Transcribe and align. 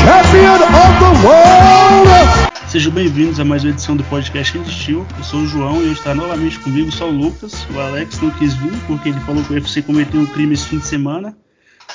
champion 0.00 0.60
of 0.62 0.92
the 1.02 1.12
world. 1.26 2.52
Sejam 2.68 2.90
bem-vindos 2.92 3.38
a 3.38 3.44
mais 3.44 3.62
uma 3.62 3.70
edição 3.70 3.94
do 3.94 4.02
podcast 4.04 4.56
Indestil. 4.56 5.06
Eu 5.18 5.24
sou 5.24 5.40
o 5.40 5.46
João 5.46 5.82
e 5.82 5.84
hoje 5.84 5.92
está 5.92 6.14
novamente 6.14 6.58
comigo 6.60 6.90
só 6.90 7.08
o 7.08 7.12
Lucas. 7.12 7.66
O 7.70 7.78
Alex 7.78 8.20
não 8.20 8.30
quis 8.30 8.54
vir 8.54 8.72
porque 8.86 9.10
ele 9.10 9.20
falou 9.20 9.44
que 9.44 9.52
o 9.52 9.54
UFC 9.54 9.82
cometeu 9.82 10.20
um 10.20 10.26
crime 10.26 10.54
esse 10.54 10.66
fim 10.68 10.78
de 10.78 10.86
semana. 10.86 11.36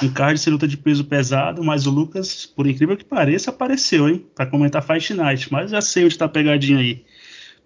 Um 0.03 0.09
card 0.09 0.39
de 0.39 0.49
luta 0.51 0.67
de 0.67 0.77
peso 0.77 1.05
pesado, 1.05 1.63
mas 1.63 1.87
o 1.87 1.89
Lucas, 1.89 2.45
por 2.45 2.67
incrível 2.67 2.95
que 2.95 3.03
pareça, 3.03 3.49
apareceu, 3.49 4.07
hein? 4.07 4.23
Para 4.35 4.45
comentar 4.45 4.83
Fight 4.83 5.13
Night. 5.15 5.51
Mas 5.51 5.71
já 5.71 5.81
sei 5.81 6.03
onde 6.03 6.13
está 6.13 6.25
a 6.25 6.29
pegadinha 6.29 6.77
aí. 6.77 7.03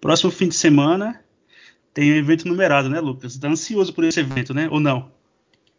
Próximo 0.00 0.30
fim 0.30 0.48
de 0.48 0.54
semana 0.54 1.20
tem 1.92 2.10
um 2.10 2.16
evento 2.16 2.48
numerado, 2.48 2.88
né, 2.88 3.00
Lucas? 3.00 3.36
Tá 3.36 3.48
ansioso 3.48 3.92
por 3.92 4.04
esse 4.04 4.20
evento, 4.20 4.54
né? 4.54 4.66
Ou 4.70 4.80
não? 4.80 5.10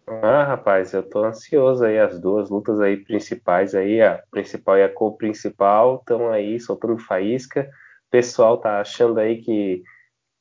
Ah, 0.07 0.43
rapaz, 0.43 0.93
eu 0.93 1.03
tô 1.03 1.23
ansioso 1.23 1.85
aí. 1.85 1.97
As 1.97 2.19
duas 2.19 2.49
lutas 2.49 2.79
aí 2.79 2.97
principais 2.97 3.73
aí, 3.73 4.01
a 4.01 4.21
principal 4.29 4.77
e 4.77 4.83
a 4.83 4.89
co-principal, 4.89 5.97
estão 5.97 6.29
aí 6.31 6.59
soltando 6.59 6.97
faísca. 6.97 7.69
O 8.07 8.11
pessoal 8.11 8.57
tá 8.57 8.81
achando 8.81 9.19
aí 9.19 9.41
que, 9.41 9.81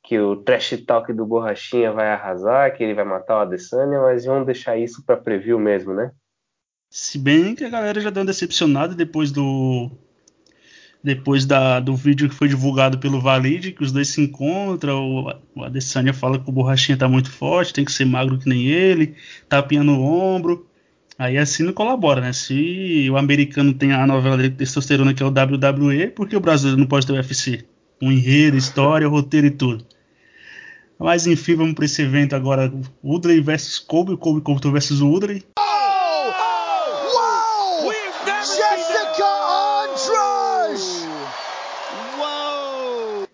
que 0.03 0.19
o 0.19 0.35
trash 0.35 0.83
talk 0.85 1.11
do 1.13 1.25
Borrachinha 1.25 1.91
vai 1.91 2.09
arrasar, 2.09 2.75
que 2.75 2.83
ele 2.83 2.93
vai 2.93 3.05
matar 3.05 3.37
o 3.37 3.41
Adesanya, 3.41 3.99
mas 4.01 4.25
vamos 4.25 4.45
deixar 4.45 4.77
isso 4.77 5.03
para 5.05 5.17
preview 5.17 5.57
mesmo, 5.57 5.93
né? 5.93 6.11
Se 6.89 7.17
bem 7.17 7.55
que 7.55 7.63
a 7.63 7.69
galera 7.69 7.99
já 7.99 8.11
deu 8.11 8.23
decepcionada 8.23 8.93
depois 8.93 9.31
do 9.31 9.89
depois 11.03 11.45
da, 11.45 11.81
do 11.81 11.95
vídeo 11.95 12.29
que 12.29 12.35
foi 12.35 12.47
divulgado 12.47 12.97
pelo 12.97 13.19
Valide, 13.19 13.73
que 13.73 13.83
os 13.83 13.91
dois 13.91 14.07
se 14.07 14.21
encontram, 14.21 15.35
o, 15.53 15.63
Adesanya 15.63 16.13
fala 16.13 16.39
que 16.39 16.49
o 16.49 16.53
Borrachinha 16.53 16.97
tá 16.97 17.09
muito 17.09 17.29
forte, 17.29 17.73
tem 17.73 17.83
que 17.83 17.91
ser 17.91 18.05
magro 18.05 18.37
que 18.37 18.47
nem 18.47 18.67
ele, 18.67 19.15
tapinha 19.49 19.83
no 19.83 20.01
ombro. 20.01 20.65
Aí 21.19 21.37
assim 21.37 21.63
não 21.63 21.73
colabora, 21.73 22.21
né? 22.21 22.31
Se 22.33 23.07
o 23.09 23.17
americano 23.17 23.73
tem 23.73 23.91
a 23.91 24.07
novela 24.07 24.37
de 24.37 24.49
testosterona 24.49 25.13
que 25.13 25.21
é 25.21 25.25
o 25.25 25.29
WWE, 25.29 26.07
por 26.07 26.27
que 26.27 26.35
o 26.35 26.39
brasileiro 26.39 26.79
não 26.79 26.87
pode 26.87 27.05
ter 27.05 27.13
o 27.13 27.15
UFC? 27.15 27.65
Um 28.01 28.11
enredo, 28.11 28.57
história, 28.57 29.07
roteiro 29.07 29.47
e 29.47 29.51
tudo. 29.51 29.85
Mas 30.97 31.27
enfim, 31.27 31.55
vamos 31.55 31.73
para 31.73 31.85
esse 31.85 32.01
evento 32.01 32.35
agora. 32.35 32.71
Woodley 33.03 33.41
versus 33.41 33.77
Kobe, 33.77 34.15
Kobe 34.17 34.41
versus 34.71 35.01
Woodley. 35.01 35.43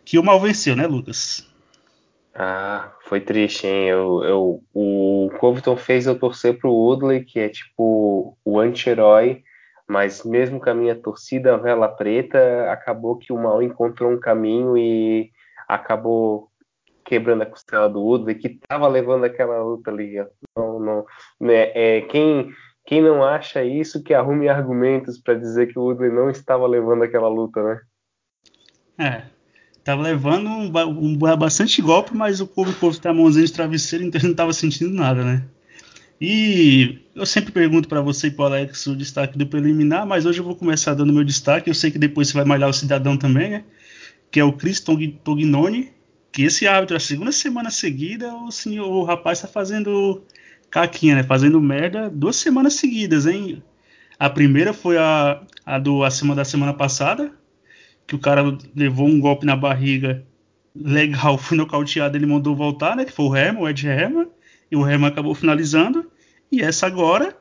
Que 0.10 0.18
o 0.18 0.24
mal 0.24 0.40
venceu, 0.40 0.76
né, 0.76 0.88
Lucas? 0.88 1.48
Ah, 2.34 2.92
foi 3.02 3.22
triste, 3.22 3.68
hein? 3.68 3.90
Eu, 3.90 4.24
eu, 4.24 4.64
o 4.74 5.30
Covington 5.40 5.78
fez 5.78 6.08
eu 6.08 6.18
torcer 6.18 6.58
pro 6.58 6.74
Woodley, 6.74 7.24
que 7.24 7.40
é 7.40 7.48
tipo 7.48 8.36
o 8.44 8.60
anti-herói, 8.60 9.44
mas 9.88 10.24
mesmo 10.24 10.60
com 10.60 10.68
a 10.68 10.74
minha 10.74 10.96
torcida 10.96 11.60
vela 11.60 11.88
preta, 11.88 12.72
acabou 12.72 13.18
que 13.18 13.32
o 13.32 13.38
mal 13.38 13.62
encontrou 13.62 14.12
um 14.12 14.20
caminho 14.20 14.76
e 14.76 15.30
acabou 15.68 16.50
quebrando 17.06 17.44
a 17.44 17.46
costela 17.46 17.88
do 17.88 18.02
Woodley, 18.02 18.34
que 18.34 18.48
estava 18.48 18.88
levando 18.88 19.26
aquela 19.26 19.62
luta 19.62 19.92
ali. 19.92 20.16
Não, 20.58 20.80
não, 20.80 21.06
né? 21.40 21.72
é, 21.76 22.02
quem, 22.02 22.52
quem 22.84 23.00
não 23.00 23.24
acha 23.24 23.64
isso, 23.64 24.04
que 24.04 24.16
arrume 24.16 24.50
argumentos 24.50 25.20
para 25.20 25.36
dizer 25.36 25.68
que 25.68 25.78
o 25.78 25.84
Woodley 25.84 26.12
não 26.12 26.32
estava 26.32 26.66
levando 26.66 27.04
aquela 27.04 27.28
luta, 27.28 27.62
né? 27.62 27.82
É, 28.98 29.39
Tava 29.90 30.04
levando 30.04 30.48
um, 30.48 30.72
um, 30.88 31.18
bastante 31.36 31.82
golpe, 31.82 32.16
mas 32.16 32.40
o 32.40 32.46
povo, 32.46 32.72
povo 32.74 33.00
tá 33.00 33.12
mãozinha 33.12 33.44
de 33.44 33.52
travesseiro, 33.52 34.06
então 34.06 34.22
não 34.30 34.36
tava 34.36 34.54
sentindo 34.54 34.94
nada, 34.94 35.24
né? 35.24 35.44
E 36.22 37.00
eu 37.16 37.26
sempre 37.26 37.52
pergunto 37.52 37.90
para 37.90 38.00
você 38.00 38.28
e 38.28 38.32
para 38.32 38.44
o 38.44 38.46
Alex 38.46 38.86
o 38.86 38.96
destaque 38.96 39.36
do 39.36 39.48
preliminar, 39.48 40.06
mas 40.06 40.28
hoje 40.28 40.42
eu 40.42 40.46
vou 40.46 40.56
começar 40.56 40.94
dando 40.94 41.12
meu 41.12 41.24
destaque. 41.24 41.72
Eu 41.72 41.74
sei 41.74 41.90
que 41.90 41.98
depois 41.98 42.28
você 42.28 42.36
vai 42.36 42.46
malhar 42.46 42.70
o 42.70 42.74
cidadão 42.74 43.18
também, 43.18 43.50
né? 43.50 43.64
Que 44.30 44.40
é 44.40 44.44
o 44.44 44.54
Chris 44.54 44.80
Tognoni, 44.80 45.92
que 46.32 46.44
esse 46.44 46.68
árbitro, 46.68 46.96
a 46.96 47.00
segunda 47.00 47.32
semana 47.32 47.72
seguida, 47.72 48.32
o 48.32 48.52
senhor, 48.52 48.88
o 48.88 49.04
rapaz 49.04 49.40
está 49.40 49.48
fazendo 49.48 50.22
caquinha, 50.70 51.16
né? 51.16 51.24
Fazendo 51.24 51.60
merda 51.60 52.12
duas 52.12 52.36
semanas 52.36 52.76
seguidas, 52.76 53.26
hein? 53.26 53.64
A 54.20 54.30
primeira 54.30 54.72
foi 54.72 55.00
a, 55.00 55.42
a 55.66 55.80
do 55.80 56.04
a 56.04 56.10
da 56.36 56.46
semana 56.46 56.76
passada, 56.76 57.39
que 58.10 58.16
o 58.16 58.20
cara 58.20 58.42
levou 58.76 59.08
um 59.08 59.20
golpe 59.20 59.46
na 59.46 59.56
barriga 59.56 60.26
legal, 60.76 61.38
foi 61.38 61.56
nocauteado, 61.56 62.18
ele 62.18 62.26
mandou 62.26 62.56
voltar, 62.56 62.96
né? 62.96 63.06
Que 63.06 63.12
foi 63.12 63.26
o 63.26 63.36
Herman, 63.36 63.62
o 63.62 63.70
Ed 63.70 63.88
Herman, 63.88 64.28
e 64.72 64.76
o 64.76 64.88
Herman 64.88 65.10
acabou 65.10 65.36
finalizando. 65.36 66.12
E 66.52 66.60
essa 66.60 66.88
agora, 66.88 67.38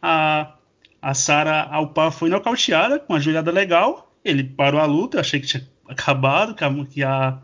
a, 0.00 0.54
a 1.02 1.12
Sara 1.12 1.64
Alpar 1.64 2.10
foi 2.10 2.30
nocauteada 2.30 2.98
com 2.98 3.12
uma 3.12 3.20
joelhada 3.20 3.50
legal. 3.50 4.10
Ele 4.24 4.42
parou 4.42 4.80
a 4.80 4.86
luta, 4.86 5.20
achei 5.20 5.38
que 5.38 5.46
tinha 5.46 5.68
acabado, 5.86 6.54
que 6.54 6.64
a, 6.64 6.84
que 6.86 7.04
a 7.04 7.38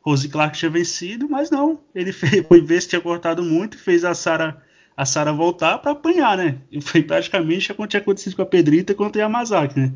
Rose 0.00 0.26
Clark 0.26 0.56
tinha 0.56 0.70
vencido, 0.70 1.28
mas 1.28 1.50
não. 1.50 1.80
Ele 1.94 2.14
fez, 2.14 2.44
foi 2.48 2.62
ver 2.62 2.80
se 2.80 2.88
tinha 2.88 3.00
cortado 3.00 3.42
muito, 3.42 3.76
fez 3.76 4.06
a 4.06 4.14
Sara 4.14 4.62
a 4.96 5.04
Sara 5.04 5.30
voltar 5.30 5.76
para 5.78 5.92
apanhar, 5.92 6.38
né? 6.38 6.56
E 6.72 6.80
foi 6.80 7.02
praticamente 7.02 7.70
o 7.70 7.74
que 7.74 7.86
tinha 7.86 8.00
acontecido 8.00 8.34
com 8.34 8.40
a 8.40 8.46
Pedrita 8.46 8.94
contra 8.94 9.20
a 9.20 9.24
Yamazaki, 9.24 9.78
né? 9.78 9.92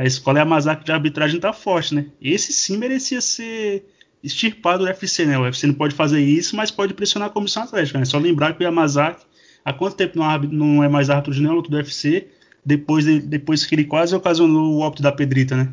A 0.00 0.04
escola 0.04 0.38
Yamazaki 0.38 0.82
de 0.82 0.92
arbitragem 0.92 1.38
tá 1.38 1.52
forte, 1.52 1.94
né? 1.94 2.06
Esse 2.22 2.54
sim 2.54 2.78
merecia 2.78 3.20
ser 3.20 3.84
extirpado 4.24 4.78
do 4.78 4.84
UFC, 4.86 5.26
né? 5.26 5.36
O 5.36 5.42
UFC 5.42 5.66
não 5.66 5.74
pode 5.74 5.94
fazer 5.94 6.20
isso, 6.20 6.56
mas 6.56 6.70
pode 6.70 6.94
pressionar 6.94 7.28
a 7.28 7.30
comissão 7.30 7.64
atlética, 7.64 7.98
né? 7.98 8.06
Só 8.06 8.16
lembrar 8.16 8.54
que 8.54 8.62
o 8.62 8.64
Yamazaki, 8.64 9.26
há 9.62 9.74
quanto 9.74 9.96
tempo 9.96 10.18
não, 10.18 10.82
é 10.82 10.88
mais 10.88 11.10
árbitro 11.10 11.34
de 11.34 11.40
nenhuma 11.40 11.56
luta 11.56 11.68
do 11.68 11.76
UFC, 11.76 12.28
depois, 12.64 13.04
de, 13.04 13.20
depois 13.20 13.66
que 13.66 13.74
ele 13.74 13.84
quase 13.84 14.16
ocasionou 14.16 14.72
o 14.74 14.80
óbito 14.80 15.02
da 15.02 15.12
Pedrita, 15.12 15.54
né? 15.54 15.70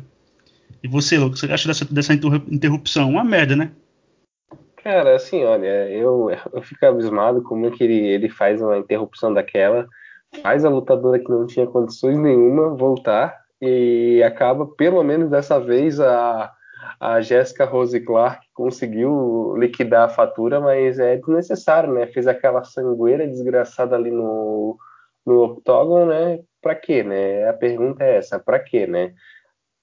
E 0.82 0.88
você, 0.88 1.16
que 1.16 1.38
você 1.38 1.50
acha 1.50 1.66
dessa, 1.66 1.86
dessa 1.86 2.12
interrupção? 2.12 3.08
Uma 3.08 3.24
merda, 3.24 3.56
né? 3.56 3.72
Cara, 4.76 5.16
assim, 5.16 5.42
olha, 5.42 5.88
eu, 5.88 6.30
eu 6.52 6.62
fico 6.62 6.84
abismado 6.84 7.40
como 7.40 7.64
é 7.64 7.70
que 7.70 7.82
ele, 7.82 8.06
ele 8.06 8.28
faz 8.28 8.60
uma 8.60 8.76
interrupção 8.76 9.32
daquela, 9.32 9.88
faz 10.42 10.66
a 10.66 10.68
lutadora 10.68 11.18
que 11.18 11.30
não 11.30 11.46
tinha 11.46 11.66
condições 11.66 12.18
nenhuma 12.18 12.76
voltar 12.76 13.47
e 13.60 14.22
acaba, 14.22 14.66
pelo 14.66 15.02
menos 15.02 15.30
dessa 15.30 15.58
vez, 15.58 16.00
a, 16.00 16.52
a 17.00 17.20
Jéssica 17.20 17.64
Rose 17.64 18.00
Clark 18.00 18.46
conseguiu 18.54 19.54
liquidar 19.56 20.04
a 20.04 20.08
fatura, 20.08 20.60
mas 20.60 20.98
é 20.98 21.16
desnecessário, 21.16 21.92
né? 21.92 22.06
Fez 22.06 22.26
aquela 22.26 22.64
sangueira 22.64 23.26
desgraçada 23.26 23.96
ali 23.96 24.10
no, 24.10 24.78
no 25.26 25.42
octógono, 25.44 26.06
né? 26.06 26.40
Pra 26.62 26.74
quê, 26.74 27.02
né? 27.02 27.48
A 27.48 27.52
pergunta 27.52 28.04
é 28.04 28.16
essa, 28.16 28.38
pra 28.38 28.58
quê, 28.58 28.86
né? 28.86 29.14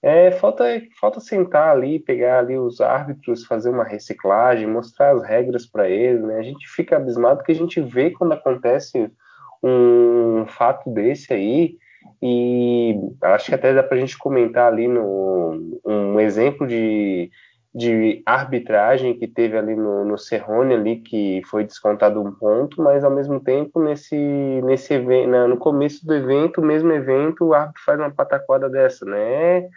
É, 0.02 0.30
falta, 0.32 0.64
falta 1.00 1.20
sentar 1.20 1.70
ali, 1.76 2.00
pegar 2.00 2.40
ali 2.40 2.58
os 2.58 2.80
árbitros, 2.80 3.46
fazer 3.46 3.72
uma 3.72 3.84
reciclagem, 3.84 4.68
mostrar 4.68 5.16
as 5.16 5.24
regras 5.24 5.66
para 5.66 5.90
eles, 5.90 6.22
né? 6.22 6.38
A 6.38 6.44
gente 6.44 6.68
fica 6.70 6.98
abismado 6.98 7.44
que 7.44 7.52
a 7.52 7.56
gente 7.56 7.82
vê 7.82 8.12
quando 8.12 8.34
acontece 8.34 9.12
um 9.64 10.46
fato 10.48 10.92
desse 10.92 11.34
aí, 11.34 11.78
e 12.28 13.00
acho 13.22 13.46
que 13.46 13.56
até 13.56 13.72
dá 13.72 13.84
para 13.84 13.98
a 13.98 14.00
gente 14.00 14.18
comentar 14.18 14.72
ali 14.74 14.88
no, 14.88 15.80
um 15.86 16.20
exemplo 16.20 16.66
de, 16.66 17.30
de 17.72 18.24
arbitragem 18.26 19.16
que 19.16 19.28
teve 19.28 19.56
ali 19.56 19.76
no, 19.76 20.04
no 20.04 20.18
Cerrone 20.18 20.74
ali, 20.74 20.96
que 21.02 21.44
foi 21.46 21.64
descontado 21.64 22.20
um 22.20 22.32
ponto, 22.32 22.82
mas 22.82 23.04
ao 23.04 23.12
mesmo 23.12 23.40
tempo 23.40 23.80
nesse, 23.80 24.16
nesse 24.64 24.96
evento, 24.96 25.30
no 25.48 25.58
começo 25.58 26.04
do 26.04 26.16
evento, 26.16 26.64
mesmo 26.64 26.92
evento, 26.92 27.46
o 27.46 27.54
árbitro 27.54 27.84
faz 27.86 28.00
uma 28.00 28.10
pataquada 28.10 28.68
dessa, 28.68 29.06
né? 29.06 29.58
É, 29.58 29.70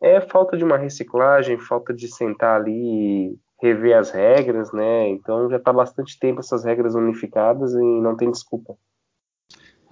é 0.00 0.20
falta 0.22 0.56
de 0.56 0.64
uma 0.64 0.78
reciclagem, 0.78 1.58
falta 1.58 1.92
de 1.92 2.08
sentar 2.08 2.58
ali 2.58 2.72
e 2.72 3.38
rever 3.60 3.98
as 3.98 4.10
regras, 4.10 4.72
né? 4.72 5.10
Então 5.10 5.50
já 5.50 5.58
está 5.58 5.74
bastante 5.74 6.18
tempo 6.18 6.40
essas 6.40 6.64
regras 6.64 6.94
unificadas 6.94 7.74
e 7.74 8.00
não 8.00 8.16
tem 8.16 8.30
desculpa. 8.30 8.78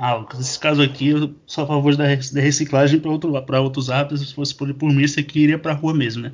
Ah, 0.03 0.27
nesse 0.35 0.59
caso 0.59 0.81
aqui, 0.81 1.09
eu 1.09 1.35
sou 1.47 1.65
a 1.65 1.67
favor 1.67 1.95
da 1.95 2.07
reciclagem 2.07 2.99
para 2.99 3.11
outro, 3.11 3.35
outros 3.63 3.91
hábitos. 3.91 4.27
Se 4.27 4.35
fosse 4.35 4.55
por, 4.55 4.73
por 4.73 4.91
mim, 4.91 5.07
você 5.07 5.23
que 5.23 5.41
iria 5.41 5.59
para 5.59 5.73
a 5.73 5.75
rua 5.75 5.93
mesmo, 5.93 6.23
né? 6.23 6.33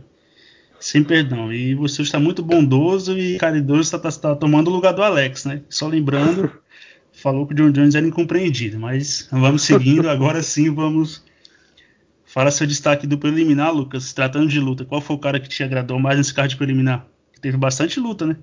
Sem 0.78 1.02
perdão. 1.02 1.52
E 1.52 1.74
você 1.74 2.02
está 2.02 2.20
muito 2.20 2.44
bondoso 2.44 3.18
e 3.18 3.36
caridoso, 3.38 3.80
está 3.80 3.98
tá, 3.98 4.08
tá 4.12 4.36
tomando 4.36 4.68
o 4.68 4.72
lugar 4.72 4.92
do 4.92 5.02
Alex, 5.02 5.46
né? 5.46 5.62
Só 5.68 5.88
lembrando, 5.88 6.48
falou 7.10 7.44
que 7.44 7.54
o 7.54 7.56
John 7.56 7.72
Jones 7.72 7.96
era 7.96 8.06
incompreendido. 8.06 8.78
Mas 8.78 9.28
vamos 9.32 9.62
seguindo. 9.62 10.08
Agora 10.08 10.44
sim, 10.44 10.72
vamos. 10.72 11.24
Fala 12.24 12.52
seu 12.52 12.68
destaque 12.68 13.04
do 13.04 13.18
preliminar, 13.18 13.74
Lucas. 13.74 14.12
Tratando 14.12 14.46
de 14.46 14.60
luta, 14.60 14.84
qual 14.84 15.00
foi 15.00 15.16
o 15.16 15.18
cara 15.18 15.40
que 15.40 15.48
te 15.48 15.64
agradou 15.64 15.98
mais 15.98 16.18
nesse 16.18 16.32
card 16.32 16.54
preliminar? 16.54 17.04
Teve 17.40 17.56
bastante 17.56 17.98
luta, 17.98 18.26
né? 18.26 18.36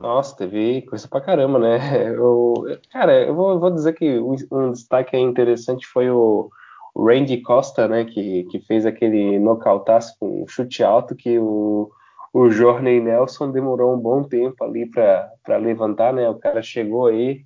Nossa, 0.00 0.36
teve 0.36 0.82
coisa 0.82 1.08
pra 1.08 1.20
caramba, 1.20 1.58
né? 1.58 1.78
Eu, 2.14 2.54
cara, 2.92 3.22
eu 3.26 3.34
vou, 3.34 3.58
vou 3.58 3.70
dizer 3.70 3.94
que 3.94 4.18
um 4.18 4.72
destaque 4.72 5.16
interessante 5.16 5.86
foi 5.86 6.10
o 6.10 6.50
Randy 6.96 7.38
Costa, 7.42 7.88
né? 7.88 8.04
Que, 8.04 8.44
que 8.44 8.60
fez 8.60 8.86
aquele 8.86 9.38
nocautaço 9.38 10.16
com 10.18 10.42
um 10.42 10.48
chute 10.48 10.82
alto 10.82 11.16
que 11.16 11.38
o, 11.38 11.90
o 12.32 12.50
Jorney 12.50 13.00
Nelson 13.00 13.50
demorou 13.50 13.94
um 13.94 13.98
bom 13.98 14.22
tempo 14.22 14.62
ali 14.62 14.88
para 14.88 15.56
levantar, 15.56 16.12
né? 16.12 16.28
O 16.28 16.38
cara 16.38 16.62
chegou 16.62 17.06
aí 17.06 17.44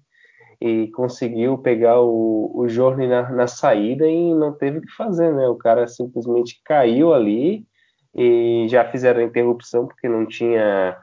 e 0.60 0.88
conseguiu 0.88 1.58
pegar 1.58 2.00
o, 2.00 2.52
o 2.54 2.68
Jorne 2.68 3.08
na, 3.08 3.30
na 3.30 3.46
saída 3.46 4.06
e 4.06 4.34
não 4.34 4.52
teve 4.52 4.78
o 4.78 4.82
que 4.82 4.92
fazer, 4.92 5.32
né? 5.34 5.48
O 5.48 5.56
cara 5.56 5.86
simplesmente 5.86 6.60
caiu 6.64 7.14
ali 7.14 7.66
e 8.14 8.66
já 8.68 8.84
fizeram 8.84 9.20
a 9.20 9.24
interrupção 9.24 9.86
porque 9.86 10.08
não 10.08 10.26
tinha 10.26 10.96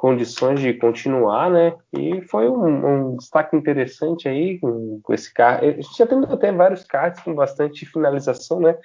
condições 0.00 0.60
de 0.60 0.72
continuar, 0.72 1.50
né? 1.50 1.76
E 1.92 2.22
foi 2.22 2.48
um, 2.48 3.10
um 3.10 3.16
destaque 3.16 3.54
interessante 3.54 4.30
aí 4.30 4.58
com, 4.58 4.98
com 5.02 5.12
esse 5.12 5.30
carro. 5.30 5.62
A 5.62 5.72
gente 5.72 5.94
já 5.94 6.06
tem 6.06 6.18
até 6.24 6.50
vários 6.50 6.84
cards 6.84 7.20
com 7.22 7.34
bastante 7.34 7.84
finalização, 7.84 8.60
né? 8.60 8.78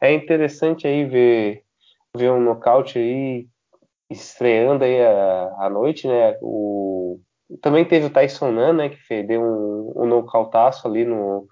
É 0.00 0.12
interessante 0.14 0.86
aí 0.86 1.04
ver, 1.04 1.64
ver 2.16 2.30
um 2.30 2.40
nocaute 2.40 3.00
aí 3.00 3.48
estreando 4.08 4.84
aí 4.84 5.04
à, 5.58 5.68
noite, 5.68 6.06
né? 6.06 6.36
O, 6.40 7.18
também 7.60 7.84
teve 7.84 8.06
o 8.06 8.10
Tyson 8.10 8.52
Nan, 8.52 8.72
né? 8.74 8.90
Que 8.90 9.24
deu 9.24 9.42
um, 9.42 10.04
um 10.04 10.06
nocautaço 10.06 10.86
ali 10.86 11.04
no, 11.04 11.48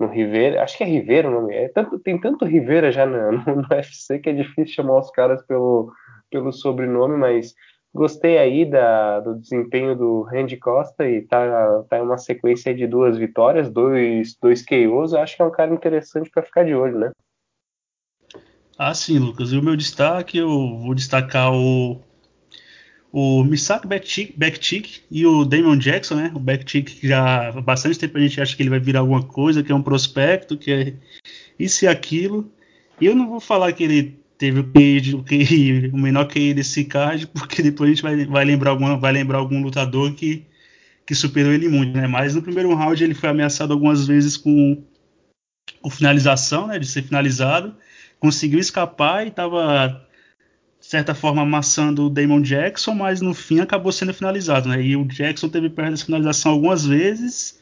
no 0.00 0.06
Rivera. 0.06 0.62
Acho 0.62 0.78
que 0.78 0.82
é 0.82 0.86
Rivera 0.86 1.28
o 1.28 1.30
nome. 1.30 1.54
É, 1.54 1.68
tanto, 1.68 1.98
tem 1.98 2.18
tanto 2.18 2.46
Rivera 2.46 2.90
já 2.90 3.04
no, 3.04 3.32
no 3.32 3.66
UFC 3.70 4.18
que 4.18 4.30
é 4.30 4.32
difícil 4.32 4.76
chamar 4.76 4.98
os 4.98 5.10
caras 5.10 5.44
pelo, 5.44 5.92
pelo 6.30 6.50
sobrenome, 6.54 7.18
mas 7.18 7.52
Gostei 7.94 8.38
aí 8.38 8.64
da, 8.64 9.20
do 9.20 9.34
desempenho 9.38 9.94
do 9.94 10.22
Randy 10.22 10.56
Costa 10.56 11.06
e 11.06 11.22
tá, 11.22 11.84
tá 11.90 11.98
em 11.98 12.02
uma 12.02 12.16
sequência 12.16 12.74
de 12.74 12.86
duas 12.86 13.18
vitórias, 13.18 13.68
dois, 13.68 14.34
dois 14.40 14.64
KOs. 14.64 15.12
Acho 15.12 15.36
que 15.36 15.42
é 15.42 15.44
um 15.44 15.50
cara 15.50 15.74
interessante 15.74 16.30
para 16.30 16.42
ficar 16.42 16.64
de 16.64 16.74
olho, 16.74 16.98
né? 16.98 17.10
Ah, 18.78 18.94
sim, 18.94 19.18
Lucas. 19.18 19.52
E 19.52 19.58
o 19.58 19.62
meu 19.62 19.76
destaque, 19.76 20.38
eu 20.38 20.48
vou 20.48 20.94
destacar 20.94 21.52
o, 21.52 22.00
o 23.12 23.44
Misak 23.44 23.86
Backtick 23.86 25.02
e 25.10 25.26
o 25.26 25.44
Damon 25.44 25.76
Jackson, 25.76 26.14
né? 26.14 26.32
O 26.34 26.38
Backtick 26.38 26.94
que 26.94 27.06
já 27.06 27.48
há 27.48 27.60
bastante 27.60 27.98
tempo 27.98 28.16
a 28.16 28.20
gente 28.22 28.40
acha 28.40 28.56
que 28.56 28.62
ele 28.62 28.70
vai 28.70 28.80
virar 28.80 29.00
alguma 29.00 29.22
coisa, 29.22 29.62
que 29.62 29.70
é 29.70 29.74
um 29.74 29.82
prospecto, 29.82 30.56
que 30.56 30.72
é 30.72 30.94
isso 31.58 31.84
e 31.84 31.88
aquilo. 31.88 32.50
Eu 32.98 33.14
não 33.14 33.28
vou 33.28 33.38
falar 33.38 33.70
que 33.74 33.84
ele 33.84 34.21
teve 34.42 34.58
o 34.58 34.64
QI, 35.22 35.90
o, 35.92 35.94
o 35.94 35.98
menor 35.98 36.26
QI 36.26 36.52
desse 36.52 36.84
card, 36.84 37.28
porque 37.28 37.62
depois 37.62 37.88
a 37.88 37.94
gente 37.94 38.02
vai, 38.02 38.26
vai, 38.26 38.44
lembrar, 38.44 38.70
algum, 38.70 38.98
vai 38.98 39.12
lembrar 39.12 39.38
algum 39.38 39.62
lutador 39.62 40.12
que, 40.14 40.44
que 41.06 41.14
superou 41.14 41.52
ele 41.52 41.68
muito, 41.68 41.96
né? 41.96 42.08
Mas 42.08 42.34
no 42.34 42.42
primeiro 42.42 42.74
round 42.74 43.04
ele 43.04 43.14
foi 43.14 43.28
ameaçado 43.28 43.72
algumas 43.72 44.04
vezes 44.04 44.36
com, 44.36 44.82
com 45.80 45.90
finalização, 45.90 46.66
né? 46.66 46.76
De 46.76 46.86
ser 46.86 47.04
finalizado, 47.04 47.76
conseguiu 48.18 48.58
escapar 48.58 49.24
e 49.24 49.28
estava 49.28 50.04
de 50.80 50.86
certa 50.86 51.14
forma 51.14 51.42
amassando 51.42 52.06
o 52.06 52.10
Damon 52.10 52.42
Jackson, 52.42 52.94
mas 52.96 53.20
no 53.20 53.34
fim 53.34 53.60
acabou 53.60 53.92
sendo 53.92 54.12
finalizado, 54.12 54.68
né? 54.68 54.82
E 54.82 54.96
o 54.96 55.04
Jackson 55.04 55.48
teve 55.48 55.70
perto 55.70 55.92
dessa 55.92 56.04
finalização 56.04 56.50
algumas 56.50 56.84
vezes 56.84 57.60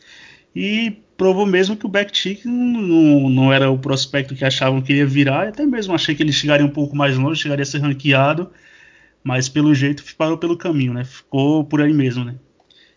e 0.57 0.97
provou 1.21 1.45
mesmo 1.45 1.77
que 1.77 1.85
o 1.85 1.89
Backtick 1.89 2.49
não, 2.49 3.29
não, 3.29 3.53
era 3.53 3.71
o 3.71 3.79
prospecto 3.79 4.35
que 4.35 4.43
achavam 4.43 4.81
que 4.81 4.95
ia 4.95 5.07
virar, 5.07 5.49
até 5.49 5.67
mesmo 5.67 5.95
achei 5.95 6.15
que 6.15 6.23
ele 6.23 6.33
chegaria 6.33 6.65
um 6.65 6.71
pouco 6.71 6.97
mais 6.97 7.15
longe, 7.15 7.43
chegaria 7.43 7.63
a 7.63 7.67
ser 7.67 7.77
ranqueado, 7.77 8.51
mas 9.23 9.47
pelo 9.47 9.75
jeito 9.75 10.03
parou 10.17 10.39
pelo 10.39 10.57
caminho, 10.57 10.95
né? 10.95 11.05
Ficou 11.05 11.63
por 11.63 11.83
aí 11.83 11.93
mesmo, 11.93 12.25
né? 12.25 12.37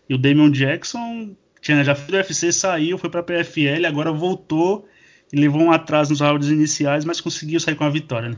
E 0.08 0.14
o 0.14 0.18
Damian 0.18 0.50
Jackson 0.50 1.36
tinha, 1.60 1.84
já 1.84 1.94
foi 1.94 2.12
do 2.12 2.16
UFC, 2.16 2.50
saiu, 2.50 2.96
foi 2.96 3.10
para 3.10 3.20
a 3.20 3.22
PFL, 3.22 3.84
agora 3.86 4.10
voltou 4.10 4.88
e 5.30 5.38
levou 5.38 5.60
um 5.60 5.70
atraso 5.70 6.08
nos 6.08 6.20
rounds 6.20 6.48
iniciais, 6.48 7.04
mas 7.04 7.20
conseguiu 7.20 7.60
sair 7.60 7.74
com 7.74 7.84
a 7.84 7.90
vitória, 7.90 8.30
né? 8.30 8.36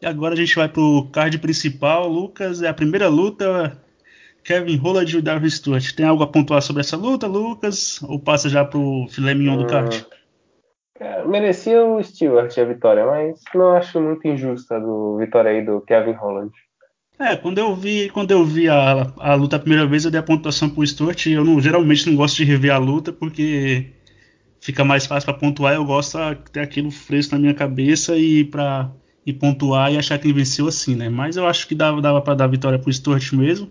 E 0.00 0.06
agora 0.06 0.32
a 0.32 0.36
gente 0.38 0.56
vai 0.56 0.66
pro 0.66 1.10
card 1.12 1.36
principal, 1.40 2.08
Lucas, 2.08 2.62
é 2.62 2.68
a 2.68 2.72
primeira 2.72 3.06
luta 3.06 3.78
Kevin 4.44 4.76
Holland 4.76 5.16
e 5.16 5.22
Darwin 5.22 5.50
Stewart. 5.50 5.92
Tem 5.92 6.06
algo 6.06 6.22
a 6.22 6.26
pontuar 6.26 6.62
sobre 6.62 6.80
essa 6.80 6.96
luta, 6.96 7.26
Lucas? 7.26 8.02
Ou 8.02 8.18
passa 8.18 8.48
já 8.48 8.64
pro 8.64 9.06
filé 9.10 9.34
mignon 9.34 9.56
do 9.56 9.66
card? 9.66 10.06
Hum, 11.00 11.28
merecia 11.28 11.82
o 11.84 12.02
Stewart 12.02 12.56
a 12.58 12.64
vitória, 12.64 13.06
mas 13.06 13.40
não 13.54 13.72
acho 13.72 14.00
muito 14.00 14.26
injusta 14.26 14.76
a 14.76 14.78
do 14.78 15.16
vitória 15.18 15.50
aí 15.50 15.64
do 15.64 15.80
Kevin 15.80 16.12
Holland. 16.12 16.52
É, 17.18 17.36
quando 17.36 17.58
eu 17.58 17.74
vi, 17.74 18.08
quando 18.10 18.30
eu 18.30 18.44
vi 18.44 18.68
a, 18.68 19.12
a 19.18 19.34
luta 19.34 19.56
a 19.56 19.58
primeira 19.58 19.86
vez, 19.86 20.04
eu 20.04 20.10
dei 20.10 20.20
a 20.20 20.22
pontuação 20.22 20.70
pro 20.70 20.86
Stewart. 20.86 21.26
Eu 21.26 21.44
não, 21.44 21.60
geralmente 21.60 22.08
não 22.08 22.16
gosto 22.16 22.36
de 22.36 22.44
rever 22.44 22.72
a 22.72 22.78
luta 22.78 23.12
porque 23.12 23.92
fica 24.58 24.84
mais 24.84 25.06
fácil 25.06 25.26
para 25.26 25.38
pontuar. 25.38 25.74
Eu 25.74 25.84
gosto 25.84 26.18
de 26.18 26.50
ter 26.50 26.60
aquilo 26.60 26.90
fresco 26.90 27.34
na 27.34 27.40
minha 27.40 27.54
cabeça 27.54 28.16
e 28.16 28.44
para 28.44 28.90
e 29.24 29.34
pontuar 29.34 29.92
e 29.92 29.98
achar 29.98 30.18
que 30.18 30.26
ele 30.26 30.32
venceu 30.32 30.66
assim, 30.66 30.96
né? 30.96 31.10
Mas 31.10 31.36
eu 31.36 31.46
acho 31.46 31.68
que 31.68 31.74
dava, 31.74 32.00
dava 32.00 32.22
para 32.22 32.34
dar 32.34 32.46
vitória 32.46 32.78
pro 32.78 32.90
Stewart 32.90 33.32
mesmo 33.34 33.70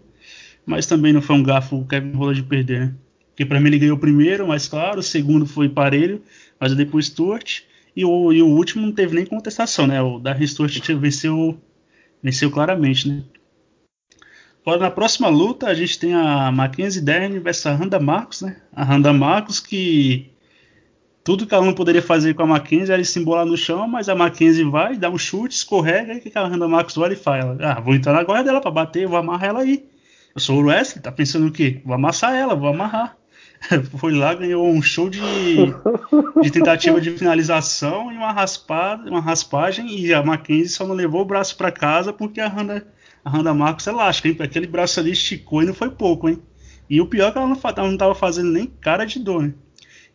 mas 0.65 0.85
também 0.85 1.13
não 1.13 1.21
foi 1.21 1.35
um 1.35 1.44
gafo 1.44 1.77
o 1.77 1.85
Kevin 1.88 2.13
Holland 2.13 2.44
perder, 2.44 2.79
né? 2.79 2.95
Porque 3.29 3.45
para 3.45 3.59
mim 3.59 3.67
ele 3.67 3.79
ganhou 3.79 3.95
o 3.95 4.00
primeiro, 4.00 4.47
mas 4.47 4.67
claro, 4.67 5.00
o 5.00 5.03
segundo 5.03 5.45
foi 5.45 5.69
parelho, 5.69 6.21
mas 6.59 6.75
depois 6.75 7.06
Stuart, 7.06 7.61
e 7.95 8.03
o, 8.06 8.33
e 8.33 8.41
o 8.41 8.47
último 8.47 8.85
não 8.85 8.91
teve 8.91 9.15
nem 9.15 9.25
contestação, 9.25 9.88
né? 9.88 10.01
O 10.01 10.19
Darren 10.19 10.45
Stuart 10.45 10.77
venceu, 10.95 11.59
venceu 12.21 12.51
claramente, 12.51 13.07
né? 13.07 13.23
Agora 14.61 14.81
na 14.81 14.91
próxima 14.91 15.29
luta 15.29 15.67
a 15.67 15.73
gente 15.73 15.97
tem 15.97 16.13
a 16.13 16.51
Mackenzie 16.51 17.01
Dern 17.01 17.39
versus 17.39 17.65
a 17.65 17.73
Randa 17.73 18.00
Marcos, 18.00 18.41
né? 18.41 18.57
A 18.73 18.83
Randa 18.83 19.13
Marcos 19.13 19.59
que 19.59 20.29
tudo 21.23 21.45
que 21.45 21.53
ela 21.53 21.65
não 21.65 21.73
poderia 21.73 22.01
fazer 22.01 22.33
com 22.33 22.44
a 22.44 22.47
Mackenzie 22.47 22.91
era 22.91 23.03
se 23.03 23.19
embolar 23.19 23.45
no 23.45 23.56
chão, 23.56 23.88
mas 23.88 24.09
a 24.09 24.15
Mackenzie 24.15 24.63
vai, 24.63 24.97
dá 24.97 25.09
um 25.09 25.17
chute, 25.17 25.53
escorrega, 25.53 26.13
e 26.13 26.17
o 26.17 26.21
que 26.21 26.35
a 26.35 26.47
Randa 26.47 26.67
Marcos 26.67 26.97
olha 26.97 27.13
e 27.13 27.15
fala? 27.15 27.57
Ah, 27.61 27.79
vou 27.79 27.94
entrar 27.94 28.13
na 28.13 28.23
guarda 28.23 28.45
dela 28.45 28.59
para 28.59 28.71
bater, 28.71 29.07
vou 29.07 29.17
amarrar 29.17 29.50
ela 29.50 29.59
aí. 29.61 29.85
Eu 30.35 30.41
sou 30.41 30.57
o 30.57 30.61
wrestling, 30.61 31.01
tá 31.01 31.11
pensando 31.11 31.47
o 31.47 31.51
quê? 31.51 31.81
Vou 31.83 31.95
amassar 31.95 32.35
ela, 32.35 32.55
vou 32.55 32.69
amarrar. 32.69 33.17
Foi 33.97 34.13
lá, 34.13 34.33
ganhou 34.33 34.67
um 34.69 34.81
show 34.81 35.09
de, 35.09 35.19
de 36.41 36.51
tentativa 36.51 36.99
de 37.01 37.11
finalização 37.11 38.11
e 38.11 38.15
uma 38.15 38.31
raspada, 38.31 39.09
uma 39.09 39.19
raspagem, 39.19 39.99
e 39.99 40.13
a 40.13 40.23
Mackenzie 40.23 40.69
só 40.69 40.87
não 40.87 40.95
levou 40.95 41.21
o 41.21 41.25
braço 41.25 41.57
para 41.57 41.71
casa 41.71 42.13
porque 42.13 42.39
a 42.39 42.47
Randa, 42.47 42.87
a 43.23 43.29
Randa 43.29 43.53
Marcos 43.53 43.85
é 43.87 43.91
elástica, 43.91 44.29
hein? 44.29 44.37
Aquele 44.39 44.67
braço 44.67 44.99
ali 44.99 45.11
esticou 45.11 45.61
e 45.61 45.65
não 45.65 45.73
foi 45.73 45.89
pouco, 45.89 46.29
hein? 46.29 46.41
E 46.89 47.01
o 47.01 47.05
pior 47.05 47.27
é 47.27 47.31
que 47.31 47.37
ela 47.37 47.47
não, 47.47 47.89
não 47.89 47.97
tava 47.97 48.15
fazendo 48.15 48.49
nem 48.49 48.65
cara 48.65 49.05
de 49.05 49.19
dor, 49.19 49.43
né? 49.43 49.53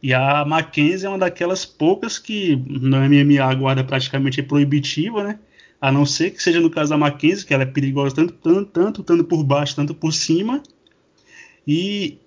E 0.02 0.12
a 0.12 0.44
Mackenzie 0.44 1.06
é 1.06 1.08
uma 1.08 1.18
daquelas 1.18 1.64
poucas 1.64 2.18
que 2.18 2.56
no 2.56 2.98
MMA 2.98 3.42
agora 3.42 3.82
praticamente 3.84 4.42
proibitiva, 4.42 5.22
né? 5.22 5.38
A 5.84 5.92
não 5.92 6.06
ser 6.06 6.30
que 6.30 6.42
seja 6.42 6.62
no 6.62 6.70
caso 6.70 6.88
da 6.88 6.96
Mackenzie, 6.96 7.44
que 7.44 7.52
ela 7.52 7.62
é 7.62 7.66
perigosa 7.66 8.16
tanto, 8.16 8.32
tanto, 8.32 8.70
tanto, 8.70 9.02
tanto 9.02 9.22
por 9.22 9.44
baixo, 9.44 9.76
tanto 9.76 9.94
por 9.94 10.14
cima. 10.14 10.62
E, 11.66 12.18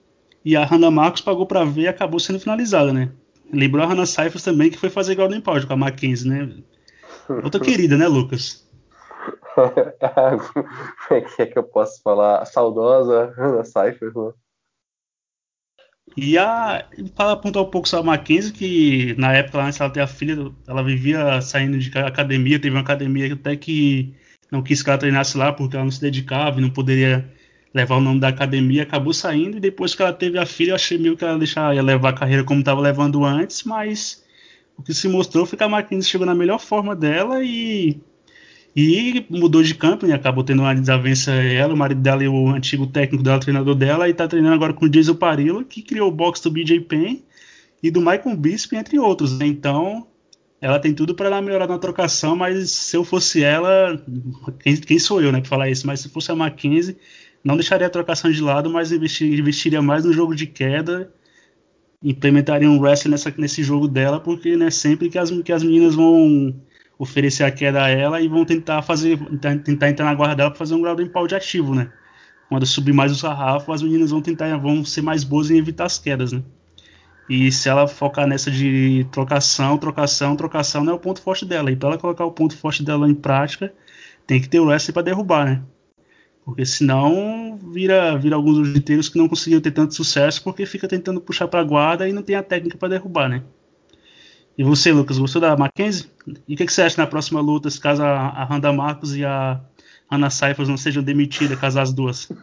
e 0.46 0.56
a 0.56 0.64
Hannah 0.64 0.92
Marcos 0.92 1.22
pagou 1.22 1.48
para 1.48 1.66
ver 1.66 1.82
e 1.82 1.88
acabou 1.88 2.20
sendo 2.20 2.40
finalizada, 2.40 2.94
né? 2.94 3.12
Lembrou 3.52 3.84
a 3.84 3.88
Hannah 3.88 4.06
Cyphers 4.06 4.44
também, 4.44 4.70
que 4.70 4.78
foi 4.78 4.92
fazer 4.92 5.16
Golden 5.16 5.42
Power 5.42 5.66
com 5.66 5.74
a 5.74 5.76
Mackenzie, 5.76 6.30
né? 6.30 6.54
Outra 7.44 7.58
querida, 7.66 7.98
né, 7.98 8.08
Lucas? 8.08 8.64
Como 9.58 11.20
é 11.20 11.22
que 11.22 11.42
é 11.42 11.46
que 11.48 11.58
eu 11.58 11.64
posso 11.64 12.00
falar? 12.04 12.44
A 12.44 12.46
saudosa 12.46 13.34
Hannah 13.36 13.64
Cyphers, 13.64 14.14
né? 14.14 14.34
E 16.16 16.38
a, 16.38 16.86
para 17.16 17.34
apontar 17.34 17.62
um 17.62 17.70
pouco 17.70 17.88
sobre 17.88 18.04
a 18.10 18.12
Mackenzie, 18.12 18.52
que 18.52 19.16
na 19.18 19.34
época, 19.34 19.62
antes 19.62 19.80
ela 19.80 19.90
ter 19.90 20.02
a 20.02 20.08
filha, 20.08 20.52
ela 20.68 20.84
vivia 20.84 21.42
saindo 21.42 21.78
de 21.78 21.96
academia, 21.98 22.60
teve 22.60 22.76
uma 22.76 22.82
academia 22.82 23.34
até 23.34 23.56
que 23.56 24.14
não 24.52 24.64
quis 24.64 24.82
que 24.82 24.90
ela 24.90 24.98
treinasse 24.98 25.38
lá 25.38 25.54
porque 25.54 25.76
ela 25.76 25.86
não 25.86 25.92
se 25.92 26.02
dedicava 26.02 26.60
e 26.60 26.62
não 26.62 26.70
poderia 26.70 27.30
levar 27.74 27.98
o 27.98 28.02
nome 28.02 28.20
da 28.20 28.30
academia, 28.30 28.84
acabou 28.84 29.14
saindo 29.14 29.58
e 29.58 29.60
depois 29.60 29.94
que 29.94 30.02
ela 30.02 30.14
teve 30.14 30.40
a 30.40 30.46
filha, 30.46 30.72
eu 30.72 30.76
achei 30.76 30.98
meio 30.98 31.16
que 31.16 31.24
ela 31.24 31.38
deixar, 31.38 31.76
ia 31.76 31.84
levar 31.84 32.10
a 32.10 32.14
carreira 32.14 32.44
como 32.44 32.62
estava 32.62 32.82
levando 32.82 33.24
antes, 33.24 33.64
mas 33.64 34.26
o 34.78 34.82
que 34.82 34.94
se 34.94 35.08
mostrou 35.08 35.46
foi 35.46 35.58
que 35.58 35.64
a 35.64 35.70
Mackenzie 35.70 36.10
chegou 36.10 36.26
na 36.26 36.34
melhor 36.34 36.60
forma 36.60 36.96
dela 36.96 37.44
e 37.44 38.00
e 38.80 39.26
mudou 39.28 39.64
de 39.64 39.74
campo, 39.74 40.06
né? 40.06 40.14
acabou 40.14 40.44
tendo 40.44 40.62
uma 40.62 40.76
desavença 40.76 41.32
ela, 41.32 41.74
o 41.74 41.78
marido 41.78 42.00
dela 42.00 42.24
e 42.24 42.28
o 42.28 42.50
antigo 42.50 42.86
técnico 42.86 43.24
dela, 43.24 43.40
treinador 43.40 43.74
dela, 43.74 44.08
e 44.08 44.14
tá 44.14 44.28
treinando 44.28 44.54
agora 44.54 44.72
com 44.72 44.86
o 44.86 44.90
Jason 44.90 45.16
Parillo, 45.16 45.66
que 45.66 45.82
criou 45.82 46.10
o 46.10 46.12
box 46.12 46.40
do 46.44 46.52
BJ 46.52 46.82
Penn 46.82 47.18
e 47.82 47.90
do 47.90 48.00
Michael 48.00 48.38
Bisping, 48.38 48.78
entre 48.78 49.00
outros. 49.00 49.40
Né? 49.40 49.48
Então, 49.48 50.06
ela 50.62 50.78
tem 50.78 50.94
tudo 50.94 51.16
para 51.16 51.42
melhorar 51.42 51.66
na 51.66 51.80
trocação, 51.80 52.36
mas 52.36 52.70
se 52.70 52.96
eu 52.96 53.04
fosse 53.04 53.44
ela, 53.44 54.00
quem, 54.60 54.76
quem 54.78 55.00
sou 55.00 55.24
eu, 55.24 55.32
né, 55.32 55.40
para 55.40 55.50
falar 55.50 55.72
isso? 55.72 55.88
Mas 55.88 56.02
se 56.02 56.10
fosse 56.10 56.32
a 56.32 56.36
Mackenzie, 56.36 56.98
não 57.44 57.56
deixaria 57.56 57.88
a 57.88 57.90
trocação 57.90 58.30
de 58.30 58.42
lado, 58.44 58.70
mas 58.70 58.92
investiria, 58.92 59.40
investiria 59.40 59.82
mais 59.82 60.06
no 60.06 60.14
jogo 60.14 60.36
de 60.36 60.46
queda, 60.46 61.12
implementaria 62.04 62.70
um 62.70 62.80
wrestling 62.80 63.10
nessa, 63.10 63.34
nesse 63.40 63.64
jogo 63.64 63.88
dela, 63.88 64.20
porque 64.20 64.56
né, 64.56 64.70
sempre 64.70 65.10
que 65.10 65.18
as, 65.18 65.32
que 65.32 65.52
as 65.52 65.64
meninas 65.64 65.96
vão 65.96 66.54
oferecer 66.98 67.44
a 67.44 67.52
queda 67.52 67.84
a 67.84 67.90
ela 67.90 68.22
e 68.22 68.28
vão 68.28 68.44
tentar 68.46 68.82
fazer 68.82 69.18
tentar 69.64 69.90
entrar 69.90 70.06
na 70.06 70.16
guarda 70.16 70.36
dela 70.36 70.50
para 70.50 70.58
fazer 70.60 70.74
um 70.76 70.82
grau 70.82 70.96
de 70.96 71.04
empalde 71.04 71.36
ativo, 71.36 71.76
né? 71.76 71.92
Quando 72.50 72.66
subir 72.66 72.94
mais 72.94 73.12
o 73.12 73.16
sarrafo, 73.16 73.72
as 73.72 73.82
meninas 73.82 74.12
vão 74.12 74.22
tentar 74.22 74.56
vão 74.58 74.84
ser 74.84 75.02
mais 75.02 75.24
boas 75.24 75.52
em 75.52 75.58
evitar 75.58 75.86
as 75.86 76.00
quedas, 76.00 76.32
né? 76.32 76.42
E 77.30 77.52
se 77.52 77.68
ela 77.68 77.88
focar 77.88 78.26
nessa 78.26 78.50
de 78.50 79.06
trocação, 79.12 79.78
trocação, 79.78 80.36
trocação 80.36 80.84
não 80.84 80.94
é 80.94 80.96
o 80.96 81.00
ponto 81.00 81.22
forte 81.22 81.46
dela. 81.46 81.70
E 81.72 81.76
para 81.76 81.90
ela 81.90 81.98
colocar 81.98 82.26
o 82.26 82.32
ponto 82.32 82.56
forte 82.56 82.84
dela 82.84 83.10
em 83.10 83.14
prática, 83.14 83.74
tem 84.26 84.40
que 84.42 84.48
ter 84.48 84.60
o 84.62 84.66
wrestling 84.66 84.94
para 84.94 85.02
derrubar, 85.04 85.46
né? 85.46 85.62
Porque 86.46 86.66
senão 86.66 87.60
vira, 87.74 88.18
vira 88.18 88.38
alguns 88.38 88.66
jiu 88.66 89.12
que 89.12 89.18
não 89.18 89.28
conseguiram 89.28 89.62
ter 89.62 89.72
tanto 89.72 89.94
sucesso 89.94 90.42
porque 90.42 90.66
fica 90.66 90.88
tentando 90.88 91.20
puxar 91.20 91.50
para 91.50 91.62
guarda 91.62 92.08
e 92.08 92.14
não 92.14 92.24
tem 92.24 92.38
a 92.38 92.44
técnica 92.44 92.78
para 92.78 92.88
derrubar, 92.88 93.28
né? 93.28 93.44
E 94.58 94.64
você, 94.64 94.92
Lucas, 94.92 95.20
gostou 95.20 95.40
da 95.40 95.56
Mackenzie? 95.56 96.10
E 96.48 96.56
o 96.56 96.58
que, 96.58 96.66
que, 96.66 96.74
você 96.74 96.82
acha 96.82 97.00
na 97.00 97.08
próxima 97.08 97.40
luta, 97.40 97.70
se 97.70 97.80
caso 97.80 98.02
a, 98.04 98.44
Randa 98.44 98.74
Marcos 98.74 99.16
e 99.16 99.24
a 99.24 99.62
Ana 100.10 100.32
Cyphers 100.32 100.68
não 100.68 100.78
sejam 100.78 101.04
demitidas, 101.04 101.60
casar 101.60 101.84
as 101.84 101.94
duas? 101.94 102.28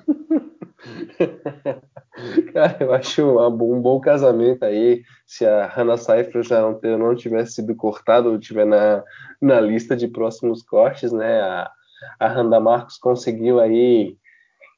Cara, 2.53 2.77
eu 2.79 2.95
acho 2.95 3.23
um, 3.23 3.45
um, 3.47 3.81
bom 3.81 4.01
casamento 4.01 4.65
aí. 4.65 5.03
Se 5.27 5.45
a 5.45 5.67
Hannah 5.67 5.97
Cyphers 5.97 6.47
já 6.47 6.61
não, 6.61 6.79
não 6.99 7.17
tivesse 7.17 7.55
sido 7.55 7.75
cortada 7.75 8.29
ou 8.29 8.37
estiver 8.37 8.65
na, 8.65 9.03
na 9.43 9.61
lista 9.61 9.97
de 9.97 10.07
próximos 10.07 10.63
cortes, 10.63 11.11
né? 11.11 11.41
A, 11.41 11.71
a 12.21 12.29
Randa 12.29 12.61
Marcos 12.61 12.97
conseguiu 12.97 13.59
aí 13.59 14.17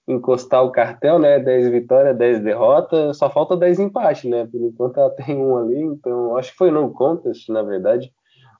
encostar 0.07 0.65
o 0.65 0.71
cartel, 0.71 1.19
né? 1.19 1.39
10 1.39 1.69
vitórias, 1.71 2.17
10 2.17 2.41
derrotas, 2.43 3.17
só 3.17 3.29
falta 3.29 3.57
10 3.57 3.81
empates, 3.81 4.31
né? 4.31 4.47
Por 4.47 4.61
enquanto 4.61 4.99
ela 4.99 5.11
tem 5.17 5.37
um 5.37 5.57
ali, 5.57 5.81
então 5.81 6.37
acho 6.37 6.53
que 6.53 6.59
foi 6.59 6.71
no 6.71 6.91
contest, 6.93 7.49
na 7.49 7.63
verdade. 7.63 8.13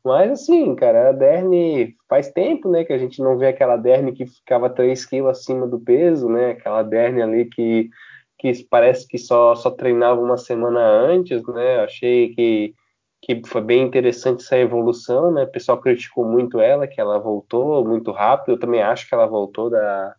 Mas 0.05 0.31
assim, 0.31 0.75
cara, 0.77 1.09
a 1.09 1.13
Derne 1.13 1.97
faz 2.09 2.31
tempo, 2.31 2.71
né, 2.71 2.85
que 2.85 2.93
a 2.93 2.99
gente 2.99 3.21
não 3.21 3.37
vê 3.37 3.49
aquela 3.49 3.77
Derne 3.77 4.13
que 4.13 4.25
ficava 4.25 4.71
3 4.71 5.05
quilos 5.05 5.31
acima 5.31 5.67
do 5.67 5.81
peso, 5.81 6.29
né? 6.29 6.51
Aquela 6.53 6.83
Derne 6.83 7.23
ali 7.23 7.45
que, 7.47 7.91
que 8.39 8.65
parece 8.71 9.07
que 9.09 9.19
só, 9.19 9.55
só 9.57 9.71
treinava 9.71 10.21
uma 10.21 10.37
semana 10.37 10.81
antes, 10.81 11.43
né? 11.49 11.81
Achei 11.81 12.35
que 12.35 12.75
que 13.23 13.43
foi 13.45 13.61
bem 13.61 13.83
interessante 13.83 14.45
essa 14.45 14.57
evolução, 14.57 15.33
né? 15.33 15.45
O 15.45 15.51
pessoal 15.51 15.81
criticou 15.81 16.25
muito 16.25 16.61
ela, 16.61 16.87
que 16.87 17.01
ela 17.01 17.19
voltou 17.19 17.85
muito 17.85 18.13
rápido. 18.13 18.55
Eu 18.55 18.61
também 18.61 18.81
acho 18.81 19.09
que 19.09 19.15
ela 19.15 19.27
voltou 19.27 19.69
da, 19.69 20.15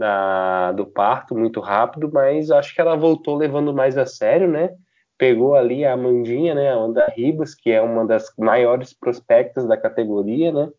da, 0.00 0.72
do 0.72 0.86
parto 0.86 1.36
muito 1.36 1.60
rápido, 1.60 2.10
mas 2.10 2.50
acho 2.50 2.74
que 2.74 2.80
ela 2.80 2.96
voltou 2.96 3.36
levando 3.36 3.74
mais 3.74 3.98
a 3.98 4.06
sério, 4.06 4.48
né? 4.48 4.70
Pegou 5.18 5.54
ali 5.54 5.84
a 5.84 5.92
Amandinha, 5.92 6.54
né? 6.54 6.70
A 6.70 6.76
Amanda 6.76 7.06
Ribas, 7.14 7.54
que 7.54 7.70
é 7.70 7.82
uma 7.82 8.06
das 8.06 8.32
maiores 8.38 8.94
prospectas 8.94 9.68
da 9.68 9.76
categoria, 9.76 10.50
né? 10.50 10.70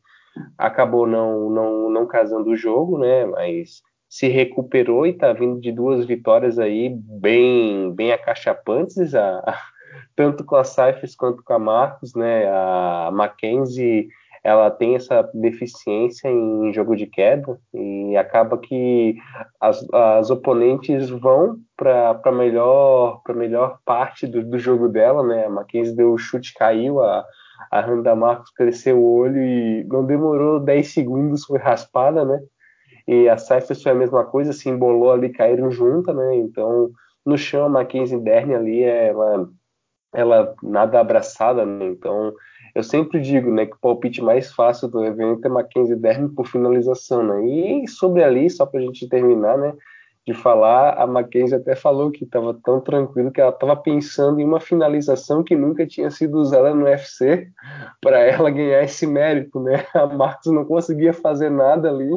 Acabou 0.57 1.05
não, 1.05 1.51
não, 1.51 1.89
não 1.91 2.07
casando 2.07 2.49
o 2.49 2.55
jogo, 2.55 2.97
né? 2.97 3.27
Mas 3.27 3.83
se 4.09 4.27
recuperou 4.27 5.05
e 5.05 5.13
tá 5.13 5.31
vindo 5.31 5.61
de 5.61 5.71
duas 5.71 6.03
vitórias 6.05 6.57
aí 6.57 6.89
bem, 6.89 7.93
bem 7.93 8.11
acachapantes. 8.11 9.13
A, 9.13 9.55
tanto 10.15 10.43
com 10.43 10.55
a 10.55 10.63
Cyphers 10.63 11.15
quanto 11.15 11.43
com 11.43 11.53
a 11.53 11.59
Marcos, 11.59 12.15
né? 12.15 12.49
A 12.49 13.11
Mackenzie 13.13 14.09
ela 14.43 14.71
tem 14.71 14.95
essa 14.95 15.29
deficiência 15.33 16.27
em 16.27 16.73
jogo 16.73 16.95
de 16.95 17.05
queda 17.05 17.59
e 17.73 18.17
acaba 18.17 18.57
que 18.57 19.15
as, 19.59 19.85
as 19.93 20.31
oponentes 20.31 21.09
vão 21.09 21.59
para 21.77 22.19
a 22.23 22.31
melhor, 22.31 23.21
melhor 23.29 23.79
parte 23.85 24.25
do, 24.25 24.43
do, 24.43 24.57
jogo 24.57 24.89
dela, 24.89 25.23
né? 25.23 25.45
A 25.45 25.49
Mackenzie 25.49 25.95
deu 25.95 26.13
o 26.13 26.17
chute, 26.17 26.55
caiu, 26.55 27.01
a, 27.01 27.23
a 27.69 27.81
Randa 27.81 28.15
Marcos 28.15 28.49
cresceu 28.51 28.97
o 28.97 29.13
olho 29.13 29.43
e 29.43 29.83
não 29.83 30.03
demorou 30.05 30.59
10 30.59 30.91
segundos, 30.91 31.45
foi 31.45 31.59
raspada, 31.59 32.25
né? 32.25 32.39
E 33.07 33.29
a 33.29 33.37
Cyphers 33.37 33.83
foi 33.83 33.91
a 33.91 33.95
mesma 33.95 34.25
coisa, 34.25 34.53
se 34.53 34.69
embolou 34.69 35.11
ali, 35.11 35.29
caíram 35.29 35.69
juntas, 35.69 36.15
né? 36.15 36.35
Então, 36.37 36.89
no 37.23 37.37
chão, 37.37 37.65
a 37.65 37.69
Mackenzie 37.69 38.19
Derne 38.19 38.55
ali, 38.55 38.83
ela 38.83 39.47
ela 40.13 40.53
nada 40.61 40.99
abraçada, 40.99 41.65
né? 41.65 41.85
Então, 41.85 42.33
eu 42.73 42.83
sempre 42.83 43.19
digo, 43.19 43.51
né, 43.51 43.65
que 43.65 43.75
o 43.75 43.79
palpite 43.79 44.21
mais 44.21 44.51
fácil 44.53 44.87
do 44.87 45.03
evento 45.03 45.45
é 45.45 45.49
Mackenzie 45.49 45.95
Dern 45.95 46.29
por 46.29 46.47
finalização, 46.47 47.23
né? 47.23 47.45
E 47.45 47.87
sobre 47.87 48.23
ali, 48.23 48.49
só 48.49 48.65
para 48.65 48.79
a 48.79 48.83
gente 48.83 49.07
terminar, 49.07 49.57
né, 49.57 49.73
de 50.25 50.35
falar, 50.35 51.01
a 51.01 51.07
Mackenzie 51.07 51.55
até 51.55 51.75
falou 51.75 52.11
que 52.11 52.23
estava 52.23 52.53
tão 52.63 52.79
tranquilo 52.79 53.31
que 53.31 53.41
ela 53.41 53.49
estava 53.49 53.75
pensando 53.75 54.39
em 54.39 54.45
uma 54.45 54.59
finalização 54.59 55.43
que 55.43 55.55
nunca 55.55 55.85
tinha 55.85 56.11
sido 56.11 56.37
usada 56.37 56.75
no 56.75 56.85
UFC 56.85 57.47
para 57.99 58.19
ela 58.19 58.49
ganhar 58.51 58.83
esse 58.83 59.07
mérito, 59.07 59.59
né? 59.59 59.83
A 59.93 60.05
Marcos 60.05 60.51
não 60.53 60.63
conseguia 60.63 61.11
fazer 61.11 61.49
nada 61.49 61.89
ali 61.89 62.11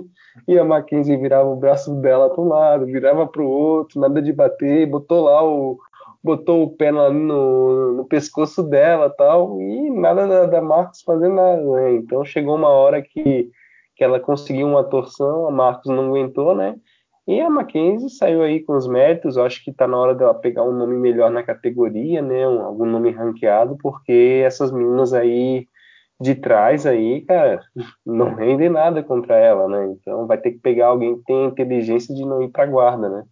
e 0.46 0.58
a 0.58 0.64
Mackenzie 0.64 1.16
virava 1.16 1.48
o 1.48 1.56
braço 1.56 1.94
dela 2.00 2.28
para 2.28 2.42
um 2.42 2.48
lado, 2.48 2.86
virava 2.86 3.26
para 3.26 3.42
o 3.42 3.48
outro, 3.48 3.98
nada 4.00 4.20
de 4.20 4.32
bater, 4.32 4.86
botou 4.86 5.24
lá 5.24 5.42
o, 5.42 5.78
botou 6.24 6.62
o 6.62 6.70
pé 6.70 6.90
no, 6.90 7.92
no 7.92 8.04
pescoço 8.06 8.62
dela 8.62 9.10
tal, 9.10 9.60
e 9.60 9.90
nada 9.90 10.26
da, 10.26 10.46
da 10.46 10.62
Marcos 10.62 11.02
fazer 11.02 11.28
nada, 11.28 11.62
né? 11.62 11.92
Então 11.96 12.24
chegou 12.24 12.56
uma 12.56 12.70
hora 12.70 13.02
que, 13.02 13.50
que 13.94 14.02
ela 14.02 14.18
conseguiu 14.18 14.66
uma 14.66 14.82
torção, 14.82 15.46
a 15.46 15.50
Marcos 15.50 15.90
não 15.92 16.06
aguentou, 16.06 16.54
né? 16.54 16.76
E 17.26 17.40
a 17.40 17.50
Mackenzie 17.50 18.08
saiu 18.08 18.42
aí 18.42 18.60
com 18.60 18.74
os 18.74 18.86
méritos, 18.86 19.36
acho 19.36 19.62
que 19.62 19.72
tá 19.72 19.86
na 19.86 19.98
hora 19.98 20.14
dela 20.14 20.34
pegar 20.34 20.62
um 20.62 20.72
nome 20.72 20.96
melhor 20.96 21.30
na 21.30 21.42
categoria, 21.42 22.22
né? 22.22 22.48
Um, 22.48 22.62
algum 22.62 22.86
nome 22.86 23.10
ranqueado, 23.10 23.76
porque 23.82 24.42
essas 24.44 24.72
meninas 24.72 25.12
aí 25.12 25.68
de 26.20 26.34
trás 26.34 26.86
aí, 26.86 27.20
cara, 27.22 27.60
não 28.04 28.34
rendem 28.34 28.70
nada 28.70 29.02
contra 29.02 29.36
ela, 29.36 29.68
né? 29.68 29.92
Então 29.92 30.26
vai 30.26 30.38
ter 30.38 30.52
que 30.52 30.58
pegar 30.58 30.88
alguém 30.88 31.16
que 31.18 31.24
tenha 31.24 31.48
inteligência 31.48 32.14
de 32.14 32.24
não 32.24 32.42
ir 32.42 32.48
pra 32.48 32.66
guarda, 32.66 33.08
né? 33.10 33.24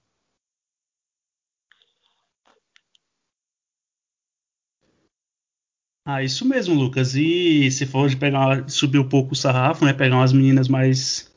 Ah, 6.05 6.23
isso 6.23 6.45
mesmo, 6.45 6.75
Lucas. 6.75 7.15
E 7.15 7.71
se 7.71 7.87
for 7.87 8.09
de 8.09 8.17
pegar, 8.17 8.69
subir 8.69 8.99
um 8.99 9.09
pouco 9.09 9.33
o 9.33 9.37
sarrafo, 9.37 9.85
né? 9.85 9.93
Pegar 9.93 10.17
umas 10.17 10.33
meninas 10.33 10.69
mais 10.69 11.31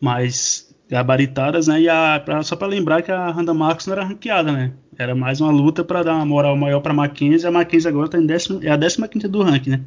mais 0.00 0.74
gabaritadas, 0.90 1.68
né? 1.68 1.80
E 1.80 1.88
a, 1.88 2.20
pra, 2.20 2.42
só 2.42 2.54
para 2.56 2.66
lembrar 2.66 3.02
que 3.02 3.10
a 3.10 3.30
Randa 3.30 3.54
Marcos 3.54 3.86
não 3.86 3.94
era 3.94 4.04
ranqueada, 4.04 4.52
né? 4.52 4.72
Era 4.98 5.14
mais 5.14 5.40
uma 5.40 5.50
luta 5.50 5.82
para 5.84 6.02
dar 6.02 6.16
uma 6.16 6.26
moral 6.26 6.56
maior 6.56 6.80
para 6.80 6.92
Mackenzie. 6.92 7.46
A 7.46 7.50
Mackenzie 7.50 7.88
agora 7.88 8.08
tá 8.10 8.18
em 8.18 8.26
décimo, 8.26 8.60
é 8.62 8.70
a 8.70 8.78
15 8.78 9.08
quinta 9.08 9.28
do 9.28 9.42
ranking, 9.42 9.70
né? 9.70 9.80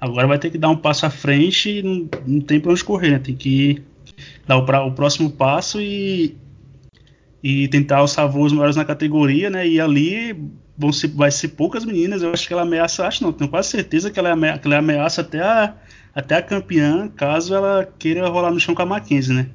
Agora 0.00 0.26
vai 0.26 0.38
ter 0.38 0.50
que 0.50 0.58
dar 0.58 0.68
um 0.68 0.76
passo 0.76 1.06
à 1.06 1.10
frente 1.10 1.78
e 1.78 1.82
não, 1.82 2.08
não 2.26 2.40
tem 2.40 2.60
para 2.60 2.72
onde 2.72 2.84
correr, 2.84 3.10
né? 3.12 3.18
Tem 3.18 3.34
que 3.34 3.82
dar 4.46 4.58
o, 4.58 4.66
pra, 4.66 4.84
o 4.84 4.92
próximo 4.92 5.30
passo 5.30 5.80
e, 5.80 6.36
e 7.42 7.68
tentar 7.68 7.98
alçar 7.98 8.28
voos 8.28 8.52
maiores 8.52 8.76
na 8.76 8.84
categoria, 8.84 9.48
né? 9.48 9.66
E 9.66 9.80
ali 9.80 10.36
vão 10.76 10.92
ser, 10.92 11.08
vai 11.08 11.30
ser 11.30 11.48
poucas 11.48 11.84
meninas. 11.84 12.22
Eu 12.22 12.32
acho 12.32 12.46
que 12.46 12.52
ela 12.52 12.62
ameaça, 12.62 13.06
acho 13.06 13.22
não, 13.22 13.32
tenho 13.32 13.50
quase 13.50 13.68
certeza 13.68 14.10
que 14.10 14.18
ela, 14.18 14.32
ameaça, 14.32 14.58
que 14.58 14.66
ela 14.66 14.78
ameaça 14.78 15.20
até 15.20 15.40
a, 15.40 15.74
até 16.14 16.36
a 16.36 16.42
campeã, 16.42 17.08
caso 17.08 17.54
ela 17.54 17.88
queira 17.98 18.28
rolar 18.28 18.50
no 18.50 18.60
chão 18.60 18.74
com 18.74 18.82
a 18.82 18.86
Mackenzie, 18.86 19.34
né? 19.34 19.48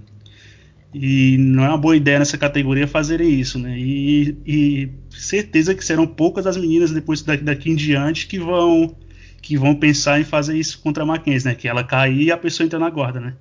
E 0.94 1.38
não 1.38 1.64
é 1.64 1.70
uma 1.70 1.78
boa 1.78 1.96
ideia 1.96 2.18
nessa 2.18 2.38
categoria 2.38 2.88
fazerem 2.88 3.40
isso, 3.40 3.60
né? 3.60 3.78
E, 3.78 4.36
e 4.46 4.90
certeza 5.12 5.76
que 5.76 5.86
serão 5.86 6.08
poucas 6.08 6.48
as 6.48 6.58
meninas 6.58 6.92
depois 6.92 7.22
daqui, 7.22 7.44
daqui 7.44 7.70
em 7.70 7.76
diante 7.76 8.28
que 8.28 8.40
vão 8.40 8.96
que 9.42 9.58
vão 9.58 9.74
pensar 9.74 10.20
em 10.20 10.26
fazer 10.26 10.58
isso 10.58 10.82
contra 10.82 11.04
a 11.04 11.06
Mackenzie, 11.06 11.48
né? 11.48 11.56
Que 11.56 11.68
ela 11.68 11.84
cair 11.84 12.24
e 12.24 12.32
a 12.32 12.38
pessoa 12.38 12.66
entra 12.66 12.80
na 12.80 12.90
guarda, 12.90 13.20
né? 13.20 13.36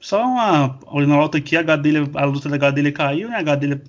Só 0.00 0.22
uma 0.22 0.78
olhando 0.86 1.14
alta 1.14 1.38
aqui, 1.38 1.56
a, 1.56 1.62
Gadelha, 1.62 2.08
a 2.14 2.24
luta 2.24 2.48
da 2.48 2.56
Gadelha 2.56 2.92
caiu, 2.92 3.28
né? 3.28 3.36
A 3.36 3.42
Gadelha 3.42 3.80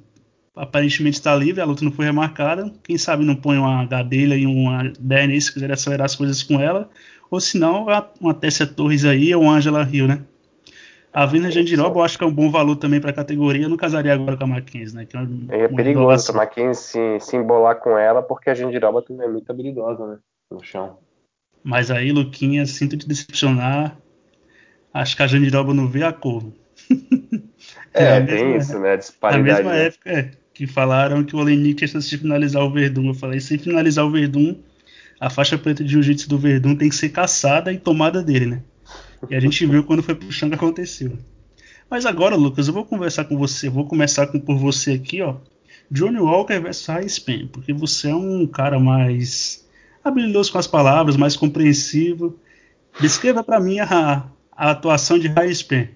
aparentemente 0.56 1.18
está 1.18 1.36
livre, 1.36 1.62
a 1.62 1.66
luta 1.66 1.84
não 1.84 1.92
foi 1.92 2.06
remarcada. 2.06 2.72
Quem 2.84 2.98
sabe 2.98 3.26
não 3.26 3.36
põe 3.36 3.58
uma 3.58 3.86
Gadelha 3.86 4.36
e 4.36 4.46
uma 4.46 4.92
Dani 5.00 5.40
se 5.40 5.54
quiser 5.54 5.72
acelerar 5.72 6.06
as 6.06 6.16
coisas 6.16 6.42
com 6.42 6.60
ela. 6.60 6.90
Ou 7.30 7.40
se 7.40 7.58
não, 7.58 7.88
uma 8.22 8.34
Tessia 8.34 8.66
Torres 8.66 9.04
aí 9.04 9.36
ou 9.36 9.50
Angela 9.50 9.88
Hill, 9.92 10.08
né? 10.08 10.22
A 11.12 11.26
Vina 11.26 11.50
Jandiroba 11.50 12.00
eu 12.00 12.04
acho 12.04 12.18
que 12.18 12.24
é 12.24 12.28
um 12.28 12.34
bom 12.34 12.52
valor 12.52 12.76
também 12.76 13.00
para 13.00 13.10
a 13.10 13.14
categoria. 13.14 13.64
Eu 13.64 13.70
não 13.70 13.78
casaria 13.78 14.14
agora 14.14 14.38
com 14.38 14.44
a 14.44 14.48
Mackenzie, 14.48 14.96
né? 14.96 15.06
Que 15.06 15.18
é, 15.18 15.62
é 15.62 15.68
perigoso 15.68 16.32
a 16.32 16.36
Mackenzie 16.36 16.76
se, 16.76 17.20
se 17.22 17.38
embolar 17.38 17.78
com 17.78 17.98
ela, 17.98 18.22
porque 18.22 18.50
a 18.50 18.54
Jandiroba 18.54 19.02
também 19.02 19.26
é 19.28 19.32
muito 19.32 19.50
habilidosa, 19.50 20.06
né? 20.06 20.18
No 20.52 20.64
chão. 20.64 20.98
Mas 21.64 21.90
aí, 21.90 22.12
Luquinha, 22.12 22.66
sinto 22.66 22.98
te 22.98 23.08
decepcionar. 23.08 23.98
Acho 24.94 25.16
que 25.16 25.24
a 25.24 25.28
Jandiroba 25.28 25.74
não 25.74 25.88
vê 25.88 26.04
a 26.04 26.14
cor. 26.14 26.44
É, 27.98 28.18
é 28.18 28.22
tem 28.22 28.58
isso, 28.58 28.78
né? 28.78 28.98
Disparidade. 28.98 29.48
Na 29.48 29.56
mesma 29.56 29.72
né? 29.72 29.86
época, 29.86 30.12
é 30.12 30.32
que 30.56 30.66
falaram 30.66 31.22
que 31.22 31.36
o 31.36 31.40
Olenik 31.40 31.76
tinha 31.76 31.88
chance 31.88 32.10
de 32.10 32.18
finalizar 32.18 32.64
o 32.64 32.72
Verdun. 32.72 33.10
Eu 33.10 33.14
falei, 33.14 33.42
sem 33.42 33.58
finalizar 33.58 34.06
o 34.06 34.10
Verdun, 34.10 34.56
a 35.20 35.30
faixa 35.30 35.58
preta 35.58 35.84
de 35.84 35.92
jiu-jitsu 35.92 36.30
do 36.30 36.40
Verdun 36.40 36.76
tem 36.76 36.88
que 36.88 36.96
ser 36.96 37.10
caçada 37.10 37.74
e 37.74 37.78
tomada 37.78 38.24
dele, 38.24 38.46
né? 38.46 38.62
E 39.30 39.36
a 39.36 39.40
gente 39.40 39.66
viu 39.66 39.84
quando 39.84 40.02
foi 40.02 40.16
pro 40.16 40.32
chão 40.32 40.48
que 40.48 40.56
aconteceu. 40.56 41.12
Mas 41.90 42.06
agora, 42.06 42.38
Lucas, 42.38 42.70
eu 42.70 42.74
vou 42.74 42.86
conversar 42.86 43.26
com 43.26 43.38
você, 43.38 43.70
vou 43.70 43.86
começar 43.86 44.28
com, 44.28 44.40
por 44.40 44.58
você 44.58 44.94
aqui, 44.94 45.22
ó. 45.22 45.36
Johnny 45.92 46.20
Walker 46.20 46.60
versus 46.60 47.14
Span, 47.14 47.48
porque 47.48 47.74
você 47.74 48.10
é 48.10 48.16
um 48.16 48.48
cara 48.48 48.80
mais 48.80 49.68
habilidoso 50.04 50.54
com 50.54 50.58
as 50.58 50.68
palavras, 50.68 51.18
mais 51.18 51.36
compreensivo. 51.36 52.40
Descreva 53.02 53.44
para 53.44 53.60
mim 53.60 53.80
a, 53.80 54.26
a, 54.56 54.72
atuação 54.72 55.20
de 55.20 55.30
Span. 55.54 55.90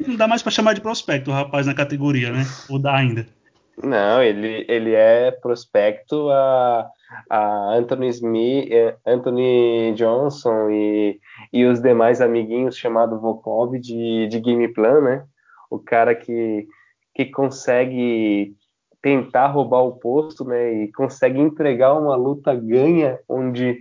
Não 0.00 0.16
dá 0.16 0.26
mais 0.26 0.42
para 0.42 0.50
chamar 0.50 0.72
de 0.72 0.80
prospecto 0.80 1.30
o 1.30 1.34
rapaz 1.34 1.66
na 1.66 1.74
categoria, 1.74 2.32
né? 2.32 2.46
Ou 2.70 2.78
dá 2.78 2.96
ainda? 2.96 3.35
Não, 3.82 4.22
ele, 4.22 4.64
ele 4.68 4.94
é 4.94 5.30
prospecto 5.30 6.30
a, 6.30 6.88
a 7.28 7.74
Anthony 7.74 8.08
Smith, 8.08 8.72
eh, 8.72 8.96
Anthony 9.04 9.92
Johnson 9.94 10.70
e, 10.70 11.20
e 11.52 11.64
os 11.66 11.80
demais 11.80 12.22
amiguinhos 12.22 12.76
chamados 12.76 13.20
Volkov 13.20 13.78
de, 13.78 14.28
de 14.28 14.40
Game 14.40 14.66
Plan, 14.72 15.00
né? 15.02 15.26
O 15.70 15.76
o 15.76 15.78
cara 15.78 16.14
que, 16.14 16.66
que 17.14 17.26
consegue 17.26 18.54
tentar 19.02 19.48
roubar 19.48 19.82
o 19.82 19.96
posto, 19.98 20.44
né? 20.44 20.84
E 20.84 20.92
consegue 20.92 21.38
entregar 21.38 21.94
uma 21.94 22.16
luta 22.16 22.54
ganha, 22.54 23.20
onde 23.28 23.78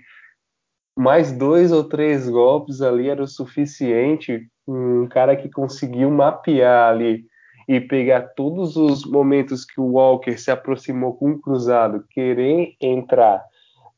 mais 0.98 1.32
dois 1.32 1.72
ou 1.72 1.84
três 1.84 2.30
golpes 2.30 2.82
ali 2.82 3.10
era 3.10 3.24
o 3.24 3.28
suficiente. 3.28 4.48
Um 4.68 5.08
cara 5.08 5.36
que 5.36 5.50
conseguiu 5.50 6.12
mapear 6.12 6.90
ali 6.90 7.26
e 7.68 7.80
pegar 7.80 8.34
todos 8.36 8.76
os 8.76 9.06
momentos 9.06 9.66
que 9.66 9.80
o 9.80 9.94
Walker 9.94 10.38
se 10.38 10.52
aproximou 10.52 11.16
com 11.16 11.32
o 11.32 11.40
cruzado, 11.40 12.06
querer 12.10 12.76
entrar 12.80 13.44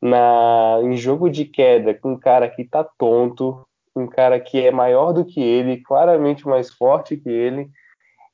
na 0.02 0.80
em 0.84 0.96
jogo 0.96 1.30
de 1.30 1.44
queda 1.46 1.94
com 1.94 2.14
um 2.14 2.20
cara 2.20 2.48
que 2.48 2.64
tá 2.64 2.84
tonto, 2.84 3.66
um 3.96 4.08
cara 4.08 4.40
que 4.40 4.66
é 4.66 4.72
maior 4.72 5.12
do 5.12 5.26
que 5.26 5.42
ele, 5.42 5.78
claramente 5.78 6.48
mais 6.48 6.72
forte 6.72 7.18
que 7.18 7.30
ele, 7.30 7.70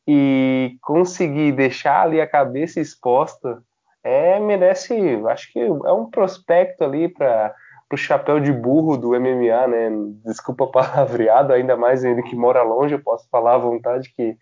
e 0.08 0.78
conseguir 0.82 1.54
deixar 1.54 2.04
ali 2.04 2.20
a 2.20 2.28
cabeça 2.28 2.80
exposta, 2.80 3.64
é 4.04 4.38
merece, 4.40 4.94
acho 5.28 5.52
que 5.52 5.60
é 5.60 5.94
um 5.94 6.10
prospecto 6.10 6.84
ali 6.84 7.08
para 7.08 7.56
o 7.92 7.96
chapéu 7.96 8.40
de 8.40 8.52
burro 8.52 8.98
do 8.98 9.12
MMA, 9.12 9.68
né? 9.68 9.90
Desculpa 10.26 10.68
palavreado, 10.74 11.54
ainda 11.54 11.78
mais 11.78 12.04
ele 12.04 12.22
que 12.24 12.36
mora 12.36 12.62
longe, 12.64 12.96
eu 12.96 13.02
posso 13.02 13.28
falar 13.30 13.56
à 13.56 13.60
vontade 13.60 14.12
que 14.14 14.36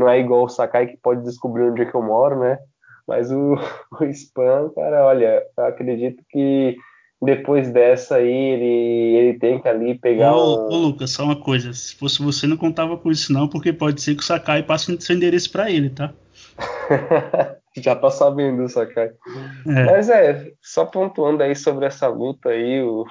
não 0.00 0.08
é 0.08 0.18
igual 0.18 0.44
o 0.44 0.48
Sakai 0.48 0.86
que 0.86 0.96
pode 0.96 1.22
descobrir 1.22 1.64
onde 1.64 1.82
é 1.82 1.84
que 1.84 1.94
eu 1.94 2.02
moro, 2.02 2.40
né? 2.40 2.58
Mas 3.06 3.30
o, 3.30 3.54
o 4.00 4.04
Spam, 4.04 4.70
cara, 4.74 5.04
olha, 5.06 5.42
eu 5.56 5.64
acredito 5.64 6.22
que 6.28 6.76
depois 7.22 7.70
dessa 7.70 8.16
aí 8.16 8.32
ele, 8.32 9.16
ele 9.16 9.38
tem 9.38 9.60
que 9.60 9.68
ali 9.68 9.94
pegar. 9.98 10.34
Ô, 10.34 10.66
um... 10.66 10.72
ô, 10.72 10.76
Lucas, 10.76 11.10
só 11.10 11.24
uma 11.24 11.36
coisa. 11.36 11.72
Se 11.72 11.94
fosse 11.96 12.22
você, 12.22 12.46
não 12.46 12.56
contava 12.56 12.96
com 12.96 13.10
isso, 13.10 13.32
não, 13.32 13.46
porque 13.46 13.72
pode 13.72 14.00
ser 14.00 14.14
que 14.14 14.22
o 14.22 14.26
Sakai 14.26 14.62
passe 14.62 14.98
seu 15.00 15.16
endereço 15.16 15.52
para 15.52 15.70
ele, 15.70 15.90
tá? 15.90 16.12
Já 17.76 17.94
tá 17.94 18.10
sabendo, 18.10 18.68
Sakai. 18.68 19.10
É. 19.66 19.84
Mas 19.84 20.08
é, 20.08 20.52
só 20.60 20.84
pontuando 20.84 21.42
aí 21.42 21.54
sobre 21.54 21.86
essa 21.86 22.08
luta 22.08 22.48
aí, 22.48 22.82
o 22.82 23.04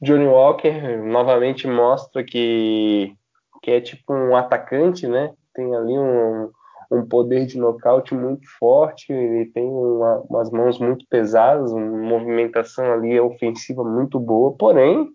Johnny 0.00 0.26
Walker 0.26 0.98
novamente 0.98 1.66
mostra 1.66 2.22
que, 2.22 3.14
que 3.62 3.70
é 3.70 3.80
tipo 3.80 4.12
um 4.12 4.36
atacante, 4.36 5.06
né? 5.06 5.32
Tem 5.54 5.74
ali 5.74 5.98
um, 5.98 6.50
um 6.90 7.06
poder 7.06 7.46
de 7.46 7.58
nocaute 7.58 8.14
muito 8.14 8.46
forte, 8.58 9.12
ele 9.12 9.46
tem 9.46 9.64
uma, 9.64 10.20
umas 10.28 10.50
mãos 10.50 10.78
muito 10.78 11.06
pesadas, 11.08 11.72
uma 11.72 11.98
movimentação 11.98 12.84
ali 12.92 13.18
ofensiva 13.18 13.82
muito 13.82 14.20
boa, 14.20 14.54
porém 14.56 15.08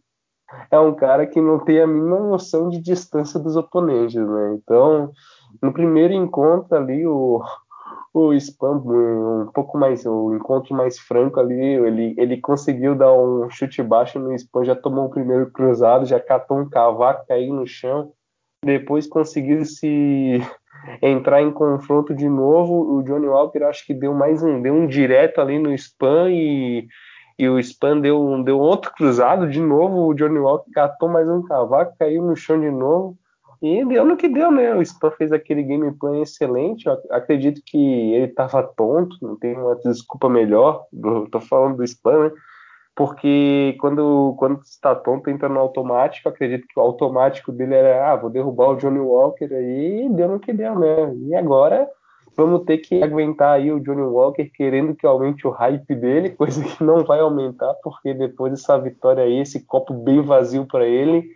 é 0.72 0.79
um 0.79 0.96
cara 0.96 1.27
que 1.27 1.41
não 1.41 1.60
tem 1.60 1.82
a 1.82 1.88
mínima 1.88 2.20
noção 2.20 2.70
de 2.70 2.79
distância 2.79 3.39
dos 3.39 3.56
oponentes, 3.56 4.15
né? 4.15 4.56
Então, 4.56 5.12
no 5.62 5.74
primeiro 5.74 6.13
encontro 6.13 6.75
ali, 6.75 7.06
o, 7.06 7.44
o 8.13 8.34
Spam, 8.34 8.82
um 8.86 9.51
pouco 9.53 9.77
mais, 9.77 10.06
o 10.06 10.34
encontro 10.34 10.74
mais 10.74 10.98
franco 10.98 11.39
ali, 11.39 11.60
ele, 11.60 12.15
ele 12.17 12.38
conseguiu 12.39 12.96
dar 12.96 13.13
um 13.13 13.50
chute 13.50 13.84
baixo 13.84 14.20
no 14.20 14.34
Spam, 14.34 14.63
já 14.63 14.75
tomou 14.75 15.06
o 15.06 15.10
primeiro 15.10 15.51
cruzado, 15.51 16.06
já 16.06 16.20
catou 16.20 16.60
um 16.60 16.70
cavaco, 16.70 17.27
caiu 17.27 17.53
no 17.53 17.67
chão, 17.67 18.12
depois 18.64 19.08
conseguiu 19.08 19.64
se 19.66 20.42
entrar 21.02 21.42
em 21.42 21.52
confronto 21.52 22.14
de 22.14 22.28
novo. 22.28 22.98
O 22.98 23.04
Johnny 23.04 23.28
Walker 23.28 23.64
acho 23.64 23.86
que 23.86 23.94
deu 23.94 24.14
mais 24.14 24.44
um, 24.44 24.62
deu 24.62 24.74
um 24.74 24.88
direto 24.88 25.40
ali 25.40 25.60
no 25.60 25.74
spam 25.74 26.30
e, 26.32 26.88
e 27.38 27.50
o 27.50 27.60
spam 27.60 28.00
deu, 28.00 28.22
um, 28.22 28.42
deu 28.42 28.60
outro 28.60 28.92
cruzado 28.94 29.50
de 29.50 29.60
novo. 29.60 30.08
O 30.08 30.14
Johnny 30.14 30.40
Walker 30.40 30.72
catou 30.72 31.10
mais 31.10 31.28
um 31.28 31.44
cavaco, 31.44 31.96
caiu 31.98 32.24
no 32.24 32.36
chão 32.36 32.60
de 32.60 32.72
novo. 32.72 33.18
E 33.62 33.84
deu 33.86 34.06
no 34.06 34.16
que 34.16 34.28
deu, 34.28 34.52
né? 34.52 34.76
O 34.76 34.84
Spam 34.84 35.10
fez 35.12 35.32
aquele 35.32 35.64
gameplay 35.64 36.22
excelente. 36.22 36.86
Eu 36.86 36.96
acredito 37.10 37.60
que 37.66 38.14
ele 38.14 38.28
tava 38.28 38.62
tonto, 38.62 39.18
não 39.20 39.36
tem 39.36 39.58
uma 39.58 39.76
desculpa 39.78 40.30
melhor. 40.30 40.86
Tô 41.32 41.42
falando 41.42 41.78
do 41.78 41.84
Spam, 41.84 42.26
né? 42.26 42.32
Porque 42.98 43.77
quando, 43.79 44.33
quando 44.40 44.60
está 44.64 44.96
tonto, 44.96 45.29
entra 45.29 45.48
no 45.48 45.60
automático, 45.60 46.27
acredito 46.27 46.68
que 46.68 46.79
o 46.79 46.81
automático 46.81 47.51
dele 47.51 47.75
era, 47.75 48.12
ah, 48.12 48.16
vou 48.16 48.27
derrubar 48.27 48.70
o 48.70 48.75
Johnny 48.75 48.98
Walker 48.98 49.53
aí, 49.53 50.07
e 50.07 50.10
deu 50.10 50.27
no 50.27 50.40
que 50.40 50.51
deu, 50.51 50.79
né? 50.79 51.14
E 51.27 51.36
agora 51.36 51.88
vamos 52.36 52.66
ter 52.66 52.79
que 52.79 53.03
aguentar 53.03 53.53
aí 53.53 53.72
o 53.72 53.79
Johnny 53.79 54.01
Walker 54.01 54.46
querendo 54.46 54.96
que 54.96 55.05
aumente 55.05 55.46
o 55.46 55.51
hype 55.51 55.94
dele, 55.94 56.31
coisa 56.36 56.64
que 56.64 56.83
não 56.83 57.05
vai 57.05 57.20
aumentar, 57.20 57.72
porque 57.83 58.16
depois 58.16 58.51
dessa 58.51 58.79
vitória 58.79 59.24
aí, 59.24 59.42
esse 59.42 59.64
copo 59.64 59.94
bem 59.94 60.20
vazio 60.24 60.66
para 60.66 60.88
ele, 60.88 61.29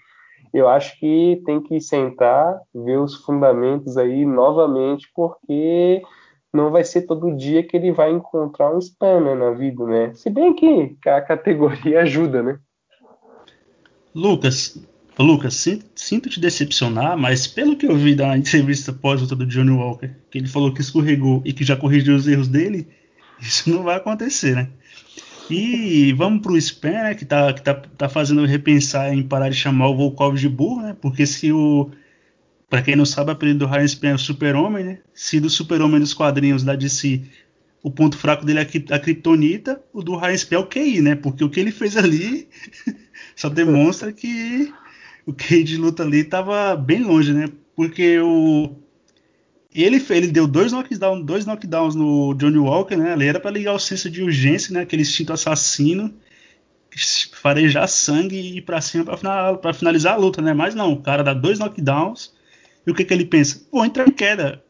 eu 0.52 0.67
acho 0.67 1.00
que 1.00 1.43
tem 1.45 1.62
que 1.62 1.80
sentar, 1.80 2.60
ver 2.74 2.97
os 2.97 3.24
fundamentos 3.24 3.97
aí 3.97 4.26
novamente, 4.26 5.12
porque 5.13 6.02
não 6.54 6.72
vai 6.72 6.84
ser 6.84 7.04
todo 7.04 7.36
dia 7.36 7.64
que 7.64 7.78
ele 7.78 7.92
vai 7.92 8.12
encontrar 8.12 8.76
um 8.76 8.80
spam 8.80 9.22
né, 9.22 9.36
na 9.36 9.52
vida, 9.52 9.86
né? 9.86 10.14
Se 10.14 10.30
bem 10.30 10.54
que 10.54 10.98
a 11.08 11.22
categoria 11.22 12.02
ajuda, 12.02 12.44
né? 12.44 12.60
Lucas, 14.14 14.78
Lucas, 15.18 15.66
sinto 15.96 16.30
te 16.30 16.40
decepcionar, 16.40 17.18
mas 17.18 17.48
pelo 17.48 17.78
que 17.78 17.86
eu 17.86 17.96
vi 17.96 18.16
da 18.16 18.38
entrevista 18.38 18.92
pós-luta 18.92 19.36
do 19.36 19.46
Johnny 19.46 19.72
Walker, 19.72 20.10
que 20.30 20.38
ele 20.38 20.48
falou 20.48 20.74
que 20.74 20.82
escorregou 20.82 21.42
e 21.46 21.54
que 21.54 21.64
já 21.64 21.78
corrigiu 21.78 22.16
os 22.16 22.28
erros 22.28 22.48
dele, 22.48 22.88
isso 23.40 23.70
não 23.70 23.84
vai 23.84 23.96
acontecer, 23.96 24.56
né? 24.56 24.70
E 25.50 26.14
vamos 26.14 26.42
pro 26.42 26.58
Spam, 26.58 26.92
né, 26.92 27.16
que, 27.16 27.26
tá, 27.26 27.52
que 27.54 27.62
tá, 27.62 27.74
tá 27.74 28.08
fazendo 28.08 28.46
repensar 28.46 29.14
em 29.14 29.22
parar 29.22 29.50
de 29.50 29.56
chamar 29.56 29.90
o 29.90 29.98
Volkov 29.98 30.38
de 30.38 30.48
burro, 30.48 30.82
né? 30.82 30.96
Porque 31.02 31.26
se 31.26 31.52
o 31.52 31.92
para 32.71 32.81
quem 32.81 32.95
não 32.95 33.05
sabe, 33.05 33.29
o 33.29 33.34
apelido 33.34 33.60
do 33.60 33.67
Ryan 33.67 33.86
Span 33.86 34.07
é 34.07 34.15
o 34.15 34.17
Super-Homem, 34.17 34.86
né? 34.86 34.99
Se 35.13 35.41
do 35.41 35.49
Super-Homem 35.49 35.99
dos 35.99 36.13
quadrinhos 36.13 36.63
da 36.63 36.73
DC, 36.73 37.21
o 37.84 37.91
ponto 37.91 38.17
fraco 38.17 38.45
dele 38.45 38.60
é 38.60 38.95
a 38.95 38.99
Kryptonita, 38.99 39.84
o 39.91 40.01
do 40.01 40.15
Ryan 40.15 40.38
Span 40.38 40.55
é 40.55 40.60
o 40.60 40.65
QI, 40.65 41.01
né? 41.01 41.15
Porque 41.15 41.43
o 41.43 41.49
que 41.49 41.60
ele 41.60 41.73
fez 41.73 41.97
ali 41.97 42.47
só 43.36 43.49
demonstra 43.49 44.13
que 44.13 44.73
o 45.25 45.34
QI 45.34 45.65
de 45.65 45.75
luta 45.75 46.03
ali 46.03 46.19
estava 46.19 46.73
bem 46.77 47.03
longe, 47.03 47.34
né? 47.34 47.49
Porque 47.75 48.17
o 48.21 48.73
ele, 49.75 50.01
ele 50.10 50.27
deu 50.27 50.47
dois 50.47 50.71
knockdowns, 50.71 51.25
dois 51.25 51.45
knockdowns 51.45 51.93
no 51.93 52.34
Johnny 52.36 52.57
Walker, 52.57 52.95
né? 52.95 53.12
Ali 53.12 53.27
era 53.27 53.39
para 53.41 53.51
ligar 53.51 53.73
o 53.73 53.79
senso 53.79 54.10
de 54.10 54.23
urgência, 54.23 54.73
né? 54.73 54.84
Aquele 54.84 55.01
instinto 55.01 55.34
assassino, 55.34 56.13
farejar 57.34 57.89
sangue 57.89 58.38
e 58.38 58.57
ir 58.60 58.62
para 58.62 58.79
cima 58.79 59.03
para 59.03 59.73
finalizar 59.73 60.13
a 60.13 60.17
luta, 60.17 60.41
né? 60.41 60.53
Mas 60.53 60.73
não, 60.73 60.93
o 60.93 61.01
cara 61.01 61.21
dá 61.21 61.34
dois 61.34 61.60
knockdowns 61.60 62.39
e 62.86 62.91
o 62.91 62.96
que, 62.96 63.06
que 63.06 63.13
ele 63.13 63.26
pensa? 63.26 63.65
Vou 63.72 63.86
entrar 63.86 64.08
em 64.08 64.12
queda. 64.12 64.63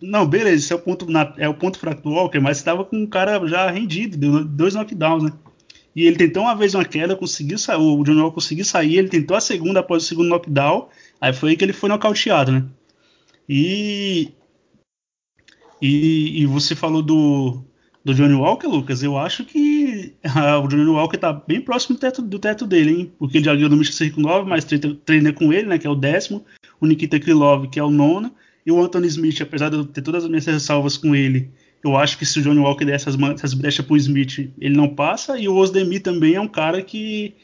Não, 0.00 0.26
beleza, 0.26 0.56
esse 0.56 0.72
é 0.72 0.76
o 0.76 0.78
ponto, 0.78 1.10
na, 1.10 1.34
é 1.38 1.48
o 1.48 1.54
ponto 1.54 1.78
fraco 1.78 2.02
do 2.02 2.10
Walker, 2.10 2.38
mas 2.38 2.58
estava 2.58 2.84
com 2.84 2.96
um 2.96 3.06
cara 3.06 3.44
já 3.48 3.70
rendido, 3.70 4.16
deu 4.16 4.44
dois 4.44 4.74
knockdowns, 4.74 5.24
né? 5.24 5.32
E 5.94 6.06
ele 6.06 6.16
tentou 6.16 6.42
uma 6.42 6.54
vez 6.54 6.74
uma 6.74 6.84
queda, 6.84 7.16
conseguiu 7.16 7.58
sair, 7.58 7.78
o 7.78 8.04
John 8.04 8.20
Walker 8.20 8.34
conseguiu 8.34 8.64
sair, 8.64 8.96
ele 8.96 9.08
tentou 9.08 9.36
a 9.36 9.40
segunda 9.40 9.80
após 9.80 10.04
o 10.04 10.06
segundo 10.06 10.28
knockdown, 10.28 10.88
aí 11.20 11.32
foi 11.32 11.50
aí 11.50 11.56
que 11.56 11.64
ele 11.64 11.72
foi 11.72 11.88
nocauteado, 11.88 12.52
né? 12.52 12.64
E, 13.48 14.32
e, 15.80 16.42
e 16.42 16.46
você 16.46 16.74
falou 16.74 17.02
do, 17.02 17.64
do 18.04 18.14
Johnny 18.14 18.34
Walker, 18.34 18.66
Lucas, 18.66 19.02
eu 19.02 19.16
acho 19.16 19.44
que 19.44 20.14
ah, 20.22 20.58
o 20.58 20.68
Johnny 20.68 20.84
Walker 20.84 21.16
tá 21.16 21.32
bem 21.32 21.60
próximo 21.60 21.96
do 21.96 22.00
teto, 22.00 22.22
do 22.22 22.38
teto 22.38 22.66
dele, 22.66 22.90
hein? 22.90 23.12
Porque 23.18 23.38
ele 23.38 23.44
já 23.46 23.54
ganhou 23.54 23.70
no 23.70 23.76
Mystic 23.76 23.96
Circle 23.96 24.22
9, 24.22 24.48
mas 24.48 24.64
treina, 24.64 24.94
treina 25.04 25.32
com 25.32 25.52
ele, 25.52 25.66
né? 25.66 25.78
Que 25.78 25.86
é 25.86 25.90
o 25.90 25.94
décimo 25.94 26.44
o 26.80 26.86
Nikita 26.86 27.18
Krylov, 27.18 27.68
que 27.68 27.78
é 27.78 27.82
o 27.82 27.90
nono, 27.90 28.32
e 28.64 28.72
o 28.72 28.82
Anthony 28.82 29.06
Smith, 29.06 29.40
apesar 29.40 29.68
de 29.68 29.76
eu 29.76 29.84
ter 29.84 30.02
todas 30.02 30.24
as 30.24 30.28
minhas 30.28 30.44
ressalvas 30.44 30.96
com 30.96 31.14
ele, 31.14 31.50
eu 31.84 31.96
acho 31.96 32.18
que 32.18 32.26
se 32.26 32.40
o 32.40 32.42
Johnny 32.42 32.58
Walker 32.58 32.84
der 32.84 32.94
essas, 32.94 33.16
essas 33.34 33.54
brechas 33.54 33.84
pro 33.84 33.96
Smith, 33.96 34.50
ele 34.58 34.76
não 34.76 34.88
passa, 34.88 35.38
e 35.38 35.48
o 35.48 35.54
Osdemir 35.54 36.02
também 36.02 36.34
é 36.34 36.40
um 36.40 36.48
cara 36.48 36.82
que 36.82 37.34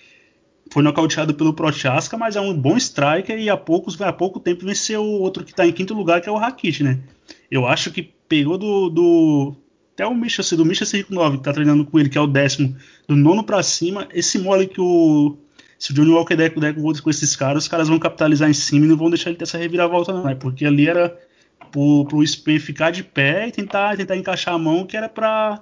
foi 0.73 0.83
nocauteado 0.83 1.35
pelo 1.35 1.53
Prochaska, 1.53 2.16
mas 2.16 2.35
é 2.35 2.40
um 2.40 2.57
bom 2.57 2.77
striker 2.77 3.38
e 3.38 3.51
há, 3.51 3.57
poucos, 3.57 4.01
há 4.01 4.12
pouco 4.12 4.40
tempo 4.40 4.64
venceu 4.64 5.03
o 5.03 5.21
outro 5.21 5.45
que 5.45 5.51
está 5.51 5.66
em 5.66 5.73
quinto 5.73 5.95
lugar, 5.95 6.21
que 6.21 6.29
é 6.29 6.33
o 6.33 6.38
Rakit, 6.38 6.83
né? 6.83 6.99
Eu 7.51 7.66
acho 7.66 7.90
que 7.90 8.03
pegou 8.27 8.57
do, 8.57 8.88
do 8.88 9.57
até 9.92 10.07
o 10.07 10.14
Misha, 10.14 10.42
do 10.57 10.64
Misha 10.64 10.87
9 11.09 11.38
que 11.38 11.45
tá 11.45 11.53
treinando 11.53 11.85
com 11.85 11.99
ele, 11.99 12.09
que 12.09 12.16
é 12.16 12.21
o 12.21 12.27
décimo, 12.27 12.75
do 13.07 13.14
nono 13.14 13.45
para 13.45 13.62
cima, 13.62 14.09
esse 14.12 14.38
mole 14.38 14.66
que 14.66 14.81
o 14.81 15.37
se 15.83 15.90
o 15.90 15.95
Johnny 15.97 16.12
Walker 16.12 16.37
der, 16.37 16.55
der 16.55 16.75
com 16.77 17.11
esses 17.11 17.35
caras, 17.35 17.64
os 17.64 17.68
caras 17.68 17.88
vão 17.88 17.99
capitalizar 17.99 18.49
em 18.49 18.53
cima 18.53 18.87
e 18.87 18.88
não 18.88 18.97
vão 18.97 19.11
deixar 19.11 19.31
ele 19.31 19.37
ter 19.37 19.42
essa 19.42 19.59
reviravolta, 19.59 20.12
não. 20.12 20.29
É 20.29 20.35
porque 20.37 20.64
ali 20.64 20.87
era 20.87 21.18
pro, 21.73 22.05
pro 22.05 22.25
Spen 22.25 22.61
ficar 22.61 22.92
de 22.92 23.03
pé 23.03 23.49
e 23.49 23.51
tentar, 23.51 23.97
tentar 23.97 24.16
encaixar 24.16 24.55
a 24.55 24.59
mão 24.59 24.87
que 24.87 24.97
era 24.97 25.09
pra. 25.09 25.61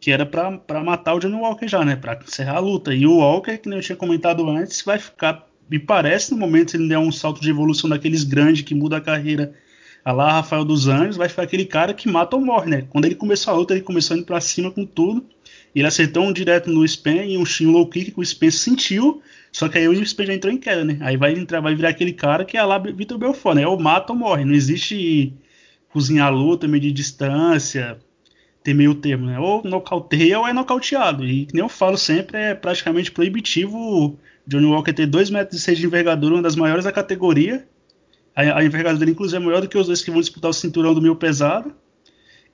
Que 0.00 0.10
era 0.10 0.24
pra, 0.24 0.56
pra 0.56 0.82
matar 0.82 1.12
o 1.12 1.18
Johnny 1.18 1.34
Walker 1.34 1.68
já, 1.68 1.84
né? 1.84 1.94
Pra 1.94 2.18
encerrar 2.26 2.56
a 2.56 2.58
luta. 2.58 2.94
E 2.94 3.06
o 3.06 3.18
Walker, 3.18 3.58
que 3.58 3.68
nem 3.68 3.78
eu 3.78 3.84
tinha 3.84 3.96
comentado 3.96 4.48
antes, 4.48 4.80
vai 4.80 4.98
ficar. 4.98 5.46
Me 5.68 5.78
parece, 5.78 6.30
no 6.30 6.38
momento, 6.38 6.70
se 6.70 6.78
ele 6.78 6.88
der 6.88 6.98
um 6.98 7.12
salto 7.12 7.38
de 7.42 7.50
evolução 7.50 7.90
daqueles 7.90 8.24
grandes 8.24 8.62
que 8.62 8.74
muda 8.74 8.96
a 8.96 9.00
carreira 9.00 9.52
a 10.02 10.10
lá 10.10 10.32
Rafael 10.32 10.64
dos 10.64 10.88
Anjos, 10.88 11.18
vai 11.18 11.28
ficar 11.28 11.42
aquele 11.42 11.66
cara 11.66 11.92
que 11.92 12.08
mata 12.08 12.34
ou 12.34 12.42
morre, 12.42 12.70
né? 12.70 12.86
Quando 12.88 13.04
ele 13.04 13.14
começou 13.14 13.52
a 13.52 13.56
luta, 13.58 13.74
ele 13.74 13.82
começou 13.82 14.16
indo 14.16 14.24
pra 14.24 14.40
cima 14.40 14.70
com 14.70 14.86
tudo. 14.86 15.22
Ele 15.74 15.86
acertou 15.86 16.22
um 16.22 16.32
direto 16.32 16.70
no 16.70 16.86
Spen 16.86 17.32
e 17.32 17.36
um, 17.36 17.42
um 17.42 17.70
low 17.72 17.86
kick 17.88 18.12
que 18.12 18.20
o 18.20 18.22
Spen 18.22 18.50
sentiu, 18.50 19.20
Só 19.54 19.68
que 19.68 19.78
aí 19.78 19.86
o 19.86 19.92
Bisping 19.92 20.26
já 20.26 20.34
entrou 20.34 20.52
em 20.52 20.58
queda, 20.58 20.84
né? 20.84 20.98
Aí 21.00 21.16
vai 21.16 21.32
entrar, 21.32 21.60
vai 21.60 21.76
virar 21.76 21.90
aquele 21.90 22.12
cara 22.12 22.44
que 22.44 22.56
é 22.56 22.64
lá 22.64 22.76
Vitor 22.76 23.16
Belfort, 23.16 23.54
né? 23.54 23.64
Ou 23.64 23.78
mata 23.78 24.12
ou 24.12 24.18
morre. 24.18 24.44
Não 24.44 24.52
existe 24.52 25.32
cozinhar 25.90 26.34
luta, 26.34 26.66
medir 26.66 26.90
distância, 26.90 27.96
ter 28.64 28.74
meio 28.74 28.96
termo, 28.96 29.26
né? 29.26 29.38
Ou 29.38 29.62
nocauteia 29.62 30.40
ou 30.40 30.48
é 30.48 30.52
nocauteado. 30.52 31.24
E 31.24 31.46
que 31.46 31.54
nem 31.54 31.62
eu 31.62 31.68
falo 31.68 31.96
sempre, 31.96 32.36
é 32.36 32.52
praticamente 32.52 33.12
proibitivo 33.12 34.18
Johnny 34.44 34.66
Walker 34.66 34.92
ter 34.92 35.06
2 35.06 35.30
metros 35.30 35.60
e 35.60 35.62
6 35.62 35.78
de 35.78 35.86
envergadura, 35.86 36.34
uma 36.34 36.42
das 36.42 36.56
maiores 36.56 36.84
da 36.84 36.90
categoria. 36.90 37.64
A, 38.34 38.58
a 38.58 38.64
envergadura 38.64 39.08
inclusive, 39.08 39.40
é 39.40 39.46
maior 39.46 39.60
do 39.60 39.68
que 39.68 39.78
os 39.78 39.86
dois 39.86 40.02
que 40.02 40.10
vão 40.10 40.20
disputar 40.20 40.50
o 40.50 40.54
cinturão 40.54 40.92
do 40.92 41.00
meio 41.00 41.14
pesado. 41.14 41.72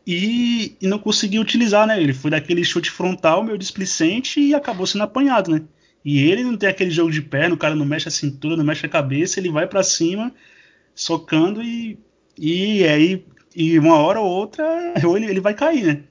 E, 0.06 0.76
e 0.78 0.86
não 0.86 0.98
conseguiu 0.98 1.40
utilizar, 1.40 1.86
né? 1.86 1.98
Ele 2.02 2.12
foi 2.12 2.30
daquele 2.30 2.62
chute 2.62 2.90
frontal, 2.90 3.42
meio 3.42 3.56
displicente, 3.56 4.38
e 4.38 4.54
acabou 4.54 4.86
sendo 4.86 5.04
apanhado, 5.04 5.50
né? 5.50 5.62
E 6.04 6.30
ele 6.30 6.42
não 6.42 6.56
tem 6.56 6.68
aquele 6.68 6.90
jogo 6.90 7.10
de 7.10 7.20
perna, 7.20 7.54
o 7.54 7.58
cara 7.58 7.74
não 7.74 7.84
mexe 7.84 8.08
a 8.08 8.10
cintura, 8.10 8.56
não 8.56 8.64
mexe 8.64 8.86
a 8.86 8.88
cabeça, 8.88 9.38
ele 9.38 9.50
vai 9.50 9.66
para 9.66 9.82
cima, 9.82 10.32
socando 10.94 11.62
e, 11.62 11.98
e 12.38 12.84
aí 12.84 13.24
e 13.54 13.78
uma 13.78 13.96
hora 13.96 14.20
ou 14.20 14.28
outra 14.28 14.64
ele, 14.96 15.26
ele 15.26 15.40
vai 15.40 15.54
cair, 15.54 15.84
né? 15.84 16.02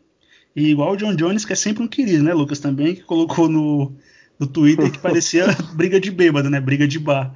E 0.55 0.71
igual 0.71 0.91
o 0.91 0.97
John 0.97 1.15
Jones, 1.15 1.45
que 1.45 1.53
é 1.53 1.55
sempre 1.55 1.83
um 1.83 1.87
querido, 1.87 2.23
né, 2.23 2.33
Lucas, 2.33 2.59
também, 2.59 2.95
que 2.95 3.03
colocou 3.03 3.47
no, 3.47 3.93
no 4.37 4.47
Twitter 4.47 4.91
que 4.91 4.99
parecia 4.99 5.45
briga 5.73 5.99
de 5.99 6.11
bêbado, 6.11 6.49
né? 6.49 6.59
Briga 6.59 6.87
de 6.87 6.99
bar. 6.99 7.33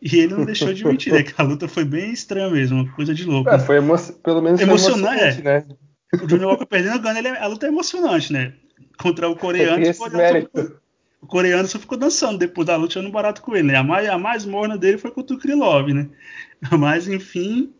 E 0.00 0.16
ele 0.18 0.34
não 0.34 0.44
deixou 0.44 0.72
de 0.72 0.84
mentir, 0.84 1.12
né? 1.12 1.22
Que 1.22 1.32
a 1.38 1.42
luta 1.42 1.66
foi 1.66 1.84
bem 1.84 2.12
estranha 2.12 2.50
mesmo, 2.50 2.82
uma 2.82 2.92
coisa 2.92 3.14
de 3.14 3.24
louco. 3.24 3.48
É, 3.48 3.58
foi 3.58 3.78
emo 3.78 3.94
pelo 4.22 4.42
menos 4.42 4.60
emocionante, 4.60 5.40
é. 5.40 5.42
né? 5.42 5.64
O 6.22 6.26
Johnny 6.26 6.44
Walker 6.44 6.66
perdendo 6.66 7.00
ganho, 7.00 7.18
ele, 7.18 7.28
é, 7.28 7.42
a 7.42 7.46
luta 7.46 7.66
é 7.66 7.68
emocionante, 7.68 8.32
né? 8.32 8.52
Contra 8.98 9.28
o 9.28 9.36
coreano. 9.36 9.82
Esse 9.82 10.08
mérito. 10.10 10.76
O 11.26 11.28
coreano 11.28 11.66
só 11.66 11.76
ficou 11.76 11.98
dançando 11.98 12.38
depois 12.38 12.68
da 12.68 12.76
luta, 12.76 12.92
tirando 12.92 13.10
barato 13.10 13.42
com 13.42 13.54
ele, 13.56 13.66
né? 13.66 13.74
A 13.74 13.82
mais, 13.82 14.08
a 14.08 14.16
mais 14.16 14.46
morna 14.46 14.78
dele 14.78 14.96
foi 14.96 15.10
contra 15.10 15.34
o 15.34 15.38
Krylov, 15.38 15.92
né? 15.92 16.08
Mas, 16.78 17.08
enfim, 17.08 17.72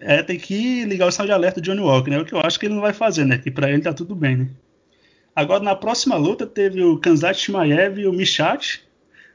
é, 0.00 0.22
tem 0.22 0.38
que 0.38 0.86
ligar 0.86 1.06
o 1.06 1.12
sinal 1.12 1.26
de 1.26 1.32
alerta 1.32 1.60
do 1.60 1.64
Johnny 1.64 1.82
Walker, 1.82 2.10
né? 2.10 2.18
O 2.18 2.24
que 2.24 2.32
eu 2.32 2.40
acho 2.40 2.58
que 2.58 2.64
ele 2.64 2.74
não 2.74 2.80
vai 2.80 2.94
fazer, 2.94 3.26
né? 3.26 3.36
Que 3.36 3.50
pra 3.50 3.70
ele 3.70 3.82
tá 3.82 3.92
tudo 3.92 4.14
bem, 4.14 4.36
né? 4.36 4.48
Agora, 5.36 5.62
na 5.62 5.76
próxima 5.76 6.16
luta, 6.16 6.46
teve 6.46 6.82
o 6.82 6.96
Kanzat 6.96 7.38
Shimaev 7.38 7.98
e 7.98 8.06
o 8.06 8.12
Michat. 8.14 8.82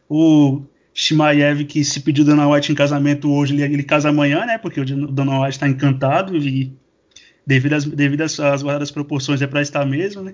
O 0.09 0.63
Shimaev, 0.91 1.65
que 1.65 1.85
se 1.85 1.99
pediu 1.99 2.25
Dana 2.25 2.49
White 2.49 2.71
em 2.71 2.75
casamento 2.75 3.31
hoje, 3.31 3.53
ele, 3.53 3.61
ele 3.61 3.83
casa 3.83 4.09
amanhã, 4.09 4.43
né? 4.43 4.57
Porque 4.57 4.81
o 4.81 4.85
Dana 4.85 5.41
White 5.41 5.59
tá 5.59 5.67
encantado 5.67 6.35
e 6.35 6.73
devido 7.45 7.73
às, 7.73 7.85
devido 7.85 8.21
às, 8.21 8.39
às 8.39 8.63
guardadas 8.63 8.89
proporções 8.89 9.39
é 9.43 9.47
pra 9.47 9.61
estar 9.61 9.85
mesmo, 9.85 10.23
né? 10.23 10.33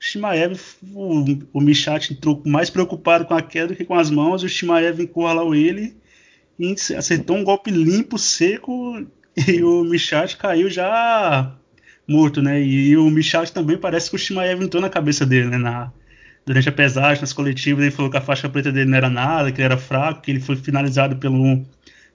Shimaev, 0.00 0.58
o, 0.94 1.24
o 1.52 1.60
Michat 1.60 2.10
entrou 2.12 2.42
mais 2.46 2.70
preocupado 2.70 3.26
com 3.26 3.34
a 3.34 3.42
queda 3.42 3.68
do 3.68 3.76
que 3.76 3.84
com 3.84 3.94
as 3.94 4.10
mãos, 4.10 4.42
e 4.42 4.46
o 4.46 4.48
Shimaev 4.48 4.98
encurralou 4.98 5.54
ele 5.54 5.94
e 6.58 6.74
acertou 6.96 7.36
um 7.36 7.44
golpe 7.44 7.70
limpo, 7.70 8.18
seco, 8.18 9.06
e 9.36 9.62
o 9.62 9.84
Michat 9.84 10.38
caiu 10.38 10.70
já 10.70 11.54
morto, 12.08 12.40
né? 12.40 12.62
E 12.62 12.96
o 12.96 13.10
Michat 13.10 13.52
também 13.52 13.76
parece 13.76 14.08
que 14.08 14.16
o 14.16 14.18
Shimaev 14.18 14.62
entrou 14.62 14.82
na 14.82 14.88
cabeça 14.88 15.26
dele, 15.26 15.48
né? 15.48 15.58
Na, 15.58 15.92
durante 16.46 16.68
a 16.68 16.72
pesagem, 16.72 17.20
nas 17.20 17.34
coletivas, 17.34 17.84
ele 17.84 17.94
falou 17.94 18.10
que 18.10 18.16
a 18.16 18.22
faixa 18.22 18.48
preta 18.48 18.72
dele 18.72 18.90
não 18.90 18.96
era 18.96 19.10
nada, 19.10 19.52
que 19.52 19.58
ele 19.58 19.66
era 19.66 19.76
fraco, 19.76 20.22
que 20.22 20.30
ele 20.30 20.40
foi 20.40 20.56
finalizado 20.56 21.16
pelo 21.16 21.62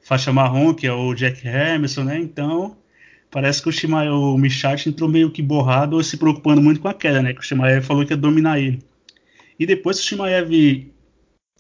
faixa 0.02 0.34
marrom, 0.34 0.74
que 0.74 0.88
é 0.88 0.92
o 0.92 1.14
Jack 1.14 1.48
Emerson, 1.48 2.04
né? 2.04 2.18
Então, 2.20 2.76
parece 3.36 3.62
que 3.62 3.68
o, 3.68 3.72
Shimaev, 3.72 4.14
o 4.14 4.38
Michat 4.38 4.88
entrou 4.88 5.10
meio 5.10 5.30
que 5.30 5.42
borrado, 5.42 6.02
se 6.02 6.16
preocupando 6.16 6.62
muito 6.62 6.80
com 6.80 6.88
a 6.88 6.94
queda, 6.94 7.22
né? 7.22 7.34
Que 7.34 7.42
o 7.42 7.44
Shimaev 7.44 7.84
falou 7.84 8.06
que 8.06 8.14
ia 8.14 8.18
dominar 8.18 8.62
ele. 8.62 8.82
E 9.60 9.66
depois 9.66 9.98
que 9.98 10.06
o 10.06 10.08
Shimaev 10.08 10.90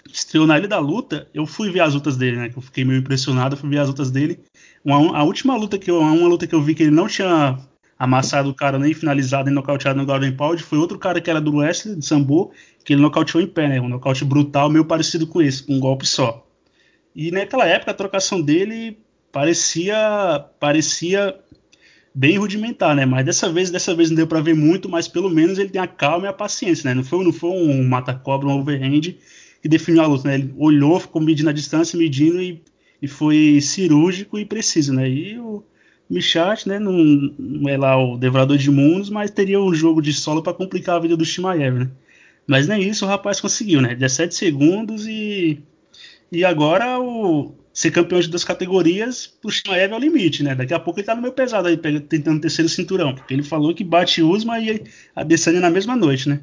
estreou 0.09 0.47
na 0.47 0.57
Ilha 0.57 0.69
da 0.69 0.79
Luta, 0.79 1.27
eu 1.33 1.45
fui 1.45 1.69
ver 1.69 1.81
as 1.81 1.93
lutas 1.93 2.15
dele, 2.15 2.37
né? 2.37 2.47
Que 2.47 2.57
eu 2.57 2.61
fiquei 2.61 2.85
meio 2.85 2.99
impressionado, 2.99 3.57
fui 3.57 3.69
ver 3.69 3.79
as 3.79 3.89
lutas 3.89 4.09
dele. 4.09 4.39
Uma, 4.85 5.17
a 5.17 5.23
última 5.23 5.53
luta 5.57 5.77
que 5.77 5.91
eu, 5.91 5.99
uma 5.99 6.29
luta 6.29 6.47
que 6.47 6.55
eu 6.55 6.61
vi 6.61 6.73
que 6.73 6.83
ele 6.83 6.91
não 6.91 7.09
tinha 7.09 7.59
amassado 7.99 8.49
o 8.51 8.55
cara 8.55 8.79
nem 8.79 8.93
finalizado 8.93 9.47
nem 9.47 9.53
nocauteado 9.53 9.99
no 9.99 10.05
Golden 10.05 10.31
Pound 10.31 10.63
foi 10.63 10.77
outro 10.77 10.97
cara 10.97 11.19
que 11.19 11.29
era 11.29 11.41
do 11.41 11.57
wrestling, 11.57 11.99
de 11.99 12.05
Sambo, 12.05 12.53
que 12.85 12.93
ele 12.93 13.01
nocauteou 13.01 13.43
em 13.43 13.47
pé, 13.47 13.67
né? 13.67 13.81
Um 13.81 13.89
nocaute 13.89 14.23
brutal, 14.23 14.69
meio 14.69 14.85
parecido 14.85 15.27
com 15.27 15.41
esse, 15.41 15.61
com 15.61 15.73
um 15.73 15.79
golpe 15.81 16.07
só. 16.07 16.47
E 17.13 17.31
naquela 17.31 17.65
época 17.65 17.91
a 17.91 17.93
trocação 17.93 18.41
dele 18.41 18.97
parecia 19.29 20.45
parecia 20.57 21.37
bem 22.15 22.37
rudimentar, 22.37 22.95
né? 22.95 23.05
Mas 23.05 23.25
dessa 23.25 23.51
vez, 23.51 23.69
dessa 23.69 23.93
vez 23.93 24.09
não 24.09 24.15
deu 24.15 24.25
para 24.25 24.39
ver 24.39 24.55
muito, 24.55 24.87
mas 24.87 25.05
pelo 25.05 25.29
menos 25.29 25.59
ele 25.59 25.69
tem 25.69 25.81
a 25.81 25.87
calma 25.87 26.27
e 26.27 26.29
a 26.29 26.33
paciência, 26.33 26.87
né? 26.87 26.93
Não 26.93 27.03
foi, 27.03 27.23
não 27.25 27.33
foi 27.33 27.49
um 27.49 27.83
mata-cobra, 27.83 28.47
um 28.47 28.57
overhand 28.57 29.01
que 29.61 29.67
definiu 29.67 30.01
a 30.01 30.07
luta, 30.07 30.29
né? 30.29 30.35
Ele 30.35 30.53
olhou, 30.57 30.97
ficou 30.99 31.21
medindo 31.21 31.49
a 31.49 31.53
distância, 31.53 31.99
medindo 31.99 32.41
e, 32.41 32.61
e 33.01 33.07
foi 33.07 33.59
cirúrgico 33.61 34.39
e 34.39 34.45
preciso, 34.45 34.93
né? 34.93 35.09
E 35.09 35.37
o 35.37 35.61
Michat, 36.09 36.67
né? 36.69 36.79
Não, 36.79 36.93
não, 36.93 37.69
é 37.69 37.77
lá 37.77 37.97
o 37.97 38.17
devorador 38.17 38.57
de 38.57 38.71
mundos, 38.71 39.09
mas 39.09 39.29
teria 39.31 39.61
um 39.61 39.73
jogo 39.73 40.01
de 40.01 40.13
solo 40.13 40.41
para 40.41 40.53
complicar 40.53 40.95
a 40.95 40.99
vida 40.99 41.17
do 41.17 41.25
Shimaev, 41.25 41.79
né? 41.79 41.91
Mas 42.47 42.67
nem 42.67 42.87
isso 42.87 43.05
o 43.05 43.07
rapaz 43.07 43.41
conseguiu, 43.41 43.81
né? 43.81 43.93
17 43.93 44.33
segundos 44.33 45.05
e 45.05 45.61
e 46.31 46.43
agora 46.45 46.99
o 46.99 47.53
ser 47.75 47.91
campeão 47.91 48.21
de 48.21 48.29
duas 48.29 48.45
categorias 48.45 49.27
pro 49.27 49.51
Shimaev 49.51 49.91
é 49.91 49.95
o 49.95 49.99
limite, 49.99 50.41
né? 50.41 50.55
Daqui 50.55 50.73
a 50.73 50.79
pouco 50.79 50.99
ele 50.99 51.05
tá 51.05 51.13
no 51.13 51.21
meu 51.21 51.33
pesado 51.33 51.67
aí, 51.67 51.75
tentando 51.75 52.39
terceiro 52.39 52.69
cinturão, 52.69 53.13
porque 53.13 53.33
ele 53.33 53.43
falou 53.43 53.75
que 53.75 53.83
bate 53.83 54.23
Usma 54.23 54.57
e 54.59 54.81
a 55.13 55.21
Adesanya 55.21 55.59
na 55.59 55.69
mesma 55.69 55.93
noite, 55.93 56.29
né? 56.29 56.41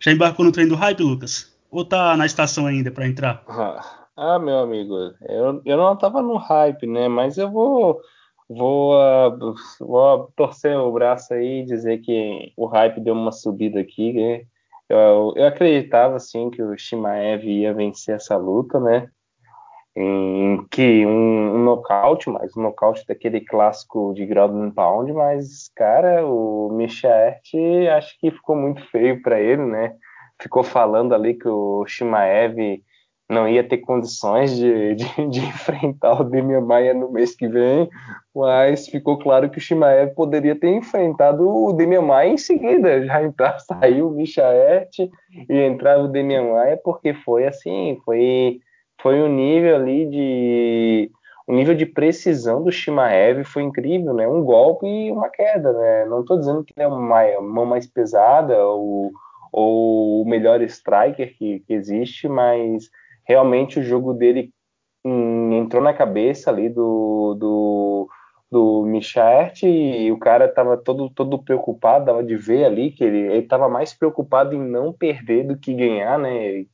Já 0.00 0.10
embarcou 0.10 0.44
no 0.44 0.50
treino 0.50 0.72
do 0.72 0.76
hype, 0.76 1.04
Lucas? 1.04 1.56
Ou 1.70 1.84
tá 1.84 2.16
na 2.16 2.26
estação 2.26 2.66
ainda 2.66 2.90
para 2.90 3.06
entrar? 3.06 3.44
Ah, 3.46 4.08
ah, 4.16 4.38
meu 4.40 4.58
amigo, 4.58 4.94
eu, 5.28 5.62
eu 5.64 5.76
não 5.76 5.96
tava 5.96 6.20
no 6.20 6.36
hype, 6.36 6.84
né? 6.84 7.06
Mas 7.06 7.38
eu 7.38 7.48
vou 7.48 8.00
vou, 8.48 8.94
uh, 8.94 9.54
vou 9.80 10.32
torcer 10.36 10.76
o 10.76 10.92
braço 10.92 11.32
aí 11.32 11.60
e 11.60 11.64
dizer 11.64 11.98
que 11.98 12.52
o 12.56 12.66
hype 12.66 13.00
deu 13.00 13.14
uma 13.14 13.30
subida 13.30 13.80
aqui. 13.80 14.12
Né? 14.12 14.42
Eu, 14.88 15.32
eu 15.36 15.46
acreditava 15.46 16.18
sim 16.18 16.50
que 16.50 16.60
o 16.60 16.76
Shimaev 16.76 17.44
ia 17.44 17.72
vencer 17.72 18.16
essa 18.16 18.36
luta, 18.36 18.80
né? 18.80 19.08
Em 19.96 20.62
que 20.70 21.06
um, 21.06 21.54
um 21.54 21.64
nocaute, 21.64 22.28
mas 22.28 22.54
um 22.54 22.62
nocaute 22.62 23.04
daquele 23.06 23.40
clássico 23.40 24.12
de 24.14 24.26
ground 24.26 24.74
pound, 24.74 25.10
mas 25.12 25.70
cara, 25.74 26.26
o 26.26 26.70
Michaert 26.70 27.40
acho 27.96 28.18
que 28.20 28.30
ficou 28.30 28.54
muito 28.54 28.84
feio 28.90 29.22
para 29.22 29.40
ele, 29.40 29.64
né? 29.64 29.94
Ficou 30.40 30.62
falando 30.62 31.14
ali 31.14 31.32
que 31.32 31.48
o 31.48 31.86
Shimaev 31.86 32.82
não 33.28 33.48
ia 33.48 33.64
ter 33.64 33.78
condições 33.78 34.56
de, 34.56 34.94
de, 34.94 35.28
de, 35.28 35.40
enfrentar 35.40 36.20
o 36.20 36.24
Demian 36.24 36.60
Maia 36.60 36.94
no 36.94 37.10
mês 37.10 37.34
que 37.34 37.48
vem, 37.48 37.88
mas 38.34 38.88
ficou 38.88 39.18
claro 39.18 39.50
que 39.50 39.58
o 39.58 39.60
Shimaev 39.60 40.14
poderia 40.14 40.54
ter 40.54 40.68
enfrentado 40.68 41.48
o 41.48 41.72
Demian 41.72 42.02
Maia 42.02 42.28
em 42.28 42.38
seguida, 42.38 43.04
já 43.04 43.22
entrar, 43.22 43.58
saiu 43.66 44.08
o 44.08 44.12
Michaete 44.12 45.10
e 45.48 45.60
entrava 45.60 46.04
o 46.04 46.08
Demian 46.08 46.52
Maia, 46.52 46.80
porque 46.82 47.14
foi 47.14 47.46
assim, 47.46 47.98
foi, 48.04 48.60
foi 49.00 49.20
um 49.20 49.28
nível 49.28 49.76
ali 49.76 50.06
de 50.06 51.10
o 51.46 51.52
nível 51.52 51.74
de 51.74 51.86
precisão 51.86 52.62
do 52.62 52.72
Shimaev 52.72 53.44
foi 53.44 53.62
incrível, 53.62 54.12
né? 54.12 54.26
Um 54.26 54.42
golpe 54.42 54.84
e 54.86 55.12
uma 55.12 55.28
queda, 55.28 55.72
né? 55.72 56.04
Não 56.06 56.20
estou 56.20 56.38
dizendo 56.38 56.64
que 56.64 56.74
é 56.76 56.88
uma 56.88 57.40
mão 57.40 57.64
mais 57.64 57.86
pesada 57.86 58.66
ou, 58.66 59.12
ou 59.52 60.22
o 60.22 60.28
melhor 60.28 60.60
striker 60.62 61.36
que, 61.38 61.60
que 61.60 61.72
existe, 61.72 62.28
mas 62.28 62.90
realmente 63.24 63.78
o 63.78 63.82
jogo 63.82 64.12
dele 64.12 64.50
entrou 65.52 65.82
na 65.82 65.94
cabeça 65.94 66.50
ali 66.50 66.68
do, 66.68 67.36
do, 67.38 68.08
do 68.50 68.86
e 69.62 70.10
o 70.10 70.18
cara 70.18 70.46
estava 70.46 70.76
todo, 70.76 71.08
todo 71.10 71.42
preocupado, 71.42 72.06
dava 72.06 72.24
de 72.24 72.36
ver 72.36 72.64
ali 72.64 72.90
que 72.90 73.04
ele 73.04 73.38
estava 73.38 73.68
mais 73.68 73.94
preocupado 73.94 74.54
em 74.54 74.58
não 74.58 74.92
perder 74.92 75.46
do 75.46 75.56
que 75.56 75.72
ganhar, 75.72 76.18
né? 76.18 76.64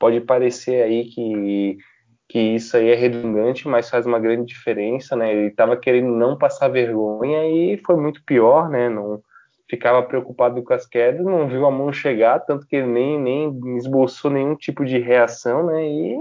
Pode 0.00 0.20
parecer 0.22 0.82
aí 0.82 1.04
que, 1.04 1.78
que 2.26 2.38
isso 2.38 2.76
aí 2.76 2.88
é 2.88 2.94
redundante, 2.94 3.68
mas 3.68 3.90
faz 3.90 4.06
uma 4.06 4.18
grande 4.18 4.46
diferença, 4.46 5.14
né? 5.14 5.30
Ele 5.30 5.48
estava 5.48 5.76
querendo 5.76 6.10
não 6.10 6.38
passar 6.38 6.68
vergonha 6.68 7.46
e 7.46 7.76
foi 7.86 7.96
muito 7.96 8.24
pior, 8.24 8.70
né? 8.70 8.88
Não, 8.88 9.22
ficava 9.68 10.02
preocupado 10.02 10.62
com 10.64 10.72
as 10.72 10.86
quedas, 10.86 11.24
não 11.24 11.46
viu 11.46 11.64
a 11.64 11.70
mão 11.70 11.92
chegar, 11.92 12.40
tanto 12.40 12.66
que 12.66 12.76
ele 12.76 12.88
nem, 12.88 13.20
nem 13.20 13.76
esboçou 13.76 14.30
nenhum 14.30 14.56
tipo 14.56 14.84
de 14.84 14.98
reação, 14.98 15.66
né? 15.66 15.86
E 15.86 16.16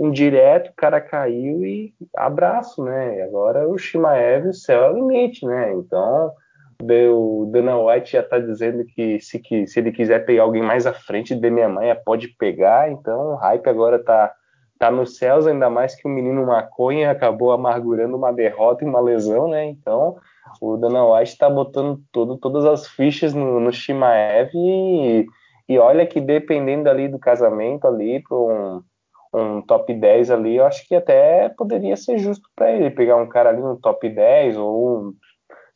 um 0.00 0.10
direto, 0.10 0.70
o 0.70 0.74
cara 0.74 1.00
caiu 1.00 1.64
e 1.64 1.94
abraço, 2.16 2.82
né? 2.84 3.18
E 3.18 3.22
agora 3.22 3.68
o 3.68 3.76
Shimaev, 3.76 4.48
o 4.48 4.54
céu 4.54 4.84
é 4.84 4.90
o 4.90 4.94
limite, 4.94 5.46
né? 5.46 5.72
Então, 5.74 6.32
o 6.80 7.50
Dana 7.50 7.76
White 7.76 8.12
já 8.12 8.22
tá 8.22 8.38
dizendo 8.38 8.84
que 8.84 9.18
se, 9.20 9.38
que 9.40 9.66
se 9.66 9.80
ele 9.80 9.90
quiser 9.90 10.24
pegar 10.24 10.44
alguém 10.44 10.62
mais 10.62 10.86
à 10.86 10.92
frente 10.92 11.34
de 11.34 11.50
minha 11.50 11.68
mãe, 11.68 11.94
pode 12.04 12.28
pegar, 12.28 12.90
então 12.90 13.32
o 13.32 13.34
hype 13.34 13.68
agora 13.68 13.98
tá, 13.98 14.32
tá 14.78 14.90
nos 14.90 15.16
céus, 15.16 15.46
ainda 15.46 15.68
mais 15.68 15.96
que 15.96 16.06
o 16.06 16.10
menino 16.10 16.46
maconha 16.46 17.10
acabou 17.10 17.50
amargurando 17.50 18.16
uma 18.16 18.32
derrota 18.32 18.84
e 18.84 18.88
uma 18.88 19.00
lesão, 19.00 19.48
né? 19.48 19.66
Então, 19.66 20.16
o 20.60 20.76
Dana 20.76 21.04
White 21.04 21.32
está 21.32 21.50
botando 21.50 22.00
todo, 22.12 22.38
todas 22.38 22.64
as 22.64 22.86
fichas 22.86 23.34
no, 23.34 23.58
no 23.58 23.72
Shimaev 23.72 24.50
e, 24.54 25.26
E 25.68 25.78
olha 25.78 26.06
que 26.06 26.20
dependendo 26.20 26.88
ali 26.88 27.08
do 27.08 27.18
casamento 27.18 27.86
ali 27.86 28.22
para 28.22 28.36
um, 28.36 28.82
um 29.34 29.62
top 29.62 29.92
10 29.92 30.30
ali, 30.30 30.56
eu 30.56 30.64
acho 30.64 30.86
que 30.86 30.94
até 30.94 31.48
poderia 31.50 31.96
ser 31.96 32.18
justo 32.18 32.48
para 32.54 32.70
ele 32.72 32.90
pegar 32.90 33.16
um 33.16 33.28
cara 33.28 33.50
ali 33.50 33.60
no 33.60 33.76
top 33.76 34.08
10 34.08 34.56
ou 34.56 35.08
um, 35.08 35.14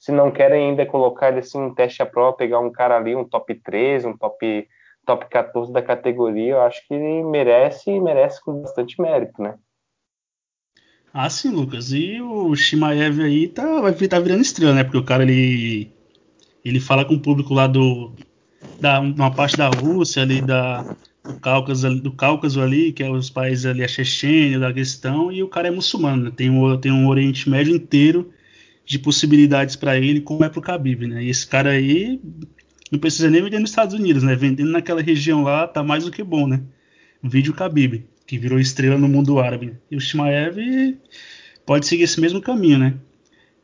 se 0.03 0.11
não 0.11 0.33
querem 0.33 0.71
ainda 0.71 0.85
colocar 0.85 1.29
ele 1.29 1.39
assim 1.39 1.61
um 1.61 1.73
teste 1.73 2.03
a 2.03 2.07
prova, 2.07 2.37
pegar 2.37 2.59
um 2.59 2.73
cara 2.73 2.97
ali 2.97 3.15
um 3.15 3.25
top 3.25 3.55
13, 3.55 4.09
um 4.09 4.17
top 4.17 4.69
top 5.07 5.27
14 5.31 5.73
da 5.73 5.81
categoria, 5.81 6.55
eu 6.55 6.61
acho 6.61 6.85
que 6.89 6.93
ele 6.93 7.23
merece 7.23 7.89
e 7.89 8.01
merece 8.01 8.43
com 8.43 8.63
bastante 8.63 9.01
mérito, 9.01 9.41
né? 9.41 9.55
Ah, 11.15 11.31
sim, 11.31 11.51
Lucas. 11.51 11.93
E 11.93 12.21
o 12.21 12.53
Shimaev 12.57 13.21
aí 13.21 13.47
tá, 13.47 13.81
vai 13.81 13.93
tá 13.93 14.19
virando 14.19 14.43
estrela, 14.43 14.75
né? 14.75 14.83
Porque 14.83 14.99
o 14.99 15.05
cara 15.05 15.23
ele, 15.23 15.93
ele 16.65 16.81
fala 16.81 17.05
com 17.05 17.15
o 17.15 17.21
público 17.21 17.55
lá 17.55 17.69
do 17.69 18.11
da 18.81 18.99
uma 18.99 19.33
parte 19.33 19.57
da 19.57 19.69
Rússia 19.69 20.23
ali 20.23 20.43
da 20.43 20.83
do 21.23 21.39
Cáucaso, 21.39 22.03
do 22.03 22.11
Cáucaso 22.11 22.61
ali, 22.61 22.93
que 22.93 23.05
é 23.05 23.09
os 23.09 23.31
países 23.31 23.67
ali 23.67 23.85
a 23.85 23.89
Chechênia, 23.89 24.59
da 24.59 24.73
questão, 24.73 25.31
e 25.31 25.45
o 25.45 25.49
cara 25.49 25.69
é 25.69 25.71
muçulmano, 25.71 26.25
né? 26.25 26.33
tem 26.35 26.51
tem 26.81 26.91
um 26.91 27.07
Oriente 27.07 27.49
Médio 27.49 27.77
inteiro 27.77 28.33
de 28.85 28.99
possibilidades 28.99 29.77
para 29.77 29.97
ele, 29.97 30.21
como 30.21 30.45
é 30.45 30.49
pro 30.49 30.61
Khabib, 30.61 31.07
né? 31.07 31.25
E 31.25 31.31
esse 31.31 31.47
cara 31.47 31.71
aí 31.71 32.21
não 32.91 32.99
precisa 32.99 33.31
nem 33.31 33.43
vender 33.43 33.59
nos 33.59 33.71
Estados 33.71 33.95
Unidos, 33.95 34.23
né? 34.23 34.35
Vendendo 34.35 34.71
naquela 34.71 35.01
região 35.01 35.43
lá 35.43 35.67
tá 35.67 35.83
mais 35.83 36.05
do 36.05 36.11
que 36.11 36.23
bom, 36.23 36.47
né? 36.47 36.63
Vídeo 37.23 37.55
Khabib, 37.55 38.05
que 38.27 38.39
virou 38.39 38.59
estrela 38.59 38.99
no 38.99 39.09
mundo 39.09 39.39
árabe. 39.39 39.75
E 39.91 39.97
o 39.97 40.01
Shimaev 40.01 40.59
pode 41.65 41.87
seguir 41.87 42.03
esse 42.03 42.21
mesmo 42.21 42.41
caminho, 42.41 42.79
né? 42.79 42.95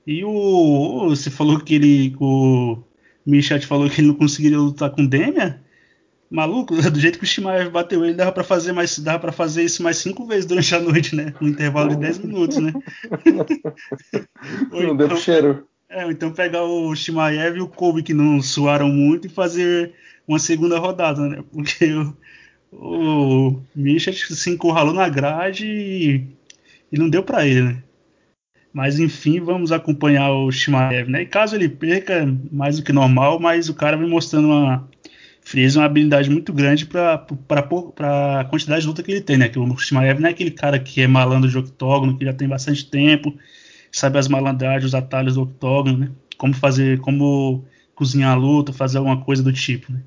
E 0.07 0.25
o 0.25 1.09
você 1.11 1.31
falou 1.31 1.61
que 1.61 1.75
ele 1.75 2.17
o 2.21 2.79
Michat 3.27 3.67
falou 3.67 3.91
que 3.91 4.01
ele 4.01 4.09
não 4.09 4.15
conseguiria 4.15 4.59
lutar 4.59 4.91
com 4.91 5.05
Demian. 5.05 5.61
Maluco, 6.31 6.75
do 6.91 7.01
jeito 7.01 7.19
que 7.19 7.25
o 7.25 7.27
Shimaev 7.27 7.71
bateu 7.71 8.05
ele, 8.05 8.15
dava 8.15 8.33
para 8.33 8.45
fazer 8.45 8.73
mais, 8.73 8.99
dava 8.99 9.19
para 9.19 9.33
fazer 9.33 9.63
isso 9.65 9.83
mais 9.83 9.97
cinco 9.99 10.27
vezes 10.27 10.47
durante 10.47 10.75
a 10.75 10.81
noite, 10.81 11.17
né? 11.17 11.33
No 11.41 11.49
intervalo 11.49 11.91
de 11.91 11.97
10 11.97 12.19
minutos, 12.19 12.59
né? 12.59 12.73
não 14.71 14.83
então, 14.83 14.97
deu 14.97 15.17
cheiro. 15.17 15.67
É, 15.89 16.05
então 16.11 16.31
pegar 16.31 16.65
o 16.65 16.95
Shimaev 16.95 17.57
e 17.57 17.63
o 17.63 17.69
Kobe 17.69 18.03
que 18.03 18.13
não 18.13 18.43
suaram 18.43 18.89
muito 18.89 19.27
e 19.27 19.31
fazer 19.31 19.95
uma 20.27 20.39
segunda 20.39 20.79
rodada, 20.79 21.27
né? 21.27 21.43
Porque 21.51 21.95
o, 22.71 23.51
o 23.51 23.63
Misha 23.75 24.13
se 24.13 24.51
encurralou 24.51 24.93
na 24.93 25.09
grade 25.09 25.67
e, 25.67 26.27
e 26.93 26.99
não 26.99 27.09
deu 27.09 27.23
para 27.23 27.47
ele, 27.47 27.63
né? 27.63 27.83
Mas 28.71 28.99
enfim, 28.99 29.41
vamos 29.41 29.73
acompanhar 29.73 30.31
o 30.31 30.53
Shimaev, 30.53 31.09
né? 31.09 31.23
E 31.23 31.27
caso 31.27 31.57
ele 31.57 31.71
perca, 31.71 32.27
mais 32.53 32.77
do 32.77 32.85
que 32.85 32.93
normal, 32.93 33.41
mas 33.41 33.71
o 33.71 33.75
cara 33.75 33.97
vem 33.97 34.09
mostrando 34.09 34.49
uma 34.49 34.87
frieza, 35.49 35.81
uma 35.81 35.87
habilidade 35.87 36.29
muito 36.29 36.53
grande 36.53 36.85
para 36.85 37.25
a 38.37 38.45
quantidade 38.45 38.83
de 38.83 38.87
luta 38.87 39.03
que 39.03 39.11
ele 39.11 39.23
tem, 39.23 39.39
né? 39.39 39.49
Que 39.49 39.59
o 39.59 39.79
Shimaev 39.79 40.21
não 40.21 40.29
é 40.29 40.33
aquele 40.33 40.51
cara 40.51 40.79
que 40.79 41.01
é 41.01 41.07
malandro 41.07 41.49
de 41.49 41.57
octógono, 41.57 42.19
que 42.19 42.25
já 42.27 42.35
tem 42.35 42.47
bastante 42.47 42.85
tempo, 42.85 43.35
sabe 43.91 44.19
as 44.19 44.29
malandragens, 44.29 44.85
os 44.85 44.95
atalhos 44.95 45.35
do 45.37 45.43
octógono, 45.43 45.97
né? 45.97 46.11
Como 46.37 46.53
fazer, 46.55 46.99
como 47.01 47.65
cozinhar 47.95 48.33
a 48.33 48.35
luta, 48.35 48.75
fazer 48.75 48.99
alguma 48.99 49.25
coisa 49.25 49.43
do 49.43 49.51
tipo, 49.51 49.91
né? 49.91 50.03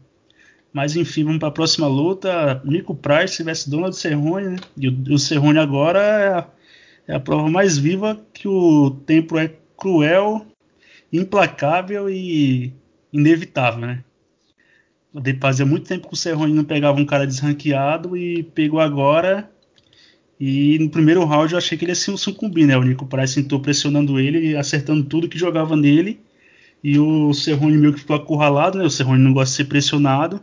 Mas 0.72 0.96
enfim, 0.96 1.24
vamos 1.24 1.40
para 1.40 1.50
a 1.50 1.52
próxima 1.52 1.88
luta. 1.88 2.62
Nico 2.64 2.94
Price 2.94 3.44
versus 3.44 3.68
Donald 3.68 3.96
Cerrone, 3.96 4.50
né? 4.50 4.58
E 4.78 4.90
o, 4.90 5.16
o 5.16 5.18
Cerrone 5.18 5.58
agora 5.58 6.00
é 6.00 6.28
a, 6.34 6.48
é 7.08 7.16
a, 7.16 7.20
prova 7.20 7.50
mais 7.50 7.80
viva 7.80 8.24
que 8.32 8.48
o 8.48 8.92
tempo 9.08 9.40
é 9.40 9.52
cruel, 9.76 10.46
implacável 11.12 12.08
e 12.12 12.74
inevitável, 13.12 13.88
né? 13.88 14.04
Fazia 15.40 15.66
muito 15.66 15.88
tempo 15.88 16.08
que 16.08 16.14
o 16.14 16.18
Cerrone 16.18 16.54
não 16.54 16.64
pegava 16.64 17.00
um 17.00 17.06
cara 17.06 17.28
desranqueado 17.28 18.16
e 18.16 18.44
pegou 18.44 18.80
agora 18.80 19.52
e 20.44 20.80
no 20.80 20.90
primeiro 20.90 21.24
round 21.24 21.52
eu 21.52 21.58
achei 21.60 21.78
que 21.78 21.86
ele 21.86 21.92
ia 21.92 21.96
se 21.96 22.18
sucumbir, 22.18 22.66
né? 22.66 22.76
O 22.76 22.82
Nico 22.82 23.06
Price 23.06 23.36
sentou 23.36 23.60
pressionando 23.60 24.20
ele, 24.20 24.58
acertando 24.58 25.04
tudo 25.04 25.30
que 25.30 25.38
jogava 25.38 25.76
nele. 25.76 26.20
E 26.84 26.98
o 26.98 27.32
Cerrone 27.32 27.78
meio 27.78 27.94
que 27.94 28.00
ficou 28.00 28.16
acurralado, 28.16 28.80
né? 28.80 28.84
O 28.84 28.90
Cerrone 28.90 29.22
não 29.22 29.34
gosta 29.34 29.52
de 29.52 29.58
ser 29.58 29.66
pressionado. 29.66 30.42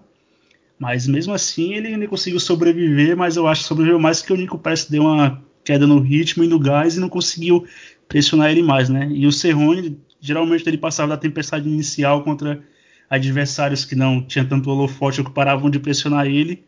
Mas 0.78 1.08
mesmo 1.08 1.34
assim 1.34 1.74
ele, 1.74 1.92
ele 1.92 2.06
conseguiu 2.06 2.38
sobreviver, 2.38 3.16
mas 3.16 3.36
eu 3.36 3.48
acho 3.48 3.62
que 3.62 3.66
sobreviveu 3.66 3.98
mais 3.98 4.22
que 4.22 4.32
o 4.32 4.36
Nico 4.36 4.56
Price 4.56 4.88
deu 4.88 5.02
uma 5.02 5.42
queda 5.64 5.84
no 5.84 5.98
ritmo 5.98 6.44
e 6.44 6.46
no 6.46 6.60
gás 6.60 6.96
e 6.96 7.00
não 7.00 7.08
conseguiu 7.08 7.66
pressionar 8.08 8.52
ele 8.52 8.62
mais, 8.62 8.88
né? 8.88 9.08
E 9.10 9.26
o 9.26 9.32
Cerrone, 9.32 9.98
geralmente 10.20 10.64
ele 10.68 10.78
passava 10.78 11.08
da 11.08 11.16
tempestade 11.16 11.68
inicial 11.68 12.22
contra 12.22 12.62
adversários 13.08 13.84
que 13.84 13.94
não 13.94 14.22
tinham 14.22 14.46
tanto 14.46 14.70
holofote 14.70 15.20
ou 15.20 15.26
que 15.26 15.32
paravam 15.32 15.70
de 15.70 15.78
pressionar 15.78 16.26
ele, 16.26 16.64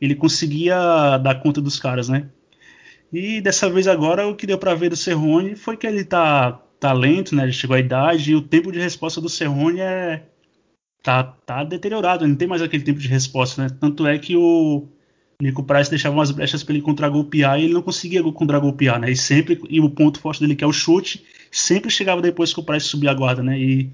ele 0.00 0.14
conseguia 0.14 1.18
dar 1.18 1.36
conta 1.36 1.60
dos 1.60 1.78
caras, 1.78 2.08
né? 2.08 2.28
E 3.12 3.40
dessa 3.40 3.68
vez 3.68 3.86
agora 3.86 4.26
o 4.26 4.34
que 4.34 4.46
deu 4.46 4.58
para 4.58 4.74
ver 4.74 4.88
do 4.88 4.96
Serrone 4.96 5.54
foi 5.54 5.76
que 5.76 5.86
ele 5.86 6.04
tá, 6.04 6.52
tá 6.80 6.92
lento, 6.92 7.34
né? 7.34 7.44
Ele 7.44 7.52
chegou 7.52 7.76
à 7.76 7.80
idade 7.80 8.32
e 8.32 8.34
o 8.34 8.40
tempo 8.40 8.72
de 8.72 8.78
resposta 8.78 9.20
do 9.20 9.28
Serrone 9.28 9.80
é 9.80 10.24
tá, 11.02 11.22
tá 11.22 11.64
deteriorado, 11.64 12.26
não 12.26 12.36
tem 12.36 12.48
mais 12.48 12.62
aquele 12.62 12.84
tempo 12.84 12.98
de 12.98 13.08
resposta, 13.08 13.62
né? 13.62 13.76
Tanto 13.80 14.06
é 14.06 14.18
que 14.18 14.36
o 14.36 14.88
Nico 15.42 15.64
Price 15.64 15.90
deixava 15.90 16.14
umas 16.14 16.30
brechas 16.30 16.62
para 16.62 16.74
ele 16.74 16.82
contra-golpear 16.82 17.58
e 17.58 17.64
ele 17.64 17.74
não 17.74 17.82
conseguia 17.82 18.22
contra-golpear, 18.22 18.98
né? 18.98 19.10
E 19.10 19.16
sempre 19.16 19.60
e 19.68 19.80
o 19.80 19.90
ponto 19.90 20.20
forte 20.20 20.40
dele 20.40 20.54
que 20.56 20.64
é 20.64 20.66
o 20.66 20.72
chute, 20.72 21.24
sempre 21.50 21.90
chegava 21.90 22.22
depois 22.22 22.54
que 22.54 22.60
o 22.60 22.62
Price 22.62 22.86
subia 22.86 23.10
a 23.10 23.14
guarda, 23.14 23.42
né? 23.42 23.58
E 23.58 23.90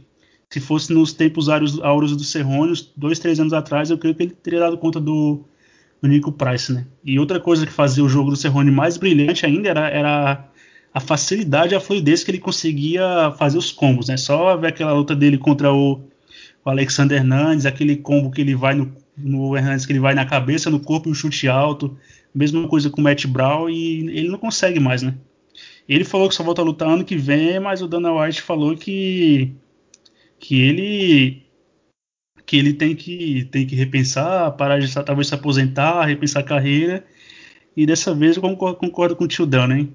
se 0.50 0.60
fosse 0.60 0.92
nos 0.92 1.12
tempos 1.12 1.48
áureos 1.48 2.16
do 2.16 2.24
Serrone, 2.24 2.74
dois, 2.96 3.18
três 3.18 3.38
anos 3.38 3.52
atrás, 3.52 3.90
eu 3.90 3.98
creio 3.98 4.14
que 4.14 4.22
ele 4.22 4.32
teria 4.32 4.60
dado 4.60 4.78
conta 4.78 5.00
do 5.00 5.44
do 6.00 6.08
Nico 6.08 6.32
Price, 6.32 6.72
né? 6.72 6.86
E 7.04 7.18
outra 7.18 7.40
coisa 7.40 7.66
que 7.66 7.72
fazia 7.72 8.04
o 8.04 8.08
jogo 8.08 8.30
do 8.30 8.36
Cerrone 8.36 8.70
mais 8.70 8.96
brilhante 8.96 9.44
ainda 9.44 9.68
era, 9.68 9.88
era 9.88 10.48
a 10.94 11.00
facilidade 11.00 11.74
e 11.74 11.76
a 11.76 11.80
fluidez 11.80 12.24
que 12.24 12.30
ele 12.30 12.38
conseguia 12.38 13.32
fazer 13.38 13.58
os 13.58 13.72
combos, 13.72 14.08
né? 14.08 14.16
Só 14.16 14.56
ver 14.56 14.68
aquela 14.68 14.92
luta 14.92 15.14
dele 15.14 15.38
contra 15.38 15.72
o, 15.72 16.00
o 16.64 16.70
Alexander 16.70 17.18
Hernandes, 17.18 17.66
aquele 17.66 17.96
combo 17.96 18.30
que 18.30 18.40
ele 18.40 18.54
vai 18.54 18.74
no, 18.74 18.92
no 19.16 19.56
Hernandes, 19.56 19.86
que 19.86 19.92
ele 19.92 20.00
vai 20.00 20.14
na 20.14 20.24
cabeça, 20.24 20.70
no 20.70 20.80
corpo 20.80 21.08
e 21.08 21.12
um 21.12 21.14
chute 21.14 21.48
alto. 21.48 21.96
Mesma 22.34 22.68
coisa 22.68 22.90
com 22.90 23.00
o 23.00 23.04
Matt 23.04 23.26
Brown 23.26 23.68
e 23.68 24.08
ele 24.10 24.28
não 24.28 24.38
consegue 24.38 24.78
mais, 24.78 25.02
né? 25.02 25.14
Ele 25.88 26.04
falou 26.04 26.28
que 26.28 26.34
só 26.34 26.44
volta 26.44 26.60
a 26.60 26.64
lutar 26.64 26.88
ano 26.88 27.04
que 27.04 27.16
vem, 27.16 27.58
mas 27.58 27.80
o 27.82 27.88
Dana 27.88 28.12
White 28.12 28.42
falou 28.42 28.76
que 28.76 29.52
que 30.38 30.60
ele 30.60 31.48
que 32.46 32.56
ele 32.56 32.72
tem 32.72 32.96
que, 32.96 33.46
tem 33.52 33.66
que 33.66 33.74
repensar, 33.74 34.50
parar 34.52 34.78
de 34.78 34.92
talvez 35.04 35.28
se 35.28 35.34
aposentar, 35.34 36.06
repensar 36.06 36.40
a 36.40 36.42
carreira. 36.42 37.04
E 37.76 37.84
dessa 37.84 38.14
vez 38.14 38.36
eu 38.36 38.42
concordo, 38.42 38.78
concordo 38.78 39.14
com 39.14 39.24
o 39.24 39.28
Tio 39.28 39.44
Dan, 39.44 39.76
hein? 39.76 39.94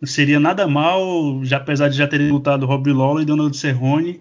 Não 0.00 0.08
seria 0.08 0.40
nada 0.40 0.66
mal, 0.66 1.44
já 1.44 1.58
apesar 1.58 1.88
de 1.88 1.96
já 1.96 2.08
terem 2.08 2.28
lutado 2.28 2.66
Rob 2.66 2.92
Lawler 2.92 3.22
e 3.22 3.26
Donald 3.26 3.56
Cerrone, 3.56 4.20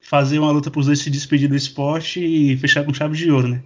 fazer 0.00 0.38
uma 0.38 0.52
luta 0.52 0.70
para 0.70 0.78
os 0.78 0.86
dois 0.86 1.00
se 1.00 1.10
despedir 1.10 1.48
do 1.48 1.56
esporte 1.56 2.24
e 2.24 2.56
fechar 2.56 2.84
com 2.84 2.94
chave 2.94 3.16
de 3.16 3.30
ouro, 3.32 3.48
né? 3.48 3.62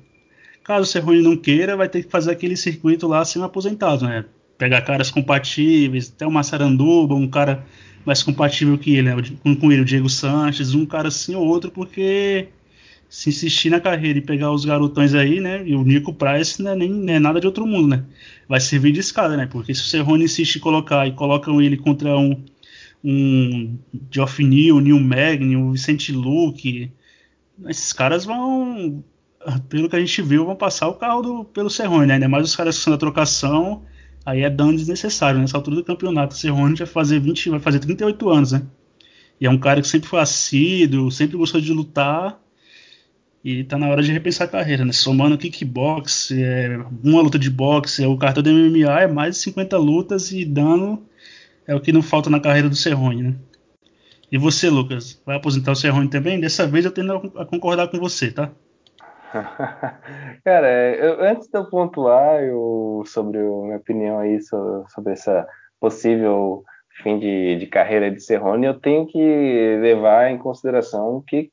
Caso 0.64 0.84
o 0.84 0.86
Cerrone 0.86 1.20
não 1.20 1.36
queira, 1.36 1.76
vai 1.76 1.90
ter 1.90 2.02
que 2.02 2.10
fazer 2.10 2.30
aquele 2.30 2.56
circuito 2.56 3.06
lá 3.06 3.22
sendo 3.24 3.44
aposentado, 3.44 4.06
né? 4.06 4.24
Pegar 4.56 4.80
caras 4.80 5.10
compatíveis, 5.10 6.10
até 6.14 6.26
o 6.26 6.30
Massaranduba, 6.30 7.14
um 7.14 7.28
cara 7.28 7.64
mais 8.04 8.22
compatível 8.22 8.76
que 8.78 8.96
ele, 8.96 9.14
né? 9.14 9.22
com, 9.42 9.54
com 9.54 9.72
ele, 9.72 9.82
o 9.82 9.84
Diego 9.84 10.08
Sanches, 10.08 10.74
um 10.74 10.86
cara 10.86 11.08
assim 11.08 11.34
ou 11.34 11.46
outro, 11.46 11.70
porque 11.70 12.48
se 13.10 13.28
insistir 13.28 13.70
na 13.70 13.80
carreira 13.80 14.20
e 14.20 14.22
pegar 14.22 14.52
os 14.52 14.64
garotões 14.64 15.14
aí, 15.14 15.40
né? 15.40 15.66
E 15.66 15.74
o 15.74 15.82
Nico 15.82 16.14
Price 16.14 16.62
não 16.62 16.70
é, 16.70 16.76
nem, 16.76 17.10
é 17.10 17.18
nada 17.18 17.40
de 17.40 17.46
outro 17.46 17.66
mundo, 17.66 17.88
né? 17.88 18.04
Vai 18.48 18.60
servir 18.60 18.92
de 18.92 19.00
escada, 19.00 19.36
né? 19.36 19.46
Porque 19.46 19.74
se 19.74 19.82
o 19.82 19.84
Cerrone 19.84 20.24
insiste 20.24 20.56
em 20.56 20.60
colocar 20.60 21.08
e 21.08 21.12
colocam 21.12 21.60
ele 21.60 21.76
contra 21.76 22.16
um, 22.16 22.40
um 23.02 23.76
Geoff 24.12 24.44
Neal, 24.44 24.78
Neil 24.78 25.00
Magny, 25.00 25.56
o 25.56 25.72
Vicente 25.72 26.12
Luke, 26.12 26.92
esses 27.68 27.92
caras 27.92 28.24
vão, 28.24 29.02
pelo 29.68 29.88
que 29.88 29.96
a 29.96 30.00
gente 30.00 30.22
viu, 30.22 30.46
vão 30.46 30.54
passar 30.54 30.86
o 30.86 30.94
carro 30.94 31.20
do, 31.20 31.44
pelo 31.46 31.68
Cerrone, 31.68 32.06
né? 32.06 32.14
Ainda 32.14 32.28
mais 32.28 32.44
os 32.44 32.54
caras 32.54 32.78
que 32.78 32.84
são 32.84 32.92
da 32.92 32.98
trocação, 32.98 33.82
aí 34.24 34.42
é 34.42 34.50
dano 34.50 34.76
desnecessário. 34.76 35.40
Nessa 35.40 35.56
altura 35.56 35.76
do 35.76 35.84
campeonato, 35.84 36.34
o 36.34 36.38
Cerrone 36.38 36.76
vai 36.76 36.86
fazer 36.86 37.20
20, 37.20 37.50
vai 37.50 37.60
fazer 37.60 37.78
38 37.80 38.28
anos, 38.28 38.52
né? 38.52 38.62
E 39.40 39.46
é 39.46 39.50
um 39.50 39.58
cara 39.58 39.80
que 39.80 39.88
sempre 39.88 40.08
foi 40.08 40.20
assíduo, 40.20 41.10
sempre 41.10 41.36
gostou 41.36 41.60
de 41.60 41.72
lutar 41.72 42.38
e 43.42 43.64
tá 43.64 43.78
na 43.78 43.88
hora 43.88 44.02
de 44.02 44.12
repensar 44.12 44.44
a 44.44 44.48
carreira, 44.48 44.84
né? 44.84 44.92
Somando 44.92 45.38
kickbox, 45.38 46.30
é, 46.32 46.78
uma 47.02 47.22
luta 47.22 47.38
de 47.38 47.48
boxe, 47.50 48.04
é 48.04 48.06
o 48.06 48.16
cartão 48.18 48.42
do 48.42 48.50
MMA 48.50 49.00
é 49.00 49.06
mais 49.06 49.36
de 49.36 49.42
50 49.42 49.78
lutas 49.78 50.30
e 50.30 50.44
dano 50.44 51.02
é 51.66 51.74
o 51.74 51.80
que 51.80 51.92
não 51.92 52.02
falta 52.02 52.28
na 52.28 52.40
carreira 52.40 52.68
do 52.68 52.76
Cerrone, 52.76 53.22
né? 53.22 53.34
E 54.30 54.38
você, 54.38 54.68
Lucas, 54.70 55.20
vai 55.26 55.36
aposentar 55.36 55.72
o 55.72 55.76
Cerrone 55.76 56.08
também? 56.08 56.38
Dessa 56.38 56.66
vez 56.66 56.84
eu 56.84 56.92
tendo 56.92 57.12
a 57.36 57.44
concordar 57.44 57.88
com 57.88 57.98
você, 57.98 58.30
tá? 58.30 58.52
Cara, 60.44 60.68
eu, 60.96 61.22
antes 61.22 61.48
de 61.48 61.56
eu 61.58 61.68
pontuar 61.68 62.42
eu, 62.42 63.02
sobre 63.06 63.38
a 63.38 63.42
minha 63.42 63.76
opinião 63.76 64.18
aí 64.18 64.40
sobre, 64.42 64.88
sobre 64.90 65.12
essa 65.12 65.46
possível 65.78 66.64
fim 67.02 67.18
de, 67.18 67.56
de 67.56 67.66
carreira 67.66 68.10
de 68.10 68.20
Cerrone, 68.20 68.66
eu 68.66 68.78
tenho 68.78 69.06
que 69.06 69.18
levar 69.80 70.30
em 70.30 70.38
consideração 70.38 71.22
que 71.26 71.50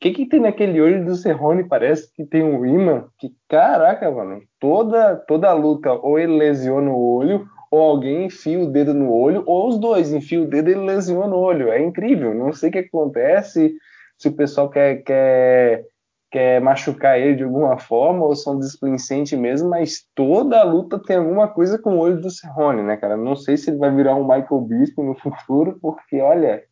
que 0.00 0.12
que 0.12 0.26
tem 0.26 0.40
naquele 0.40 0.80
olho 0.80 1.04
do 1.04 1.14
Cerrone? 1.14 1.68
Parece 1.68 2.10
que 2.14 2.24
tem 2.24 2.42
um 2.42 2.64
imã. 2.64 3.04
Que 3.18 3.34
caraca, 3.46 4.10
mano. 4.10 4.40
Toda, 4.58 5.14
toda 5.14 5.52
luta, 5.52 5.92
ou 5.92 6.18
ele 6.18 6.38
lesiona 6.38 6.90
o 6.90 7.16
olho, 7.16 7.46
ou 7.70 7.82
alguém 7.82 8.24
enfia 8.24 8.58
o 8.58 8.70
dedo 8.70 8.94
no 8.94 9.12
olho, 9.12 9.42
ou 9.46 9.68
os 9.68 9.78
dois 9.78 10.10
enfiam 10.10 10.44
o 10.44 10.46
dedo 10.46 10.70
e 10.70 10.72
ele 10.72 10.86
lesiona 10.86 11.36
o 11.36 11.38
olho. 11.38 11.70
É 11.70 11.82
incrível. 11.82 12.34
Não 12.34 12.50
sei 12.50 12.70
o 12.70 12.72
que 12.72 12.78
acontece, 12.78 13.76
se 14.16 14.28
o 14.28 14.32
pessoal 14.32 14.70
quer, 14.70 15.02
quer, 15.02 15.84
quer 16.30 16.60
machucar 16.60 17.18
ele 17.18 17.36
de 17.36 17.42
alguma 17.42 17.78
forma, 17.78 18.24
ou 18.24 18.36
são 18.36 18.58
displicentes 18.58 19.38
mesmo, 19.38 19.68
mas 19.68 20.04
toda 20.14 20.60
a 20.60 20.64
luta 20.64 20.98
tem 20.98 21.16
alguma 21.16 21.48
coisa 21.48 21.78
com 21.78 21.94
o 21.94 21.98
olho 21.98 22.20
do 22.20 22.30
Cerrone, 22.30 22.82
né, 22.82 22.96
cara? 22.96 23.16
Não 23.16 23.34
sei 23.34 23.56
se 23.56 23.70
ele 23.70 23.78
vai 23.78 23.94
virar 23.94 24.14
um 24.14 24.22
Michael 24.22 24.60
Bisping 24.60 25.04
no 25.04 25.14
futuro, 25.16 25.78
porque, 25.82 26.20
olha, 26.20 26.62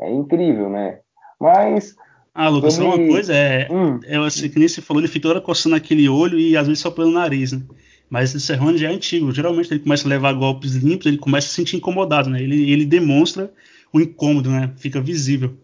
é 0.00 0.12
incrível, 0.12 0.68
né? 0.68 0.98
Mas 1.40 1.94
ah, 2.34 2.48
Lucas, 2.48 2.74
só 2.74 2.84
uma 2.84 2.96
coisa, 2.96 3.32
é, 3.32 3.68
hum. 3.70 4.00
é 4.02 4.16
assim, 4.16 4.48
que 4.48 4.58
nem 4.58 4.66
você 4.66 4.82
falou, 4.82 5.00
ele 5.00 5.08
fica 5.08 5.28
toda 5.28 5.40
coçando 5.40 5.76
aquele 5.76 6.08
olho 6.08 6.36
e 6.36 6.56
às 6.56 6.66
vezes 6.66 6.82
só 6.82 6.90
pelo 6.90 7.12
nariz, 7.12 7.52
né? 7.52 7.62
Mas 8.10 8.34
esse 8.34 8.44
Serrone 8.44 8.76
já 8.76 8.90
é 8.90 8.92
antigo. 8.92 9.32
Geralmente 9.32 9.72
ele 9.72 9.80
começa 9.80 10.06
a 10.06 10.10
levar 10.10 10.32
golpes 10.32 10.74
limpos, 10.74 11.06
ele 11.06 11.16
começa 11.16 11.46
a 11.46 11.50
se 11.50 11.54
sentir 11.54 11.76
incomodado, 11.76 12.28
né? 12.28 12.42
Ele, 12.42 12.70
ele 12.72 12.84
demonstra 12.84 13.52
o 13.92 14.00
incômodo, 14.00 14.50
né? 14.50 14.72
Fica 14.76 15.00
visível. 15.00 15.56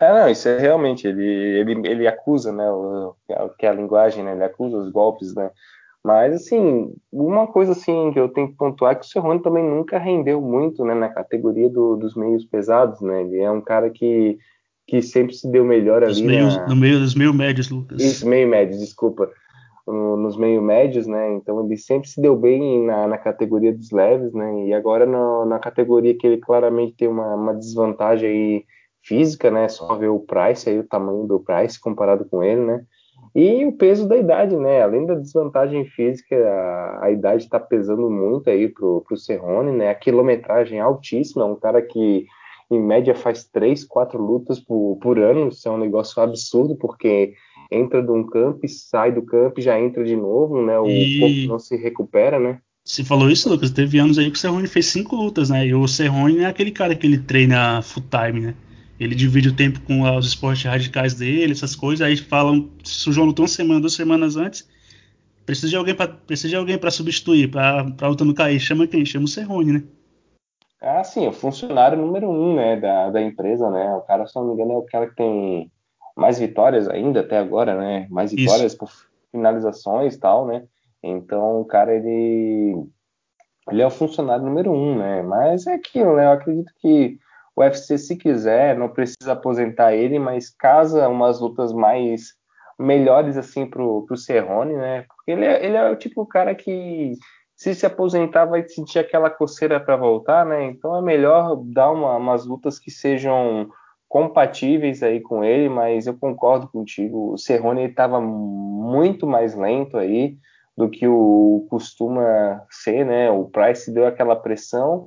É, 0.00 0.12
não, 0.12 0.28
isso 0.28 0.48
é 0.48 0.58
realmente, 0.58 1.06
ele, 1.06 1.24
ele, 1.24 1.88
ele 1.88 2.06
acusa, 2.06 2.52
né, 2.52 2.70
o, 2.70 3.14
que 3.58 3.64
é 3.64 3.68
a 3.68 3.72
linguagem, 3.72 4.22
né, 4.22 4.32
ele 4.32 4.44
acusa 4.44 4.76
os 4.76 4.90
golpes, 4.90 5.34
né, 5.34 5.50
mas, 6.04 6.34
assim, 6.34 6.92
uma 7.10 7.46
coisa, 7.46 7.72
assim, 7.72 8.12
que 8.12 8.20
eu 8.20 8.28
tenho 8.28 8.48
que 8.48 8.56
pontuar 8.56 8.92
é 8.92 8.94
que 8.94 9.04
o 9.04 9.08
Serrone 9.08 9.42
também 9.42 9.64
nunca 9.64 9.98
rendeu 9.98 10.40
muito, 10.40 10.84
né, 10.84 10.94
na 10.94 11.08
categoria 11.08 11.70
do, 11.70 11.96
dos 11.96 12.14
meios 12.14 12.44
pesados, 12.44 13.00
né, 13.00 13.22
ele 13.22 13.40
é 13.40 13.50
um 13.50 13.60
cara 13.60 13.90
que 13.90 14.38
que 14.86 15.02
sempre 15.02 15.34
se 15.34 15.50
deu 15.50 15.64
melhor 15.64 16.04
ali. 16.04 16.22
Meios, 16.22 16.56
na... 16.56 16.68
No 16.68 16.76
meio 16.76 17.00
dos 17.00 17.14
meio 17.14 17.34
médios, 17.34 17.68
Lucas. 17.70 18.00
Isso, 18.00 18.26
meio 18.26 18.48
médios, 18.48 18.78
desculpa. 18.78 19.28
No, 19.86 20.16
nos 20.16 20.36
meio 20.36 20.62
médios, 20.62 21.06
né? 21.06 21.34
Então 21.34 21.64
ele 21.64 21.76
sempre 21.76 22.08
se 22.08 22.20
deu 22.20 22.36
bem 22.36 22.84
na, 22.84 23.06
na 23.06 23.18
categoria 23.18 23.72
dos 23.72 23.90
leves, 23.90 24.32
né? 24.32 24.66
E 24.66 24.74
agora 24.74 25.06
no, 25.06 25.44
na 25.44 25.58
categoria 25.58 26.16
que 26.16 26.26
ele 26.26 26.38
claramente 26.38 26.94
tem 26.96 27.08
uma, 27.08 27.34
uma 27.34 27.54
desvantagem 27.54 28.28
aí 28.28 28.64
física, 29.06 29.50
né? 29.50 29.68
Só 29.68 29.94
ver 29.94 30.08
o 30.08 30.20
Price 30.20 30.68
aí, 30.68 30.78
o 30.78 30.84
tamanho 30.84 31.26
do 31.26 31.40
Price 31.40 31.80
comparado 31.80 32.24
com 32.24 32.42
ele, 32.42 32.60
né? 32.60 32.84
E 33.34 33.64
o 33.66 33.72
peso 33.72 34.08
da 34.08 34.16
idade, 34.16 34.56
né? 34.56 34.82
Além 34.82 35.04
da 35.04 35.14
desvantagem 35.14 35.84
física, 35.84 36.34
a, 36.36 37.04
a 37.04 37.10
idade 37.10 37.44
está 37.44 37.60
pesando 37.60 38.10
muito 38.10 38.48
aí 38.48 38.68
pro, 38.68 39.02
pro 39.06 39.16
Cerrone, 39.16 39.72
né? 39.72 39.90
A 39.90 39.94
quilometragem 39.94 40.80
altíssima, 40.80 41.42
é 41.42 41.46
um 41.46 41.56
cara 41.56 41.82
que 41.82 42.26
em 42.70 42.80
média 42.80 43.14
faz 43.14 43.44
três, 43.44 43.84
quatro 43.84 44.20
lutas 44.20 44.58
por, 44.58 44.98
por 45.00 45.18
ano, 45.18 45.48
isso 45.48 45.68
é 45.68 45.70
um 45.70 45.78
negócio 45.78 46.20
absurdo, 46.20 46.74
porque 46.76 47.34
entra 47.70 48.02
de 48.02 48.10
um 48.10 48.24
campo 48.26 48.60
e 48.64 48.68
sai 48.68 49.12
do 49.12 49.22
campo 49.22 49.60
e 49.60 49.62
já 49.62 49.78
entra 49.78 50.02
de 50.04 50.16
novo, 50.16 50.64
né? 50.64 50.78
O 50.78 50.86
e... 50.88 51.20
corpo 51.20 51.48
não 51.48 51.58
se 51.58 51.76
recupera, 51.76 52.40
né? 52.40 52.58
Você 52.84 53.02
falou 53.02 53.28
isso, 53.28 53.48
Lucas? 53.48 53.70
Teve 53.70 53.98
anos 53.98 54.16
aí 54.16 54.30
que 54.30 54.36
o 54.36 54.40
Cerrone 54.40 54.68
fez 54.68 54.86
cinco 54.86 55.16
lutas, 55.16 55.50
né? 55.50 55.66
E 55.66 55.74
o 55.74 55.86
Cerrone 55.88 56.38
é 56.38 56.46
aquele 56.46 56.70
cara 56.70 56.94
que 56.94 57.06
ele 57.06 57.18
treina 57.18 57.82
full 57.82 58.04
time, 58.08 58.40
né? 58.40 58.54
Ele 58.98 59.14
divide 59.14 59.48
o 59.48 59.56
tempo 59.56 59.80
com 59.80 60.02
os 60.02 60.26
esportes 60.26 60.64
radicais 60.64 61.14
dele, 61.14 61.52
essas 61.52 61.76
coisas. 61.76 62.06
Aí 62.06 62.16
falam, 62.16 62.70
se 62.82 63.08
o 63.08 63.12
João 63.12 63.26
lutou 63.26 63.42
uma 63.44 63.48
semana, 63.48 63.80
duas 63.80 63.94
semanas 63.94 64.36
antes, 64.36 64.68
precisa 65.44 65.68
de 65.68 65.76
alguém 65.76 65.94
para 65.94 66.08
precisa 66.08 66.48
de 66.48 66.56
alguém 66.56 66.78
para 66.78 66.90
substituir, 66.90 67.50
para 67.50 68.08
luta 68.08 68.24
não 68.24 68.34
cair. 68.34 68.58
Chama 68.58 68.86
quem? 68.86 69.04
Chama 69.04 69.26
o 69.26 69.28
Cerrone, 69.28 69.72
né? 69.72 69.82
Ah, 70.80 71.02
sim, 71.02 71.26
o 71.26 71.32
funcionário 71.32 71.98
número 71.98 72.28
um, 72.30 72.54
né, 72.54 72.76
da, 72.76 73.10
da 73.10 73.22
empresa, 73.22 73.70
né? 73.70 73.94
O 73.94 74.02
cara, 74.02 74.26
se 74.26 74.36
não 74.36 74.46
me 74.46 74.54
engano, 74.54 74.72
é 74.72 74.76
o 74.76 74.82
cara 74.82 75.08
que 75.08 75.16
tem 75.16 75.70
mais 76.16 76.38
vitórias 76.38 76.88
ainda 76.88 77.20
até 77.20 77.38
agora, 77.38 77.76
né? 77.76 78.06
Mais 78.10 78.32
vitórias 78.32 78.72
Isso. 78.72 78.78
por 78.78 78.90
finalizações 79.30 80.14
e 80.14 80.20
tal, 80.20 80.46
né? 80.46 80.64
Então, 81.02 81.60
o 81.60 81.64
cara, 81.64 81.94
ele, 81.94 82.86
ele 83.70 83.82
é 83.82 83.86
o 83.86 83.90
funcionário 83.90 84.44
número 84.44 84.72
um, 84.72 84.96
né? 84.96 85.22
Mas 85.22 85.66
é 85.66 85.74
aquilo, 85.74 86.16
né? 86.16 86.26
Eu 86.26 86.32
acredito 86.32 86.72
que 86.80 87.18
o 87.56 87.62
UFC, 87.62 87.96
se 87.96 88.16
quiser, 88.16 88.76
não 88.76 88.88
precisa 88.88 89.32
aposentar 89.32 89.94
ele, 89.94 90.18
mas 90.18 90.50
casa 90.50 91.08
umas 91.08 91.40
lutas 91.40 91.72
mais 91.72 92.34
melhores, 92.78 93.36
assim, 93.38 93.66
pro, 93.66 94.04
pro 94.06 94.16
Cerrone, 94.16 94.74
né? 94.74 95.04
Porque 95.08 95.30
ele 95.30 95.46
é, 95.46 95.64
ele 95.64 95.76
é 95.76 95.90
o 95.90 95.96
tipo 95.96 96.22
de 96.24 96.28
cara 96.28 96.54
que 96.54 97.14
se 97.56 97.74
se 97.74 97.86
aposentar 97.86 98.44
vai 98.44 98.68
sentir 98.68 98.98
aquela 98.98 99.30
coceira 99.30 99.80
para 99.80 99.96
voltar, 99.96 100.44
né? 100.44 100.64
Então 100.66 100.94
é 100.96 101.00
melhor 101.00 101.56
dar 101.64 101.90
uma, 101.90 102.16
umas 102.16 102.44
lutas 102.44 102.78
que 102.78 102.90
sejam 102.90 103.68
compatíveis 104.06 105.02
aí 105.02 105.20
com 105.20 105.42
ele, 105.42 105.68
mas 105.68 106.06
eu 106.06 106.16
concordo 106.16 106.68
contigo. 106.68 107.32
O 107.32 107.38
Cerrone 107.38 107.84
estava 107.84 108.20
muito 108.20 109.26
mais 109.26 109.54
lento 109.54 109.96
aí 109.96 110.36
do 110.76 110.90
que 110.90 111.08
o 111.08 111.66
costuma 111.70 112.62
ser, 112.70 113.06
né? 113.06 113.30
O 113.30 113.46
Price 113.46 113.90
deu 113.90 114.06
aquela 114.06 114.36
pressão, 114.36 115.06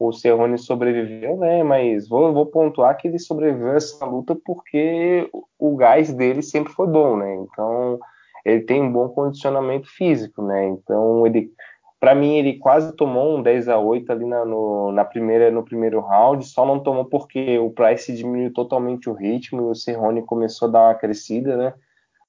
o 0.00 0.12
Cerrone 0.12 0.56
sobreviveu, 0.56 1.36
né? 1.36 1.62
Mas 1.62 2.08
vou, 2.08 2.32
vou 2.32 2.46
pontuar 2.46 2.96
que 2.96 3.06
ele 3.06 3.18
sobreviveu 3.18 3.72
a 3.72 3.76
essa 3.76 4.04
luta 4.06 4.34
porque 4.34 5.28
o 5.58 5.76
gás 5.76 6.12
dele 6.12 6.42
sempre 6.42 6.72
foi 6.72 6.86
bom, 6.86 7.18
né? 7.18 7.34
Então 7.34 7.98
ele 8.44 8.62
tem 8.62 8.82
um 8.82 8.90
bom 8.90 9.10
condicionamento 9.10 9.86
físico, 9.88 10.42
né? 10.42 10.68
Então 10.68 11.26
ele 11.26 11.52
para 12.00 12.14
mim, 12.14 12.38
ele 12.38 12.56
quase 12.56 12.96
tomou 12.96 13.36
um 13.36 13.42
10 13.42 13.68
a 13.68 13.78
8 13.78 14.10
ali 14.10 14.24
na, 14.24 14.42
no, 14.42 14.90
na 14.90 15.04
primeira, 15.04 15.50
no 15.50 15.62
primeiro 15.62 16.00
round, 16.00 16.46
só 16.46 16.64
não 16.64 16.80
tomou 16.80 17.04
porque 17.04 17.58
o 17.58 17.68
Price 17.68 18.10
diminuiu 18.14 18.50
totalmente 18.54 19.10
o 19.10 19.12
ritmo 19.12 19.60
e 19.60 19.64
o 19.66 19.74
Cerrone 19.74 20.22
começou 20.22 20.68
a 20.68 20.70
dar 20.70 20.88
uma 20.88 20.94
crescida, 20.94 21.58
né? 21.58 21.74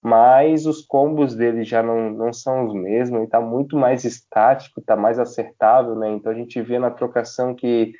Mas 0.01 0.65
os 0.65 0.81
combos 0.81 1.35
dele 1.35 1.63
já 1.63 1.83
não, 1.83 2.09
não 2.09 2.33
são 2.33 2.65
os 2.65 2.73
mesmos, 2.73 3.17
ele 3.17 3.25
está 3.25 3.39
muito 3.39 3.77
mais 3.77 4.03
estático, 4.03 4.79
está 4.79 4.95
mais 4.95 5.19
acertável, 5.19 5.95
né? 5.95 6.09
Então 6.09 6.31
a 6.31 6.35
gente 6.35 6.59
vê 6.61 6.79
na 6.79 6.89
trocação 6.89 7.53
que 7.53 7.93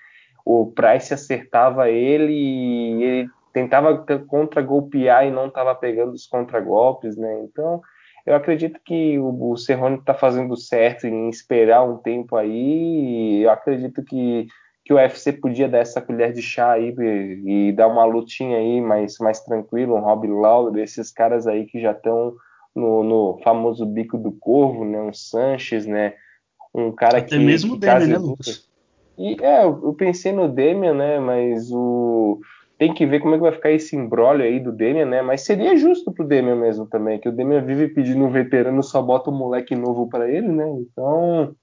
o 0.44 0.72
Price 0.72 1.14
acertava 1.14 1.90
ele 1.90 2.34
e 2.34 3.04
ele 3.04 3.30
tentava 3.54 4.04
contra-golpear 4.28 5.28
e 5.28 5.32
não 5.32 5.48
estava 5.48 5.76
pegando 5.76 6.14
os 6.14 6.26
contra-golpes, 6.26 7.16
né? 7.16 7.44
Então 7.44 7.82
eu 8.26 8.36
acredito 8.36 8.80
que 8.84 9.18
o, 9.18 9.52
o 9.52 9.58
Serrone 9.58 9.98
está 9.98 10.14
fazendo 10.14 10.56
certo 10.56 11.08
em 11.08 11.30
esperar 11.30 11.84
um 11.84 11.98
tempo 11.98 12.36
aí. 12.36 13.42
Eu 13.44 13.50
acredito 13.50 14.04
que, 14.04 14.48
que 14.92 14.94
o 14.94 14.98
UFC 14.98 15.32
podia 15.32 15.70
dar 15.70 15.80
essa 15.80 16.02
colher 16.02 16.34
de 16.34 16.42
chá 16.42 16.74
aí 16.74 16.94
e, 17.00 17.70
e 17.70 17.72
dar 17.72 17.88
uma 17.88 18.04
lutinha 18.04 18.58
aí 18.58 18.82
mais, 18.82 19.18
mais 19.20 19.40
tranquilo, 19.40 19.96
um 19.96 20.02
Rob 20.02 20.28
Lawler, 20.28 20.84
esses 20.84 21.10
caras 21.10 21.48
aí 21.48 21.66
que 21.66 21.80
já 21.80 21.94
estão 21.94 22.34
no, 22.76 23.04
no, 23.04 23.40
famoso 23.42 23.86
bico 23.86 24.18
do 24.18 24.34
corvo, 24.34 24.84
né? 24.84 25.02
Um 25.02 25.14
Sanches, 25.14 25.86
né? 25.86 26.14
Um 26.74 26.92
cara 26.92 27.20
Até 27.20 27.38
que. 27.38 27.40
mesmo 27.40 27.76
o 27.76 27.78
Demian, 27.78 28.08
né, 28.08 28.18
Lucas? 28.18 28.70
E, 29.18 29.38
é, 29.42 29.64
eu, 29.64 29.80
eu 29.84 29.94
pensei 29.94 30.34
no 30.34 30.50
Demian, 30.50 30.94
né? 30.94 31.20
Mas 31.20 31.72
o 31.72 32.42
tem 32.78 32.94
que 32.94 33.06
ver 33.06 33.20
como 33.20 33.36
é 33.36 33.38
que 33.38 33.44
vai 33.44 33.52
ficar 33.52 33.72
esse 33.72 33.96
embrólio 33.96 34.44
aí 34.44 34.60
do 34.60 34.72
Demian, 34.72 35.06
né? 35.06 35.22
Mas 35.22 35.42
seria 35.42 35.78
justo 35.78 36.12
pro 36.12 36.26
Demian 36.26 36.56
mesmo 36.56 36.86
também, 36.88 37.20
que 37.20 37.30
o 37.30 37.32
Demian 37.32 37.64
vive 37.64 37.88
pedindo 37.90 38.26
um 38.26 38.32
veterano, 38.32 38.82
só 38.82 39.02
bota 39.02 39.30
um 39.30 39.38
moleque 39.38 39.76
novo 39.76 40.10
para 40.10 40.30
ele, 40.30 40.48
né? 40.48 40.68
Então, 40.80 41.56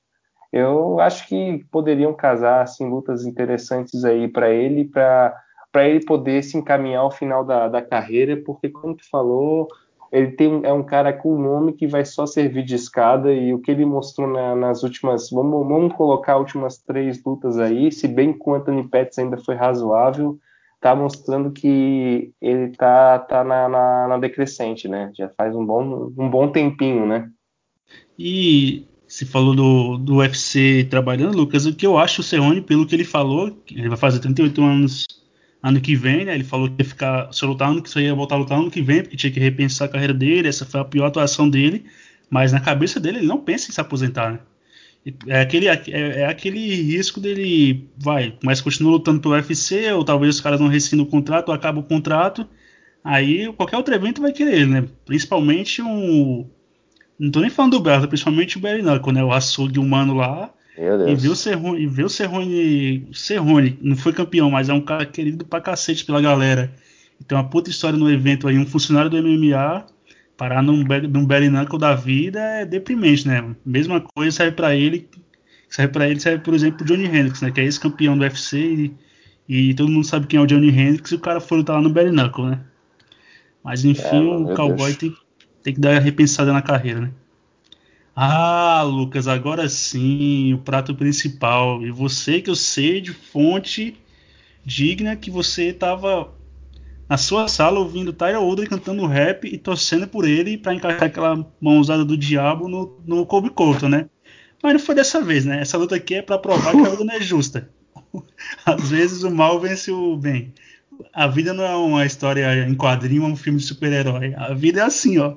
eu 0.53 1.01
acho 1.01 1.27
que 1.29 1.65
poderiam 1.71 2.13
casar 2.15 2.63
assim 2.63 2.89
lutas 2.89 3.25
interessantes 3.25 4.05
aí 4.05 4.29
para 4.29 4.51
ele, 4.51 4.85
para 4.85 5.35
para 5.71 5.87
ele 5.87 6.05
poder 6.05 6.43
se 6.43 6.57
encaminhar 6.57 7.03
ao 7.03 7.11
final 7.11 7.45
da, 7.45 7.69
da 7.69 7.83
carreira, 7.83 8.43
porque 8.45 8.71
como 8.71 8.97
tu 8.97 9.09
falou, 9.11 9.69
ele 10.11 10.33
tem, 10.33 10.63
é 10.65 10.73
um 10.73 10.83
cara 10.83 11.13
com 11.13 11.39
nome 11.39 11.75
que 11.75 11.87
vai 11.87 12.05
só 12.05 12.27
servir 12.27 12.65
de 12.65 12.75
escada 12.75 13.33
e 13.33 13.53
o 13.53 13.61
que 13.61 13.71
ele 13.71 13.85
mostrou 13.85 14.27
na, 14.27 14.55
nas 14.55 14.83
últimas, 14.83 15.31
vamos, 15.31 15.69
vamos 15.69 15.95
colocar 15.95 16.35
as 16.35 16.41
últimas 16.41 16.79
três 16.79 17.23
lutas 17.23 17.59
aí, 17.59 17.93
se 17.93 18.09
bem 18.09 18.33
que 18.33 18.49
o 18.49 18.55
Anthony 18.55 18.89
Pettis 18.89 19.19
ainda 19.19 19.37
foi 19.37 19.55
razoável, 19.55 20.39
tá 20.81 20.95
mostrando 20.95 21.53
que 21.53 22.33
ele 22.41 22.71
tá, 22.71 23.19
tá 23.19 23.45
na, 23.45 23.69
na, 23.69 24.09
na, 24.09 24.19
decrescente, 24.19 24.89
né? 24.89 25.11
Já 25.15 25.29
faz 25.29 25.55
um 25.55 25.67
bom, 25.67 26.13
um 26.17 26.31
bom 26.31 26.51
tempinho, 26.51 27.05
né? 27.05 27.29
E 28.19 28.88
se 29.09 29.25
falou 29.25 29.55
do, 29.55 29.99
do 29.99 30.17
UFC 30.17 30.87
trabalhando, 30.91 31.37
Lucas, 31.37 31.67
o 31.67 31.75
que 31.75 31.87
eu 31.87 31.99
acho 31.99 32.21
o 32.21 32.25
Cerrone, 32.25 32.61
pelo 32.61 32.87
que 32.87 32.95
ele 32.95 33.05
falou, 33.05 33.59
ele 33.71 33.89
vai 33.89 33.97
fazer 33.97 34.21
38 34.21 34.63
anos 34.63 35.07
ano 35.63 35.81
que 35.81 35.97
vem, 35.97 36.25
né? 36.25 36.35
Ele 36.35 36.45
falou 36.45 36.69
que 36.69 36.83
ia 36.83 36.85
ficar, 36.85 37.33
se 37.33 37.45
lutar 37.45 37.71
ano 37.71 37.83
que 37.83 38.01
ia 38.01 38.15
voltar 38.15 38.37
a 38.37 38.39
lutar 38.39 38.59
ano 38.59 38.71
que 38.71 38.83
vem, 38.83 39.03
porque 39.03 39.17
tinha 39.17 39.33
que 39.33 39.41
repensar 39.41 39.87
a 39.87 39.89
carreira 39.89 40.15
dele, 40.15 40.49
essa 40.49 40.65
foi 40.65 40.81
a 40.81 40.85
pior 40.85 41.07
atuação 41.07 41.49
dele, 41.49 41.87
mas 42.31 42.53
na 42.53 42.61
cabeça 42.61 43.01
dele 43.01 43.19
ele 43.19 43.27
não 43.27 43.39
pensa 43.39 43.71
em 43.71 43.73
se 43.73 43.81
aposentar, 43.81 44.33
né? 44.33 44.41
É 45.27 45.41
aquele, 45.41 45.69
é, 45.69 45.83
é, 45.89 46.27
aquele 46.27 46.61
risco 46.83 47.21
dele, 47.21 47.89
vai, 47.97 48.37
mas 48.43 48.61
continua 48.61 48.93
lutando 48.93 49.21
pelo 49.21 49.35
UFC, 49.35 49.91
ou 49.93 50.05
talvez 50.05 50.35
os 50.35 50.41
caras 50.41 50.61
não 50.61 50.69
rescindam 50.69 51.07
o 51.07 51.09
contrato, 51.09 51.49
ou 51.49 51.55
acaba 51.55 51.81
o 51.81 51.85
contrato, 51.85 52.47
aí 53.03 53.51
qualquer 53.55 53.77
outro 53.77 53.95
evento 53.95 54.21
vai 54.21 54.33
querer, 54.33 54.67
né? 54.67 54.87
Principalmente 55.07 55.81
um. 55.81 56.49
Não 57.19 57.31
tô 57.31 57.41
nem 57.41 57.51
falando 57.51 57.73
do 57.73 57.81
Bellator, 57.81 58.09
principalmente 58.09 58.57
o 58.57 58.61
Berinaco, 58.61 59.11
né? 59.11 59.25
O 59.25 59.33
açougue 59.33 59.79
humano 59.79 60.15
lá. 60.15 60.51
E 61.11 61.15
ver 61.15 61.29
o 61.31 61.35
Serrone, 61.35 61.81
e 61.81 61.87
ver 61.87 62.05
o 62.05 62.09
Serrone, 62.09 63.09
Serrone, 63.13 63.79
não 63.83 63.97
foi 63.97 64.13
campeão, 64.13 64.51
mas 64.51 64.69
é 64.69 64.73
um 64.73 64.81
cara 64.81 65.05
querido 65.05 65.45
pra 65.45 65.61
cacete 65.61 66.05
pela 66.05 66.21
galera. 66.21 66.73
tem 67.27 67.37
uma 67.37 67.49
puta 67.49 67.69
história 67.69 67.99
no 67.99 68.09
evento 68.09 68.47
aí, 68.47 68.57
um 68.57 68.67
funcionário 68.67 69.11
do 69.11 69.21
MMA 69.21 69.87
parar 70.39 70.63
num, 70.63 70.85
num 70.85 71.27
knuckle 71.27 71.79
da 71.81 71.95
vida 71.95 72.39
é 72.39 72.65
deprimente, 72.65 73.27
né? 73.27 73.45
Mesma 73.67 74.01
coisa 74.01 74.35
serve 74.35 74.53
para 74.53 74.75
ele, 74.75 75.09
serve 75.69 75.93
para 75.93 76.09
ele, 76.09 76.21
serve 76.21 76.45
por 76.45 76.55
exemplo 76.55 76.79
pro 76.79 76.87
Johnny 76.87 77.07
Hendricks, 77.07 77.43
né? 77.43 77.51
Que 77.51 77.61
é 77.61 77.65
ex-campeão 77.65 78.17
do 78.17 78.23
UFC 78.23 78.95
e, 79.49 79.71
e, 79.71 79.75
todo 79.75 79.91
mundo 79.91 80.07
sabe 80.07 80.29
quem 80.29 80.39
é 80.39 80.43
o 80.43 80.47
Johnny 80.47 80.69
Hendricks 80.69 81.11
e 81.11 81.17
o 81.17 81.19
cara 81.19 81.41
foi 81.41 81.59
lutar 81.59 81.77
lá 81.77 81.83
no 81.83 81.91
knuckle, 81.93 82.47
né? 82.47 82.61
Mas 83.65 83.85
enfim, 83.85 84.31
é, 84.31 84.37
o 84.37 84.55
cowboy 84.55 84.95
tem, 84.95 85.13
tem 85.63 85.75
que 85.75 85.81
dar 85.81 85.93
uma 85.93 86.01
repensada 86.01 86.53
na 86.53 86.63
carreira, 86.63 87.01
né? 87.01 87.11
Ah, 88.15 88.83
Lucas, 88.83 89.29
agora 89.29 89.69
sim, 89.69 90.53
o 90.53 90.59
prato 90.59 90.95
principal. 90.95 91.83
E 91.85 91.91
você 91.91 92.41
que 92.41 92.51
eu 92.51 92.57
sei 92.57 93.01
de 93.01 93.13
fonte 93.13 93.97
digna 94.65 95.15
que 95.15 95.31
você 95.31 95.69
estava 95.69 96.35
na 97.09 97.17
sua 97.17 97.49
sala 97.49 97.79
ouvindo 97.79 98.13
Tyler 98.13 98.43
Odry 98.43 98.67
cantando 98.67 99.07
rap 99.07 99.47
e 99.47 99.57
torcendo 99.57 100.07
por 100.07 100.27
ele 100.27 100.59
para 100.59 100.75
encaixar 100.75 101.05
aquela 101.05 101.47
mãozada 101.61 102.05
do 102.05 102.17
diabo 102.17 102.69
no, 102.69 103.01
no 103.07 103.25
Kobe 103.25 103.51
Couto, 103.51 103.89
né? 103.89 104.11
Mas 104.63 104.73
não 104.73 104.81
foi 104.81 104.95
dessa 104.95 105.23
vez, 105.23 105.45
né? 105.45 105.61
Essa 105.61 105.79
luta 105.79 105.95
aqui 105.95 106.17
é 106.17 106.23
para 106.23 106.39
provar 106.39 106.73
que 106.73 106.85
a 106.85 106.89
luta 106.89 107.05
não 107.05 107.15
é 107.15 107.21
justa. 107.21 107.71
Às 108.67 108.91
vezes 108.91 109.23
o 109.23 109.31
mal 109.31 109.61
vence 109.61 109.91
o 109.91 110.17
bem. 110.17 110.53
A 111.13 111.27
vida 111.27 111.53
não 111.53 111.65
é 111.65 111.75
uma 111.77 112.07
história 112.07 112.67
em 112.67 112.75
quadrinho, 112.75 113.25
é 113.25 113.27
um 113.27 113.37
filme 113.37 113.59
de 113.59 113.65
super-herói. 113.65 114.35
A 114.37 114.55
vida 114.55 114.81
é 114.81 114.85
assim, 114.85 115.19
ó. 115.19 115.37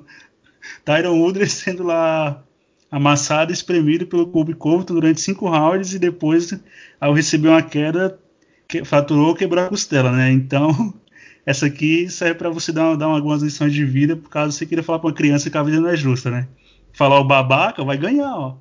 Tyron 0.84 1.18
Woodley 1.18 1.48
sendo 1.48 1.82
lá 1.82 2.42
amassado 2.90 3.52
espremido 3.52 4.06
pelo 4.06 4.26
Kobe 4.26 4.54
Covington 4.54 4.94
durante 4.94 5.20
cinco 5.20 5.48
rounds 5.48 5.94
e 5.94 5.98
depois, 5.98 6.52
ao 7.00 7.14
receber 7.14 7.48
uma 7.48 7.62
queda, 7.62 8.18
que, 8.68 8.84
fraturou 8.84 9.34
quebrou 9.34 9.64
a 9.64 9.68
costela, 9.68 10.12
né? 10.12 10.30
Então, 10.30 10.92
essa 11.46 11.66
aqui 11.66 12.08
serve 12.10 12.34
para 12.34 12.50
você 12.50 12.70
dar, 12.72 12.94
dar 12.96 13.06
algumas 13.06 13.42
lições 13.42 13.72
de 13.72 13.84
vida, 13.84 14.16
por 14.16 14.28
caso 14.28 14.52
você 14.52 14.66
queira 14.66 14.82
falar 14.82 14.98
para 14.98 15.08
uma 15.08 15.14
criança 15.14 15.50
que 15.50 15.56
a 15.56 15.62
vida 15.62 15.80
não 15.80 15.88
é 15.88 15.96
justa, 15.96 16.30
né? 16.30 16.48
Falar 16.92 17.18
o 17.20 17.24
babaca, 17.24 17.82
vai 17.82 17.96
ganhar, 17.96 18.36
ó. 18.36 18.58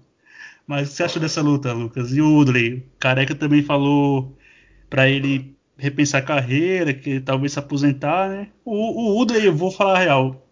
Mas 0.66 0.88
o 0.88 0.92
que 0.92 0.98
você 0.98 1.04
achou 1.04 1.22
dessa 1.22 1.42
luta, 1.42 1.74
Lucas? 1.74 2.16
E 2.16 2.22
o 2.22 2.34
Woodley? 2.34 2.86
Careca 3.00 3.36
também 3.36 3.62
falou 3.62 4.38
para 4.90 5.10
ele 5.10 5.56
repensar 5.82 6.20
a 6.20 6.22
carreira, 6.22 6.94
que 6.94 7.20
talvez 7.20 7.54
se 7.54 7.60
aposentar, 7.60 8.30
né? 8.30 8.48
O, 8.64 8.76
o 8.76 9.16
Woodley, 9.16 9.48
eu 9.48 9.56
vou 9.56 9.72
falar 9.72 9.96
a 9.96 10.00
real, 10.00 10.48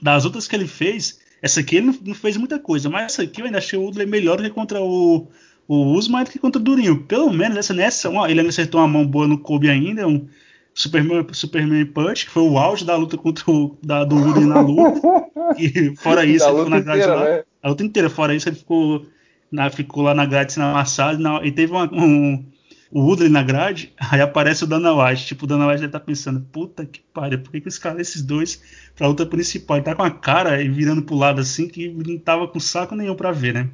das 0.00 0.22
lutas 0.24 0.46
que 0.46 0.54
ele 0.54 0.68
fez, 0.68 1.18
essa 1.42 1.58
aqui 1.58 1.76
ele 1.76 1.86
não, 1.86 1.98
não, 2.06 2.14
fez 2.14 2.36
muita 2.36 2.56
coisa, 2.56 2.88
mas 2.88 3.06
essa 3.06 3.22
aqui 3.22 3.40
eu 3.40 3.46
ainda 3.46 3.58
achei 3.58 3.76
o 3.76 3.82
Woodley 3.82 4.06
melhor 4.06 4.36
do 4.36 4.44
que 4.44 4.50
contra 4.50 4.80
o, 4.80 5.26
o 5.66 5.76
Usman 5.94 6.22
do 6.22 6.30
que 6.30 6.38
contra 6.38 6.60
o 6.60 6.64
Durinho. 6.64 7.02
Pelo 7.02 7.32
menos 7.32 7.58
essa 7.58 7.74
nessa, 7.74 8.08
ó, 8.08 8.28
ele 8.28 8.40
acertou 8.40 8.80
uma 8.80 8.86
mão 8.86 9.04
boa 9.04 9.26
no 9.26 9.36
Kobe 9.36 9.68
ainda, 9.68 10.06
um 10.06 10.28
Superman, 10.72 11.26
Superman 11.32 11.84
Punch, 11.86 12.26
que 12.26 12.30
foi 12.30 12.44
o 12.44 12.56
auge 12.56 12.84
da 12.84 12.94
luta 12.94 13.18
contra 13.18 13.50
o 13.50 13.76
da, 13.82 14.04
do 14.04 14.14
Woodley 14.14 14.46
na 14.46 14.60
luta. 14.60 15.00
e 15.58 15.96
fora 15.96 16.22
isso, 16.24 16.44
ele 16.44 16.56
ficou 16.56 16.70
na 16.70 16.80
grade 16.80 17.00
inteira, 17.00 17.14
lá. 17.16 17.24
Né? 17.24 17.42
A 17.64 17.68
luta 17.68 17.84
inteira, 17.84 18.08
fora 18.08 18.32
isso, 18.32 18.48
ele 18.48 18.56
ficou, 18.56 19.04
na, 19.50 19.68
ficou 19.70 20.04
lá 20.04 20.14
na 20.14 20.24
grade 20.24 20.52
sendo 20.52 20.66
amassado 20.66 21.20
e 21.44 21.50
teve 21.50 21.72
uma, 21.72 21.92
um, 21.92 22.44
o 22.90 23.00
Woodley 23.00 23.28
na 23.28 23.42
grade, 23.42 23.92
aí 24.10 24.20
aparece 24.20 24.64
o 24.64 24.66
Dana 24.66 24.92
White. 24.92 25.26
Tipo, 25.26 25.44
o 25.44 25.48
Dana 25.48 25.66
White 25.66 25.80
deve 25.80 25.86
estar 25.86 26.00
tá 26.00 26.04
pensando, 26.04 26.40
puta 26.40 26.84
que 26.84 27.00
pariu, 27.12 27.38
por 27.38 27.52
que, 27.52 27.60
que 27.60 27.68
os 27.68 27.78
caras, 27.78 28.00
esses 28.00 28.22
dois, 28.22 28.62
pra 28.96 29.06
luta 29.06 29.24
principal, 29.24 29.76
ele 29.76 29.84
tá 29.84 29.94
com 29.94 30.02
a 30.02 30.10
cara 30.10 30.62
e 30.62 30.68
virando 30.68 31.02
pro 31.02 31.14
lado 31.14 31.40
assim, 31.40 31.68
que 31.68 31.88
não 31.88 32.18
tava 32.18 32.48
com 32.48 32.58
saco 32.58 32.94
nenhum 32.94 33.14
pra 33.14 33.32
ver, 33.32 33.54
né? 33.54 33.70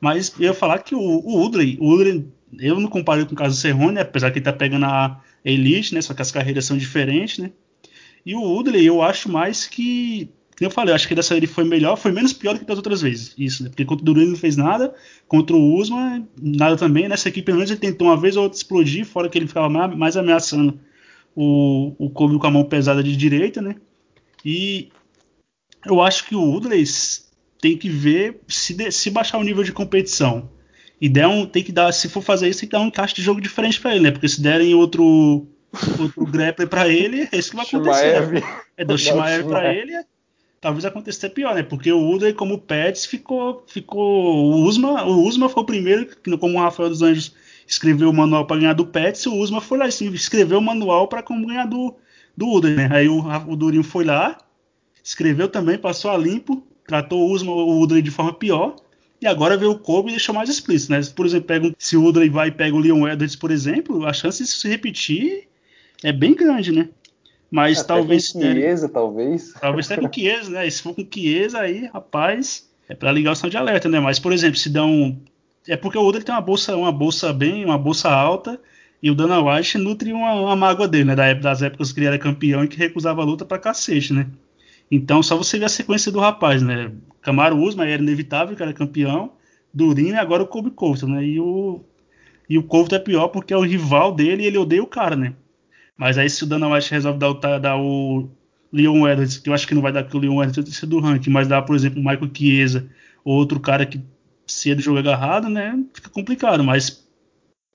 Mas 0.00 0.32
eu 0.38 0.46
ia 0.46 0.54
falar 0.54 0.78
que 0.78 0.94
o, 0.94 0.98
o 0.98 1.36
Woodley, 1.38 1.76
o 1.80 1.86
Woodley, 1.86 2.26
eu 2.58 2.80
não 2.80 2.88
comparo 2.88 3.24
com 3.26 3.34
o 3.34 3.36
caso 3.36 3.56
do 3.56 3.60
Cerrone, 3.60 3.98
apesar 3.98 4.30
que 4.30 4.38
ele 4.38 4.44
tá 4.44 4.52
pegando 4.52 4.86
a 4.86 5.20
Elite, 5.44 5.94
né? 5.94 6.00
Só 6.00 6.14
que 6.14 6.22
as 6.22 6.30
carreiras 6.32 6.64
são 6.64 6.76
diferentes, 6.76 7.38
né? 7.38 7.52
E 8.24 8.34
o 8.34 8.40
Woodley, 8.40 8.84
eu 8.84 9.02
acho 9.02 9.30
mais 9.30 9.66
que 9.66 10.30
eu 10.64 10.70
falei, 10.70 10.94
acho 10.94 11.08
que 11.08 11.14
dessa 11.14 11.36
ele 11.36 11.46
foi 11.46 11.64
melhor, 11.64 11.96
foi 11.96 12.12
menos 12.12 12.32
pior 12.32 12.52
do 12.52 12.60
que 12.60 12.66
das 12.66 12.76
outras 12.76 13.00
vezes. 13.00 13.34
Isso, 13.38 13.62
né? 13.62 13.70
Porque 13.70 13.84
contra 13.84 14.02
o 14.02 14.04
Duran 14.04 14.26
não 14.26 14.36
fez 14.36 14.56
nada, 14.56 14.94
contra 15.26 15.56
o 15.56 15.74
Usman, 15.74 16.28
nada 16.40 16.76
também. 16.76 17.08
Nessa 17.08 17.28
aqui, 17.30 17.40
pelo 17.40 17.56
menos, 17.58 17.70
ele 17.70 17.80
tentou 17.80 18.08
uma 18.08 18.16
vez 18.16 18.36
ou 18.36 18.42
outra 18.42 18.58
explodir, 18.58 19.06
fora 19.06 19.28
que 19.28 19.38
ele 19.38 19.46
ficava 19.46 19.68
mais 19.68 20.16
ameaçando 20.16 20.78
o, 21.34 21.94
o 21.98 22.10
Kobe 22.10 22.38
com 22.38 22.46
a 22.46 22.50
mão 22.50 22.64
pesada 22.64 23.02
de 23.02 23.16
direita, 23.16 23.62
né? 23.62 23.76
E 24.44 24.90
eu 25.86 26.00
acho 26.00 26.26
que 26.26 26.34
o 26.34 26.42
Woodley 26.42 26.84
tem 27.60 27.76
que 27.76 27.88
ver 27.88 28.40
se, 28.48 28.74
de, 28.74 28.90
se 28.90 29.10
baixar 29.10 29.38
o 29.38 29.44
nível 29.44 29.64
de 29.64 29.72
competição. 29.72 30.50
E 31.00 31.08
der 31.08 31.26
um, 31.26 31.46
tem 31.46 31.62
que 31.62 31.72
dar, 31.72 31.92
se 31.92 32.08
for 32.08 32.22
fazer 32.22 32.48
isso, 32.48 32.60
tem 32.60 32.68
que 32.68 32.76
dar 32.76 32.82
um 32.82 32.88
encaixe 32.88 33.14
de 33.14 33.22
jogo 33.22 33.40
diferente 33.40 33.80
para 33.80 33.92
ele, 33.92 34.04
né? 34.04 34.10
Porque 34.10 34.28
se 34.28 34.42
derem 34.42 34.74
outro 34.74 35.46
outro 35.98 36.26
grappler 36.30 36.68
para 36.68 36.88
ele, 36.88 37.28
é 37.32 37.38
isso 37.38 37.50
que 37.50 37.56
vai 37.56 37.64
acontecer. 37.64 38.44
É 38.76 38.84
do 38.84 38.98
Shimaev 38.98 39.48
para 39.48 39.74
ele, 39.74 39.92
talvez 40.60 40.84
aconteça 40.84 41.30
pior, 41.30 41.54
né? 41.54 41.62
Porque 41.62 41.90
o 41.90 42.10
Uda, 42.10 42.32
como 42.34 42.58
Pets, 42.58 43.06
ficou. 43.06 43.64
ficou 43.66 44.52
o, 44.52 44.62
Usma, 44.62 45.04
o 45.04 45.22
Usma 45.22 45.48
foi 45.48 45.62
o 45.62 45.66
primeiro, 45.66 46.06
que, 46.06 46.36
como 46.36 46.58
o 46.58 46.60
Rafael 46.60 46.88
dos 46.88 47.02
Anjos 47.02 47.34
escreveu 47.66 48.10
o 48.10 48.14
manual 48.14 48.46
para 48.46 48.60
ganhar 48.60 48.72
do 48.74 48.86
Pets, 48.86 49.26
o 49.26 49.34
Usma 49.34 49.60
foi 49.60 49.78
lá 49.78 49.86
assim, 49.86 50.10
escreveu 50.12 50.58
o 50.58 50.62
manual 50.62 51.08
para 51.08 51.22
como 51.22 51.46
ganhar 51.46 51.66
do, 51.66 51.94
do 52.36 52.48
Uda, 52.48 52.70
né? 52.70 52.88
Aí 52.92 53.08
o, 53.08 53.24
o 53.48 53.56
Durinho 53.56 53.84
foi 53.84 54.04
lá, 54.04 54.36
escreveu 55.02 55.48
também, 55.48 55.78
passou 55.78 56.10
a 56.10 56.16
limpo, 56.16 56.62
tratou 56.86 57.20
o 57.20 57.32
Usma, 57.32 57.52
o 57.52 57.80
Udley 57.80 58.02
de 58.02 58.10
forma 58.10 58.32
pior. 58.32 58.76
E 59.22 59.26
agora 59.26 59.56
veio 59.56 59.72
o 59.72 59.78
Kobe 59.78 60.08
e 60.08 60.12
deixou 60.12 60.34
mais 60.34 60.48
explícito, 60.48 60.92
né? 60.92 61.00
Por 61.14 61.26
exemplo, 61.26 61.46
pega, 61.46 61.74
se 61.78 61.96
o 61.96 62.04
Udley 62.04 62.30
vai 62.30 62.48
e 62.48 62.52
pega 62.52 62.74
o 62.74 62.78
Leon 62.78 63.06
Edwards, 63.06 63.36
por 63.36 63.50
exemplo, 63.50 64.06
a 64.06 64.12
chance 64.14 64.42
de 64.42 64.48
se 64.48 64.66
repetir 64.66 65.46
é 66.02 66.10
bem 66.10 66.34
grande, 66.34 66.72
né? 66.72 66.88
Mas 67.50 67.80
até 67.80 67.88
talvez. 67.88 68.32
Com 68.32 68.40
Chiesa, 68.40 68.88
talvez. 68.88 69.52
Talvez 69.60 69.90
até 69.90 70.00
com 70.00 70.12
Chiesa, 70.12 70.50
né? 70.50 70.66
E 70.66 70.70
se 70.70 70.82
for 70.82 70.94
com 70.94 71.06
Chiesa, 71.12 71.60
aí, 71.60 71.86
rapaz, 71.92 72.68
é 72.88 72.94
para 72.94 73.10
ligar 73.10 73.32
o 73.32 73.34
sinal 73.34 73.50
de 73.50 73.56
alerta, 73.56 73.88
né? 73.88 73.98
Mas, 73.98 74.18
por 74.18 74.32
exemplo, 74.32 74.56
se 74.56 74.70
dão. 74.70 75.18
É 75.66 75.76
porque 75.76 75.98
o 75.98 76.02
Oda 76.02 76.20
tem 76.22 76.34
uma 76.34 76.40
bolsa, 76.40 76.76
uma 76.76 76.92
bolsa 76.92 77.32
bem, 77.32 77.64
uma 77.64 77.76
bolsa 77.76 78.08
alta, 78.08 78.60
e 79.02 79.10
o 79.10 79.14
Dana 79.14 79.40
White 79.40 79.78
nutre 79.78 80.12
uma, 80.12 80.32
uma 80.34 80.56
mágoa 80.56 80.86
dele, 80.86 81.04
né? 81.04 81.34
Das 81.34 81.62
épocas 81.62 81.92
que 81.92 82.00
ele 82.00 82.06
era 82.06 82.18
campeão 82.18 82.64
e 82.64 82.68
que 82.68 82.76
recusava 82.76 83.22
a 83.22 83.24
luta 83.24 83.44
pra 83.44 83.58
cacete, 83.58 84.12
né? 84.12 84.26
Então, 84.90 85.22
só 85.22 85.36
você 85.36 85.58
ver 85.58 85.66
a 85.66 85.68
sequência 85.68 86.10
do 86.10 86.18
rapaz, 86.18 86.62
né? 86.62 86.92
Camaro 87.22 87.58
Usman 87.58 87.88
era 87.88 88.02
inevitável, 88.02 88.56
que 88.56 88.62
era 88.62 88.72
campeão, 88.72 89.32
Durinho 89.72 90.14
e 90.14 90.18
agora 90.18 90.42
o 90.42 90.46
Kobe 90.46 90.70
Covington, 90.70 91.06
né? 91.06 91.24
E 91.24 91.40
o, 91.40 91.80
e 92.48 92.58
o 92.58 92.62
Covington 92.62 92.96
é 92.96 92.98
pior 92.98 93.28
porque 93.28 93.54
é 93.54 93.56
o 93.56 93.62
rival 93.62 94.12
dele 94.12 94.42
e 94.42 94.46
ele 94.46 94.58
odeia 94.58 94.82
o 94.82 94.86
cara, 94.86 95.14
né? 95.14 95.34
Mas 96.00 96.16
aí 96.16 96.30
se 96.30 96.42
o 96.42 96.46
Dana 96.46 96.66
White 96.66 96.90
resolve 96.92 97.18
dar 97.18 97.28
o, 97.28 97.34
dar 97.34 97.76
o 97.76 98.30
Leon 98.72 99.06
Edwards, 99.06 99.36
que 99.36 99.50
eu 99.50 99.52
acho 99.52 99.68
que 99.68 99.74
não 99.74 99.82
vai 99.82 99.92
dar 99.92 100.02
porque 100.02 100.16
o 100.16 100.20
Leon 100.20 100.42
Edwards 100.42 100.74
ser 100.74 100.86
do 100.86 100.98
ranking, 100.98 101.28
mas 101.28 101.46
dá, 101.46 101.60
por 101.60 101.76
exemplo, 101.76 102.00
o 102.00 102.02
Michael 102.02 102.30
Chiesa, 102.34 102.88
ou 103.22 103.36
outro 103.36 103.60
cara 103.60 103.84
que 103.84 104.00
se 104.46 104.70
é 104.70 104.74
do 104.74 104.80
jogo 104.80 104.98
agarrado, 104.98 105.50
né? 105.50 105.78
Fica 105.92 106.08
complicado. 106.08 106.64
Mas 106.64 107.06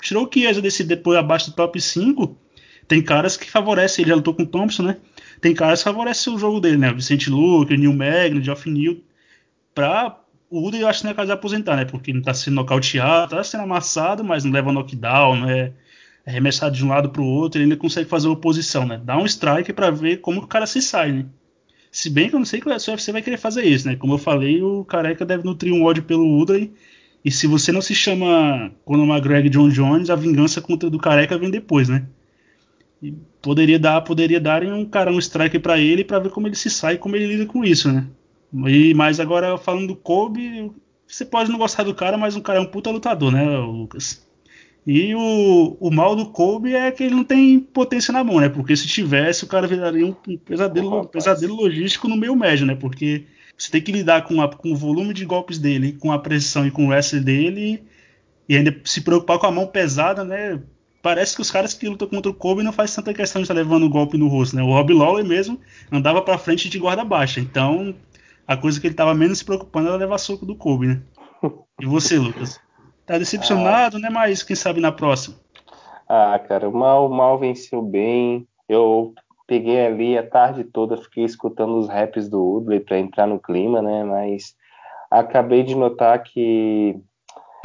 tirou 0.02 0.26
o 0.26 0.30
Chiesa 0.34 0.60
desse 0.60 0.84
depois 0.84 1.20
abaixo 1.20 1.52
do 1.52 1.56
top 1.56 1.80
5, 1.80 2.36
tem 2.88 3.00
caras 3.00 3.38
que 3.38 3.48
favorecem 3.48 4.02
ele. 4.02 4.10
Já 4.10 4.16
lutou 4.16 4.34
com 4.34 4.42
o 4.42 4.48
Thompson, 4.48 4.82
né? 4.82 4.98
Tem 5.40 5.54
caras 5.54 5.82
que 5.82 5.84
favorecem 5.84 6.34
o 6.34 6.40
jogo 6.40 6.60
dele, 6.60 6.78
né? 6.78 6.92
Vicente 6.92 7.30
Luke, 7.30 7.78
Neil 7.78 7.94
Magno, 7.94 8.42
Geoff 8.42 8.68
Neal. 8.68 8.96
Pra 9.76 10.20
o 10.50 10.68
Uda 10.68 10.78
eu 10.78 10.88
acho 10.88 11.02
que 11.02 11.06
não 11.06 11.12
é 11.12 11.14
caso 11.14 11.28
de 11.28 11.34
aposentar, 11.34 11.76
né? 11.76 11.86
Porque 11.86 12.12
não 12.12 12.24
tá 12.24 12.34
sendo 12.34 12.56
nocauteado, 12.56 13.36
tá 13.36 13.44
sendo 13.44 13.66
amassado, 13.66 14.24
mas 14.24 14.44
não 14.44 14.52
leva 14.52 14.72
knockdown, 14.72 15.46
né? 15.46 15.74
Arremessado 16.26 16.76
de 16.76 16.84
um 16.84 16.90
lado 16.90 17.10
para 17.10 17.22
o 17.22 17.26
outro, 17.26 17.60
ele 17.60 17.66
ainda 17.66 17.78
consegue 17.78 18.10
fazer 18.10 18.28
oposição, 18.28 18.86
né? 18.86 19.00
Dá 19.04 19.18
um 19.18 19.26
strike 19.26 19.72
para 19.74 19.92
ver 19.92 20.18
como 20.18 20.42
o 20.42 20.48
cara 20.48 20.66
se 20.66 20.82
sai, 20.82 21.12
né? 21.12 21.26
Se 21.92 22.10
bem 22.10 22.28
que 22.28 22.36
eu 22.36 22.40
não 22.40 22.46
sei 22.46 22.60
que 22.60 22.68
o 22.68 22.72
UFC 22.72 23.12
vai 23.12 23.22
querer 23.22 23.38
fazer 23.38 23.64
isso, 23.64 23.88
né? 23.88 23.96
Como 23.96 24.14
eu 24.14 24.18
falei, 24.18 24.62
o 24.62 24.84
Careca 24.84 25.26
deve 25.26 25.46
nutrir 25.46 25.74
um 25.74 25.84
ódio 25.84 26.04
pelo 26.04 26.38
Udley. 26.38 26.74
E 27.24 27.32
se 27.32 27.48
você 27.48 27.72
não 27.72 27.82
se 27.82 27.96
chama 27.96 28.72
Conor 28.84 29.08
McGregor 29.08 29.50
John 29.50 29.70
Jones, 29.70 30.10
a 30.10 30.16
vingança 30.16 30.62
contra 30.62 30.90
do 30.90 31.00
Careca 31.00 31.38
vem 31.38 31.50
depois, 31.50 31.88
né? 31.88 32.06
E 33.02 33.14
poderia 33.42 33.80
dar, 33.80 34.02
poderia 34.02 34.42
dar 34.42 34.64
um 34.64 34.86
cara 34.86 35.12
um 35.12 35.20
strike 35.20 35.60
para 35.60 35.80
ele 35.80 36.04
para 36.04 36.20
ver 36.20 36.32
como 36.32 36.48
ele 36.48 36.56
se 36.56 36.70
sai, 36.70 36.98
como 36.98 37.16
ele 37.16 37.28
lida 37.28 37.46
com 37.46 37.64
isso, 37.64 37.92
né? 37.92 38.06
E 38.68 38.94
mas 38.94 39.20
agora 39.20 39.58
falando 39.58 39.88
do 39.88 39.96
Kobe, 39.96 40.72
você 41.08 41.24
pode 41.24 41.50
não 41.50 41.58
gostar 41.58 41.84
do 41.84 41.94
cara, 41.96 42.18
mas 42.18 42.36
o 42.36 42.42
cara 42.42 42.60
é 42.60 42.62
um 42.62 42.66
puta 42.66 42.90
lutador, 42.92 43.32
né, 43.32 43.58
Lucas? 43.60 44.25
E 44.86 45.16
o, 45.16 45.78
o 45.80 45.90
mal 45.90 46.16
do 46.16 46.28
Kobe 46.28 46.76
é 46.76 46.92
que 46.92 47.04
ele 47.04 47.16
não 47.16 47.24
tem 47.24 47.60
potência 47.60 48.12
na 48.12 48.24
mão, 48.24 48.40
né? 48.40 48.50
Porque 48.50 48.76
se 48.76 48.88
tivesse, 48.88 49.44
o 49.44 49.48
cara 49.48 49.66
viraria 49.66 50.06
um, 50.06 50.16
um 50.28 50.38
pesadelo, 50.38 51.02
um 51.02 51.06
pesadelo 51.06 51.56
logístico 51.56 52.08
no 52.08 52.16
meio 52.16 52.36
médio, 52.36 52.68
né? 52.68 52.76
Porque 52.76 53.26
você 53.58 53.72
tem 53.72 53.82
que 53.82 53.92
lidar 53.92 54.24
com, 54.26 54.42
a, 54.42 54.54
com 54.54 54.72
o 54.72 54.76
volume 54.76 55.14
de 55.14 55.26
golpes 55.26 55.58
dele, 55.58 55.94
com 55.94 56.12
a 56.12 56.20
pressão 56.20 56.68
e 56.68 56.72
com 56.72 56.86
o 56.86 56.90
wrestling 56.90 57.24
dele, 57.24 57.84
e 58.48 58.56
ainda 58.56 58.80
se 58.84 59.02
preocupar 59.02 59.40
com 59.40 59.48
a 59.48 59.52
mão 59.52 59.66
pesada, 59.66 60.24
né? 60.24 60.62
Parece 61.02 61.36
que 61.36 61.42
os 61.42 61.50
caras 61.50 61.74
que 61.74 61.88
lutam 61.88 62.08
contra 62.08 62.32
o 62.32 62.36
Kobe 62.36 62.62
não 62.62 62.72
faz 62.72 62.94
tanta 62.94 63.14
questão 63.14 63.42
de 63.42 63.46
estar 63.46 63.56
levando 63.56 63.86
um 63.86 63.90
golpe 63.90 64.18
no 64.18 64.28
rosto, 64.28 64.56
né? 64.56 64.62
O 64.62 64.68
Rob 64.68 64.94
Lawler 64.94 65.26
mesmo 65.26 65.60
andava 65.92 66.22
para 66.22 66.38
frente 66.38 66.70
de 66.70 66.78
guarda 66.78 67.04
baixa, 67.04 67.40
então 67.40 67.96
a 68.48 68.56
coisa 68.56 68.80
que 68.80 68.86
ele 68.86 68.94
estava 68.94 69.16
menos 69.16 69.40
se 69.40 69.46
preocupando 69.46 69.88
era 69.88 69.98
levar 69.98 70.20
soco 70.20 70.46
do 70.46 70.56
Kobe, 70.56 70.88
né? 70.88 71.02
E 71.82 71.86
você, 71.86 72.18
Lucas? 72.18 72.60
Tá 73.06 73.18
decepcionado, 73.18 73.98
ah. 73.98 74.00
né? 74.00 74.10
Mas 74.10 74.44
quem 74.44 74.56
sabe 74.56 74.80
na 74.80 74.92
próxima. 74.92 75.36
Ah, 76.08 76.40
cara, 76.40 76.70
mal, 76.70 77.10
mal 77.10 77.40
venceu 77.40 77.82
bem. 77.82 78.48
Eu 78.68 79.14
peguei 79.48 79.86
ali 79.86 80.18
a 80.18 80.28
tarde 80.28 80.64
toda, 80.64 80.98
fiquei 80.98 81.24
escutando 81.24 81.78
os 81.78 81.88
raps 81.88 82.28
do 82.30 82.42
Woodley 82.42 82.80
para 82.80 83.00
entrar 83.00 83.28
no 83.28 83.40
clima, 83.40 83.82
né? 83.82 84.04
Mas 84.04 84.56
acabei 85.10 85.64
de 85.64 85.76
notar 85.76 86.22
que 86.24 87.00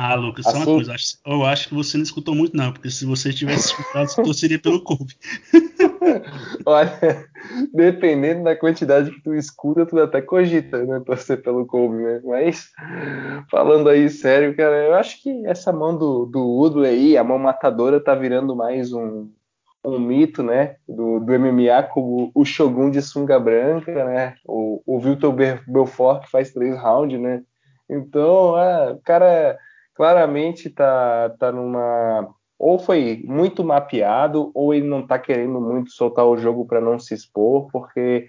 ah, 0.03 0.15
Lucas, 0.15 0.45
só 0.45 0.53
assim... 0.53 0.59
uma 0.59 0.65
coisa. 0.65 0.95
Eu 1.27 1.45
acho 1.45 1.69
que 1.69 1.75
você 1.75 1.99
não 1.99 2.05
escutou 2.05 2.35
muito, 2.35 2.57
não, 2.57 2.73
porque 2.73 2.89
se 2.89 3.05
você 3.05 3.35
tivesse 3.35 3.67
escutado, 3.67 4.09
você 4.09 4.23
torceria 4.23 4.59
pelo 4.59 4.83
Kobe. 4.83 5.15
Olha, 6.65 7.29
dependendo 7.75 8.45
da 8.45 8.57
quantidade 8.57 9.11
que 9.11 9.23
tu 9.23 9.35
escuta, 9.35 9.85
tu 9.85 10.01
até 10.01 10.23
cogita, 10.23 10.83
né? 10.87 11.03
Torcer 11.05 11.43
pelo 11.43 11.67
Kobe, 11.67 11.97
né? 11.97 12.23
Mas, 12.25 12.71
falando 13.51 13.91
aí 13.91 14.09
sério, 14.09 14.57
cara, 14.57 14.87
eu 14.87 14.95
acho 14.95 15.23
que 15.23 15.47
essa 15.47 15.71
mão 15.71 15.95
do, 15.95 16.25
do 16.25 16.41
Woodley 16.41 16.91
aí, 16.91 17.19
a 17.19 17.23
mão 17.23 17.39
matadora, 17.39 18.01
tá 18.01 18.15
virando 18.15 18.57
mais 18.57 18.95
um, 18.95 19.29
um 19.85 19.99
mito, 19.99 20.43
né? 20.43 20.77
Do, 20.89 21.21
do 21.21 21.39
MMA 21.39 21.83
como 21.93 22.31
o 22.35 22.43
Shogun 22.43 22.91
de 22.91 23.03
sunga 23.03 23.39
branca, 23.39 24.03
né? 24.07 24.35
O, 24.47 24.83
o 24.87 24.99
Vitor 24.99 25.37
Belfort 25.69 26.23
que 26.23 26.31
faz 26.31 26.55
três 26.55 26.75
rounds, 26.81 27.21
né? 27.21 27.43
Então, 27.87 28.57
é, 28.59 28.93
o 28.93 28.99
cara 28.99 29.59
claramente 30.01 30.71
tá, 30.71 31.29
tá 31.39 31.53
numa. 31.53 32.27
Ou 32.59 32.79
foi 32.79 33.23
muito 33.27 33.63
mapeado, 33.63 34.51
ou 34.55 34.73
ele 34.73 34.89
não 34.89 35.07
tá 35.07 35.19
querendo 35.19 35.61
muito 35.61 35.91
soltar 35.91 36.25
o 36.25 36.39
jogo 36.39 36.67
para 36.67 36.81
não 36.81 36.99
se 36.99 37.13
expor, 37.13 37.69
porque 37.71 38.27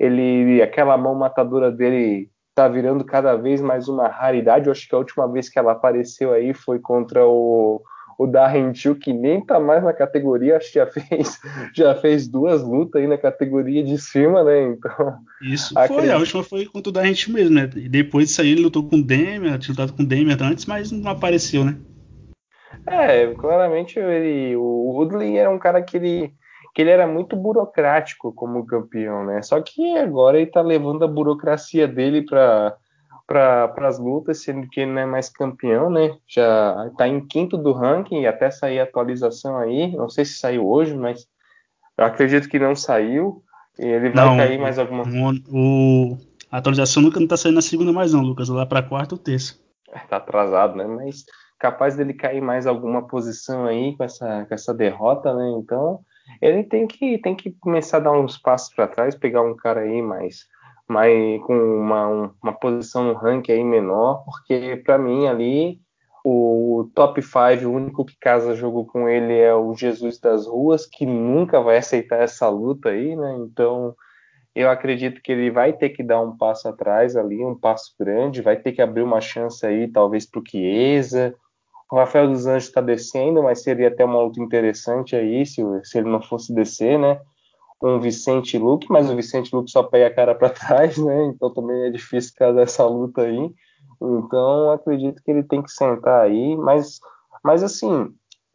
ele 0.00 0.60
aquela 0.60 0.98
mão 0.98 1.14
matadora 1.14 1.70
dele 1.70 2.28
tá 2.56 2.66
virando 2.66 3.04
cada 3.04 3.36
vez 3.36 3.60
mais 3.60 3.86
uma 3.86 4.08
raridade. 4.08 4.66
Eu 4.66 4.72
acho 4.72 4.88
que 4.88 4.94
a 4.96 4.98
última 4.98 5.30
vez 5.30 5.48
que 5.48 5.60
ela 5.60 5.72
apareceu 5.72 6.32
aí 6.32 6.52
foi 6.52 6.80
contra 6.80 7.24
o, 7.24 7.80
o 8.22 8.26
Darren 8.26 8.72
Till, 8.72 8.94
que 8.94 9.12
nem 9.12 9.40
tá 9.44 9.58
mais 9.58 9.82
na 9.82 9.92
categoria, 9.92 10.56
acho 10.56 10.72
que 10.72 10.78
já 10.78 10.86
fez, 10.90 11.40
já 11.74 11.94
fez 11.94 12.28
duas 12.28 12.62
lutas 12.62 13.00
aí 13.00 13.08
na 13.08 13.18
categoria 13.18 13.82
de 13.82 13.98
cima, 13.98 14.44
né? 14.44 14.62
Então. 14.62 15.16
Isso 15.42 15.76
acredito... 15.76 16.00
foi, 16.00 16.10
a 16.10 16.18
última 16.18 16.44
foi 16.44 16.66
contra 16.66 16.90
o 16.90 16.92
Darren 16.92 17.12
Till 17.12 17.34
mesmo, 17.34 17.54
né? 17.54 17.68
E 17.74 17.88
depois 17.88 18.28
disso 18.28 18.40
aí 18.40 18.52
ele 18.52 18.62
lutou 18.62 18.88
com 18.88 18.96
o 18.96 19.02
Demian, 19.02 19.58
tinha 19.58 19.72
lutado 19.72 19.92
com 19.92 20.02
o 20.02 20.06
Demian 20.06 20.36
antes, 20.40 20.66
mas 20.66 20.92
não 20.92 21.10
apareceu, 21.10 21.64
né? 21.64 21.76
É, 22.86 23.26
claramente 23.34 23.98
ele, 23.98 24.56
o 24.56 24.92
Woodley 24.96 25.36
era 25.36 25.50
um 25.50 25.58
cara 25.58 25.82
que 25.82 25.96
ele, 25.96 26.32
que 26.74 26.82
ele 26.82 26.90
era 26.90 27.06
muito 27.06 27.36
burocrático 27.36 28.32
como 28.32 28.66
campeão, 28.66 29.24
né? 29.24 29.42
Só 29.42 29.60
que 29.60 29.96
agora 29.98 30.38
ele 30.38 30.50
tá 30.50 30.60
levando 30.62 31.04
a 31.04 31.08
burocracia 31.08 31.86
dele 31.86 32.22
para 32.22 32.76
para 33.26 33.72
as 33.88 33.98
lutas, 33.98 34.42
sendo 34.42 34.68
que 34.68 34.80
ele 34.80 34.92
não 34.92 35.02
é 35.02 35.06
mais 35.06 35.28
campeão, 35.28 35.90
né? 35.90 36.16
Já 36.26 36.88
está 36.90 37.08
em 37.08 37.26
quinto 37.26 37.56
do 37.56 37.72
ranking 37.72 38.22
e 38.22 38.26
até 38.26 38.50
sair 38.50 38.80
a 38.80 38.84
atualização 38.84 39.56
aí. 39.58 39.94
Não 39.96 40.08
sei 40.08 40.24
se 40.24 40.34
saiu 40.34 40.68
hoje, 40.68 40.94
mas 40.94 41.26
eu 41.96 42.04
acredito 42.04 42.48
que 42.48 42.58
não 42.58 42.74
saiu. 42.74 43.42
E 43.78 43.84
ele 43.84 44.10
vai 44.10 44.24
não, 44.24 44.36
cair 44.36 44.58
mais 44.58 44.78
alguma. 44.78 45.04
O, 45.48 46.18
a 46.50 46.58
atualização 46.58 47.02
nunca 47.02 47.18
não 47.18 47.24
está 47.24 47.36
saindo 47.36 47.56
na 47.56 47.62
segunda 47.62 47.92
mais 47.92 48.12
não, 48.12 48.20
Lucas. 48.20 48.48
Lá 48.48 48.66
para 48.66 48.82
quarta 48.82 49.14
ou 49.14 49.18
terça. 49.18 49.58
Está 49.94 50.16
atrasado, 50.16 50.76
né? 50.76 50.86
Mas 50.86 51.24
capaz 51.58 51.96
dele 51.96 52.12
cair 52.12 52.40
mais 52.40 52.66
alguma 52.66 53.06
posição 53.06 53.66
aí 53.66 53.96
com 53.96 54.04
essa, 54.04 54.44
com 54.46 54.54
essa 54.54 54.74
derrota, 54.74 55.32
né? 55.32 55.52
Então 55.58 56.00
ele 56.40 56.64
tem 56.64 56.86
que 56.86 57.18
tem 57.18 57.34
que 57.34 57.52
começar 57.52 57.98
a 57.98 58.00
dar 58.00 58.12
uns 58.12 58.36
passos 58.36 58.74
para 58.74 58.88
trás, 58.88 59.14
pegar 59.14 59.42
um 59.42 59.54
cara 59.54 59.80
aí 59.80 60.02
mais 60.02 60.46
mas 60.92 61.40
com 61.42 61.54
uma, 61.54 62.34
uma 62.42 62.52
posição 62.52 63.04
no 63.04 63.14
ranking 63.14 63.52
aí 63.52 63.64
menor, 63.64 64.24
porque 64.24 64.76
para 64.84 64.98
mim 64.98 65.26
ali 65.26 65.80
o 66.24 66.90
top 66.94 67.20
5, 67.22 67.66
o 67.66 67.72
único 67.72 68.04
que 68.04 68.16
casa 68.20 68.54
jogo 68.54 68.84
com 68.84 69.08
ele 69.08 69.36
é 69.36 69.54
o 69.54 69.74
Jesus 69.74 70.20
das 70.20 70.46
Ruas, 70.46 70.86
que 70.86 71.06
nunca 71.06 71.60
vai 71.60 71.78
aceitar 71.78 72.22
essa 72.22 72.48
luta 72.48 72.90
aí, 72.90 73.16
né? 73.16 73.36
Então 73.40 73.96
eu 74.54 74.70
acredito 74.70 75.22
que 75.22 75.32
ele 75.32 75.50
vai 75.50 75.72
ter 75.72 75.88
que 75.88 76.02
dar 76.02 76.20
um 76.20 76.36
passo 76.36 76.68
atrás 76.68 77.16
ali, 77.16 77.42
um 77.42 77.58
passo 77.58 77.94
grande, 77.98 78.42
vai 78.42 78.56
ter 78.56 78.72
que 78.72 78.82
abrir 78.82 79.02
uma 79.02 79.20
chance 79.20 79.64
aí, 79.64 79.88
talvez 79.88 80.26
para 80.26 80.40
o 80.40 80.44
Chiesa. 80.46 81.34
O 81.90 81.96
Rafael 81.96 82.28
dos 82.28 82.46
Anjos 82.46 82.68
está 82.68 82.80
descendo, 82.80 83.42
mas 83.42 83.62
seria 83.62 83.88
até 83.88 84.04
uma 84.04 84.22
luta 84.22 84.40
interessante 84.40 85.16
aí 85.16 85.44
se, 85.46 85.62
se 85.84 85.98
ele 85.98 86.10
não 86.10 86.22
fosse 86.22 86.54
descer, 86.54 86.98
né? 86.98 87.18
Um 87.82 88.00
Vicente 88.00 88.56
Luke, 88.58 88.86
mas 88.88 89.10
o 89.10 89.16
Vicente 89.16 89.54
Luke 89.54 89.70
só 89.70 89.82
pega 89.82 90.06
a 90.06 90.14
cara 90.14 90.34
para 90.34 90.50
trás, 90.50 90.96
né? 90.98 91.24
Então 91.26 91.52
também 91.52 91.84
é 91.84 91.90
difícil 91.90 92.32
casar 92.36 92.62
essa 92.62 92.86
luta 92.86 93.22
aí. 93.22 93.52
Então 94.00 94.70
acredito 94.70 95.22
que 95.22 95.30
ele 95.30 95.42
tem 95.42 95.62
que 95.62 95.70
sentar 95.70 96.22
aí, 96.22 96.56
mas, 96.56 97.00
mas 97.44 97.62
assim, 97.62 98.12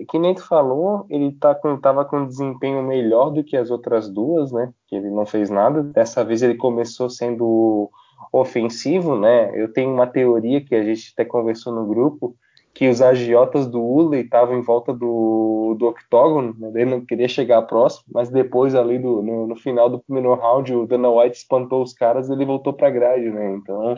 que 0.09 0.19
nem 0.19 0.36
tu 0.36 0.43
falou, 0.43 1.05
ele 1.09 1.32
tá 1.34 1.55
com, 1.55 1.78
tava 1.78 2.05
com 2.05 2.28
desempenho 2.28 2.84
melhor 2.84 3.32
do 3.32 3.43
que 3.43 3.57
as 3.57 3.71
outras 3.71 4.09
duas, 4.09 4.51
né? 4.51 4.71
Que 4.88 4.95
ele 4.95 5.09
não 5.09 5.25
fez 5.25 5.49
nada. 5.49 5.82
Dessa 5.82 6.23
vez 6.23 6.41
ele 6.41 6.55
começou 6.55 7.09
sendo 7.09 7.89
ofensivo, 8.32 9.17
né? 9.17 9.51
Eu 9.59 9.71
tenho 9.71 9.91
uma 9.91 10.07
teoria 10.07 10.63
que 10.63 10.75
a 10.75 10.84
gente 10.84 11.11
até 11.13 11.25
conversou 11.25 11.73
no 11.73 11.86
grupo, 11.86 12.36
que 12.78 12.88
os 12.88 13.01
agiotas 13.01 13.65
do 13.65 13.82
Uli 13.82 14.19
estavam 14.19 14.55
em 14.55 14.61
volta 14.61 14.93
do, 14.93 15.75
do 15.80 15.88
octógono, 15.88 16.55
né? 16.59 16.69
ele 16.75 16.91
não 16.91 17.01
queria 17.03 17.28
chegar 17.28 17.63
próximo, 17.63 18.03
mas 18.13 18.30
depois 18.30 18.75
ali 18.75 18.99
do, 18.99 19.23
no, 19.23 19.47
no, 19.47 19.55
final 19.55 19.89
do 19.89 19.97
primeiro 19.97 20.36
round 20.36 20.75
o 20.75 20.86
Dana 20.86 21.09
White 21.09 21.38
espantou 21.38 21.82
os 21.82 21.91
caras 21.91 22.30
e 22.30 22.34
ele 22.34 22.45
voltou 22.45 22.71
para 22.71 22.91
grade, 22.91 23.32
né? 23.32 23.55
Então 23.55 23.97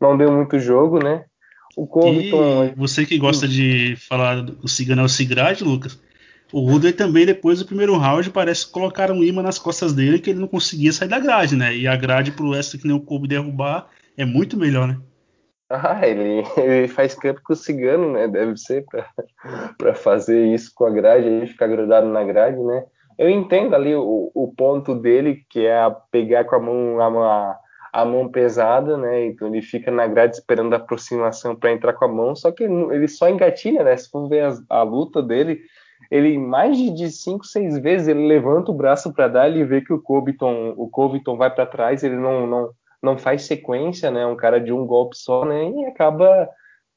não 0.00 0.16
deu 0.16 0.32
muito 0.32 0.58
jogo, 0.58 0.98
né? 1.04 1.26
O 1.76 1.86
Covington... 1.86 2.64
E 2.64 2.74
você 2.74 3.04
que 3.04 3.18
gosta 3.18 3.46
de 3.46 3.94
falar 4.08 4.42
o 4.62 4.68
cigano 4.68 5.02
é 5.02 5.04
o 5.04 5.08
Sigrade, 5.08 5.62
Lucas, 5.62 6.00
o 6.50 6.60
Woodley 6.60 6.94
também, 6.94 7.26
depois 7.26 7.58
do 7.58 7.66
primeiro 7.66 7.94
round, 7.98 8.30
parece 8.30 8.64
que 8.64 8.72
colocaram 8.72 9.16
um 9.16 9.22
imã 9.22 9.42
nas 9.42 9.58
costas 9.58 9.92
dele 9.92 10.18
que 10.18 10.30
ele 10.30 10.40
não 10.40 10.48
conseguia 10.48 10.94
sair 10.94 11.08
da 11.08 11.20
grade, 11.20 11.54
né? 11.54 11.76
E 11.76 11.86
a 11.86 11.94
grade 11.94 12.32
pro 12.32 12.54
extra 12.54 12.78
que 12.78 12.86
nem 12.86 12.96
o 12.96 13.00
Kobe 13.00 13.28
derrubar 13.28 13.90
é 14.16 14.24
muito 14.24 14.56
melhor, 14.56 14.88
né? 14.88 14.98
Ah, 15.70 16.06
ele, 16.08 16.42
ele 16.56 16.88
faz 16.88 17.14
campo 17.14 17.42
com 17.44 17.52
o 17.52 17.56
cigano, 17.56 18.12
né? 18.12 18.26
Deve 18.26 18.56
ser 18.56 18.84
para 19.76 19.94
fazer 19.94 20.46
isso 20.46 20.72
com 20.74 20.86
a 20.86 20.90
grade, 20.90 21.28
aí 21.28 21.46
ficar 21.46 21.66
grudado 21.66 22.06
na 22.08 22.24
grade, 22.24 22.58
né? 22.58 22.84
Eu 23.18 23.28
entendo 23.28 23.74
ali 23.74 23.94
o, 23.94 24.30
o 24.34 24.54
ponto 24.56 24.94
dele, 24.94 25.44
que 25.50 25.66
é 25.66 25.74
pegar 26.10 26.44
com 26.44 26.54
a 26.54 26.60
mão 26.60 27.00
a, 27.00 27.58
a, 27.92 28.04
mão 28.04 28.30
pesada, 28.30 28.96
né? 28.96 29.26
Então 29.26 29.48
ele 29.48 29.60
fica 29.60 29.90
na 29.90 30.06
grade 30.06 30.36
esperando 30.36 30.72
a 30.72 30.76
aproximação 30.76 31.54
para 31.54 31.72
entrar 31.72 31.92
com 31.94 32.04
a 32.04 32.08
mão, 32.08 32.34
só 32.34 32.50
que 32.50 32.64
ele, 32.64 32.94
ele 32.94 33.08
só 33.08 33.28
engatilha, 33.28 33.82
né? 33.82 33.96
Se 33.96 34.08
for 34.08 34.28
ver 34.28 34.44
a, 34.44 34.78
a 34.78 34.82
luta 34.82 35.20
dele, 35.22 35.60
ele 36.10 36.38
mais 36.38 36.78
de 36.78 37.10
5, 37.10 37.44
6 37.44 37.78
vezes 37.80 38.08
ele 38.08 38.26
levanta 38.26 38.70
o 38.70 38.74
braço 38.74 39.12
para 39.12 39.28
dar, 39.28 39.48
ele 39.48 39.64
vê 39.64 39.82
que 39.82 39.92
o 39.92 40.00
Covington, 40.00 40.72
o 40.76 40.88
Covington 40.88 41.36
vai 41.36 41.52
para 41.52 41.66
trás, 41.66 42.02
ele 42.02 42.16
não, 42.16 42.46
não 42.46 42.70
não 43.02 43.16
faz 43.16 43.42
sequência, 43.42 44.10
né? 44.10 44.26
Um 44.26 44.36
cara 44.36 44.60
de 44.60 44.72
um 44.72 44.86
golpe 44.86 45.16
só, 45.16 45.44
né? 45.44 45.70
E 45.70 45.84
acaba 45.86 46.48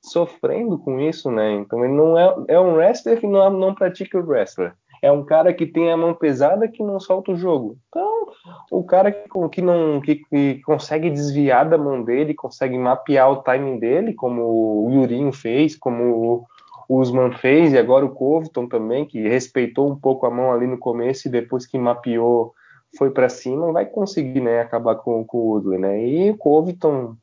sofrendo 0.01 0.79
com 0.79 0.99
isso, 0.99 1.29
né? 1.29 1.53
Então 1.53 1.83
ele 1.85 1.93
não 1.93 2.17
é, 2.17 2.35
é 2.47 2.59
um 2.59 2.75
wrestler 2.75 3.19
que 3.19 3.27
não, 3.27 3.49
não 3.51 3.75
pratica 3.75 4.17
o 4.17 4.25
wrestler. 4.25 4.73
É 5.01 5.11
um 5.11 5.25
cara 5.25 5.51
que 5.51 5.65
tem 5.65 5.91
a 5.91 5.97
mão 5.97 6.13
pesada 6.13 6.67
que 6.67 6.83
não 6.83 6.99
solta 6.99 7.31
o 7.31 7.35
jogo. 7.35 7.75
Então, 7.89 8.27
o 8.69 8.83
cara 8.83 9.11
que, 9.11 9.27
que 9.51 9.61
não 9.61 9.99
que, 9.99 10.15
que 10.15 10.61
consegue 10.61 11.09
desviar 11.09 11.67
da 11.67 11.77
mão 11.77 12.03
dele, 12.03 12.35
consegue 12.35 12.77
mapear 12.77 13.31
o 13.31 13.41
timing 13.41 13.79
dele, 13.79 14.13
como 14.13 14.43
o 14.43 14.91
Yurinho 14.91 15.33
fez, 15.33 15.75
como 15.75 16.45
o 16.87 16.99
Usman 16.99 17.31
fez, 17.31 17.73
e 17.73 17.79
agora 17.79 18.05
o 18.05 18.13
Covington 18.13 18.67
também, 18.67 19.05
que 19.05 19.27
respeitou 19.27 19.89
um 19.89 19.95
pouco 19.95 20.27
a 20.27 20.29
mão 20.29 20.51
ali 20.51 20.67
no 20.67 20.77
começo 20.77 21.27
e 21.27 21.31
depois 21.31 21.65
que 21.65 21.79
mapeou 21.79 22.53
foi 22.97 23.11
para 23.11 23.29
cima, 23.29 23.71
vai 23.71 23.85
conseguir, 23.85 24.41
né, 24.41 24.61
acabar 24.61 24.95
com, 24.95 25.23
com 25.25 25.37
o 25.37 25.47
Woodley, 25.51 25.79
né? 25.79 26.05
E 26.05 26.31
o 26.31 26.37
Covington, 26.37 27.15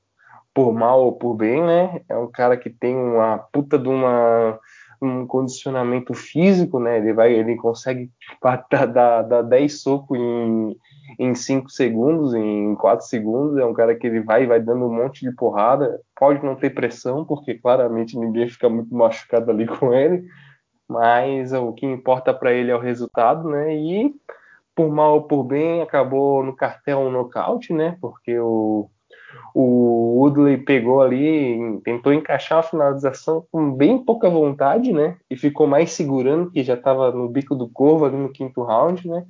por 0.54 0.72
mal 0.72 1.04
ou 1.04 1.12
por 1.12 1.34
bem, 1.34 1.62
né, 1.62 2.00
é 2.08 2.16
um 2.16 2.30
cara 2.30 2.56
que 2.56 2.70
tem 2.70 2.96
uma 2.96 3.38
puta 3.38 3.78
de 3.78 3.88
uma 3.88 4.58
um 5.00 5.26
condicionamento 5.26 6.12
físico, 6.12 6.80
né? 6.80 6.98
Ele 6.98 7.12
vai, 7.12 7.32
ele 7.32 7.56
consegue 7.56 8.10
dar, 8.42 8.66
dar, 8.86 9.22
dar 9.22 9.42
10 9.42 9.80
socos 9.80 10.18
em, 10.18 10.76
em 11.18 11.34
5 11.34 11.70
segundos, 11.70 12.34
em 12.34 12.74
4 12.74 13.06
segundos. 13.06 13.56
É 13.58 13.64
um 13.64 13.72
cara 13.72 13.94
que 13.94 14.06
ele 14.06 14.20
vai 14.20 14.46
vai 14.46 14.60
dando 14.60 14.86
um 14.86 14.92
monte 14.92 15.24
de 15.24 15.34
porrada. 15.34 16.00
Pode 16.16 16.44
não 16.44 16.56
ter 16.56 16.70
pressão, 16.70 17.24
porque 17.24 17.54
claramente 17.54 18.18
ninguém 18.18 18.48
fica 18.48 18.68
muito 18.68 18.94
machucado 18.94 19.50
ali 19.50 19.66
com 19.66 19.92
ele. 19.94 20.26
Mas 20.88 21.52
o 21.52 21.72
que 21.72 21.86
importa 21.86 22.32
para 22.34 22.52
ele 22.52 22.70
é 22.70 22.76
o 22.76 22.80
resultado, 22.80 23.48
né? 23.48 23.76
E 23.76 24.14
por 24.78 24.88
mal 24.92 25.14
ou 25.14 25.22
por 25.22 25.42
bem, 25.42 25.82
acabou 25.82 26.44
no 26.44 26.54
cartel 26.54 27.00
um 27.00 27.10
nocaute, 27.10 27.72
né? 27.72 27.98
Porque 28.00 28.38
o, 28.38 28.88
o 29.52 30.20
Woodley 30.20 30.58
pegou 30.58 31.02
ali, 31.02 31.80
tentou 31.82 32.12
encaixar 32.12 32.60
a 32.60 32.62
finalização 32.62 33.44
com 33.50 33.72
bem 33.72 33.98
pouca 33.98 34.30
vontade, 34.30 34.92
né? 34.92 35.16
E 35.28 35.36
ficou 35.36 35.66
mais 35.66 35.90
segurando, 35.90 36.52
que 36.52 36.62
já 36.62 36.74
estava 36.74 37.10
no 37.10 37.28
bico 37.28 37.56
do 37.56 37.68
corvo 37.68 38.04
ali 38.04 38.16
no 38.16 38.28
quinto 38.28 38.62
round, 38.62 39.08
né? 39.08 39.26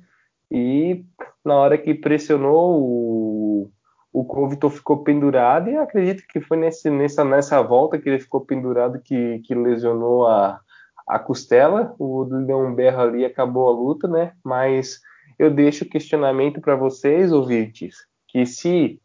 E 0.51 1.03
na 1.43 1.55
hora 1.55 1.79
que 1.79 1.95
pressionou, 1.95 2.79
o, 2.79 3.71
o 4.13 4.23
Covington 4.25 4.69
ficou 4.69 5.03
pendurado, 5.03 5.67
e 5.71 5.77
acredito 5.77 6.25
que 6.29 6.39
foi 6.39 6.57
nesse, 6.57 6.91
nessa, 6.91 7.25
nessa 7.25 7.59
volta 7.63 7.97
que 7.97 8.07
ele 8.07 8.19
ficou 8.19 8.41
pendurado 8.41 9.01
que, 9.01 9.39
que 9.39 9.55
lesionou 9.55 10.27
a, 10.27 10.59
a 11.07 11.17
costela. 11.17 11.95
O 11.97 12.17
Woodley 12.17 12.45
deu 12.45 12.59
um 12.59 12.75
berro 12.75 13.01
ali 13.01 13.25
acabou 13.25 13.67
a 13.67 13.71
luta, 13.71 14.07
né? 14.07 14.33
Mas 14.45 14.99
eu 15.39 15.49
deixo 15.49 15.85
o 15.85 15.89
questionamento 15.89 16.59
para 16.59 16.75
vocês, 16.75 17.31
ouvintes, 17.31 17.95
que 18.27 18.45
se 18.45 18.99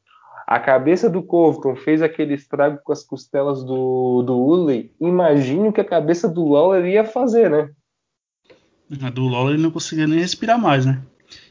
a 0.46 0.58
cabeça 0.58 1.08
do 1.08 1.22
Covington 1.22 1.76
fez 1.76 2.02
aquele 2.02 2.34
estrago 2.34 2.80
com 2.84 2.92
as 2.92 3.02
costelas 3.02 3.64
do, 3.64 4.22
do 4.22 4.36
Ulley, 4.36 4.92
imagine 5.00 5.68
o 5.68 5.72
que 5.72 5.80
a 5.80 5.84
cabeça 5.84 6.28
do 6.28 6.46
Lawler 6.46 6.84
ia 6.84 7.04
fazer, 7.04 7.48
né? 7.48 7.70
A 9.00 9.08
do 9.08 9.26
Lawler 9.26 9.58
não 9.58 9.70
conseguia 9.70 10.06
nem 10.06 10.18
respirar 10.18 10.60
mais, 10.60 10.84
né? 10.84 11.00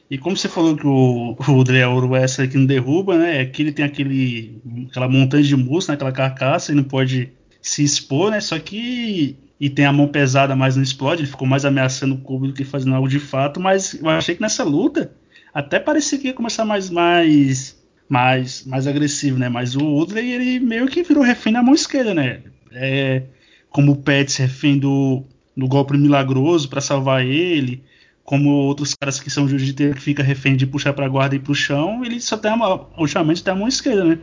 E 0.09 0.17
como 0.17 0.37
você 0.37 0.47
falou 0.47 0.75
que 0.75 0.85
o, 0.85 1.35
o 1.49 1.63
Dreauro 1.63 2.15
é 2.15 2.23
essa 2.23 2.47
que 2.47 2.57
não 2.57 2.65
derruba, 2.65 3.17
né? 3.17 3.41
É 3.41 3.45
que 3.45 3.63
ele 3.63 3.71
tem 3.71 3.85
aquele, 3.85 4.61
aquela 4.89 5.09
montanha 5.09 5.43
de 5.43 5.55
músculo, 5.55 5.87
né? 5.87 5.95
aquela 5.95 6.11
carcaça, 6.11 6.71
e 6.71 6.75
não 6.75 6.83
pode 6.83 7.33
se 7.61 7.83
expor, 7.83 8.29
né? 8.29 8.39
Só 8.39 8.59
que. 8.59 9.37
E 9.63 9.69
tem 9.69 9.85
a 9.85 9.93
mão 9.93 10.09
pesada, 10.09 10.57
mas 10.57 10.75
não 10.75 10.83
explode, 10.83 11.21
ele 11.21 11.31
ficou 11.31 11.47
mais 11.47 11.63
ameaçando 11.63 12.15
o 12.15 12.17
Kobe 12.17 12.47
do 12.47 12.53
que 12.53 12.65
fazendo 12.65 12.95
algo 12.95 13.07
de 13.07 13.17
fato. 13.17 13.61
Mas 13.61 13.93
eu 13.93 14.09
achei 14.09 14.35
que 14.35 14.41
nessa 14.41 14.61
luta 14.61 15.13
até 15.53 15.79
parecia 15.79 16.17
que 16.17 16.27
ia 16.27 16.33
começar 16.33 16.65
mais, 16.65 16.89
mais 16.89 17.81
mais, 18.09 18.65
mais 18.65 18.87
agressivo, 18.87 19.39
né? 19.39 19.47
Mas 19.47 19.73
o 19.73 19.79
Woodley, 19.81 20.33
ele 20.33 20.59
meio 20.59 20.85
que 20.87 21.01
virou 21.01 21.23
refém 21.23 21.53
na 21.53 21.63
mão 21.63 21.73
esquerda, 21.73 22.13
né? 22.13 22.41
É, 22.73 23.23
como 23.69 23.93
o 23.93 23.95
Pets 23.95 24.35
refém 24.35 24.77
do, 24.77 25.23
do 25.55 25.65
golpe 25.65 25.97
milagroso 25.97 26.67
para 26.67 26.81
salvar 26.81 27.25
ele, 27.25 27.81
como 28.25 28.49
outros 28.49 28.93
caras 28.93 29.17
que 29.17 29.29
são 29.29 29.47
jiu-jitsu 29.47 29.93
que 29.93 30.01
fica 30.01 30.21
refém 30.21 30.57
de 30.57 30.67
puxar 30.67 30.91
para 30.91 31.07
guarda 31.07 31.37
e 31.37 31.39
pro 31.39 31.55
chão, 31.55 32.03
ele 32.03 32.19
só 32.19 32.35
tem 32.35 32.51
a 32.51 32.57
mão, 32.57 32.89
ultimamente 32.97 33.41
tem 33.41 33.53
a 33.53 33.55
mão 33.55 33.69
esquerda, 33.69 34.03
né? 34.03 34.19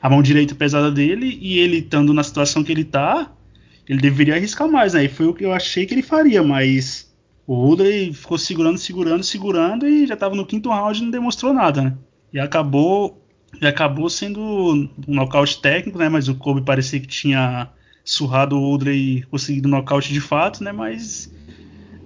A 0.00 0.08
mão 0.08 0.22
direita 0.22 0.54
pesada 0.54 0.90
dele 0.90 1.38
e 1.38 1.58
ele 1.58 1.80
estando 1.80 2.14
na 2.14 2.22
situação 2.22 2.64
que 2.64 2.72
ele 2.72 2.84
tá, 2.84 3.30
ele 3.90 4.00
deveria 4.00 4.36
arriscar 4.36 4.70
mais, 4.70 4.94
né? 4.94 5.04
E 5.04 5.08
foi 5.08 5.26
o 5.26 5.34
que 5.34 5.44
eu 5.44 5.52
achei 5.52 5.84
que 5.84 5.92
ele 5.92 6.02
faria, 6.02 6.44
mas 6.44 7.12
o 7.44 7.54
Woodley 7.54 8.12
ficou 8.12 8.38
segurando, 8.38 8.78
segurando, 8.78 9.24
segurando 9.24 9.88
e 9.88 10.06
já 10.06 10.16
tava 10.16 10.36
no 10.36 10.46
quinto 10.46 10.68
round 10.68 11.00
e 11.00 11.02
não 11.02 11.10
demonstrou 11.10 11.52
nada, 11.52 11.82
né? 11.82 11.98
E 12.32 12.38
acabou, 12.38 13.20
e 13.60 13.66
acabou 13.66 14.08
sendo 14.08 14.40
um 14.40 14.88
nocaute 15.08 15.60
técnico, 15.60 15.98
né? 15.98 16.08
Mas 16.08 16.28
o 16.28 16.36
Kobe 16.36 16.62
parecia 16.62 17.00
que 17.00 17.08
tinha 17.08 17.68
surrado 18.04 18.56
o 18.56 18.62
Woodley 18.62 19.22
conseguido 19.22 19.66
um 19.66 19.72
nocaute 19.72 20.12
de 20.12 20.20
fato, 20.20 20.62
né? 20.62 20.70
Mas 20.70 21.28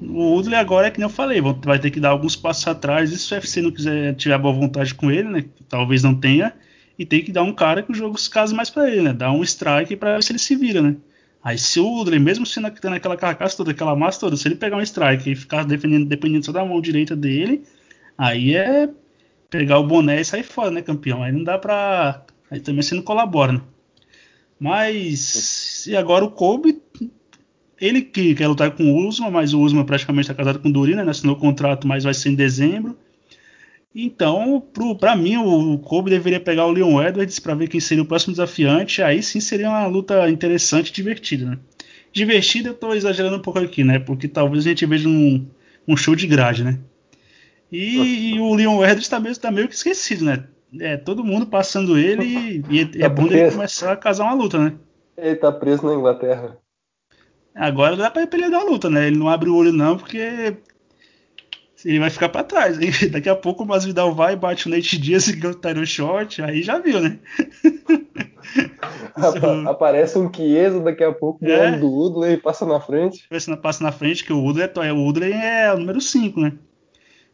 o 0.01 0.23
Woodley 0.23 0.59
agora 0.59 0.87
é 0.87 0.91
que 0.91 0.99
nem 0.99 1.05
eu 1.05 1.11
falei, 1.11 1.43
vai 1.63 1.79
ter 1.79 1.91
que 1.91 2.01
dar 2.01 2.09
alguns 2.09 2.35
passos 2.35 2.67
atrás. 2.67 3.13
E 3.13 3.19
se 3.19 3.31
o 3.31 3.37
UFC 3.37 3.61
não 3.61 3.71
quiser 3.71 4.15
tiver 4.15 4.39
boa 4.39 4.55
vontade 4.55 4.95
com 4.95 5.11
ele, 5.11 5.29
né? 5.29 5.45
Talvez 5.69 6.03
não 6.03 6.15
tenha. 6.15 6.55
E 6.99 7.05
tem 7.05 7.23
que 7.23 7.31
dar 7.31 7.43
um 7.43 7.53
cara 7.53 7.83
que 7.83 7.93
o 7.93 7.95
jogo 7.95 8.17
se 8.17 8.31
case 8.31 8.55
mais 8.55 8.71
para 8.71 8.91
ele, 8.91 9.03
né? 9.03 9.13
Dar 9.13 9.33
um 9.33 9.43
strike 9.43 9.97
para 9.97 10.15
ver 10.15 10.23
se 10.23 10.33
ele 10.33 10.39
se 10.39 10.57
vira, 10.57 10.81
né? 10.81 10.97
Aí 11.45 11.59
se 11.59 11.79
o 11.79 11.87
Woodley, 11.87 12.19
mesmo 12.19 12.47
sendo 12.47 12.71
tendo 12.71 12.95
aquela 12.95 13.19
carcaça 13.19 13.55
toda, 13.55 13.73
aquela 13.73 13.95
massa 13.95 14.19
toda, 14.19 14.35
se 14.35 14.49
ele 14.49 14.55
pegar 14.55 14.79
um 14.79 14.81
strike 14.81 15.31
e 15.31 15.37
ficar 15.37 15.63
defendendo, 15.65 16.07
dependendo 16.07 16.47
só 16.47 16.53
da 16.53 16.65
mão 16.65 16.81
direita 16.81 17.15
dele, 17.15 17.63
aí 18.17 18.57
é 18.57 18.89
pegar 19.51 19.79
o 19.79 19.87
boné 19.87 20.23
e 20.23 20.25
sair 20.25 20.43
fora, 20.43 20.71
né, 20.71 20.81
campeão? 20.81 21.23
Aí 21.23 21.31
não 21.31 21.45
dá 21.45 21.59
pra. 21.59 22.25
Aí 22.51 22.61
também 22.61 22.83
você 22.83 22.95
não 22.95 23.03
colabora, 23.03 23.53
né? 23.53 23.61
Mas. 24.59 25.87
E 25.87 25.95
agora 25.95 26.25
o 26.25 26.31
Kobe. 26.31 26.83
Ele 27.79 28.01
que 28.01 28.35
quer 28.35 28.49
lutar 28.49 28.71
com 28.71 28.85
o 28.85 29.07
Usman, 29.07 29.31
mas 29.31 29.53
o 29.53 29.61
Usman 29.61 29.85
praticamente 29.85 30.31
está 30.31 30.35
casado 30.35 30.61
com 30.61 30.69
o 30.69 30.73
Durin, 30.73 30.95
né? 30.95 31.03
Assinou 31.03 31.37
o 31.37 31.39
contrato, 31.39 31.87
mas 31.87 32.05
vai 32.05 32.15
ser 32.15 32.31
em 32.31 32.35
dezembro. 32.35 32.97
Então, 33.95 34.61
para 34.99 35.15
mim, 35.15 35.37
o 35.37 35.79
Kobe 35.79 36.11
deveria 36.11 36.41
pegar 36.41 36.67
o 36.67 36.73
Leon 36.73 37.01
Edwards 37.01 37.39
para 37.39 37.55
ver 37.55 37.69
quem 37.69 37.79
seria 37.79 38.03
o 38.03 38.07
próximo 38.07 38.33
desafiante. 38.33 39.01
Aí 39.01 39.23
sim 39.23 39.39
seria 39.39 39.69
uma 39.69 39.87
luta 39.87 40.29
interessante 40.29 40.89
e 40.89 40.93
divertida, 40.93 41.51
né? 41.51 41.59
Divertida 42.13 42.71
eu 42.71 42.75
tô 42.75 42.93
exagerando 42.93 43.37
um 43.37 43.43
pouco 43.43 43.61
aqui, 43.61 43.85
né? 43.85 44.01
Porque 44.01 44.27
talvez 44.27 44.67
a 44.67 44.69
gente 44.71 44.85
veja 44.85 45.09
um, 45.09 45.47
um 45.87 45.97
show 45.97 46.17
de 46.17 46.27
grade, 46.27 46.65
né? 46.65 46.81
E, 47.71 48.35
e 48.35 48.41
o 48.41 48.55
Leon 48.55 48.83
Edwards 48.83 49.09
tá 49.09 49.21
meio, 49.21 49.39
tá 49.39 49.51
meio 49.51 49.69
que 49.69 49.75
esquecido, 49.75 50.25
né? 50.25 50.45
É, 50.81 50.97
todo 50.97 51.25
mundo 51.25 51.47
passando 51.47 51.97
ele 51.97 52.25
e, 52.69 52.91
e 52.97 53.03
é 53.03 53.09
bom 53.09 53.27
ele 53.27 53.49
começar 53.53 53.93
a 53.93 53.97
casar 53.97 54.25
uma 54.25 54.35
luta, 54.35 54.59
né? 54.59 54.75
Ele 55.17 55.37
tá 55.37 55.53
preso 55.53 55.87
na 55.87 55.95
Inglaterra. 55.95 56.59
Agora 57.55 57.97
dá 57.97 58.11
pra 58.11 58.23
ele 58.23 58.51
dar 58.51 58.63
a 58.63 58.65
luta, 58.65 58.91
né? 58.91 59.07
Ele 59.07 59.17
não 59.17 59.29
abre 59.29 59.49
o 59.49 59.55
olho 59.55 59.73
não, 59.73 59.97
porque 59.97 60.57
ele 61.85 61.99
vai 61.99 62.11
ficar 62.11 62.29
para 62.29 62.45
trás. 62.45 62.81
Hein? 62.81 62.91
Daqui 63.11 63.29
a 63.29 63.37
pouco 63.37 63.65
o 63.65 63.67
Masvidal 63.67 64.15
vai, 64.15 64.35
bate 64.37 64.67
o 64.67 64.71
Nate 64.71 64.99
Diaz 64.99 65.29
e 65.29 65.37
ganha 65.37 65.53
o 65.53 65.57
title 65.57 65.87
shot, 65.87 66.43
aí 66.43 66.63
já 66.63 66.79
viu, 66.79 67.01
né? 67.01 67.19
Aparece 69.67 70.19
um 70.19 70.33
Chiesa 70.33 70.81
daqui 70.81 71.03
a 71.03 71.13
pouco, 71.13 71.45
é. 71.45 71.73
do 71.79 71.89
Woodley 71.89 72.37
passa 72.37 72.67
na 72.67 72.81
frente. 72.81 73.27
Passa 73.63 73.83
na 73.83 73.93
frente, 73.93 74.25
que 74.25 74.33
o 74.33 74.41
Woodley 74.41 74.69
é, 74.77 74.93
o 74.93 74.99
Woodley 74.99 75.33
é 75.33 75.73
o 75.73 75.79
número 75.79 76.01
5, 76.01 76.41
né? 76.41 76.53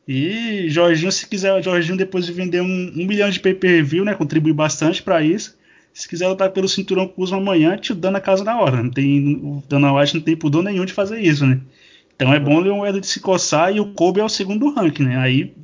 E 0.07 0.69
Jorginho, 0.69 1.13
se 1.13 1.27
quiser, 1.27 1.63
Jorginho 1.63 1.97
depois 1.97 2.27
de 2.27 2.33
vender 2.33 2.61
um, 2.61 2.93
um 2.97 3.07
milhão 3.07 3.31
de 3.31 3.41
pay-per-view, 3.41 4.05
né, 4.05 4.15
contribui 4.15 4.53
bastante 4.53 5.03
para 5.03 5.23
isso. 5.23 5.59
Se 5.93 6.09
quiser 6.09 6.29
lutar 6.29 6.51
pelo 6.51 6.69
cinturão 6.69 7.07
com 7.07 7.23
uso 7.23 7.35
amanhã, 7.35 7.77
te 7.77 7.93
dando 7.93 8.17
a 8.17 8.21
casa 8.21 8.45
na 8.45 8.59
hora. 8.61 8.83
Não 8.83 8.91
tem, 8.91 9.37
o 9.43 9.63
Dana 9.69 9.93
White 9.93 10.15
não 10.15 10.23
tem 10.23 10.37
pudor 10.37 10.63
nenhum 10.63 10.85
de 10.85 10.93
fazer 10.93 11.21
isso, 11.21 11.47
né? 11.47 11.61
Então 12.21 12.35
é 12.35 12.39
bom 12.39 12.63
o 12.63 12.87
Edwards 12.87 13.09
se 13.09 13.19
coçar 13.19 13.75
e 13.75 13.81
o 13.81 13.95
Kobe 13.95 14.21
é 14.21 14.25
o 14.25 14.29
segundo 14.29 14.69
ranking, 14.75 15.05
né? 15.05 15.17
Aí 15.17 15.55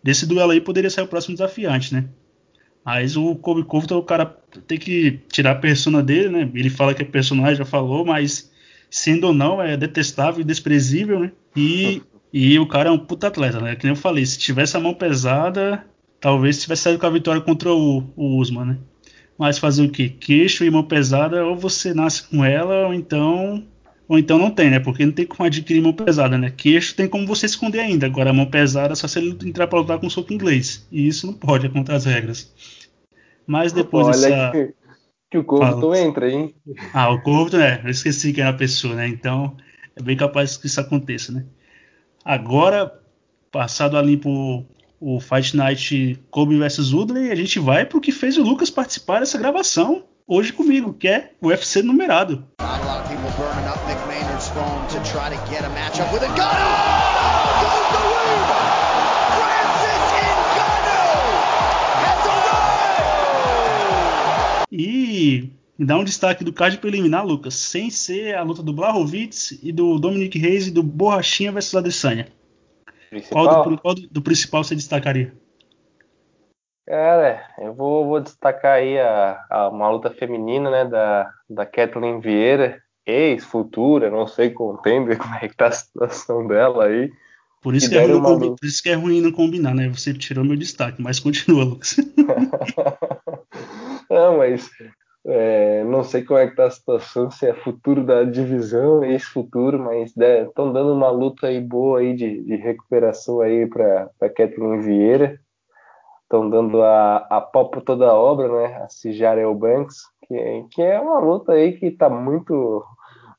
desse 0.00 0.26
duelo 0.26 0.52
aí 0.52 0.60
poderia 0.60 0.88
sair 0.88 1.02
o 1.02 1.08
próximo 1.08 1.34
desafiante, 1.34 1.92
né? 1.92 2.04
Mas 2.84 3.16
o 3.16 3.34
Kobe 3.34 3.64
Covington, 3.64 3.96
o 3.96 4.04
cara 4.04 4.26
tem 4.68 4.78
que 4.78 5.18
tirar 5.28 5.50
a 5.50 5.56
persona 5.56 6.00
dele, 6.00 6.28
né? 6.28 6.50
Ele 6.54 6.70
fala 6.70 6.94
que 6.94 7.02
é 7.02 7.04
personagem, 7.04 7.56
já 7.56 7.64
falou, 7.64 8.04
mas 8.04 8.48
sendo 8.88 9.26
ou 9.26 9.34
não, 9.34 9.60
é 9.60 9.76
detestável 9.76 10.40
e 10.40 10.44
desprezível, 10.44 11.18
né? 11.18 11.32
E 11.56 12.00
e 12.32 12.58
o 12.60 12.66
cara 12.68 12.90
é 12.90 12.92
um 12.92 12.98
puta 12.98 13.26
atleta, 13.26 13.58
né? 13.58 13.74
Que 13.74 13.84
nem 13.84 13.92
eu 13.92 14.00
falei, 14.00 14.24
se 14.24 14.38
tivesse 14.38 14.76
a 14.76 14.80
mão 14.80 14.94
pesada, 14.94 15.84
talvez 16.20 16.62
tivesse 16.62 16.82
saído 16.82 17.00
com 17.00 17.06
a 17.06 17.10
vitória 17.10 17.40
contra 17.40 17.72
o, 17.72 18.04
o 18.14 18.38
Usman, 18.38 18.66
né? 18.66 18.78
Mas 19.36 19.58
fazer 19.58 19.82
o 19.82 19.90
quê? 19.90 20.08
Queixo 20.08 20.62
e 20.64 20.70
mão 20.70 20.84
pesada, 20.84 21.44
ou 21.44 21.56
você 21.56 21.92
nasce 21.92 22.22
com 22.28 22.44
ela, 22.44 22.86
ou 22.86 22.94
então. 22.94 23.66
Ou 24.08 24.18
então 24.18 24.38
não 24.38 24.50
tem, 24.50 24.70
né? 24.70 24.80
Porque 24.80 25.04
não 25.04 25.12
tem 25.12 25.26
como 25.26 25.46
adquirir 25.46 25.82
mão 25.82 25.92
pesada, 25.92 26.38
né? 26.38 26.50
Queixo 26.50 26.96
tem 26.96 27.06
como 27.06 27.26
você 27.26 27.44
esconder 27.44 27.80
ainda. 27.80 28.06
Agora, 28.06 28.30
a 28.30 28.32
mão 28.32 28.46
pesada 28.46 28.94
é 28.94 28.96
só 28.96 29.06
se 29.06 29.18
ele 29.18 29.36
entrar 29.44 29.66
pra 29.66 29.80
lutar 29.80 29.98
com 29.98 30.06
um 30.06 30.10
soco 30.10 30.32
inglês. 30.32 30.86
E 30.90 31.06
isso 31.06 31.26
não 31.26 31.34
pode, 31.34 31.66
é 31.66 31.68
contra 31.68 31.94
as 31.94 32.06
regras. 32.06 32.50
Mas 33.46 33.72
depois 33.72 34.06
Olha 34.06 34.16
dessa. 34.16 34.50
Que, 34.52 34.74
que 35.30 35.38
o 35.38 35.44
Corvo 35.44 35.94
entra, 35.94 36.30
hein? 36.30 36.54
Ah, 36.94 37.10
o 37.10 37.20
Corvo, 37.20 37.58
né? 37.58 37.82
Eu 37.84 37.90
esqueci 37.90 38.32
que 38.32 38.40
era 38.40 38.50
a 38.50 38.54
pessoa, 38.54 38.94
né? 38.94 39.06
Então 39.06 39.54
é 39.94 40.02
bem 40.02 40.16
capaz 40.16 40.56
que 40.56 40.66
isso 40.66 40.80
aconteça, 40.80 41.30
né? 41.30 41.44
Agora, 42.24 42.90
passado 43.50 43.96
a 43.98 44.02
limpo 44.02 44.66
o 45.00 45.20
Fight 45.20 45.56
Night 45.56 46.18
Kobe 46.30 46.58
vs 46.58 46.92
Woodley, 46.92 47.30
a 47.30 47.34
gente 47.34 47.58
vai 47.58 47.84
pro 47.84 48.00
que 48.00 48.10
fez 48.10 48.36
o 48.36 48.42
Lucas 48.42 48.70
participar 48.70 49.20
dessa 49.20 49.38
gravação 49.38 50.04
hoje 50.26 50.52
comigo, 50.52 50.92
que 50.92 51.08
é 51.08 51.32
o 51.40 51.48
UFC 51.48 51.82
numerado. 51.82 52.44
E 64.72 65.52
me 65.78 65.86
dá 65.86 65.96
um 65.96 66.02
destaque 66.02 66.42
do 66.42 66.52
card 66.52 66.78
preliminar, 66.78 67.24
Lucas, 67.24 67.54
sem 67.54 67.90
ser 67.90 68.34
a 68.34 68.42
luta 68.42 68.60
do 68.60 68.72
Blachowicz 68.72 69.52
e 69.62 69.70
do 69.70 70.00
Dominic 70.00 70.36
Reis 70.36 70.66
e 70.66 70.72
do 70.72 70.82
Borrachinha 70.82 71.52
versus 71.52 71.76
Adesanya. 71.76 72.26
Qual, 73.30 73.64
do, 73.64 73.78
qual 73.78 73.94
do, 73.94 74.08
do, 74.08 74.20
principal 74.20 74.64
você 74.64 74.74
destacaria? 74.74 75.32
Cara, 76.86 77.46
eu 77.58 77.72
vou, 77.72 78.04
vou 78.04 78.20
destacar 78.20 78.78
aí 78.78 78.98
a, 78.98 79.40
a, 79.48 79.68
uma 79.68 79.88
luta 79.90 80.10
feminina, 80.10 80.70
né, 80.70 80.84
da, 80.84 81.30
da 81.48 81.64
Kathleen 81.64 82.18
Vieira, 82.18 82.82
ex-futura, 83.08 84.10
não 84.10 84.26
sei 84.26 84.50
contender 84.50 85.16
como 85.18 85.34
é 85.34 85.48
que 85.48 85.56
tá 85.56 85.68
a 85.68 85.72
situação 85.72 86.46
dela 86.46 86.84
aí. 86.84 87.10
Por 87.60 87.74
isso, 87.74 87.88
que, 87.88 87.96
que 87.96 88.00
é 88.00 88.06
ruim, 88.06 88.54
por 88.54 88.66
isso 88.66 88.82
que 88.82 88.88
é 88.88 88.94
ruim 88.94 89.20
não 89.20 89.32
combinar, 89.32 89.74
né? 89.74 89.88
Você 89.88 90.14
tirou 90.14 90.44
meu 90.44 90.56
destaque, 90.56 91.02
mas 91.02 91.18
continua, 91.18 91.64
Lucas. 91.64 91.96
não, 94.08 94.38
mas 94.38 94.70
é, 95.26 95.82
não 95.84 96.04
sei 96.04 96.22
como 96.22 96.38
é 96.38 96.46
que 96.46 96.54
tá 96.54 96.66
a 96.66 96.70
situação, 96.70 97.30
se 97.30 97.46
é 97.46 97.54
futuro 97.54 98.04
da 98.04 98.22
divisão, 98.22 99.02
ex-futuro, 99.02 99.78
mas 99.78 100.12
estão 100.16 100.66
né, 100.66 100.72
dando 100.72 100.92
uma 100.92 101.10
luta 101.10 101.48
aí 101.48 101.60
boa 101.60 101.98
aí 101.98 102.14
de, 102.14 102.44
de 102.44 102.56
recuperação 102.56 103.40
aí 103.40 103.66
para 103.66 104.08
Kathleen 104.36 104.80
Vieira. 104.80 105.40
Estão 106.22 106.48
dando 106.48 106.82
a, 106.82 107.16
a 107.28 107.40
pau 107.40 107.70
por 107.70 107.82
toda 107.82 108.06
a 108.06 108.14
obra, 108.14 108.48
né? 108.48 108.82
A 108.84 108.88
Cijarel 108.88 109.52
Banks, 109.54 109.96
que, 110.28 110.64
que 110.70 110.82
é 110.82 111.00
uma 111.00 111.18
luta 111.18 111.52
aí 111.52 111.72
que 111.72 111.86
está 111.86 112.08
muito 112.08 112.84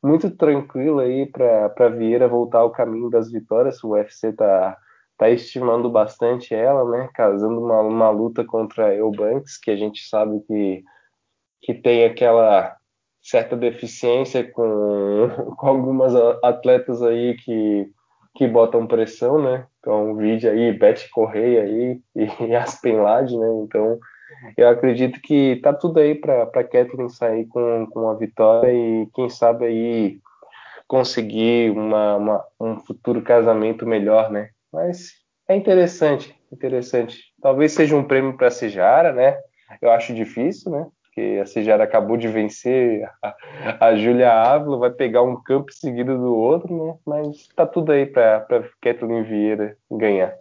muito 0.01 0.31
tranquila 0.31 1.03
aí 1.03 1.25
para 1.25 1.89
Vieira 1.89 2.27
voltar 2.27 2.59
ao 2.59 2.71
caminho 2.71 3.09
das 3.09 3.31
vitórias. 3.31 3.83
O 3.83 3.89
UFC 3.89 4.33
tá 4.33 4.77
tá 5.17 5.29
estimando 5.29 5.89
bastante 5.89 6.55
ela, 6.55 6.89
né? 6.89 7.09
Casando 7.13 7.59
uma, 7.59 7.81
uma 7.81 8.09
luta 8.09 8.45
contra 8.45 8.95
Eubanks, 8.95 9.57
que 9.57 9.69
a 9.69 9.75
gente 9.75 10.07
sabe 10.07 10.39
que 10.47 10.83
que 11.61 11.73
tem 11.73 12.05
aquela 12.05 12.77
certa 13.21 13.55
deficiência 13.55 14.49
com, 14.49 15.29
com 15.57 15.67
algumas 15.67 16.15
atletas 16.43 17.03
aí 17.03 17.35
que, 17.35 17.91
que 18.35 18.47
botam 18.47 18.87
pressão, 18.87 19.41
né? 19.41 19.67
Então, 19.79 20.15
vídeo 20.15 20.49
aí, 20.49 20.71
Beth 20.77 21.09
Correia 21.11 21.63
aí 21.63 22.01
e 22.15 22.55
Aspen 22.55 22.97
Lade, 22.97 23.37
né? 23.37 23.47
Então, 23.63 23.99
eu 24.57 24.67
acredito 24.69 25.19
que 25.21 25.57
tá 25.57 25.73
tudo 25.73 25.99
aí 25.99 26.15
para 26.15 26.63
Kathleen 26.63 27.09
sair 27.09 27.45
com, 27.45 27.88
com 27.88 28.09
a 28.09 28.15
vitória 28.15 28.71
e 28.71 29.07
quem 29.13 29.30
sabe 29.30 29.65
aí 29.65 30.19
conseguir 30.88 31.71
uma, 31.71 32.15
uma, 32.15 32.45
um 32.59 32.80
futuro 32.80 33.21
casamento 33.21 33.86
melhor, 33.86 34.32
né? 34.32 34.49
Mas 34.73 35.11
é 35.47 35.55
interessante, 35.55 36.36
interessante. 36.51 37.19
Talvez 37.41 37.73
seja 37.73 37.95
um 37.95 38.03
prêmio 38.03 38.36
para 38.36 38.47
a 38.47 38.51
Sejara, 38.51 39.13
né? 39.13 39.38
Eu 39.82 39.91
acho 39.91 40.13
difícil, 40.15 40.71
né? 40.71 40.88
Porque 41.03 41.39
a 41.41 41.45
Sejara 41.45 41.84
acabou 41.84 42.17
de 42.17 42.27
vencer 42.27 43.07
a, 43.21 43.36
a 43.80 43.95
Júlia 43.95 44.32
Ávila, 44.32 44.77
vai 44.77 44.89
pegar 44.89 45.21
um 45.21 45.41
campo 45.41 45.71
seguido 45.71 46.17
do 46.17 46.36
outro, 46.36 46.86
né? 46.86 46.95
Mas 47.05 47.47
tá 47.55 47.65
tudo 47.65 47.91
aí 47.91 48.05
para 48.05 48.45
Kathleen 48.82 49.23
Vieira 49.23 49.77
ganhar. 49.91 50.36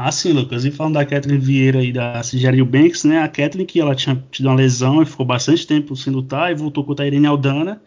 Ah, 0.00 0.12
sim, 0.12 0.32
Lucas. 0.32 0.64
E 0.64 0.70
falando 0.70 0.94
da 0.94 1.04
Kathleen 1.04 1.40
Vieira 1.40 1.82
e 1.82 1.92
da 1.92 2.22
Cigerio 2.22 2.64
Banks, 2.64 3.02
né? 3.02 3.18
A 3.18 3.28
Kathleen 3.28 3.66
que 3.66 3.80
ela 3.80 3.96
tinha 3.96 4.14
tido 4.30 4.46
uma 4.46 4.54
lesão 4.54 5.02
e 5.02 5.06
ficou 5.06 5.26
bastante 5.26 5.66
tempo 5.66 5.96
sem 5.96 6.12
lutar 6.12 6.52
e 6.52 6.54
voltou 6.54 6.84
contra 6.84 7.04
a 7.04 7.08
Irene 7.08 7.26
Aldana. 7.26 7.82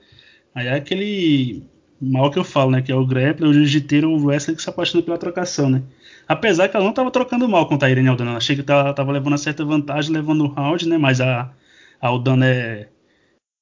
Aí 0.54 0.68
é 0.68 0.74
aquele 0.74 1.64
mal 2.02 2.30
que 2.30 2.38
eu 2.38 2.44
falo, 2.44 2.72
né? 2.72 2.82
Que 2.82 2.92
é 2.92 2.96
o 2.96 3.06
grappler, 3.06 3.50
o 3.50 3.54
jiu-jiteiro, 3.54 4.10
o 4.12 4.26
wrestler 4.26 4.58
que 4.58 4.62
se 4.62 4.70
apaixona 4.70 5.02
pela 5.02 5.18
trocação, 5.18 5.70
né? 5.70 5.84
Apesar 6.28 6.68
que 6.68 6.76
ela 6.76 6.84
não 6.84 6.92
estava 6.92 7.10
trocando 7.12 7.48
mal 7.48 7.66
contra 7.70 7.88
a 7.88 7.92
Irene 7.92 8.10
Aldana. 8.10 8.36
Achei 8.36 8.58
que 8.58 8.70
ela 8.70 8.90
estava 8.92 9.10
levando 9.14 9.32
uma 9.32 9.38
certa 9.38 9.64
vantagem, 9.64 10.12
levando 10.12 10.44
o 10.44 10.48
round, 10.48 10.90
né? 10.90 10.98
Mas 10.98 11.22
a, 11.22 11.54
a 12.02 12.08
Aldana 12.10 12.46
é, 12.46 12.90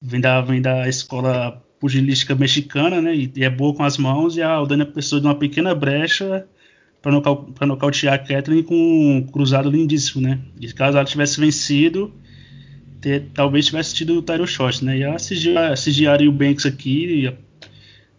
vem, 0.02 0.20
da, 0.20 0.40
vem 0.40 0.60
da 0.60 0.88
escola 0.88 1.64
pugilística 1.78 2.34
mexicana, 2.34 3.00
né? 3.00 3.14
E, 3.14 3.32
e, 3.36 3.44
é 3.44 3.50
boa 3.50 3.74
com 3.76 3.84
as 3.84 3.96
mãos. 3.96 4.36
E 4.36 4.42
a 4.42 4.50
Aldana 4.50 4.84
precisou 4.84 5.20
de 5.20 5.26
uma 5.26 5.36
pequena 5.36 5.72
brecha 5.72 6.48
para 7.02 7.12
nocau 7.12 7.48
nocautear 7.62 8.14
a 8.14 8.18
Kathleen 8.18 8.62
com 8.62 8.74
um 8.76 9.22
cruzado 9.22 9.70
lindíssimo, 9.70 10.22
né? 10.22 10.38
E 10.60 10.70
caso 10.72 10.96
ela 10.96 11.06
tivesse 11.06 11.40
vencido, 11.40 12.12
ter, 13.00 13.28
talvez 13.32 13.66
tivesse 13.66 13.94
tido 13.94 14.18
o 14.18 14.22
title 14.22 14.46
shot, 14.46 14.84
né? 14.84 14.98
E 14.98 15.04
a 15.04 15.16
CGR 15.16 16.22
e 16.22 16.28
o 16.28 16.32
Banks 16.32 16.66
aqui, 16.66 17.32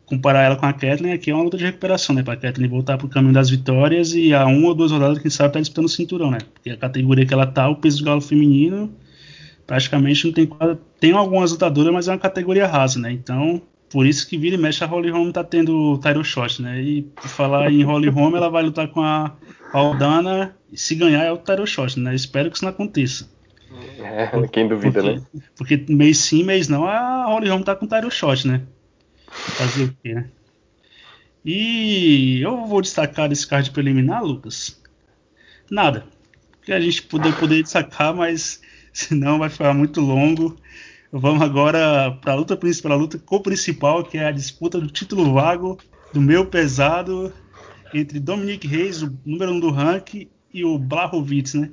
comparar 0.06 0.44
ela 0.44 0.56
com 0.56 0.66
a 0.66 0.74
Kathleen, 0.74 1.14
aqui 1.14 1.30
é 1.32 1.34
uma 1.36 1.44
luta 1.44 1.58
de 1.58 1.64
recuperação, 1.64 2.16
né? 2.16 2.24
Para 2.24 2.34
a 2.34 2.38
Kathleen 2.38 2.70
voltar 2.70 2.98
para 2.98 3.06
o 3.06 3.10
caminho 3.10 3.34
das 3.34 3.50
vitórias 3.50 4.14
e 4.14 4.34
a 4.34 4.46
uma 4.46 4.70
ou 4.70 4.76
duas 4.76 4.92
rodadas, 4.92 5.20
quem 5.20 5.30
sabe, 5.30 5.54
tá 5.54 5.60
disputando 5.60 5.86
o 5.86 5.90
cinturão, 5.90 6.32
né? 6.32 6.40
Porque 6.54 6.72
a 6.72 6.78
categoria 6.78 7.26
que 7.26 7.34
ela 7.34 7.46
tá, 7.46 7.70
o 7.70 7.76
peso 7.76 8.00
do 8.00 8.06
galo 8.06 8.22
feminino, 8.22 8.92
praticamente 9.66 10.26
não 10.26 10.34
tem. 10.34 10.50
Tem 11.00 11.12
algumas 11.14 11.52
lutadoras, 11.52 11.94
mas 11.94 12.08
é 12.08 12.12
uma 12.12 12.18
categoria 12.18 12.68
rasa, 12.68 13.00
né? 13.00 13.12
Então, 13.12 13.62
por 13.92 14.06
isso 14.06 14.28
que 14.28 14.38
vira 14.38 14.56
e 14.56 14.58
mexe 14.58 14.84
a 14.84 14.88
Holly 14.88 15.10
Holm 15.10 15.32
tá 15.32 15.44
tendo 15.44 16.00
title 16.00 16.24
shot, 16.24 16.62
né? 16.62 16.82
E 16.82 17.02
por 17.02 17.28
falar 17.28 17.72
em 17.72 17.84
Holly 17.84 18.10
Holm, 18.10 18.36
ela 18.36 18.50
vai 18.50 18.64
lutar 18.64 18.88
com 18.88 19.02
a 19.02 19.36
Aldana 19.74 20.56
e 20.72 20.78
se 20.78 20.96
ganhar 20.96 21.24
é 21.24 21.32
o 21.32 21.38
title 21.38 21.68
shot, 21.68 22.00
né? 22.00 22.16
Espero 22.16 22.50
que 22.50 22.56
isso 22.56 22.66
não 22.66 22.72
aconteça. 22.72 23.30
É, 24.00 24.30
quem 24.48 24.68
duvida, 24.68 25.02
porque, 25.02 25.20
né? 25.20 25.42
Porque 25.58 25.86
mês 25.90 26.18
sim, 26.20 26.44
mês 26.44 26.68
não, 26.68 26.86
a 26.86 27.26
Holly 27.26 27.50
Holm 27.50 27.64
tá 27.64 27.76
com 27.76 27.86
title 27.86 28.10
shot, 28.10 28.48
né? 28.48 28.62
Fazer 29.28 29.84
o 29.84 29.98
quê, 30.02 30.14
né? 30.14 30.30
E 31.44 32.40
eu 32.42 32.66
vou 32.66 32.82
destacar 32.82 33.28
desse 33.28 33.48
card 33.48 33.72
preliminar, 33.72 34.24
Lucas. 34.24 34.80
Nada. 35.70 36.06
Que 36.64 36.72
a 36.72 36.80
gente 36.80 37.02
poder, 37.04 37.36
poder 37.36 37.64
destacar, 37.64 38.14
mas 38.16 38.62
senão 38.94 39.40
vai 39.40 39.50
ficar 39.50 39.74
muito 39.74 40.00
longo. 40.00 40.56
Vamos 41.12 41.42
agora 41.42 42.18
para 42.22 42.32
a 42.32 42.36
luta 42.36 42.56
principal, 42.56 42.94
a 42.94 42.96
luta 42.96 43.20
co-principal, 43.20 44.04
que 44.04 44.18
é 44.18 44.26
a 44.26 44.32
disputa 44.32 44.80
do 44.80 44.88
título 44.88 45.34
vago 45.34 45.78
do 46.14 46.22
meu 46.22 46.46
pesado 46.46 47.34
entre 47.94 48.18
Dominic 48.18 48.66
Reis, 48.66 49.02
o 49.02 49.18
número 49.26 49.52
1 49.52 49.56
um 49.56 49.60
do 49.60 49.72
ranking, 49.72 50.30
e 50.54 50.64
o 50.64 50.78
Blachowicz, 50.78 51.56
né? 51.56 51.70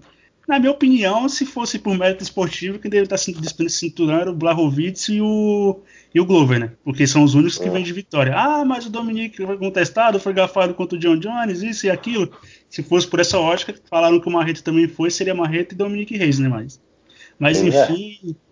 Na 0.46 0.58
minha 0.58 0.72
opinião, 0.72 1.28
se 1.28 1.44
fosse 1.44 1.78
por 1.78 1.96
mérito 1.96 2.22
esportivo, 2.22 2.78
quem 2.78 2.90
deve 2.90 3.04
estar 3.04 3.16
disputando 3.16 3.68
cinturão 3.68 4.18
era 4.18 4.30
o 4.30 4.34
Blachowicz 4.34 5.08
e 5.08 5.20
o, 5.20 5.80
e 6.12 6.18
o 6.18 6.24
Glover, 6.24 6.58
né? 6.58 6.72
Porque 6.82 7.06
são 7.06 7.22
os 7.22 7.34
únicos 7.34 7.58
que 7.58 7.68
vêm 7.68 7.84
de 7.84 7.92
vitória. 7.92 8.34
Ah, 8.34 8.64
mas 8.64 8.86
o 8.86 8.90
Dominic 8.90 9.36
foi 9.36 9.58
contestado, 9.58 10.18
foi 10.18 10.32
gafado 10.32 10.74
contra 10.74 10.96
o 10.96 11.00
John 11.00 11.18
Jones, 11.18 11.62
isso 11.62 11.86
e 11.86 11.90
aquilo. 11.90 12.32
Se 12.68 12.82
fosse 12.82 13.06
por 13.06 13.20
essa 13.20 13.38
ótica, 13.38 13.74
falaram 13.90 14.18
que 14.18 14.28
o 14.28 14.32
Marreta 14.32 14.62
também 14.62 14.88
foi, 14.88 15.10
seria 15.10 15.34
Marreta 15.34 15.74
e 15.74 15.76
Dominic 15.76 16.16
Reis, 16.16 16.38
né? 16.38 16.48
Mas, 16.48 16.80
mas 17.38 17.62
é. 17.62 17.66
enfim, 17.66 18.18
é 18.30 18.47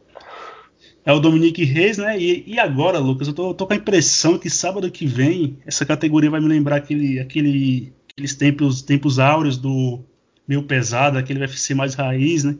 o 1.13 1.21
Dominique 1.21 1.65
Reis, 1.65 1.99
né? 1.99 2.19
E, 2.19 2.45
e 2.47 2.59
agora, 2.59 2.99
Lucas, 2.99 3.29
eu 3.29 3.35
tô, 3.35 3.55
tô, 3.55 3.67
com 3.67 3.73
a 3.73 3.77
impressão 3.77 4.39
que 4.39 4.51
sábado 4.51 4.91
que 4.91 5.07
vem 5.07 5.59
essa 5.65 5.87
categoria 5.87 6.31
vai 6.31 6.41
me 6.41 6.49
lembrar 6.49 6.77
aquele, 6.77 7.21
aquele, 7.21 7.93
aqueles 8.11 8.35
tempos, 8.35 8.83
tempos 8.83 9.19
áureos 9.19 9.57
do 9.57 10.01
meio 10.47 10.65
pesado, 10.65 11.19
aquele 11.19 11.41
UFC 11.41 11.75
mais 11.75 11.95
raiz, 11.95 12.45
né? 12.45 12.57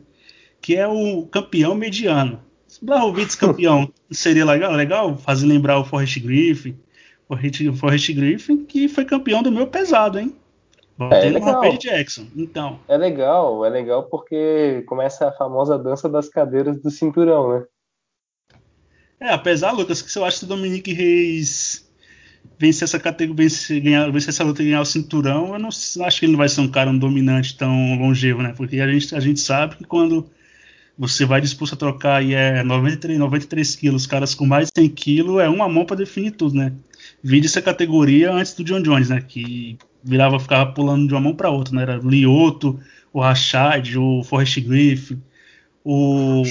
Que 0.61 0.75
é 0.75 0.87
o 0.87 1.25
campeão 1.27 1.75
mediano. 1.75 2.39
Blachowicz 2.81 3.35
campeão 3.35 3.91
seria 4.11 4.45
legal, 4.45 4.71
legal 4.73 5.17
fazer 5.17 5.45
lembrar 5.45 5.79
o 5.79 5.85
Forrest 5.85 6.19
Griffin, 6.19 6.77
Forrest, 7.27 7.71
Forrest 7.73 8.13
Griffin, 8.13 8.65
que 8.65 8.87
foi 8.87 9.03
campeão 9.03 9.43
do 9.43 9.51
meu 9.51 9.67
pesado, 9.67 10.19
hein? 10.19 10.35
Batendo 10.97 11.37
é 11.37 11.41
uma 11.41 11.61
Perry 11.61 11.77
Jackson. 11.77 12.25
Então. 12.35 12.79
É 12.87 12.97
legal, 12.97 13.63
é 13.63 13.69
legal 13.69 14.03
porque 14.03 14.83
começa 14.87 15.27
a 15.27 15.31
famosa 15.31 15.77
dança 15.77 16.09
das 16.09 16.27
cadeiras 16.27 16.81
do 16.81 16.89
cinturão, 16.89 17.53
né? 17.53 17.65
É, 19.19 19.31
apesar, 19.31 19.71
Lucas, 19.71 20.01
que 20.01 20.17
eu 20.17 20.25
acho 20.25 20.39
que 20.39 20.45
o 20.45 20.47
Dominique 20.47 20.93
Reis 20.93 21.87
vencer 22.59 22.85
essa 22.85 22.99
categoria, 22.99 23.49
vencer, 23.49 23.81
ganhar, 23.81 24.15
essa 24.15 24.43
luta 24.43 24.61
e 24.61 24.65
ganhar 24.65 24.81
o 24.81 24.85
cinturão, 24.85 25.53
eu 25.53 25.59
não 25.59 25.69
acho 25.69 26.19
que 26.19 26.25
ele 26.25 26.31
não 26.31 26.37
vai 26.37 26.49
ser 26.49 26.61
um 26.61 26.67
cara 26.67 26.89
um 26.89 26.97
dominante 26.97 27.55
tão 27.57 27.97
longevo, 27.99 28.41
né? 28.41 28.53
Porque 28.55 28.79
a 28.79 28.91
gente, 28.91 29.15
a 29.15 29.19
gente 29.19 29.39
sabe 29.39 29.75
que 29.75 29.83
quando 29.83 30.29
você 30.97 31.25
vai 31.25 31.39
disposto 31.39 31.73
a 31.73 31.77
trocar 31.77 32.23
e 32.23 32.33
é 32.33 32.63
93, 32.63 33.19
93 33.19 33.75
quilos, 33.75 34.07
caras 34.07 34.33
com 34.33 34.45
mais 34.45 34.67
de 34.67 34.81
100 34.81 34.89
quilos, 34.89 35.41
é 35.41 35.47
uma 35.49 35.69
mão 35.69 35.85
para 35.85 35.97
definir 35.97 36.31
tudo, 36.31 36.55
né? 36.55 36.73
Vide 37.23 37.47
essa 37.47 37.61
categoria 37.61 38.31
antes 38.31 38.53
do 38.53 38.63
John 38.63 38.81
Jones, 38.81 39.09
né? 39.09 39.21
Que 39.21 39.77
virava, 40.03 40.39
ficava 40.39 40.71
pulando 40.71 41.07
de 41.07 41.13
uma 41.13 41.21
mão 41.21 41.35
para 41.35 41.49
outra, 41.51 41.75
né? 41.75 41.83
Era 41.83 41.97
Lioto, 41.97 42.79
o 43.13 43.19
Rashad, 43.19 43.95
o 43.97 44.23
Forrest 44.23 44.59
Griffin, 44.61 45.21
o. 45.89 46.43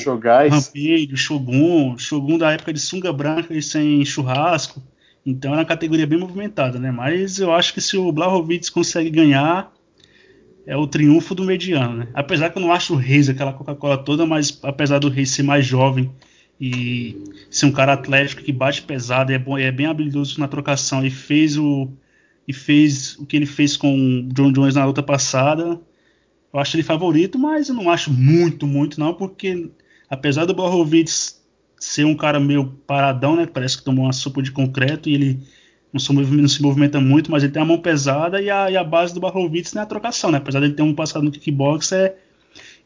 Rampage, 0.55 1.11
o 1.12 1.16
Shogun, 1.16 1.99
Shogun 1.99 2.39
da 2.39 2.53
época 2.53 2.72
de 2.72 2.80
sunga 2.80 3.12
branca 3.12 3.53
e 3.53 3.61
sem 3.61 4.03
churrasco. 4.03 4.82
Então 5.26 5.53
é 5.53 5.59
uma 5.59 5.64
categoria 5.64 6.07
bem 6.07 6.18
movimentada, 6.18 6.78
né? 6.78 6.91
Mas 6.91 7.39
eu 7.39 7.53
acho 7.53 7.74
que 7.74 7.80
se 7.82 7.99
o 7.99 8.11
Blachowicz 8.11 8.70
consegue 8.70 9.11
ganhar, 9.11 9.70
é 10.66 10.74
o 10.74 10.87
triunfo 10.87 11.34
do 11.34 11.45
mediano, 11.45 11.99
né? 11.99 12.09
Apesar 12.14 12.49
que 12.49 12.57
eu 12.57 12.62
não 12.62 12.72
acho 12.72 12.95
o 12.95 12.97
Reis 12.97 13.28
aquela 13.28 13.53
Coca-Cola 13.53 13.99
toda, 13.99 14.24
mas 14.24 14.59
apesar 14.62 15.01
do 15.01 15.11
Reis 15.11 15.30
ser 15.30 15.43
mais 15.43 15.66
jovem 15.66 16.11
e 16.59 17.22
ser 17.51 17.66
um 17.66 17.72
cara 17.72 17.93
atlético 17.93 18.43
que 18.43 18.53
bate 18.53 18.80
pesado, 18.80 19.32
é, 19.32 19.39
bom, 19.39 19.59
é 19.59 19.70
bem 19.70 19.84
habilidoso 19.84 20.41
na 20.41 20.49
trocação 20.49 21.05
e 21.05 21.11
fez 21.11 21.59
o 21.59 21.91
e 22.49 22.55
fez 22.55 23.18
o 23.18 23.26
que 23.26 23.37
ele 23.37 23.45
fez 23.45 23.76
com 23.76 23.93
o 23.93 24.22
John 24.32 24.53
Jones 24.53 24.76
na 24.76 24.84
luta 24.87 25.03
passada, 25.03 25.78
eu 26.53 26.61
acho 26.61 26.76
ele 26.76 26.82
favorito, 26.82 27.38
mas 27.38 27.68
eu 27.68 27.74
não 27.74 27.90
acho 27.90 28.12
muito, 28.12 28.66
muito 28.66 28.99
não, 28.99 29.14
porque 29.14 29.70
apesar 30.09 30.44
do 30.44 30.55
Blachowicz 30.55 31.42
ser 31.78 32.05
um 32.05 32.16
cara 32.16 32.40
meio 32.40 32.66
paradão, 32.86 33.36
né? 33.36 33.47
Parece 33.47 33.76
que 33.76 33.84
tomou 33.84 34.05
uma 34.05 34.12
sopa 34.12 34.42
de 34.42 34.51
concreto 34.51 35.09
e 35.09 35.14
ele 35.14 35.40
não 35.92 36.01
se, 36.01 36.12
não 36.12 36.49
se 36.49 36.62
movimenta 36.62 37.01
muito, 37.01 37.30
mas 37.30 37.42
ele 37.42 37.53
tem 37.53 37.62
a 37.62 37.64
mão 37.64 37.78
pesada 37.78 38.40
e 38.40 38.51
a, 38.51 38.70
e 38.70 38.76
a 38.76 38.84
base 38.84 39.14
do 39.14 39.20
Blachowicz 39.20 39.74
é 39.76 39.80
a 39.80 39.86
trocação, 39.86 40.30
né? 40.30 40.38
Apesar 40.38 40.61
dele 40.61 40.74
ter 40.74 40.82
um 40.82 40.94
passado 40.94 41.24
no 41.24 41.30
kickbox, 41.30 41.92
é, 41.92 42.16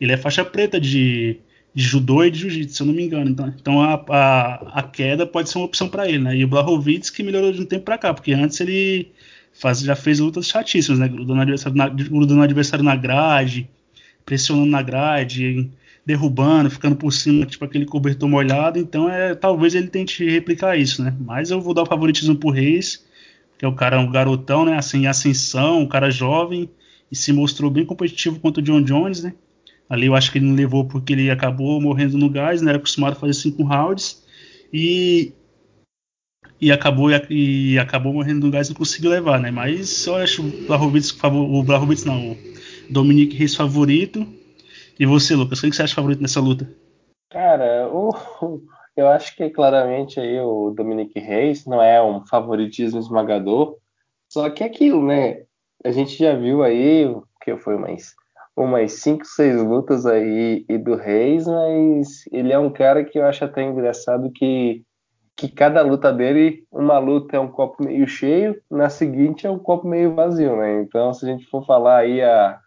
ele 0.01 0.13
é 0.13 0.17
faixa 0.17 0.45
preta 0.45 0.81
de, 0.81 1.39
de 1.75 1.83
judô 1.83 2.25
e 2.25 2.31
de 2.31 2.41
jiu-jitsu, 2.41 2.77
se 2.77 2.83
eu 2.83 2.87
não 2.87 2.95
me 2.95 3.05
engano. 3.05 3.31
Então, 3.31 3.55
então 3.61 3.83
a, 3.83 3.95
a, 4.09 4.81
a, 4.81 4.83
queda 4.83 5.27
pode 5.27 5.51
ser 5.51 5.59
uma 5.59 5.67
opção 5.67 5.89
para 5.89 6.09
ele, 6.09 6.19
né? 6.19 6.37
E 6.37 6.45
o 6.45 6.49
Blachowicz 6.49 7.11
que 7.11 7.23
melhorou 7.23 7.53
de 7.53 7.61
um 7.61 7.67
tempo 7.67 7.85
para 7.85 7.99
cá, 7.99 8.15
porque 8.15 8.33
antes 8.33 8.61
ele 8.61 9.13
faz, 9.61 9.81
já 9.81 9.95
fez 9.95 10.19
lutas 10.19 10.47
chatíssimas, 10.47 10.99
né? 10.99 11.07
Grudando 11.07 11.43
adversário 11.43 11.77
na, 11.77 12.45
adversário 12.45 12.85
na 12.85 12.97
grade, 12.97 13.69
pressionando 14.25 14.71
na 14.71 14.83
grade, 14.83 15.71
derrubando, 16.05 16.71
ficando 16.71 16.97
por 16.97 17.13
cima, 17.13 17.45
tipo 17.45 17.65
aquele 17.65 17.85
cobertor 17.85 18.29
molhado. 18.29 18.79
Então, 18.79 19.09
é, 19.09 19.35
talvez 19.35 19.75
ele 19.75 19.89
tente 19.89 20.25
replicar 20.29 20.77
isso, 20.77 21.05
né? 21.05 21.15
Mas 21.21 21.51
eu 21.51 21.61
vou 21.61 21.75
dar 21.75 21.83
o 21.83 21.87
favoritismo 21.87 22.35
pro 22.35 22.51
Reis, 22.51 23.05
que 23.59 23.65
é 23.65 23.69
o 23.69 23.75
cara, 23.75 24.01
um 24.01 24.11
garotão, 24.11 24.65
né? 24.65 24.79
Assim, 24.79 25.07
ascensão, 25.07 25.81
um 25.81 25.87
cara 25.87 26.11
jovem, 26.11 26.71
e 27.13 27.17
se 27.17 27.33
mostrou 27.33 27.71
bem 27.71 27.85
competitivo 27.85 28.41
contra 28.41 28.63
o 28.63 28.65
John 28.65 28.83
Jones, 28.83 29.23
né? 29.23 29.35
Ali 29.91 30.07
eu 30.07 30.15
acho 30.15 30.33
que 30.33 30.39
ele 30.39 30.47
não 30.47 30.55
levou 30.55 30.87
porque 30.87 31.13
ele 31.13 31.31
acabou 31.31 31.81
morrendo 31.81 32.17
no 32.17 32.31
gás, 32.31 32.63
né? 32.63 32.71
Era 32.71 32.79
acostumado 32.79 33.13
a 33.13 33.17
fazer 33.17 33.35
cinco 33.35 33.63
rounds. 33.65 34.25
E 34.73 35.33
e 36.61 36.71
acabou 36.71 37.11
e, 37.31 37.79
acabou 37.79 38.13
morrendo 38.13 38.47
no 38.47 38.53
gás 38.53 38.69
e 38.69 38.71
não 38.71 38.79
conseguiu 38.79 39.11
levar, 39.11 39.41
né? 39.41 39.51
Mas 39.51 40.07
eu 40.07 40.17
acho 40.17 40.43
o 40.43 40.67
Blachowicz, 40.67 42.05
o 42.05 42.07
não, 42.07 42.33
o 42.33 42.37
Dominique 42.91 43.37
Reis 43.37 43.55
favorito. 43.55 44.27
E 44.99 45.07
você, 45.07 45.35
Lucas, 45.35 45.61
quem 45.61 45.71
que 45.71 45.77
você 45.77 45.83
acha 45.83 45.95
favorito 45.95 46.21
nessa 46.21 46.41
luta? 46.41 46.69
Cara, 47.31 47.89
o, 47.89 48.13
eu 48.97 49.09
acho 49.09 49.35
que 49.35 49.49
claramente 49.49 50.21
aí 50.21 50.39
o 50.41 50.71
Dominique 50.71 51.19
Reis 51.19 51.65
não 51.65 51.83
é 51.83 52.03
um 52.03 52.27
favoritismo 52.27 52.99
esmagador, 52.99 53.77
só 54.29 54.51
que 54.51 54.63
é 54.63 54.67
aquilo, 54.67 55.07
né? 55.07 55.45
a 55.85 55.91
gente 55.91 56.17
já 56.17 56.35
viu 56.35 56.63
aí, 56.63 57.07
que 57.43 57.57
foi 57.57 57.77
mais 57.77 58.15
umas 58.57 58.93
5, 58.95 59.25
6 59.25 59.63
lutas 59.63 60.05
aí 60.05 60.65
e 60.69 60.77
do 60.77 60.95
Reis, 60.95 61.47
mas 61.47 62.27
ele 62.31 62.53
é 62.53 62.59
um 62.59 62.71
cara 62.71 63.05
que 63.05 63.19
eu 63.19 63.25
acho 63.25 63.45
até 63.45 63.63
engraçado 63.63 64.31
que, 64.33 64.83
que 65.41 65.49
cada 65.49 65.81
luta 65.81 66.13
dele, 66.13 66.65
uma 66.71 66.99
luta 66.99 67.35
é 67.35 67.41
um 67.41 67.49
copo 67.49 67.83
meio 67.83 68.07
cheio, 68.07 68.61
na 68.71 68.91
seguinte 68.91 69.47
é 69.47 69.51
um 69.51 69.59
copo 69.59 69.89
meio 69.89 70.15
vazio, 70.15 70.55
né? 70.55 70.83
Então, 70.83 71.15
se 71.15 71.25
a 71.25 71.29
gente 71.33 71.47
for 71.47 71.65
falar 71.65 71.97
aí 72.01 72.21
a, 72.21 72.59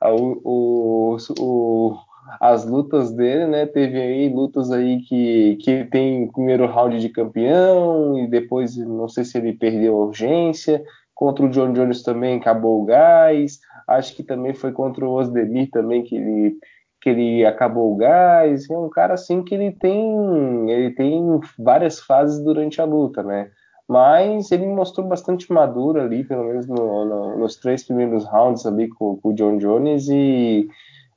a 0.00 0.10
o, 0.12 1.16
o, 1.38 1.96
as 2.40 2.66
lutas 2.66 3.12
dele, 3.12 3.46
né? 3.46 3.64
Teve 3.64 4.00
aí 4.00 4.28
lutas 4.28 4.72
aí 4.72 5.02
que, 5.02 5.56
que 5.62 5.84
tem 5.84 6.26
primeiro 6.32 6.66
round 6.66 6.98
de 6.98 7.08
campeão 7.10 8.18
e 8.18 8.26
depois 8.26 8.76
não 8.76 9.08
sei 9.08 9.24
se 9.24 9.38
ele 9.38 9.52
perdeu 9.52 9.94
a 9.94 10.06
urgência. 10.06 10.82
Contra 11.14 11.46
o 11.46 11.48
John 11.48 11.72
Jones 11.72 12.02
também 12.02 12.38
acabou 12.38 12.82
o 12.82 12.84
gás. 12.84 13.60
Acho 13.86 14.16
que 14.16 14.24
também 14.24 14.52
foi 14.52 14.72
contra 14.72 15.06
o 15.06 15.12
Osdemir 15.12 15.70
também 15.70 16.02
que 16.02 16.16
ele 16.16 16.58
que 17.06 17.10
ele 17.10 17.46
acabou 17.46 17.92
o 17.92 17.96
gás. 17.96 18.68
É 18.68 18.76
um 18.76 18.88
cara 18.88 19.14
assim 19.14 19.40
que 19.40 19.54
ele 19.54 19.70
tem 19.70 20.68
ele 20.68 20.90
tem 20.90 21.22
várias 21.56 22.00
fases 22.00 22.42
durante 22.42 22.80
a 22.80 22.84
luta, 22.84 23.22
né? 23.22 23.48
Mas 23.88 24.50
ele 24.50 24.66
mostrou 24.66 25.06
bastante 25.06 25.52
maduro 25.52 26.00
ali, 26.00 26.24
pelo 26.24 26.42
menos 26.42 26.66
no, 26.66 27.04
no, 27.04 27.38
nos 27.38 27.54
três 27.54 27.84
primeiros 27.84 28.24
rounds 28.24 28.66
ali 28.66 28.88
com, 28.88 29.18
com 29.18 29.28
o 29.28 29.34
John 29.34 29.56
Jones 29.56 30.08
e 30.08 30.68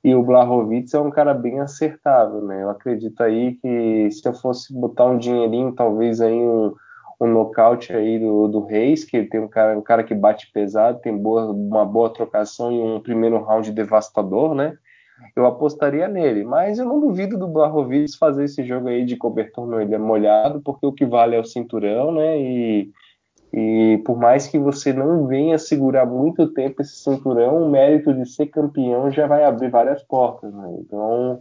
e 0.03 0.13
o 0.15 0.23
Blahovic 0.23 0.95
é 0.95 0.99
um 0.99 1.09
cara 1.09 1.33
bem 1.33 1.59
acertável, 1.59 2.41
né? 2.45 2.61
Eu 2.61 2.69
acredito 2.69 3.19
aí 3.21 3.55
que 3.55 4.11
se 4.11 4.29
eu 4.29 4.33
fosse 4.33 4.71
botar 4.71 5.05
um 5.05 5.17
dinheirinho, 5.17 5.73
talvez 5.73 6.21
aí 6.21 6.31
um, 6.31 6.73
um 7.19 7.27
nocaute 7.27 7.91
aí 7.91 8.19
do, 8.19 8.47
do 8.47 8.63
Reis, 8.63 9.03
que 9.03 9.23
tem 9.23 9.41
um 9.41 9.47
cara, 9.47 9.77
um 9.77 9.81
cara 9.81 10.03
que 10.03 10.13
bate 10.13 10.51
pesado, 10.53 11.01
tem 11.01 11.17
boa, 11.17 11.51
uma 11.51 11.83
boa 11.83 12.13
trocação 12.13 12.71
e 12.71 12.79
um 12.79 12.99
primeiro 13.01 13.43
round 13.43 13.71
devastador, 13.71 14.53
né? 14.53 14.77
Eu 15.35 15.45
apostaria 15.45 16.07
nele, 16.07 16.43
mas 16.43 16.79
eu 16.79 16.85
não 16.85 16.99
duvido 16.99 17.37
do 17.37 17.47
Blahovic 17.47 18.17
fazer 18.17 18.45
esse 18.45 18.63
jogo 18.63 18.87
aí 18.87 19.05
de 19.05 19.15
cobertor 19.15 19.67
molhado, 19.99 20.61
porque 20.61 20.85
o 20.85 20.91
que 20.91 21.05
vale 21.05 21.35
é 21.35 21.39
o 21.39 21.45
cinturão, 21.45 22.11
né? 22.11 22.39
E, 22.39 22.91
e 23.53 24.01
por 24.05 24.17
mais 24.17 24.47
que 24.47 24.57
você 24.57 24.91
não 24.93 25.27
venha 25.27 25.57
segurar 25.57 26.05
muito 26.05 26.47
tempo 26.47 26.81
esse 26.81 26.95
cinturão, 26.95 27.63
o 27.63 27.69
mérito 27.69 28.13
de 28.13 28.25
ser 28.25 28.47
campeão 28.47 29.09
já 29.11 29.27
vai 29.27 29.43
abrir 29.43 29.69
várias 29.69 30.03
portas, 30.03 30.53
né? 30.53 30.77
Então, 30.79 31.39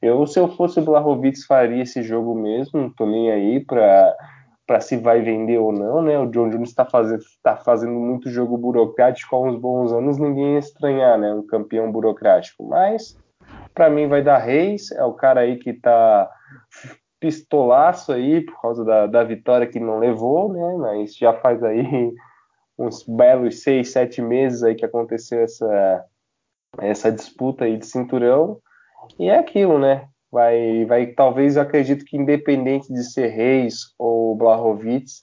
eu, 0.00 0.26
se 0.26 0.38
eu 0.38 0.48
fosse 0.48 0.80
o 0.80 0.84
Blahovic, 0.84 1.42
faria 1.46 1.82
esse 1.82 2.02
jogo 2.02 2.34
mesmo, 2.34 2.80
não 2.80 2.90
tô 2.90 3.06
nem 3.06 3.30
aí 3.30 3.60
para 3.60 4.16
para 4.66 4.80
se 4.80 4.96
vai 4.96 5.20
vender 5.20 5.58
ou 5.58 5.72
não, 5.72 6.00
né? 6.00 6.18
O 6.18 6.26
John 6.26 6.48
Jones 6.48 6.70
está 6.70 6.84
fazendo, 6.84 7.22
tá 7.42 7.56
fazendo 7.56 7.92
muito 7.92 8.30
jogo 8.30 8.56
burocrático 8.56 9.36
há 9.36 9.40
uns 9.40 9.56
bons 9.56 9.92
anos, 9.92 10.18
ninguém 10.18 10.54
ia 10.54 10.58
estranhar, 10.58 11.18
né? 11.18 11.32
Um 11.32 11.46
campeão 11.46 11.90
burocrático. 11.92 12.66
Mas, 12.66 13.18
para 13.74 13.90
mim, 13.90 14.08
vai 14.08 14.22
dar 14.22 14.38
Reis, 14.38 14.90
é 14.92 15.04
o 15.04 15.12
cara 15.12 15.40
aí 15.40 15.56
que 15.56 15.74
tá 15.74 16.30
pistolaço 17.20 18.12
aí 18.12 18.42
por 18.42 18.60
causa 18.60 18.84
da, 18.84 19.06
da 19.06 19.24
vitória 19.24 19.66
que 19.66 19.80
não 19.80 19.98
levou, 19.98 20.52
né? 20.52 20.76
Mas 20.78 21.16
já 21.16 21.32
faz 21.34 21.62
aí 21.62 21.82
uns 22.78 23.02
belos 23.02 23.62
seis, 23.62 23.92
sete 23.92 24.22
meses 24.22 24.62
aí 24.62 24.74
que 24.74 24.84
aconteceu 24.84 25.40
essa, 25.40 26.04
essa 26.78 27.12
disputa 27.12 27.64
aí 27.64 27.76
de 27.76 27.86
cinturão. 27.86 28.60
E 29.18 29.28
é 29.28 29.38
aquilo, 29.38 29.78
né? 29.78 30.08
Vai, 30.34 30.84
vai 30.84 31.06
talvez 31.06 31.54
eu 31.54 31.62
acredito 31.62 32.04
que 32.04 32.16
independente 32.16 32.92
de 32.92 33.04
ser 33.04 33.28
Reis 33.28 33.94
ou 33.96 34.34
Blahovitz, 34.34 35.22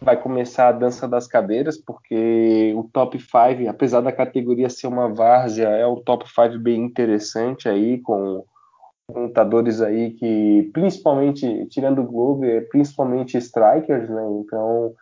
vai 0.00 0.16
começar 0.16 0.68
a 0.68 0.72
dança 0.72 1.08
das 1.08 1.26
cadeiras, 1.26 1.76
porque 1.76 2.72
o 2.76 2.84
top 2.84 3.18
5, 3.18 3.68
apesar 3.68 4.00
da 4.00 4.12
categoria 4.12 4.70
ser 4.70 4.86
uma 4.86 5.12
várzea, 5.12 5.66
é 5.66 5.84
um 5.84 6.00
top 6.00 6.24
5 6.28 6.60
bem 6.60 6.84
interessante 6.84 7.68
aí, 7.68 8.00
com 8.00 8.44
lutadores 9.12 9.82
aí 9.82 10.12
que, 10.12 10.70
principalmente, 10.72 11.66
tirando 11.66 12.00
o 12.00 12.06
Globo, 12.06 12.44
é 12.44 12.60
principalmente 12.60 13.36
strikers, 13.36 14.08
né? 14.08 14.22
Então 14.40 14.94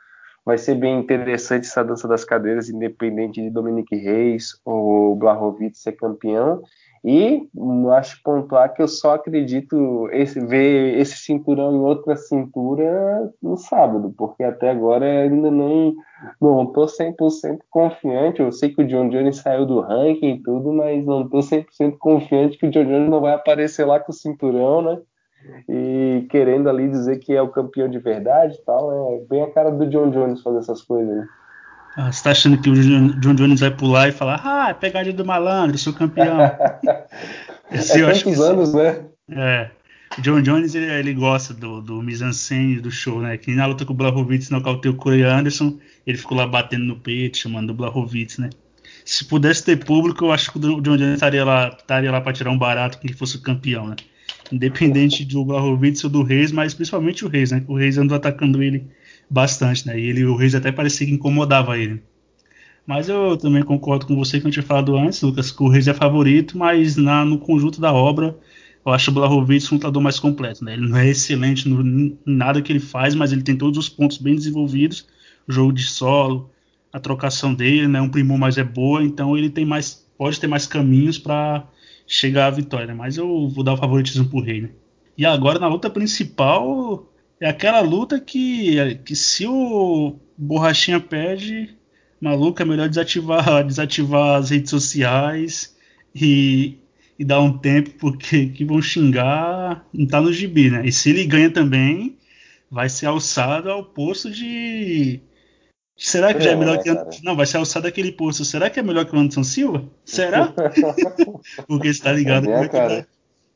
vai 0.42 0.56
ser 0.56 0.74
bem 0.74 0.98
interessante 0.98 1.66
essa 1.66 1.84
dança 1.84 2.08
das 2.08 2.24
cadeiras, 2.24 2.70
independente 2.70 3.42
de 3.42 3.50
Dominique 3.50 3.94
Reis 3.94 4.58
ou 4.64 5.14
Blahovitz 5.14 5.82
ser 5.82 5.92
campeão. 5.92 6.62
E 7.04 7.48
acho 7.96 8.20
pontuar 8.22 8.74
que 8.74 8.82
eu 8.82 8.88
só 8.88 9.14
acredito 9.14 10.08
esse, 10.12 10.40
ver 10.40 10.98
esse 10.98 11.16
cinturão 11.18 11.74
em 11.74 11.80
outra 11.80 12.16
cintura 12.16 13.32
no 13.42 13.56
sábado, 13.56 14.12
porque 14.16 14.42
até 14.42 14.70
agora 14.70 15.04
ainda 15.04 15.50
não 15.50 15.94
não 16.40 16.64
estou 16.64 16.86
100% 16.86 17.58
confiante. 17.70 18.40
Eu 18.40 18.50
sei 18.50 18.70
que 18.70 18.82
o 18.82 18.86
John 18.86 19.08
Jones 19.08 19.36
saiu 19.36 19.64
do 19.64 19.80
ranking 19.80 20.34
e 20.34 20.42
tudo, 20.42 20.72
mas 20.72 21.04
não 21.04 21.22
estou 21.22 21.40
100% 21.40 21.96
confiante 21.98 22.58
que 22.58 22.66
o 22.66 22.70
John 22.70 22.84
Jones 22.84 23.08
não 23.08 23.20
vai 23.20 23.34
aparecer 23.34 23.84
lá 23.84 24.00
com 24.00 24.10
o 24.10 24.14
cinturão, 24.14 24.82
né? 24.82 25.00
E 25.68 26.26
querendo 26.30 26.68
ali 26.68 26.88
dizer 26.88 27.18
que 27.18 27.32
é 27.32 27.40
o 27.40 27.48
campeão 27.48 27.88
de 27.88 27.98
verdade 27.98 28.56
e 28.56 28.64
tal. 28.64 29.14
É 29.14 29.24
bem 29.28 29.42
a 29.42 29.50
cara 29.50 29.70
do 29.70 29.86
John 29.86 30.10
Jones 30.10 30.42
fazer 30.42 30.58
essas 30.58 30.82
coisas. 30.82 31.16
Né? 31.16 31.28
Ah, 32.00 32.12
você 32.12 32.22
tá 32.22 32.30
achando 32.30 32.56
que 32.62 32.70
o 32.70 32.74
John 33.18 33.34
Jones 33.34 33.58
vai 33.58 33.72
pular 33.72 34.08
e 34.08 34.12
falar, 34.12 34.40
ah, 34.44 34.70
é 34.70 34.72
pegadinha 34.72 35.16
do 35.16 35.24
malandro, 35.24 35.76
sou 35.76 35.92
campeão. 35.92 36.38
Esse, 37.72 38.00
é 38.00 38.12
tantos 38.12 38.40
anos, 38.40 38.72
né? 38.72 39.04
É. 39.28 39.68
O 40.16 40.22
John 40.22 40.40
Jones, 40.40 40.76
ele, 40.76 40.86
ele 40.86 41.12
gosta 41.12 41.52
do, 41.52 41.82
do 41.82 42.00
mise-en-scène 42.00 42.80
do 42.80 42.88
show, 42.88 43.20
né? 43.20 43.36
Que 43.36 43.52
na 43.52 43.66
luta 43.66 43.84
com 43.84 43.92
o 43.92 43.96
Blachowicz 43.96 44.48
nocauteou 44.48 44.94
o 44.94 44.96
Corey 44.96 45.24
Anderson, 45.24 45.76
ele 46.06 46.16
ficou 46.16 46.38
lá 46.38 46.46
batendo 46.46 46.84
no 46.84 46.94
peito, 46.94 47.36
chamando 47.36 47.70
o 47.70 47.74
Blachowicz, 47.74 48.38
né? 48.38 48.48
Se 49.04 49.24
pudesse 49.24 49.64
ter 49.64 49.84
público, 49.84 50.24
eu 50.24 50.30
acho 50.30 50.52
que 50.52 50.58
o 50.58 50.80
John 50.80 50.96
Jones 50.96 51.14
estaria 51.14 51.44
lá, 51.44 51.74
estaria 51.76 52.12
lá 52.12 52.20
para 52.20 52.32
tirar 52.32 52.50
um 52.52 52.58
barato 52.58 53.00
que 53.00 53.08
ele 53.08 53.14
fosse 53.14 53.38
o 53.38 53.42
campeão, 53.42 53.88
né? 53.88 53.96
Independente 54.52 55.24
do 55.24 55.44
Blachowicz 55.44 56.04
ou 56.04 56.10
do 56.10 56.22
Reis, 56.22 56.52
mas 56.52 56.74
principalmente 56.74 57.24
o 57.24 57.28
Reis, 57.28 57.50
né? 57.50 57.64
O 57.66 57.76
Reis 57.76 57.98
andou 57.98 58.16
atacando 58.16 58.62
ele 58.62 58.86
bastante, 59.28 59.86
né? 59.86 59.98
E 59.98 60.06
ele, 60.06 60.24
o 60.24 60.36
Reis 60.36 60.54
até 60.54 60.72
parecia 60.72 61.06
que 61.06 61.12
incomodava 61.12 61.78
ele. 61.78 62.02
Mas 62.86 63.08
eu 63.08 63.36
também 63.36 63.62
concordo 63.62 64.06
com 64.06 64.16
você 64.16 64.40
que 64.40 64.46
eu 64.46 64.50
tinha 64.50 64.62
falado 64.62 64.96
antes, 64.96 65.20
Lucas, 65.20 65.50
que 65.50 65.62
o 65.62 65.68
Reis 65.68 65.86
é 65.86 65.94
favorito, 65.94 66.56
mas 66.56 66.96
na, 66.96 67.24
no 67.24 67.38
conjunto 67.38 67.80
da 67.80 67.92
obra 67.92 68.38
eu 68.88 68.92
acho 68.92 69.10
o 69.10 69.14
Blahovic 69.14 69.66
um 69.70 69.74
lutador 69.74 70.02
mais 70.02 70.18
completo. 70.18 70.64
Né? 70.64 70.72
Ele 70.72 70.88
não 70.88 70.96
é 70.96 71.06
excelente 71.06 71.68
no, 71.68 71.82
em 71.82 72.18
nada 72.24 72.62
que 72.62 72.72
ele 72.72 72.80
faz, 72.80 73.14
mas 73.14 73.30
ele 73.30 73.42
tem 73.42 73.54
todos 73.54 73.78
os 73.78 73.88
pontos 73.88 74.16
bem 74.16 74.34
desenvolvidos. 74.34 75.06
O 75.46 75.52
jogo 75.52 75.72
de 75.72 75.82
solo, 75.82 76.50
a 76.90 76.98
trocação 76.98 77.52
dele, 77.52 77.86
né? 77.86 78.00
um 78.00 78.08
primor 78.08 78.38
mais 78.38 78.56
é 78.56 78.64
boa, 78.64 79.02
então 79.02 79.36
ele 79.36 79.50
tem 79.50 79.66
mais, 79.66 80.06
pode 80.16 80.40
ter 80.40 80.46
mais 80.46 80.66
caminhos 80.66 81.18
para 81.18 81.66
chegar 82.06 82.46
à 82.46 82.50
vitória. 82.50 82.86
Né? 82.86 82.94
Mas 82.94 83.18
eu 83.18 83.48
vou 83.48 83.62
dar 83.62 83.74
o 83.74 83.76
favoritismo 83.76 84.24
pro 84.26 84.40
Rei. 84.40 84.62
Né? 84.62 84.70
E 85.16 85.26
agora 85.26 85.58
na 85.58 85.68
luta 85.68 85.90
principal, 85.90 87.06
é 87.40 87.48
aquela 87.48 87.80
luta 87.80 88.20
que, 88.20 88.96
que 89.04 89.14
se 89.14 89.46
o 89.46 90.16
Borrachinha 90.36 91.00
perde, 91.00 91.76
maluco, 92.20 92.60
é 92.60 92.64
melhor 92.64 92.88
desativar, 92.88 93.62
desativar 93.66 94.36
as 94.38 94.50
redes 94.50 94.70
sociais 94.70 95.76
e, 96.14 96.78
e 97.18 97.24
dar 97.24 97.40
um 97.40 97.56
tempo, 97.56 97.90
porque 97.98 98.46
que 98.46 98.64
vão 98.64 98.82
xingar, 98.82 99.86
não 99.92 100.06
tá 100.06 100.20
no 100.20 100.32
gibi, 100.32 100.70
né? 100.70 100.86
E 100.86 100.92
se 100.92 101.10
ele 101.10 101.24
ganha 101.24 101.50
também, 101.50 102.16
vai 102.70 102.88
ser 102.88 103.06
alçado 103.06 103.70
ao 103.70 103.84
posto 103.84 104.30
de. 104.30 105.20
Será 105.96 106.32
que 106.32 106.40
é, 106.40 106.44
já 106.44 106.50
é 106.52 106.56
melhor 106.56 106.76
né, 106.76 106.82
que. 106.82 107.24
Não, 107.24 107.36
vai 107.36 107.46
ser 107.46 107.56
alçado 107.56 107.86
aquele 107.86 108.12
posto. 108.12 108.44
Será 108.44 108.70
que 108.70 108.78
é 108.78 108.82
melhor 108.82 109.04
que 109.04 109.14
o 109.14 109.18
Anderson 109.18 109.42
Silva? 109.44 109.84
Será? 110.04 110.52
porque 111.66 111.88
está 111.88 112.12
ligado 112.12 112.48
é, 112.50 112.68
como 112.68 112.78
é 112.80 113.02
que 113.02 113.08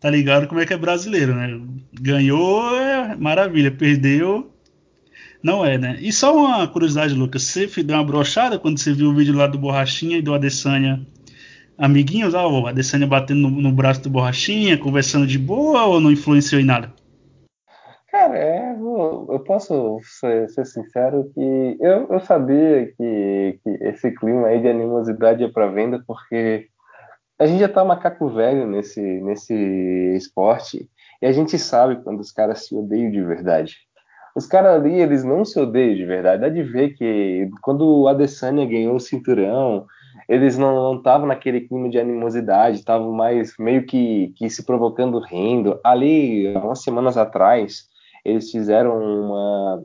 tá 0.02 0.10
ligado 0.10 0.46
como 0.48 0.60
é 0.60 0.66
que 0.66 0.74
é 0.74 0.76
brasileiro, 0.76 1.34
né? 1.34 1.58
Ganhou 2.00 2.76
é 2.76 3.16
maravilha, 3.16 3.70
perdeu 3.70 4.52
não 5.42 5.64
é, 5.64 5.76
né? 5.76 5.98
E 6.00 6.12
só 6.12 6.36
uma 6.36 6.68
curiosidade, 6.68 7.14
Lucas, 7.14 7.42
você 7.42 7.66
deu 7.82 7.96
uma 7.96 8.04
brochada 8.04 8.58
quando 8.58 8.78
você 8.78 8.92
viu 8.92 9.10
o 9.10 9.14
vídeo 9.14 9.34
lá 9.34 9.46
do 9.46 9.58
Borrachinha 9.58 10.18
e 10.18 10.22
do 10.22 10.32
Adesanya 10.32 11.04
amiguinhos, 11.76 12.34
ah, 12.34 12.46
o 12.46 12.66
Adesanya 12.66 13.08
batendo 13.08 13.50
no, 13.50 13.50
no, 13.50 13.72
braço 13.72 14.02
do 14.02 14.10
Borrachinha, 14.10 14.78
conversando 14.78 15.26
de 15.26 15.38
boa 15.38 15.84
ou 15.86 16.00
não 16.00 16.12
influenciou 16.12 16.60
em 16.60 16.64
nada? 16.64 16.92
Cara, 18.08 18.38
é, 18.38 18.72
eu 18.72 19.42
posso 19.44 19.98
ser, 20.02 20.48
ser 20.50 20.66
sincero 20.66 21.28
que 21.34 21.76
eu, 21.80 22.06
eu 22.08 22.20
sabia 22.20 22.86
que, 22.96 23.58
que, 23.64 23.70
esse 23.80 24.12
clima 24.12 24.48
aí 24.48 24.60
de 24.60 24.68
animosidade 24.68 25.42
é 25.42 25.48
para 25.48 25.66
venda 25.66 26.04
porque 26.06 26.68
a 27.42 27.46
gente 27.46 27.60
já 27.60 27.68
tá 27.68 27.84
macaco 27.84 28.28
velho 28.28 28.66
nesse, 28.66 29.00
nesse 29.00 29.54
esporte 30.16 30.88
e 31.20 31.26
a 31.26 31.32
gente 31.32 31.58
sabe 31.58 32.02
quando 32.02 32.20
os 32.20 32.30
caras 32.30 32.66
se 32.66 32.74
odeiam 32.74 33.10
de 33.10 33.22
verdade. 33.22 33.76
Os 34.34 34.46
caras 34.46 34.76
ali, 34.76 35.00
eles 35.00 35.24
não 35.24 35.44
se 35.44 35.58
odeiam 35.58 35.94
de 35.94 36.06
verdade. 36.06 36.40
Dá 36.40 36.48
de 36.48 36.62
ver 36.62 36.90
que 36.90 37.50
quando 37.60 37.82
o 37.84 38.08
Adesanya 38.08 38.64
ganhou 38.64 38.94
o 38.94 39.00
cinturão, 39.00 39.86
eles 40.28 40.56
não 40.56 40.96
estavam 40.96 41.26
naquele 41.26 41.62
clima 41.62 41.88
de 41.90 41.98
animosidade, 41.98 42.78
estavam 42.78 43.12
mais 43.12 43.54
meio 43.58 43.84
que, 43.84 44.32
que 44.36 44.48
se 44.48 44.64
provocando 44.64 45.18
rindo. 45.18 45.78
Ali, 45.84 46.48
umas 46.56 46.82
semanas 46.82 47.16
atrás, 47.16 47.88
eles 48.24 48.50
fizeram 48.50 48.98
uma, 48.98 49.84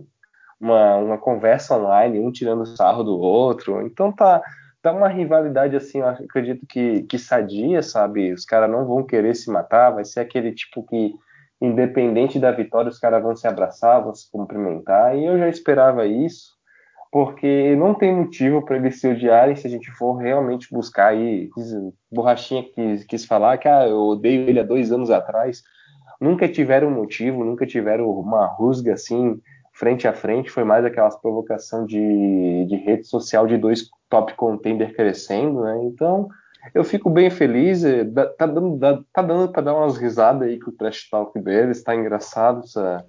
uma, 0.62 0.96
uma 0.98 1.18
conversa 1.18 1.76
online, 1.76 2.20
um 2.20 2.32
tirando 2.32 2.66
sarro 2.66 3.04
do 3.04 3.20
outro. 3.20 3.82
Então 3.86 4.12
tá, 4.12 4.42
tá 4.88 4.94
uma 4.94 5.08
rivalidade 5.08 5.76
assim, 5.76 6.00
eu 6.00 6.08
acredito 6.08 6.66
que, 6.66 7.04
que 7.04 7.20
sadia, 7.20 7.82
sabe? 7.82 8.32
Os 8.32 8.46
caras 8.46 8.70
não 8.70 8.86
vão 8.86 9.04
querer 9.04 9.36
se 9.36 9.52
matar, 9.52 9.92
vai 9.92 10.06
ser 10.06 10.22
aquele 10.22 10.54
tipo 10.54 10.84
que, 10.84 11.14
independente 11.62 12.40
da 12.40 12.52
vitória, 12.52 12.90
os 12.90 13.00
caras 13.00 13.22
vão 13.22 13.36
se 13.36 13.48
abraçar, 13.48 14.04
vão 14.04 14.16
se 14.16 14.32
cumprimentar, 14.32 15.18
e 15.18 15.26
eu 15.26 15.38
já 15.38 15.50
esperava 15.50 16.06
isso, 16.06 16.56
porque 17.12 17.76
não 17.76 17.94
tem 17.94 18.16
motivo 18.16 18.64
para 18.64 18.78
eles 18.78 19.00
se 19.00 19.08
odiarem 19.10 19.56
se 19.56 19.68
a 19.68 19.70
gente 19.70 19.92
for 19.92 20.14
realmente 20.16 20.72
buscar 20.72 21.08
aí. 21.08 21.50
Borrachinha 22.12 22.64
quis, 22.64 23.04
quis 23.04 23.26
falar 23.26 23.58
que 23.58 23.68
ah, 23.68 23.88
eu 23.88 24.00
odeio 24.00 24.48
ele 24.48 24.60
há 24.60 24.64
dois 24.64 24.92
anos 24.92 25.10
atrás. 25.10 25.64
Nunca 26.20 26.48
tiveram 26.48 26.90
motivo, 26.90 27.44
nunca 27.44 27.66
tiveram 27.66 28.10
uma 28.10 28.46
rusga 28.46 28.94
assim 28.94 29.40
frente 29.78 30.08
a 30.08 30.14
frente, 30.14 30.50
foi 30.50 30.64
mais 30.64 30.84
aquelas 30.84 31.16
provocação 31.22 31.86
de, 31.86 32.66
de 32.68 32.76
rede 32.78 33.06
social 33.06 33.46
de 33.46 33.58
dois 33.58 33.88
top 34.10 34.34
contender 34.34 34.96
crescendo, 34.96 35.62
né? 35.62 35.80
Então, 35.84 36.28
eu 36.74 36.84
fico 36.84 37.10
bem 37.12 37.30
feliz, 37.30 37.84
é, 37.84 38.04
tá 38.38 38.48
dando, 38.48 39.06
tá 39.14 39.22
dando 39.22 39.52
para 39.52 39.62
dar 39.62 39.76
umas 39.76 39.98
risadas 39.98 40.48
aí 40.48 40.60
com 40.60 40.72
o 40.72 40.74
trash 40.74 41.08
talk 41.10 41.40
deles, 41.40 41.84
tá 41.84 41.96
engraçado 41.96 42.62
essa, 42.64 43.06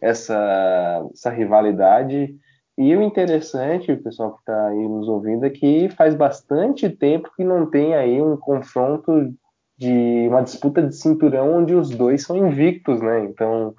essa, 0.00 1.06
essa 1.12 1.30
rivalidade. 1.30 2.34
E 2.78 2.94
o 2.94 3.02
interessante, 3.02 3.90
o 3.90 4.02
pessoal 4.02 4.34
que 4.34 4.40
está 4.40 4.68
aí 4.68 4.88
nos 4.88 5.08
ouvindo, 5.08 5.44
é 5.44 5.50
que 5.50 5.88
faz 5.90 6.14
bastante 6.14 6.88
tempo 6.88 7.30
que 7.36 7.42
não 7.42 7.66
tem 7.66 7.94
aí 7.94 8.22
um 8.22 8.36
confronto 8.36 9.32
de 9.76 10.28
uma 10.28 10.42
disputa 10.42 10.80
de 10.80 10.94
cinturão 10.94 11.56
onde 11.56 11.74
os 11.74 11.90
dois 11.90 12.22
são 12.22 12.36
invictos, 12.36 13.00
né? 13.00 13.24
Então, 13.24 13.74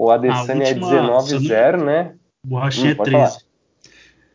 o 0.00 0.10
Adesanya 0.10 0.64
é 0.64 0.74
19-0, 0.74 1.84
né? 1.84 2.14
O 2.48 2.56
Rachinha 2.56 2.96
hum, 2.98 3.02
é 3.02 3.04
13. 3.04 3.10
Falar. 3.12 3.36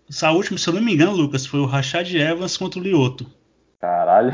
Essa 0.07 0.31
última, 0.31 0.59
se 0.59 0.69
eu 0.69 0.75
não 0.75 0.81
me 0.81 0.93
engano, 0.93 1.13
Lucas, 1.13 1.47
foi 1.47 1.59
o 1.59 1.65
Rashad 1.65 2.13
Evans 2.13 2.55
contra 2.55 2.79
o 2.79 2.83
Lioto. 2.83 3.25
Caralho. 3.81 4.31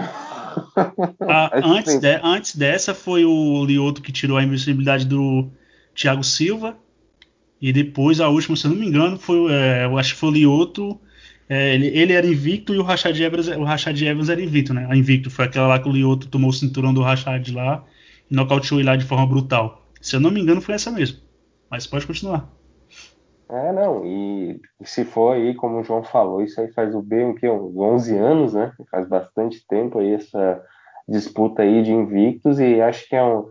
Ah, 1.21 1.49
antes, 1.63 1.97
de, 1.97 2.19
antes 2.21 2.53
dessa 2.57 2.93
foi 2.93 3.23
o 3.23 3.63
Lioto 3.63 4.01
que 4.01 4.11
tirou 4.11 4.37
a 4.37 4.43
invencibilidade 4.43 5.05
do 5.05 5.49
Thiago 5.95 6.21
Silva. 6.21 6.75
E 7.61 7.71
depois 7.71 8.19
a 8.19 8.27
última, 8.27 8.57
se 8.57 8.67
eu 8.67 8.71
não 8.71 8.77
me 8.77 8.87
engano, 8.87 9.17
foi, 9.17 9.53
é, 9.53 9.85
eu 9.85 9.97
acho 9.97 10.15
que 10.15 10.19
foi 10.19 10.29
o 10.29 10.33
Lioto. 10.33 10.99
É, 11.47 11.73
ele, 11.73 11.87
ele, 11.97 12.11
era 12.11 12.27
invicto 12.27 12.73
e 12.75 12.77
o 12.77 12.83
Rashad 12.83 13.17
Evans, 13.17 13.47
o 13.47 13.63
Rashad 13.63 14.01
Evans 14.01 14.27
era 14.27 14.41
invicto, 14.41 14.73
né? 14.73 14.85
A 14.89 14.97
invicto 14.97 15.29
foi 15.29 15.45
aquela 15.45 15.67
lá 15.67 15.79
que 15.79 15.87
o 15.87 15.93
Lioto 15.93 16.27
tomou 16.27 16.49
o 16.49 16.53
cinturão 16.53 16.93
do 16.93 17.01
Rashad 17.01 17.47
lá 17.53 17.85
e 18.29 18.35
nocauteou 18.35 18.81
ele 18.81 18.89
lá 18.89 18.97
de 18.97 19.05
forma 19.05 19.25
brutal. 19.25 19.80
Se 20.01 20.15
eu 20.15 20.19
não 20.19 20.31
me 20.31 20.41
engano, 20.41 20.61
foi 20.61 20.75
essa 20.75 20.91
mesmo. 20.91 21.19
Mas 21.69 21.87
pode 21.87 22.07
continuar. 22.07 22.49
É, 23.49 23.71
não, 23.73 24.05
e 24.05 24.61
se 24.83 25.03
for 25.03 25.35
aí, 25.35 25.53
como 25.53 25.79
o 25.79 25.83
João 25.83 26.03
falou, 26.03 26.41
isso 26.41 26.59
aí 26.61 26.71
faz 26.71 26.95
o 26.95 27.01
bem, 27.01 27.31
o 27.31 27.35
quê? 27.35 27.49
Uns 27.49 27.75
11 27.75 28.17
anos, 28.17 28.53
né? 28.53 28.71
Faz 28.89 29.07
bastante 29.07 29.65
tempo 29.67 29.99
aí 29.99 30.13
essa 30.13 30.63
disputa 31.07 31.61
aí 31.61 31.83
de 31.83 31.91
invictos 31.91 32.59
e 32.59 32.81
acho 32.81 33.09
que 33.09 33.15
é, 33.15 33.21
um, 33.21 33.45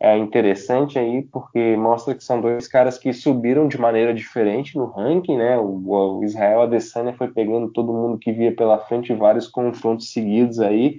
é 0.00 0.16
interessante 0.16 0.98
aí 0.98 1.22
porque 1.30 1.76
mostra 1.76 2.14
que 2.14 2.24
são 2.24 2.40
dois 2.40 2.66
caras 2.66 2.96
que 2.96 3.12
subiram 3.12 3.68
de 3.68 3.78
maneira 3.78 4.14
diferente 4.14 4.76
no 4.78 4.86
ranking, 4.86 5.36
né? 5.36 5.58
O, 5.58 6.18
o 6.18 6.24
Israel 6.24 6.62
Adesanya 6.62 7.12
foi 7.12 7.28
pegando 7.28 7.70
todo 7.70 7.92
mundo 7.92 8.18
que 8.18 8.32
via 8.32 8.56
pela 8.56 8.78
frente 8.78 9.12
vários 9.12 9.48
confrontos 9.48 10.12
seguidos 10.12 10.60
aí 10.60 10.98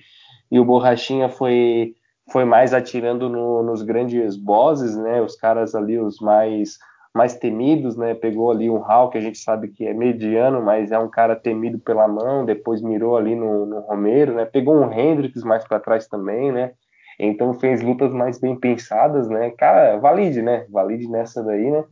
e 0.51 0.59
o 0.59 0.65
Borrachinha 0.65 1.27
foi 1.27 1.95
foi 2.31 2.45
mais 2.45 2.73
atirando 2.73 3.29
no, 3.29 3.63
nos 3.63 3.81
grandes 3.81 4.35
bosses, 4.37 4.95
né? 4.95 5.21
Os 5.21 5.35
caras 5.35 5.75
ali, 5.75 5.99
os 5.99 6.19
mais 6.19 6.77
mais 7.13 7.35
temidos, 7.35 7.95
né? 7.95 8.15
Pegou 8.15 8.49
ali 8.49 8.69
um 8.69 8.83
Hal, 8.83 9.09
que 9.11 9.17
a 9.19 9.21
gente 9.21 9.37
sabe 9.37 9.67
que 9.67 9.85
é 9.85 9.93
mediano, 9.93 10.63
mas 10.63 10.91
é 10.91 10.97
um 10.97 11.07
cara 11.07 11.35
temido 11.35 11.77
pela 11.77 12.07
mão, 12.07 12.43
depois 12.43 12.81
mirou 12.81 13.15
ali 13.15 13.35
no, 13.35 13.67
no 13.67 13.81
Romero, 13.81 14.33
né? 14.33 14.45
Pegou 14.45 14.75
um 14.75 14.91
Hendrix 14.91 15.43
mais 15.43 15.63
para 15.63 15.79
trás 15.79 16.07
também, 16.07 16.51
né? 16.51 16.71
Então 17.19 17.53
fez 17.53 17.83
lutas 17.83 18.11
mais 18.11 18.39
bem 18.39 18.55
pensadas, 18.59 19.29
né? 19.29 19.51
Cara, 19.51 19.97
valide, 19.97 20.41
né? 20.41 20.65
Valide 20.71 21.07
nessa 21.07 21.43
daí, 21.43 21.69
né? 21.69 21.83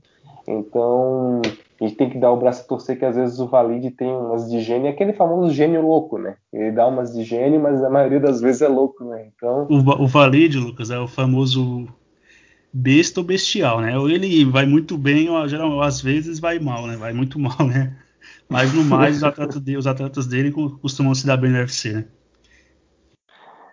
Então, 0.48 1.42
a 1.80 1.84
gente 1.84 1.96
tem 1.96 2.10
que 2.10 2.18
dar 2.18 2.32
o 2.32 2.38
braço 2.38 2.62
a 2.64 2.68
torcer 2.68 2.98
que 2.98 3.06
às 3.06 3.16
vezes 3.16 3.39
o 3.39 3.48
Valide 3.48 3.92
tem 3.92 4.12
umas 4.12 4.50
de 4.50 4.60
gênio, 4.60 4.89
aquele 4.89 5.14
famoso 5.14 5.54
gênio 5.54 5.82
louco, 5.82 6.18
né? 6.18 6.36
Ele 6.52 6.72
dá 6.72 6.88
umas 6.88 7.14
de 7.14 7.24
gênio, 7.24 7.60
mas 7.60 7.84
a 7.84 7.89
maioria 7.89 8.20
das 8.20 8.42
vezes 8.42 8.62
é 8.62 8.68
louco, 8.68 9.04
né? 9.06 9.28
Então... 9.36 9.68
O, 9.70 10.04
o 10.04 10.08
Valide, 10.08 10.58
Lucas, 10.58 10.89
é 10.92 11.00
o 11.00 11.08
famoso 11.08 11.88
besta 12.74 13.20
ou 13.20 13.26
bestial, 13.26 13.82
né? 13.82 13.98
Ou 13.98 14.10
ele 14.10 14.46
vai 14.46 14.66
muito 14.66 14.98
bem, 14.98 15.30
ou 15.30 15.48
geral, 15.48 15.82
às 15.82 16.02
vezes 16.02 16.39
vai 16.39 16.60
mal, 16.60 16.88
né? 16.88 16.96
Vai 16.96 17.14
muito 17.14 17.39
mal, 17.39 17.66
né? 17.66 17.96
Mas 18.48 18.74
no 18.74 18.84
mais, 18.84 19.18
os 19.18 19.24
atletas, 19.24 19.62
dele, 19.62 19.78
os 19.78 19.88
atletas 19.88 20.28
dele 20.28 20.52
costumam 20.52 21.16
se 21.16 21.26
dar 21.26 21.38
bem 21.38 21.52
no 21.52 21.58
UFC, 21.58 21.94
né? 21.94 22.06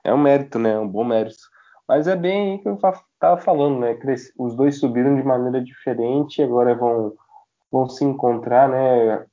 É 0.05 0.15
um 0.15 0.19
mérito, 0.19 0.59
né? 0.59 0.73
É 0.73 0.79
um 0.79 0.89
bom 0.89 1.05
mérito. 1.05 1.48
Mas 1.89 2.07
é 2.07 2.15
bem 2.15 2.53
aí 2.53 2.59
que 2.59 2.69
eu 2.69 2.75
estava 2.75 3.39
falando, 3.39 3.81
né? 3.81 3.99
Os 4.39 4.55
dois 4.55 4.79
subiram 4.79 5.17
de 5.17 5.23
maneira 5.23 5.65
diferente, 5.65 6.43
agora 6.43 6.75
vão, 6.75 7.15
vão 7.73 7.89
se 7.89 8.05
encontrar, 8.05 8.69
né? 8.69 9.25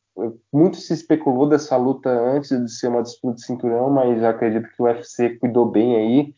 Muito 0.54 0.78
se 0.78 0.94
especulou 0.94 1.50
dessa 1.50 1.76
luta 1.76 2.10
antes 2.10 2.50
de 2.50 2.72
ser 2.72 2.88
uma 2.88 3.04
disputa 3.04 3.36
de 3.36 3.46
cinturão, 3.46 3.90
mas 3.90 4.24
acredito 4.24 4.70
que 4.70 4.82
o 4.82 4.86
UFC 4.86 5.32
cuidou 5.38 5.66
bem 5.66 5.98
aí 5.98 6.34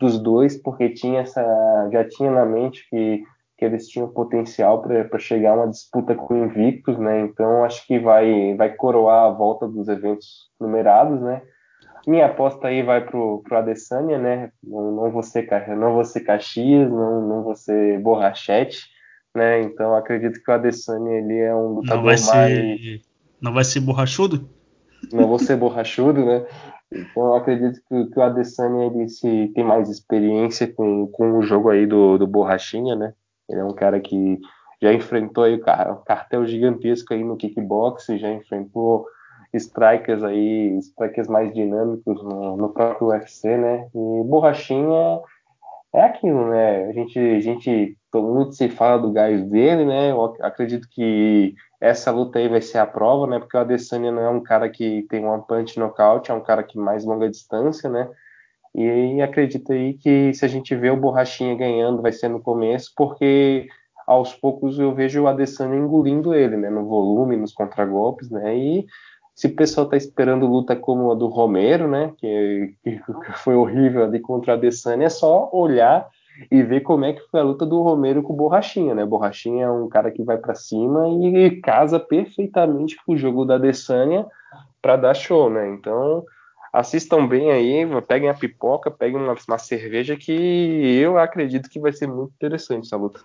dos 0.00 0.18
dois, 0.18 0.60
porque 0.60 0.88
tinha 0.88 1.20
essa, 1.20 1.40
já 1.92 2.02
tinha 2.08 2.32
na 2.32 2.44
mente 2.44 2.84
que, 2.90 3.22
que 3.56 3.64
eles 3.64 3.86
tinham 3.86 4.08
potencial 4.08 4.82
para 4.82 5.18
chegar 5.20 5.52
a 5.52 5.56
uma 5.56 5.68
disputa 5.68 6.16
com 6.16 6.36
invictos, 6.36 6.98
né? 6.98 7.20
Então 7.20 7.64
acho 7.64 7.86
que 7.86 8.00
vai, 8.00 8.56
vai 8.56 8.74
coroar 8.74 9.26
a 9.26 9.30
volta 9.30 9.68
dos 9.68 9.86
eventos 9.86 10.50
numerados, 10.58 11.20
né? 11.20 11.42
Minha 12.06 12.26
aposta 12.26 12.68
aí 12.68 12.82
vai 12.82 13.04
pro, 13.04 13.42
pro 13.44 13.58
Adesanya, 13.58 14.18
né? 14.18 14.50
Não, 14.62 14.92
não, 14.92 15.10
vou 15.10 15.22
ser, 15.22 15.48
não 15.76 15.94
vou 15.94 16.04
ser 16.04 16.20
Caxias, 16.20 16.90
não, 16.90 17.20
não 17.20 17.42
vou 17.42 17.54
ser 17.54 17.98
Borrachete, 18.00 18.86
né? 19.34 19.62
Então 19.62 19.94
acredito 19.94 20.42
que 20.42 20.50
o 20.50 20.54
Adesanya 20.54 21.18
ele 21.18 21.38
é 21.38 21.54
um 21.54 21.74
lutador 21.74 21.96
não 21.96 22.04
vai 22.04 22.16
mais. 22.20 22.58
Ser, 22.58 23.00
não 23.40 23.52
vai 23.52 23.64
ser 23.64 23.80
borrachudo? 23.80 24.48
Não 25.12 25.26
vou 25.26 25.38
ser 25.38 25.56
borrachudo, 25.56 26.24
né? 26.24 26.46
Então 26.92 27.26
eu 27.26 27.34
acredito 27.34 27.80
que, 27.88 28.06
que 28.06 28.18
o 28.18 28.22
Adesanya 28.22 28.86
ele 28.86 29.08
se, 29.08 29.50
tem 29.54 29.64
mais 29.64 29.88
experiência 29.88 30.66
com, 30.66 31.06
com 31.06 31.38
o 31.38 31.42
jogo 31.42 31.70
aí 31.70 31.86
do, 31.86 32.18
do 32.18 32.26
Borrachinha, 32.26 32.96
né? 32.96 33.14
Ele 33.48 33.60
é 33.60 33.64
um 33.64 33.74
cara 33.74 34.00
que 34.00 34.38
já 34.82 34.92
enfrentou 34.92 35.44
aí 35.44 35.54
o 35.54 35.96
cartel 36.04 36.46
gigantesco 36.46 37.12
aí 37.12 37.22
no 37.22 37.36
kickbox, 37.36 38.06
já 38.06 38.30
enfrentou 38.30 39.06
strikers 39.52 40.22
aí, 40.22 40.76
strikers 40.78 41.28
mais 41.28 41.52
dinâmicos 41.52 42.22
no, 42.22 42.56
no 42.56 42.68
próprio 42.70 43.08
UFC, 43.08 43.56
né? 43.56 43.88
E 43.94 44.24
Borrachinha 44.24 45.20
é 45.92 46.02
aquilo, 46.02 46.48
né? 46.50 46.86
A 46.86 46.92
gente, 46.92 47.18
a 47.18 47.40
gente 47.40 47.96
muito 48.14 48.52
se 48.54 48.68
fala 48.68 49.00
do 49.00 49.12
gás 49.12 49.44
dele, 49.44 49.84
né? 49.84 50.10
Eu 50.10 50.36
acredito 50.40 50.88
que 50.90 51.54
essa 51.80 52.10
luta 52.10 52.38
aí 52.38 52.48
vai 52.48 52.60
ser 52.60 52.78
a 52.78 52.86
prova, 52.86 53.26
né? 53.26 53.38
Porque 53.38 53.56
o 53.56 53.60
Adesanya 53.60 54.12
não 54.12 54.22
é 54.22 54.30
um 54.30 54.42
cara 54.42 54.68
que 54.68 55.06
tem 55.08 55.26
um 55.26 55.40
punch 55.40 55.78
knockout, 55.78 56.30
é 56.30 56.34
um 56.34 56.42
cara 56.42 56.62
que 56.62 56.78
mais 56.78 57.04
longa 57.04 57.28
distância, 57.28 57.88
né? 57.88 58.08
E 58.74 59.20
acredito 59.20 59.72
aí 59.72 59.94
que 59.94 60.32
se 60.32 60.44
a 60.44 60.48
gente 60.48 60.74
vê 60.76 60.90
o 60.90 60.96
Borrachinha 60.96 61.56
ganhando, 61.56 62.02
vai 62.02 62.12
ser 62.12 62.28
no 62.28 62.40
começo, 62.40 62.92
porque 62.96 63.66
aos 64.06 64.32
poucos 64.34 64.78
eu 64.78 64.94
vejo 64.94 65.22
o 65.22 65.26
Adesanya 65.26 65.76
engolindo 65.76 66.34
ele, 66.34 66.56
né? 66.56 66.70
No 66.70 66.86
volume, 66.86 67.36
nos 67.36 67.52
contragolpes, 67.52 68.30
né? 68.30 68.56
E 68.56 68.86
se 69.40 69.46
o 69.46 69.56
pessoal 69.56 69.86
está 69.86 69.96
esperando 69.96 70.46
luta 70.46 70.76
como 70.76 71.10
a 71.10 71.14
do 71.14 71.26
Romero, 71.26 71.88
né, 71.88 72.12
que, 72.18 72.74
que 72.84 73.00
foi 73.42 73.54
horrível 73.54 74.04
ali 74.04 74.20
contra 74.20 74.52
a 74.52 74.54
Adesanya, 74.54 75.06
é 75.06 75.08
só 75.08 75.48
olhar 75.50 76.10
e 76.50 76.62
ver 76.62 76.80
como 76.80 77.06
é 77.06 77.14
que 77.14 77.22
foi 77.30 77.40
a 77.40 77.42
luta 77.42 77.64
do 77.64 77.80
Romero 77.80 78.22
com 78.22 78.34
o 78.34 78.36
Borrachinha, 78.36 78.94
né? 78.94 79.02
Borrachinha 79.02 79.64
é 79.64 79.70
um 79.70 79.88
cara 79.88 80.10
que 80.10 80.22
vai 80.22 80.36
para 80.36 80.54
cima 80.54 81.08
e 81.08 81.58
casa 81.62 81.98
perfeitamente 81.98 82.96
com 83.02 83.14
o 83.14 83.16
jogo 83.16 83.46
da 83.46 83.54
Adesanya 83.54 84.26
para 84.82 84.96
dar 84.96 85.14
show, 85.14 85.48
né? 85.48 85.70
Então, 85.70 86.22
assistam 86.70 87.26
bem 87.26 87.50
aí, 87.50 87.86
peguem 88.06 88.28
a 88.28 88.34
pipoca, 88.34 88.90
peguem 88.90 89.16
uma, 89.22 89.34
uma 89.48 89.58
cerveja 89.58 90.16
que 90.16 90.32
eu 91.00 91.16
acredito 91.16 91.70
que 91.70 91.80
vai 91.80 91.92
ser 91.92 92.06
muito 92.06 92.32
interessante 92.34 92.86
essa 92.86 92.96
luta. 92.96 93.20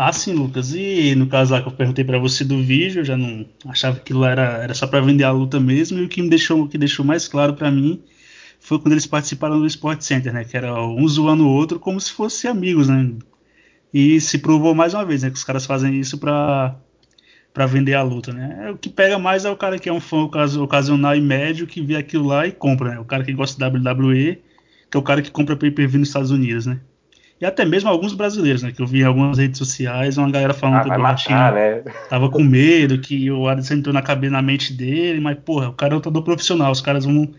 Ah, 0.00 0.12
sim, 0.12 0.32
Lucas. 0.32 0.72
E 0.74 1.12
no 1.16 1.26
caso 1.26 1.52
lá 1.52 1.60
que 1.60 1.66
eu 1.66 1.72
perguntei 1.72 2.04
para 2.04 2.20
você 2.20 2.44
do 2.44 2.62
vídeo, 2.62 3.00
eu 3.00 3.04
já 3.04 3.16
não 3.16 3.44
achava 3.66 3.96
que 3.96 4.02
aquilo 4.02 4.24
era, 4.24 4.62
era 4.62 4.72
só 4.72 4.86
para 4.86 5.00
vender 5.00 5.24
a 5.24 5.32
luta 5.32 5.58
mesmo. 5.58 5.98
E 5.98 6.04
o 6.04 6.08
que 6.08 6.22
me 6.22 6.30
deixou, 6.30 6.62
o 6.62 6.68
que 6.68 6.78
deixou 6.78 7.04
mais 7.04 7.26
claro 7.26 7.54
para 7.54 7.68
mim 7.68 8.00
foi 8.60 8.78
quando 8.78 8.92
eles 8.92 9.06
participaram 9.06 9.58
do 9.58 9.66
Sport 9.66 10.00
Center, 10.02 10.32
né? 10.32 10.44
Que 10.44 10.56
era 10.56 10.80
um 10.84 11.06
zoando 11.08 11.44
o 11.44 11.50
outro 11.50 11.80
como 11.80 12.00
se 12.00 12.12
fossem 12.12 12.48
amigos, 12.48 12.88
né? 12.88 13.12
E 13.92 14.20
se 14.20 14.38
provou 14.38 14.72
mais 14.72 14.94
uma 14.94 15.04
vez, 15.04 15.24
né? 15.24 15.30
Que 15.30 15.36
os 15.36 15.44
caras 15.44 15.66
fazem 15.66 15.98
isso 15.98 16.18
para 16.18 16.76
para 17.52 17.66
vender 17.66 17.94
a 17.94 18.02
luta, 18.02 18.32
né? 18.32 18.70
O 18.70 18.78
que 18.78 18.88
pega 18.90 19.18
mais 19.18 19.44
é 19.44 19.50
o 19.50 19.56
cara 19.56 19.78
que 19.80 19.88
é 19.88 19.92
um 19.92 20.00
fã 20.00 20.18
ocasional 20.62 21.16
e 21.16 21.20
médio 21.20 21.66
que 21.66 21.82
vê 21.82 21.96
aquilo 21.96 22.26
lá 22.26 22.46
e 22.46 22.52
compra, 22.52 22.90
né? 22.90 23.00
O 23.00 23.04
cara 23.04 23.24
que 23.24 23.32
gosta 23.32 23.58
da 23.58 23.68
WWE, 23.68 24.40
que 24.90 24.96
é 24.96 25.00
o 25.00 25.02
cara 25.02 25.22
que 25.22 25.30
compra 25.30 25.56
pay-per-view 25.56 26.00
nos 26.00 26.08
Estados 26.10 26.30
Unidos, 26.30 26.66
né? 26.66 26.80
E 27.40 27.46
até 27.46 27.64
mesmo 27.64 27.88
alguns 27.88 28.14
brasileiros, 28.14 28.62
né? 28.62 28.72
Que 28.72 28.82
eu 28.82 28.86
vi 28.86 29.00
em 29.00 29.04
algumas 29.04 29.38
redes 29.38 29.58
sociais, 29.58 30.18
uma 30.18 30.30
galera 30.30 30.52
falando 30.52 30.76
ah, 30.76 30.82
que 30.82 30.90
o 30.90 30.94
Borrachinha 30.94 31.52
né? 31.52 31.82
tava 32.08 32.28
com 32.28 32.42
medo, 32.42 33.00
que 33.00 33.30
o 33.30 33.46
Adesanya 33.46 33.78
entrou 33.78 33.94
na 33.94 34.02
cabeça 34.02 34.32
na 34.32 34.42
mente 34.42 34.72
dele, 34.72 35.20
mas, 35.20 35.38
porra, 35.38 35.68
o 35.68 35.72
cara 35.72 35.92
é 35.92 35.94
um 35.94 35.98
lutador 35.98 36.24
profissional, 36.24 36.72
os 36.72 36.80
caras 36.80 37.04
vão. 37.04 37.32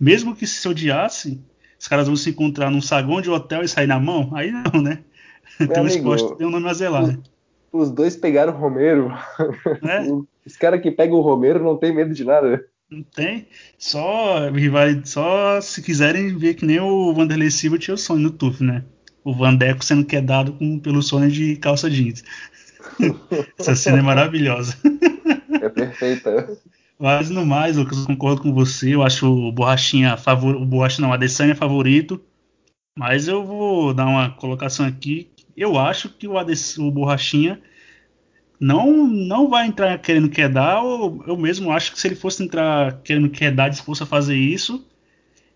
Mesmo 0.00 0.34
que 0.34 0.46
se 0.46 0.68
odiassem, 0.68 1.44
os 1.78 1.86
caras 1.86 2.08
vão 2.08 2.16
se 2.16 2.30
encontrar 2.30 2.70
num 2.70 2.82
saguão 2.82 3.20
de 3.20 3.30
hotel 3.30 3.62
e 3.62 3.68
sair 3.68 3.86
na 3.86 4.00
mão? 4.00 4.30
Aí 4.34 4.50
não, 4.50 4.82
né? 4.82 4.98
Meu 5.60 5.68
tem 5.72 5.82
um 5.82 5.86
esporte 5.86 6.36
tem 6.36 6.46
um 6.46 6.50
nome 6.50 6.68
a 6.68 6.74
zelar, 6.74 7.04
os, 7.04 7.08
né? 7.08 7.18
Os 7.72 7.90
dois 7.90 8.16
pegaram 8.16 8.52
o 8.52 8.56
Romero. 8.56 9.12
É? 9.86 10.02
Os 10.44 10.56
caras 10.56 10.80
que 10.80 10.90
pegam 10.90 11.18
o 11.18 11.22
Romero 11.22 11.62
não 11.62 11.76
tem 11.76 11.94
medo 11.94 12.12
de 12.12 12.24
nada. 12.24 12.64
Não 12.90 13.02
tem. 13.02 13.46
Só, 13.78 14.42
só 15.04 15.60
se 15.60 15.82
quiserem 15.82 16.36
ver 16.36 16.54
que 16.54 16.64
nem 16.64 16.78
o 16.78 17.12
Vanderlei 17.12 17.50
Silva 17.50 17.78
tinha 17.78 17.94
o 17.94 17.98
sonho 17.98 18.20
no 18.20 18.30
TUF, 18.30 18.62
né? 18.62 18.84
O 19.26 19.34
Vandeco 19.34 19.84
sendo 19.84 20.04
quedado 20.04 20.52
com, 20.52 20.78
pelo 20.78 21.02
sonho 21.02 21.28
de 21.28 21.56
calça 21.56 21.90
jeans. 21.90 22.22
Essa 23.58 23.74
cena 23.74 23.98
é 23.98 24.02
maravilhosa. 24.02 24.76
É 25.60 25.68
perfeita. 25.68 26.56
Mas 26.96 27.28
no 27.28 27.44
mais, 27.44 27.76
Lucas, 27.76 27.98
eu 27.98 28.06
concordo 28.06 28.40
com 28.40 28.54
você. 28.54 28.94
Eu 28.94 29.02
acho 29.02 29.26
o 29.26 29.50
Borrachinha 29.50 30.16
favorito. 30.16 30.62
O 30.62 30.64
Borracha 30.64 31.02
não, 31.02 31.10
a 31.10 31.16
Adesanya 31.16 31.56
favorito. 31.56 32.22
Mas 32.96 33.26
eu 33.26 33.44
vou 33.44 33.92
dar 33.92 34.06
uma 34.06 34.30
colocação 34.30 34.86
aqui. 34.86 35.28
Eu 35.56 35.76
acho 35.76 36.08
que 36.08 36.28
o, 36.28 36.38
Ades, 36.38 36.78
o 36.78 36.88
Borrachinha 36.88 37.60
não 38.60 39.08
não 39.08 39.50
vai 39.50 39.66
entrar 39.66 39.98
querendo 39.98 40.30
quedar, 40.30 40.82
ou 40.82 41.24
eu 41.26 41.36
mesmo 41.36 41.72
acho 41.72 41.90
que 41.90 42.00
se 42.00 42.06
ele 42.06 42.14
fosse 42.14 42.44
entrar 42.44 43.00
querendo 43.02 43.28
quedar, 43.28 43.70
disposto 43.70 44.02
a 44.02 44.06
fazer 44.06 44.36
isso, 44.36 44.86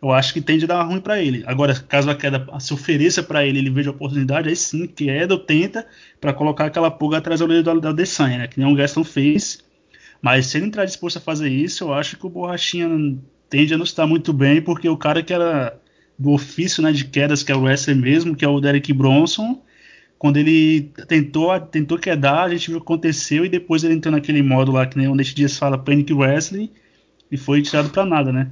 eu 0.03 0.11
acho 0.11 0.33
que 0.33 0.41
tende 0.41 0.65
a 0.65 0.69
dar 0.69 0.83
ruim 0.83 1.01
para 1.01 1.23
ele. 1.23 1.43
Agora, 1.47 1.75
caso 1.75 2.11
a 2.11 2.15
queda 2.15 2.47
se 2.59 2.73
ofereça 2.73 3.23
para 3.23 3.45
ele, 3.47 3.59
ele 3.59 3.71
veja 3.71 3.91
a 3.91 3.93
oportunidade, 3.93 4.49
aí 4.49 4.57
sim, 4.57 4.87
queda 4.87 5.35
ou 5.35 5.41
tenta 5.41 5.87
para 6.21 6.33
colocar 6.33 6.67
aquela 6.67 6.91
pulga 6.91 7.19
atrás 7.19 7.41
da 7.41 7.47
orelha 7.47 7.63
da, 7.63 7.93
Dessanha, 7.93 8.39
né? 8.39 8.49
Que 8.49 8.59
nem 8.59 8.73
o 8.73 8.75
Gaston 8.75 9.05
fez. 9.05 9.63
Mas 10.23 10.47
se 10.47 10.59
ele 10.59 10.67
entrar 10.67 10.85
disposto 10.87 11.19
a 11.19 11.21
fazer 11.21 11.49
isso, 11.49 11.85
eu 11.85 11.93
acho 11.93 12.17
que 12.17 12.27
o 12.27 12.31
Borrachinha 12.31 12.89
tende 13.49 13.75
a 13.75 13.77
não 13.77 13.85
estar 13.85 14.07
muito 14.07 14.33
bem, 14.33 14.63
porque 14.63 14.89
o 14.89 14.97
cara 14.97 15.23
que 15.23 15.33
era 15.33 15.79
do 16.19 16.31
ofício 16.31 16.83
né, 16.83 16.93
de 16.93 17.05
quedas, 17.07 17.43
que 17.43 17.53
é 17.53 17.57
o 17.57 17.63
wrestler 17.63 17.97
mesmo, 17.97 18.37
que 18.37 18.45
é 18.45 18.49
o 18.49 18.61
Derek 18.61 18.93
Bronson, 18.93 19.63
quando 20.19 20.37
ele 20.37 20.93
tentou, 21.09 21.59
tentou 21.61 21.99
quedar, 21.99 22.45
a 22.45 22.49
gente 22.51 22.69
viu 22.69 22.77
o 22.77 22.81
que 22.81 22.85
aconteceu 22.85 23.45
e 23.45 23.49
depois 23.49 23.83
ele 23.83 23.95
entrou 23.95 24.13
naquele 24.13 24.43
modo 24.43 24.71
lá 24.71 24.87
que 24.87 24.99
nem 24.99 25.09
o 25.09 25.15
Nate 25.15 25.35
Dias 25.35 25.57
fala 25.57 25.79
Panic 25.79 26.13
Wrestling 26.13 26.71
e 27.33 27.39
foi 27.39 27.63
tirado 27.63 27.89
para 27.89 28.05
nada, 28.05 28.31
né? 28.31 28.51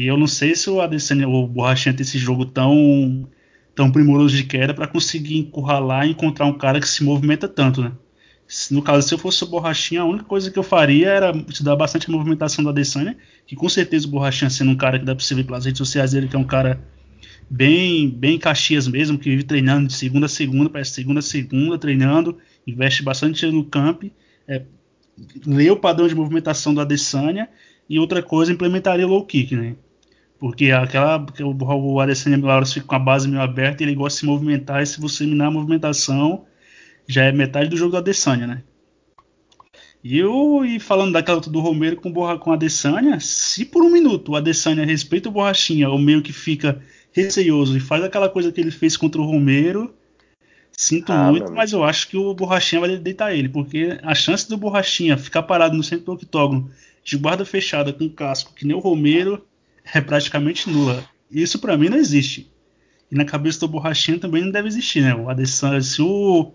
E 0.00 0.06
eu 0.06 0.16
não 0.16 0.26
sei 0.26 0.54
se 0.54 0.70
o 0.70 0.80
Adesanya 0.80 1.28
ou 1.28 1.44
o 1.44 1.46
Borrachinha 1.46 1.94
tem 1.94 2.00
esse 2.00 2.16
jogo 2.16 2.46
tão 2.46 3.28
tão 3.74 3.92
primoroso 3.92 4.34
de 4.34 4.44
queda 4.44 4.72
para 4.72 4.86
conseguir 4.86 5.36
encurralar 5.36 6.06
e 6.06 6.12
encontrar 6.12 6.46
um 6.46 6.56
cara 6.56 6.80
que 6.80 6.88
se 6.88 7.04
movimenta 7.04 7.46
tanto, 7.46 7.82
né? 7.82 7.92
No 8.70 8.80
caso, 8.80 9.06
se 9.06 9.12
eu 9.12 9.18
fosse 9.18 9.44
o 9.44 9.46
Borrachinha, 9.46 10.00
a 10.00 10.06
única 10.06 10.24
coisa 10.24 10.50
que 10.50 10.58
eu 10.58 10.62
faria 10.62 11.10
era 11.10 11.32
estudar 11.46 11.76
bastante 11.76 12.08
a 12.08 12.12
movimentação 12.12 12.64
do 12.64 12.70
Adesanya, 12.70 13.14
que 13.46 13.54
com 13.54 13.68
certeza 13.68 14.08
o 14.08 14.10
Borrachinha 14.10 14.48
sendo 14.48 14.70
um 14.70 14.74
cara 14.74 14.98
que 14.98 15.04
dá 15.04 15.14
pra 15.14 15.22
você 15.22 15.34
ver 15.34 15.44
pelas 15.44 15.66
redes 15.66 15.76
sociais 15.76 16.12
dele, 16.12 16.28
que 16.28 16.34
é 16.34 16.38
um 16.38 16.44
cara 16.44 16.82
bem 17.50 18.08
bem 18.08 18.38
Caxias 18.38 18.88
mesmo, 18.88 19.18
que 19.18 19.28
vive 19.28 19.44
treinando 19.44 19.86
de 19.88 19.92
segunda 19.92 20.24
a 20.24 20.30
segunda, 20.30 20.70
parece 20.70 20.92
segunda 20.92 21.18
a 21.18 21.22
segunda, 21.22 21.76
treinando, 21.76 22.38
investe 22.66 23.02
bastante 23.02 23.44
no 23.50 23.66
camp, 23.66 24.04
é, 24.48 24.62
lê 25.46 25.70
o 25.70 25.76
padrão 25.76 26.08
de 26.08 26.14
movimentação 26.14 26.72
do 26.72 26.80
Adesanya 26.80 27.50
e 27.86 27.98
outra 27.98 28.22
coisa, 28.22 28.50
implementaria 28.50 29.06
low 29.06 29.26
kick, 29.26 29.54
né? 29.54 29.76
Porque 30.40 30.70
aquela 30.70 31.24
o, 31.42 31.92
o 31.92 32.00
Adesanya 32.00 32.38
Milagros 32.38 32.72
fica 32.72 32.86
com 32.86 32.94
a 32.94 32.98
base 32.98 33.28
meio 33.28 33.42
aberta, 33.42 33.82
ele 33.82 33.94
gosta 33.94 34.16
de 34.16 34.20
se 34.20 34.26
movimentar 34.26 34.82
e 34.82 34.86
se 34.86 34.98
você 34.98 35.26
minar 35.26 35.48
a 35.48 35.50
movimentação, 35.50 36.46
já 37.06 37.24
é 37.24 37.30
metade 37.30 37.68
do 37.68 37.76
jogo 37.76 37.90
do 37.90 37.98
Adesanya, 37.98 38.46
né? 38.46 38.62
E, 40.02 40.18
eu, 40.18 40.64
e 40.64 40.80
falando 40.80 41.12
daquela 41.12 41.36
luta 41.36 41.50
do 41.50 41.60
Romero 41.60 41.96
com, 41.96 42.10
com 42.10 42.50
a 42.50 42.54
Adesanya, 42.54 43.20
se 43.20 43.66
por 43.66 43.84
um 43.84 43.90
minuto 43.90 44.32
o 44.32 44.36
Adesanya 44.36 44.86
respeita 44.86 45.28
o 45.28 45.32
Borrachinha, 45.32 45.90
ou 45.90 45.98
meio 45.98 46.22
que 46.22 46.32
fica 46.32 46.82
receioso 47.12 47.76
e 47.76 47.80
faz 47.80 48.02
aquela 48.02 48.30
coisa 48.30 48.50
que 48.50 48.62
ele 48.62 48.70
fez 48.70 48.96
contra 48.96 49.20
o 49.20 49.26
Romero, 49.26 49.94
sinto 50.72 51.12
ah, 51.12 51.30
muito, 51.30 51.52
mas 51.52 51.72
eu 51.74 51.84
acho 51.84 52.08
que 52.08 52.16
o 52.16 52.32
Borrachinha 52.32 52.80
vai 52.80 52.96
deitar 52.96 53.34
ele, 53.36 53.50
porque 53.50 53.98
a 54.02 54.14
chance 54.14 54.48
do 54.48 54.56
Borrachinha 54.56 55.18
ficar 55.18 55.42
parado 55.42 55.76
no 55.76 55.84
centro 55.84 56.06
do 56.06 56.12
octógono 56.12 56.70
de 57.04 57.18
guarda 57.18 57.44
fechada 57.44 57.92
com 57.92 58.08
casco 58.08 58.54
que 58.54 58.66
nem 58.66 58.74
o 58.74 58.80
Romero 58.80 59.44
é 59.94 60.00
praticamente 60.00 60.68
nula. 60.70 61.04
Isso 61.30 61.58
para 61.58 61.76
mim 61.76 61.88
não 61.88 61.96
existe. 61.96 62.50
E 63.10 63.14
na 63.14 63.24
cabeça 63.24 63.60
do 63.60 63.68
Borrachinha 63.68 64.18
também 64.18 64.42
não 64.44 64.50
deve 64.50 64.68
existir, 64.68 65.02
né? 65.02 65.14
O 65.14 65.28
Adesanya, 65.28 65.80
se 65.80 66.00
o 66.00 66.52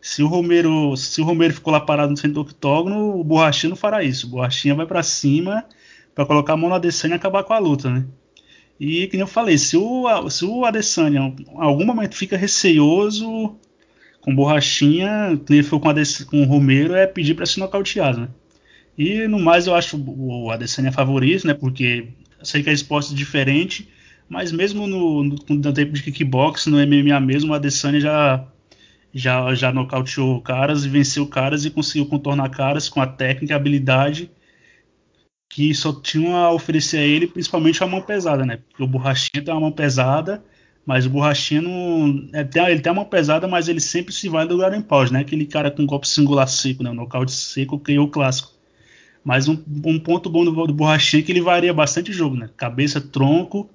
se 0.00 0.22
o 0.22 0.26
Romero, 0.26 0.96
se 0.96 1.20
o 1.20 1.24
Romero 1.24 1.52
ficou 1.52 1.72
lá 1.72 1.80
parado 1.80 2.10
no 2.10 2.16
centro 2.16 2.34
do 2.34 2.40
octógono, 2.40 3.20
o 3.20 3.24
Borrachinha 3.24 3.70
não 3.70 3.76
fará 3.76 4.02
isso. 4.02 4.26
O 4.26 4.30
Borrachinha 4.30 4.74
vai 4.74 4.86
para 4.86 5.02
cima 5.02 5.66
para 6.14 6.24
colocar 6.24 6.54
a 6.54 6.56
mão 6.56 6.70
no 6.70 6.74
Adesanya 6.74 7.14
e 7.14 7.16
acabar 7.16 7.44
com 7.44 7.52
a 7.52 7.58
luta, 7.58 7.90
né? 7.90 8.06
E 8.78 9.06
como 9.08 9.22
eu 9.22 9.26
falei, 9.26 9.58
se 9.58 9.76
o, 9.76 10.30
se 10.30 10.44
o 10.44 10.64
Adesanya 10.64 11.20
em 11.20 11.46
algum 11.56 11.84
momento 11.84 12.16
fica 12.16 12.36
receioso 12.36 13.56
com 14.22 14.34
borrachinha, 14.34 15.38
que 15.44 15.52
ele 15.52 15.62
foi 15.62 15.78
com, 15.78 15.92
com 16.30 16.42
o 16.42 16.46
Romero, 16.46 16.94
é 16.94 17.06
pedir 17.06 17.34
para 17.34 17.46
se 17.46 17.58
nocautear, 17.58 18.16
né? 18.18 18.28
E 18.96 19.28
no 19.28 19.38
mais 19.38 19.66
eu 19.66 19.74
acho 19.74 19.98
o 19.98 20.50
Adesanya 20.50 20.92
favorito, 20.92 21.46
né? 21.46 21.52
Porque 21.54 22.08
sei 22.42 22.62
que 22.62 22.70
é 22.70 22.72
esporte 22.72 23.14
diferente, 23.14 23.88
mas 24.28 24.52
mesmo 24.52 24.86
no, 24.86 25.24
no, 25.24 25.36
no 25.48 25.72
tempo 25.72 25.92
de 25.92 26.02
kickbox, 26.02 26.66
no 26.66 26.78
MMA 26.78 27.20
mesmo, 27.20 27.52
o 27.52 27.54
Adesanya 27.54 28.00
já 28.00 28.46
já 29.12 29.54
já 29.54 29.72
nocauteou 29.72 30.40
caras 30.40 30.84
e 30.84 30.88
venceu 30.88 31.26
caras 31.26 31.64
e 31.64 31.70
conseguiu 31.70 32.06
contornar 32.06 32.48
caras 32.50 32.88
com 32.88 33.00
a 33.00 33.06
técnica 33.06 33.52
e 33.52 33.54
a 33.54 33.56
habilidade 33.56 34.30
que 35.50 35.74
só 35.74 35.92
tinham 35.92 36.36
a 36.36 36.52
oferecer 36.52 36.98
a 36.98 37.02
ele, 37.02 37.26
principalmente 37.26 37.82
a 37.82 37.86
mão 37.86 38.00
pesada, 38.00 38.46
né? 38.46 38.58
Porque 38.58 38.82
o 38.82 38.86
Borrachinha 38.86 39.44
tem 39.44 39.52
uma 39.52 39.60
mão 39.60 39.72
pesada, 39.72 40.44
mas 40.86 41.06
o 41.06 41.10
Borrachinha 41.10 41.60
não. 41.60 42.30
É, 42.32 42.70
ele 42.70 42.80
tem 42.80 42.92
uma 42.92 43.02
mão 43.02 43.10
pesada, 43.10 43.48
mas 43.48 43.68
ele 43.68 43.80
sempre 43.80 44.12
se 44.14 44.28
vai 44.28 44.46
do 44.46 44.58
Garen 44.58 44.80
Paus, 44.80 45.10
né? 45.10 45.20
Aquele 45.20 45.44
cara 45.46 45.70
com 45.70 45.84
golpe 45.84 46.08
singular 46.08 46.48
seco, 46.48 46.84
né? 46.84 46.90
O 46.90 46.94
nocaute 46.94 47.32
seco 47.32 47.78
criou 47.80 48.06
o 48.06 48.10
clássico. 48.10 48.59
Mas 49.24 49.48
um, 49.48 49.62
um, 49.84 49.98
ponto 49.98 50.30
bom 50.30 50.44
do, 50.44 50.66
do 50.66 50.74
Borrachinha 50.74 51.22
é 51.22 51.24
que 51.24 51.32
ele 51.32 51.40
varia 51.40 51.74
bastante 51.74 52.10
o 52.10 52.14
jogo, 52.14 52.36
né? 52.36 52.48
Cabeça, 52.56 53.00
tronco, 53.00 53.68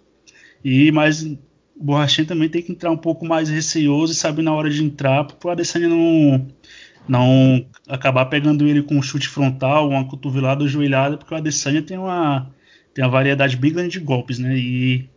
e 0.64 0.92
mas 0.92 1.24
o 1.24 1.38
Borrachinha 1.76 2.26
também 2.26 2.50
tem 2.50 2.62
que 2.62 2.72
entrar 2.72 2.92
um 2.92 2.98
pouco 2.98 3.26
mais 3.26 3.50
receoso 3.50 4.14
e 4.14 4.16
saber 4.16 4.42
na 4.42 4.54
hora 4.54 4.70
de 4.70 4.84
entrar, 4.84 5.26
para 5.26 5.48
o 5.48 5.52
Adesanya 5.52 5.88
não 5.88 6.48
não 7.08 7.66
acabar 7.88 8.26
pegando 8.26 8.68
ele 8.68 8.82
com 8.82 8.96
um 8.98 9.02
chute 9.02 9.30
frontal, 9.30 9.90
uma 9.90 10.08
cotovelada 10.08 10.64
ou 10.64 10.68
joelhada, 10.68 11.18
porque 11.18 11.34
o 11.34 11.38
Adesanya 11.38 11.84
tem 11.84 11.98
uma, 11.98 12.52
tem 12.94 13.04
uma 13.04 13.12
variedade 13.12 13.56
bem 13.58 13.72
grande 13.72 14.00
de 14.00 14.00
golpes, 14.00 14.40
né? 14.40 14.58
E, 14.58 15.08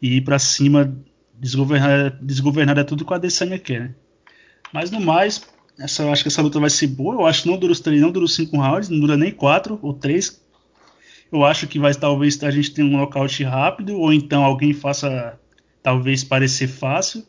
e 0.00 0.16
ir 0.16 0.20
para 0.22 0.38
cima, 0.38 0.96
desgovernar, 1.38 2.18
desgovernar 2.22 2.78
é 2.78 2.84
tudo 2.84 3.04
que 3.04 3.12
o 3.12 3.14
Adesanya 3.14 3.58
quer, 3.58 3.80
né? 3.80 3.94
Mas 4.72 4.90
no 4.90 5.00
mais, 5.00 5.46
essa, 5.78 6.02
eu 6.02 6.12
acho 6.12 6.22
que 6.22 6.28
essa 6.28 6.42
luta 6.42 6.58
vai 6.58 6.70
ser 6.70 6.88
boa. 6.88 7.14
Eu 7.14 7.26
acho 7.26 7.42
que 7.42 7.48
não 7.48 7.58
dura 7.58 7.72
os 7.72 7.80
três, 7.80 8.00
não 8.00 8.10
dura 8.10 8.24
os 8.24 8.34
cinco 8.34 8.56
rounds, 8.56 8.88
não 8.88 8.98
dura 8.98 9.16
nem 9.16 9.30
quatro 9.30 9.78
ou 9.80 9.94
três. 9.94 10.40
Eu 11.30 11.44
acho 11.44 11.66
que 11.66 11.78
vai 11.78 11.94
talvez 11.94 12.42
a 12.42 12.50
gente 12.50 12.72
tenha 12.72 12.86
um 12.86 12.96
nocaute 12.96 13.44
rápido, 13.44 13.98
ou 13.98 14.12
então 14.12 14.44
alguém 14.44 14.72
faça 14.72 15.38
talvez 15.82 16.24
parecer 16.24 16.68
fácil. 16.68 17.24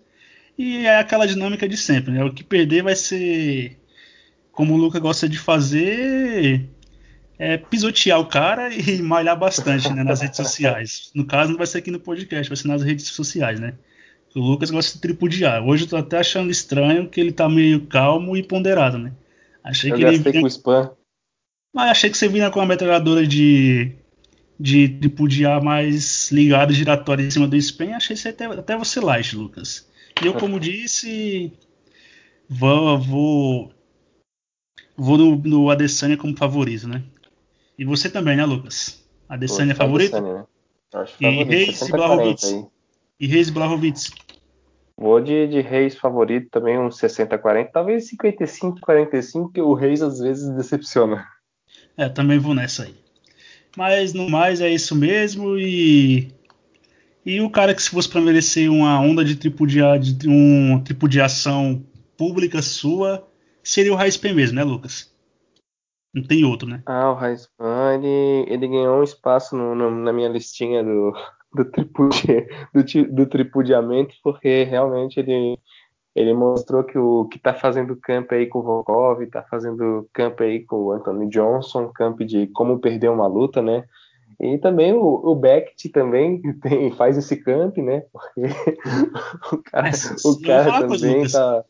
E 0.57 0.85
é 0.85 0.97
aquela 0.97 1.27
dinâmica 1.27 1.67
de 1.67 1.77
sempre, 1.77 2.11
né? 2.11 2.23
O 2.23 2.33
que 2.33 2.43
perder 2.43 2.83
vai 2.83 2.95
ser 2.95 3.77
como 4.51 4.73
o 4.73 4.77
Luca 4.77 4.99
gosta 4.99 5.29
de 5.29 5.39
fazer, 5.39 6.69
é 7.37 7.57
pisotear 7.57 8.19
o 8.19 8.25
cara 8.25 8.73
e 8.73 8.99
malhar 9.01 9.39
bastante 9.39 9.89
né, 9.93 10.03
nas 10.03 10.19
redes 10.19 10.35
sociais. 10.35 11.11
No 11.15 11.25
caso, 11.25 11.51
não 11.51 11.57
vai 11.57 11.65
ser 11.65 11.77
aqui 11.77 11.89
no 11.89 11.99
podcast, 11.99 12.49
vai 12.49 12.57
ser 12.57 12.67
nas 12.67 12.83
redes 12.83 13.07
sociais, 13.07 13.57
né? 13.57 13.75
O 14.35 14.39
Lucas 14.39 14.69
gosta 14.69 14.93
de 14.93 15.01
tripudiar. 15.01 15.63
Hoje 15.65 15.85
eu 15.85 15.89
tô 15.89 15.97
até 15.97 16.19
achando 16.19 16.51
estranho 16.51 17.09
que 17.09 17.19
ele 17.19 17.31
tá 17.31 17.49
meio 17.49 17.85
calmo 17.87 18.37
e 18.37 18.43
ponderado, 18.43 18.97
né? 18.97 19.13
Achei 19.63 19.91
eu 19.91 19.95
que 19.95 20.03
ele 20.03 20.17
vinha... 20.17 20.41
com 20.41 20.47
spam. 20.47 20.91
Mas 21.73 21.91
achei 21.91 22.09
que 22.09 22.17
você 22.17 22.27
vinha 22.27 22.49
com 22.49 22.59
uma 22.59 22.65
metralhadora 22.65 23.25
de 23.25 23.95
de 24.59 24.89
tripudiar 24.89 25.63
mais 25.63 26.29
ligado 26.31 26.73
giratório 26.73 27.25
em 27.25 27.31
cima 27.31 27.47
do 27.47 27.55
spam. 27.55 27.95
Achei 27.95 28.15
você 28.15 28.29
até, 28.29 28.45
até 28.45 28.77
você 28.77 28.99
light, 28.99 29.35
Lucas. 29.35 29.87
E 30.21 30.27
eu, 30.27 30.33
como 30.33 30.59
disse, 30.59 31.53
vou, 32.47 32.99
vou 32.99 33.73
vou 34.97 35.17
no, 35.17 35.35
no 35.37 35.69
Adesanya 35.69 36.17
como 36.17 36.35
favorito, 36.35 36.87
né? 36.87 37.03
E 37.77 37.85
você 37.85 38.09
também, 38.09 38.35
né, 38.35 38.45
Lucas? 38.45 39.01
Adesanya 39.29 39.71
é 39.71 39.75
favorito? 39.75 40.15
Adesanya, 40.15 40.39
né? 40.39 40.45
Acho 40.93 41.13
e 41.19 41.23
favorito, 41.23 41.49
Reis 41.49 41.81
e 41.81 41.91
Blahovic. 41.91 42.67
E 43.19 43.27
Reis 43.27 43.49
Blahovic. 43.49 44.11
Vou 44.97 45.19
de, 45.19 45.47
de 45.47 45.61
Reis 45.61 45.95
favorito 45.95 46.49
também, 46.49 46.79
uns 46.79 46.97
60-40, 46.97 47.69
talvez 47.71 48.09
55-45, 48.11 49.51
que 49.53 49.61
o 49.61 49.73
Reis 49.73 50.01
às 50.01 50.19
vezes 50.19 50.49
decepciona. 50.55 51.25
É, 51.97 52.07
também 52.09 52.39
vou 52.39 52.53
nessa 52.53 52.83
aí. 52.83 52.95
Mas 53.77 54.13
no 54.13 54.29
mais 54.29 54.61
é 54.61 54.69
isso 54.69 54.95
mesmo 54.95 55.57
e. 55.57 56.33
E 57.25 57.41
o 57.41 57.49
cara 57.49 57.75
que 57.75 57.81
se 57.83 57.89
fosse 57.89 58.09
para 58.09 58.21
merecer 58.21 58.71
uma 58.71 58.99
onda 58.99 59.23
de, 59.23 59.35
tripudia, 59.35 59.97
de 59.97 60.27
um 60.27 60.81
tripudiação 60.81 61.83
pública 62.17 62.61
sua 62.61 63.27
seria 63.61 63.93
o 63.93 63.95
Raispen 63.95 64.33
mesmo, 64.33 64.55
né, 64.55 64.63
Lucas? 64.63 65.13
Não 66.13 66.23
tem 66.23 66.43
outro, 66.43 66.67
né? 66.67 66.81
Ah, 66.85 67.11
o 67.11 67.13
Raispan, 67.13 67.93
ele, 67.95 68.45
ele 68.51 68.67
ganhou 68.67 68.99
um 68.99 69.03
espaço 69.03 69.55
no, 69.55 69.75
no, 69.75 69.91
na 69.91 70.11
minha 70.11 70.29
listinha 70.29 70.83
do, 70.83 71.13
do, 71.53 71.65
tripudi, 71.65 72.47
do, 72.73 73.13
do 73.13 73.25
tripudiamento, 73.25 74.15
porque 74.23 74.63
realmente 74.63 75.19
ele, 75.19 75.57
ele 76.15 76.33
mostrou 76.33 76.83
que 76.83 76.97
o 76.97 77.25
que 77.25 77.39
tá 77.39 77.53
fazendo 77.53 77.95
camp 77.95 78.31
aí 78.31 78.47
com 78.47 78.59
o 78.59 78.63
Volkov, 78.63 79.25
tá 79.27 79.43
fazendo 79.43 80.07
camp 80.13 80.41
aí 80.41 80.65
com 80.65 80.75
o 80.75 80.91
Anthony 80.91 81.27
Johnson, 81.29 81.89
camp 81.89 82.19
de 82.21 82.47
como 82.47 82.79
perder 82.79 83.09
uma 83.09 83.27
luta, 83.27 83.61
né? 83.61 83.83
E 84.39 84.57
também 84.57 84.93
o, 84.93 85.01
o 85.01 85.35
Beckett 85.35 85.89
também 85.89 86.41
tem, 86.61 86.91
faz 86.91 87.17
esse 87.17 87.35
camp, 87.37 87.77
né? 87.77 88.03
Porque 88.11 88.41
o 89.51 89.57
cara, 89.63 89.91
o 90.23 90.41
cara 90.41 90.87
também 90.87 91.27
tá. 91.27 91.63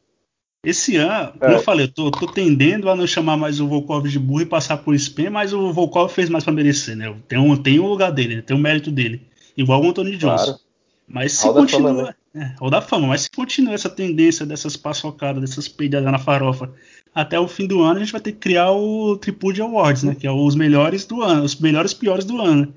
Esse 0.62 0.98
ano, 0.98 1.32
como 1.40 1.54
é. 1.54 1.56
eu 1.56 1.62
falei, 1.62 1.86
eu 1.86 1.94
tô, 1.94 2.12
tô, 2.12 2.28
tendendo 2.28 2.90
a 2.90 2.96
não 2.96 3.08
chamar 3.08 3.38
mais 3.38 3.62
o 3.62 3.68
Volkov 3.68 4.06
de 4.10 4.20
burro 4.20 4.42
e 4.42 4.46
passar 4.46 4.76
por 4.78 4.94
Spam, 4.94 5.30
mas 5.30 5.54
o 5.54 5.72
Volkov 5.72 6.12
fez 6.12 6.30
mais 6.30 6.44
para 6.44 6.52
merecer, 6.52 6.98
né? 6.98 7.16
Tem 7.30 7.40
um, 7.40 7.56
tem 7.56 7.80
um 7.80 7.88
lugar 7.88 8.12
dele, 8.12 8.42
tem 8.42 8.58
um 8.58 8.60
mérito 8.60 8.92
dele. 8.92 9.29
Igual 9.60 9.84
o 9.84 9.90
Anthony 9.90 10.16
Johnson. 10.16 10.46
Claro. 10.46 10.60
Mas 11.06 11.34
se 11.34 11.52
continua. 11.52 11.90
Fama, 11.90 12.16
né? 12.34 12.56
é, 12.62 12.70
da 12.70 12.82
fama, 12.82 13.08
mas 13.08 13.22
se 13.22 13.32
continua 13.32 13.74
essa 13.74 13.90
tendência 13.90 14.46
dessas 14.46 14.78
paçocadas, 14.78 15.42
dessas 15.42 15.68
peidadas 15.68 16.10
na 16.10 16.18
farofa, 16.18 16.72
até 17.14 17.38
o 17.38 17.48
fim 17.48 17.68
do 17.68 17.82
ano 17.82 17.98
a 17.98 18.00
gente 18.00 18.12
vai 18.14 18.22
ter 18.22 18.32
que 18.32 18.38
criar 18.38 18.72
o 18.72 19.18
Tripude 19.18 19.62
Awards, 19.62 20.04
né? 20.04 20.16
Que 20.16 20.26
é 20.26 20.32
os 20.32 20.56
melhores 20.56 21.06
do 21.06 21.22
ano, 21.22 21.44
os 21.44 21.60
melhores 21.60 21.94
piores 21.94 22.24
do 22.24 22.40
ano. 22.40 22.74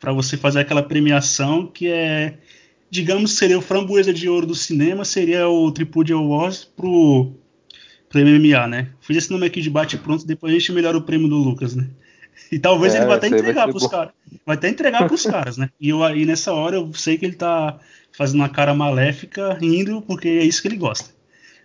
para 0.00 0.12
você 0.12 0.36
fazer 0.36 0.60
aquela 0.60 0.82
premiação 0.82 1.66
que 1.66 1.88
é. 1.88 2.38
Digamos 2.90 3.32
seria 3.32 3.58
o 3.58 3.62
framboesa 3.62 4.12
de 4.12 4.28
ouro 4.28 4.46
do 4.46 4.54
cinema, 4.54 5.04
seria 5.04 5.48
o 5.48 5.70
Tripude 5.70 6.12
Awards 6.12 6.64
pro, 6.64 7.32
pro 8.08 8.20
MMA, 8.20 8.66
né? 8.66 8.90
Fiz 9.00 9.16
esse 9.16 9.30
nome 9.30 9.46
aqui 9.46 9.60
de 9.60 9.70
bate 9.70 9.96
pronto, 9.96 10.26
depois 10.26 10.52
a 10.52 10.58
gente 10.58 10.72
melhora 10.72 10.96
o 10.96 11.02
prêmio 11.02 11.28
do 11.28 11.36
Lucas, 11.36 11.74
né? 11.76 11.88
E 12.50 12.58
talvez 12.58 12.94
é, 12.94 12.98
ele 12.98 13.06
vai 13.06 13.16
até 13.16 13.28
entregar 13.28 13.68
pros 13.68 13.86
caras. 13.86 14.12
Vai 14.44 14.56
até 14.56 14.68
entregar 14.68 15.06
pros 15.06 15.24
caras, 15.24 15.56
né? 15.56 15.70
E 15.80 15.88
eu 15.88 16.02
aí 16.02 16.24
nessa 16.24 16.52
hora 16.52 16.76
eu 16.76 16.92
sei 16.94 17.18
que 17.18 17.26
ele 17.26 17.36
tá 17.36 17.78
fazendo 18.12 18.40
uma 18.40 18.48
cara 18.48 18.74
maléfica, 18.74 19.54
rindo, 19.54 20.02
porque 20.02 20.28
é 20.28 20.44
isso 20.44 20.62
que 20.62 20.68
ele 20.68 20.76
gosta. 20.76 21.14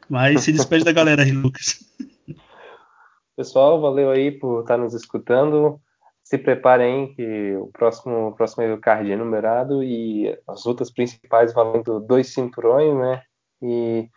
Mas 0.09 0.41
se 0.41 0.51
despede 0.51 0.83
da 0.83 0.91
galera 0.91 1.23
aí, 1.23 1.31
Lucas. 1.31 1.79
Pessoal, 3.35 3.79
valeu 3.79 4.11
aí 4.11 4.31
por 4.31 4.61
estar 4.61 4.77
nos 4.77 4.93
escutando. 4.93 5.79
Se 6.23 6.37
preparem 6.37 7.13
que 7.13 7.55
o 7.55 7.67
próximo, 7.67 8.27
o 8.27 8.31
próximo 8.33 8.77
card 8.77 9.11
é 9.11 9.15
numerado 9.15 9.83
e 9.83 10.37
as 10.47 10.65
lutas 10.65 10.91
principais 10.91 11.53
valendo 11.53 11.99
dois 11.99 12.33
cinturões, 12.33 12.95
né? 12.95 13.21
E 13.61 14.09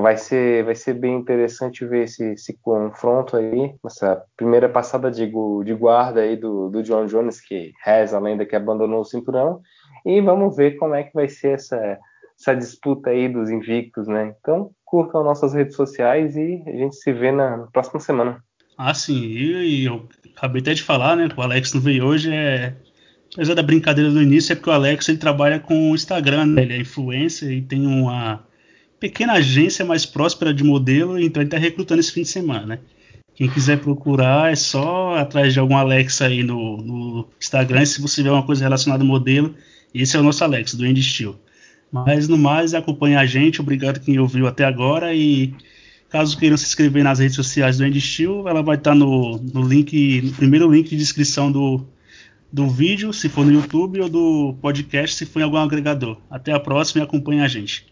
vai 0.00 0.16
ser, 0.16 0.64
vai 0.64 0.74
ser 0.74 0.94
bem 0.94 1.14
interessante 1.14 1.86
ver 1.86 2.04
esse, 2.04 2.32
esse 2.32 2.58
confronto 2.60 3.36
aí, 3.36 3.74
essa 3.86 4.22
primeira 4.36 4.68
passada 4.68 5.10
de, 5.10 5.26
de 5.26 5.74
guarda 5.74 6.20
aí 6.20 6.36
do, 6.36 6.68
do 6.68 6.82
John 6.82 7.06
Jones, 7.06 7.40
que 7.40 7.72
reza 7.84 8.16
a 8.16 8.20
lenda 8.20 8.44
que 8.44 8.56
abandonou 8.56 9.00
o 9.00 9.04
cinturão, 9.04 9.60
e 10.04 10.20
vamos 10.20 10.56
ver 10.56 10.72
como 10.72 10.94
é 10.94 11.04
que 11.04 11.14
vai 11.14 11.28
ser 11.28 11.54
essa, 11.54 11.98
essa 12.38 12.54
disputa 12.54 13.10
aí 13.10 13.28
dos 13.28 13.48
invictos, 13.50 14.08
né? 14.08 14.34
Então, 14.40 14.70
curtam 14.84 15.22
nossas 15.22 15.54
redes 15.54 15.76
sociais 15.76 16.36
e 16.36 16.62
a 16.66 16.72
gente 16.72 16.96
se 16.96 17.12
vê 17.12 17.30
na 17.30 17.68
próxima 17.72 18.00
semana. 18.00 18.42
Ah, 18.76 18.92
sim, 18.92 19.14
e, 19.14 19.84
eu 19.84 20.08
acabei 20.36 20.60
até 20.60 20.74
de 20.74 20.82
falar, 20.82 21.14
né, 21.14 21.28
que 21.28 21.38
o 21.38 21.42
Alex 21.42 21.72
não 21.72 21.80
veio 21.80 22.04
hoje, 22.04 22.32
é... 22.32 22.74
apesar 23.32 23.54
da 23.54 23.62
brincadeira 23.62 24.10
do 24.10 24.20
início, 24.20 24.52
é 24.52 24.56
porque 24.56 24.70
o 24.70 24.72
Alex 24.72 25.08
ele 25.08 25.18
trabalha 25.18 25.60
com 25.60 25.92
o 25.92 25.94
Instagram, 25.94 26.46
né? 26.46 26.62
ele 26.62 26.74
é 26.74 26.78
influencer 26.78 27.52
e 27.52 27.62
tem 27.62 27.86
uma 27.86 28.44
pequena 29.04 29.34
agência 29.34 29.84
mais 29.84 30.06
próspera 30.06 30.54
de 30.54 30.64
modelo, 30.64 31.20
então 31.20 31.42
ele 31.42 31.48
está 31.48 31.58
recrutando 31.58 32.00
esse 32.00 32.10
fim 32.10 32.22
de 32.22 32.28
semana, 32.28 32.64
né? 32.64 32.78
Quem 33.34 33.50
quiser 33.50 33.78
procurar 33.78 34.50
é 34.50 34.56
só 34.56 35.16
atrás 35.16 35.52
de 35.52 35.60
algum 35.60 35.76
Alex 35.76 36.22
aí 36.22 36.42
no, 36.42 36.78
no 36.78 37.28
Instagram. 37.38 37.84
Se 37.84 38.00
você 38.00 38.22
vê 38.22 38.30
uma 38.30 38.46
coisa 38.46 38.64
relacionada 38.64 39.02
ao 39.02 39.06
modelo, 39.06 39.54
esse 39.92 40.16
é 40.16 40.20
o 40.20 40.22
nosso 40.22 40.42
Alex, 40.42 40.72
do 40.74 40.86
End 40.86 41.02
Steel. 41.02 41.36
Mas 41.92 42.28
no 42.28 42.38
mais, 42.38 42.72
acompanhe 42.72 43.14
a 43.14 43.26
gente. 43.26 43.60
Obrigado 43.60 44.00
quem 44.00 44.18
ouviu 44.18 44.46
até 44.46 44.64
agora. 44.64 45.12
E 45.14 45.52
caso 46.08 46.38
queiram 46.38 46.56
se 46.56 46.64
inscrever 46.64 47.04
nas 47.04 47.18
redes 47.18 47.36
sociais 47.36 47.76
do 47.76 47.84
End 47.84 48.00
Steel, 48.00 48.48
ela 48.48 48.62
vai 48.62 48.76
estar 48.76 48.94
no, 48.94 49.36
no 49.36 49.68
link, 49.68 50.22
no 50.22 50.32
primeiro 50.32 50.72
link 50.72 50.88
de 50.88 50.96
descrição 50.96 51.52
do, 51.52 51.86
do 52.50 52.70
vídeo, 52.70 53.12
se 53.12 53.28
for 53.28 53.44
no 53.44 53.52
YouTube, 53.52 54.00
ou 54.00 54.08
do 54.08 54.54
podcast, 54.62 55.16
se 55.16 55.26
for 55.26 55.40
em 55.40 55.42
algum 55.42 55.58
agregador. 55.58 56.16
Até 56.30 56.52
a 56.52 56.60
próxima 56.60 57.02
e 57.02 57.04
acompanhe 57.04 57.42
a 57.42 57.48
gente. 57.48 57.84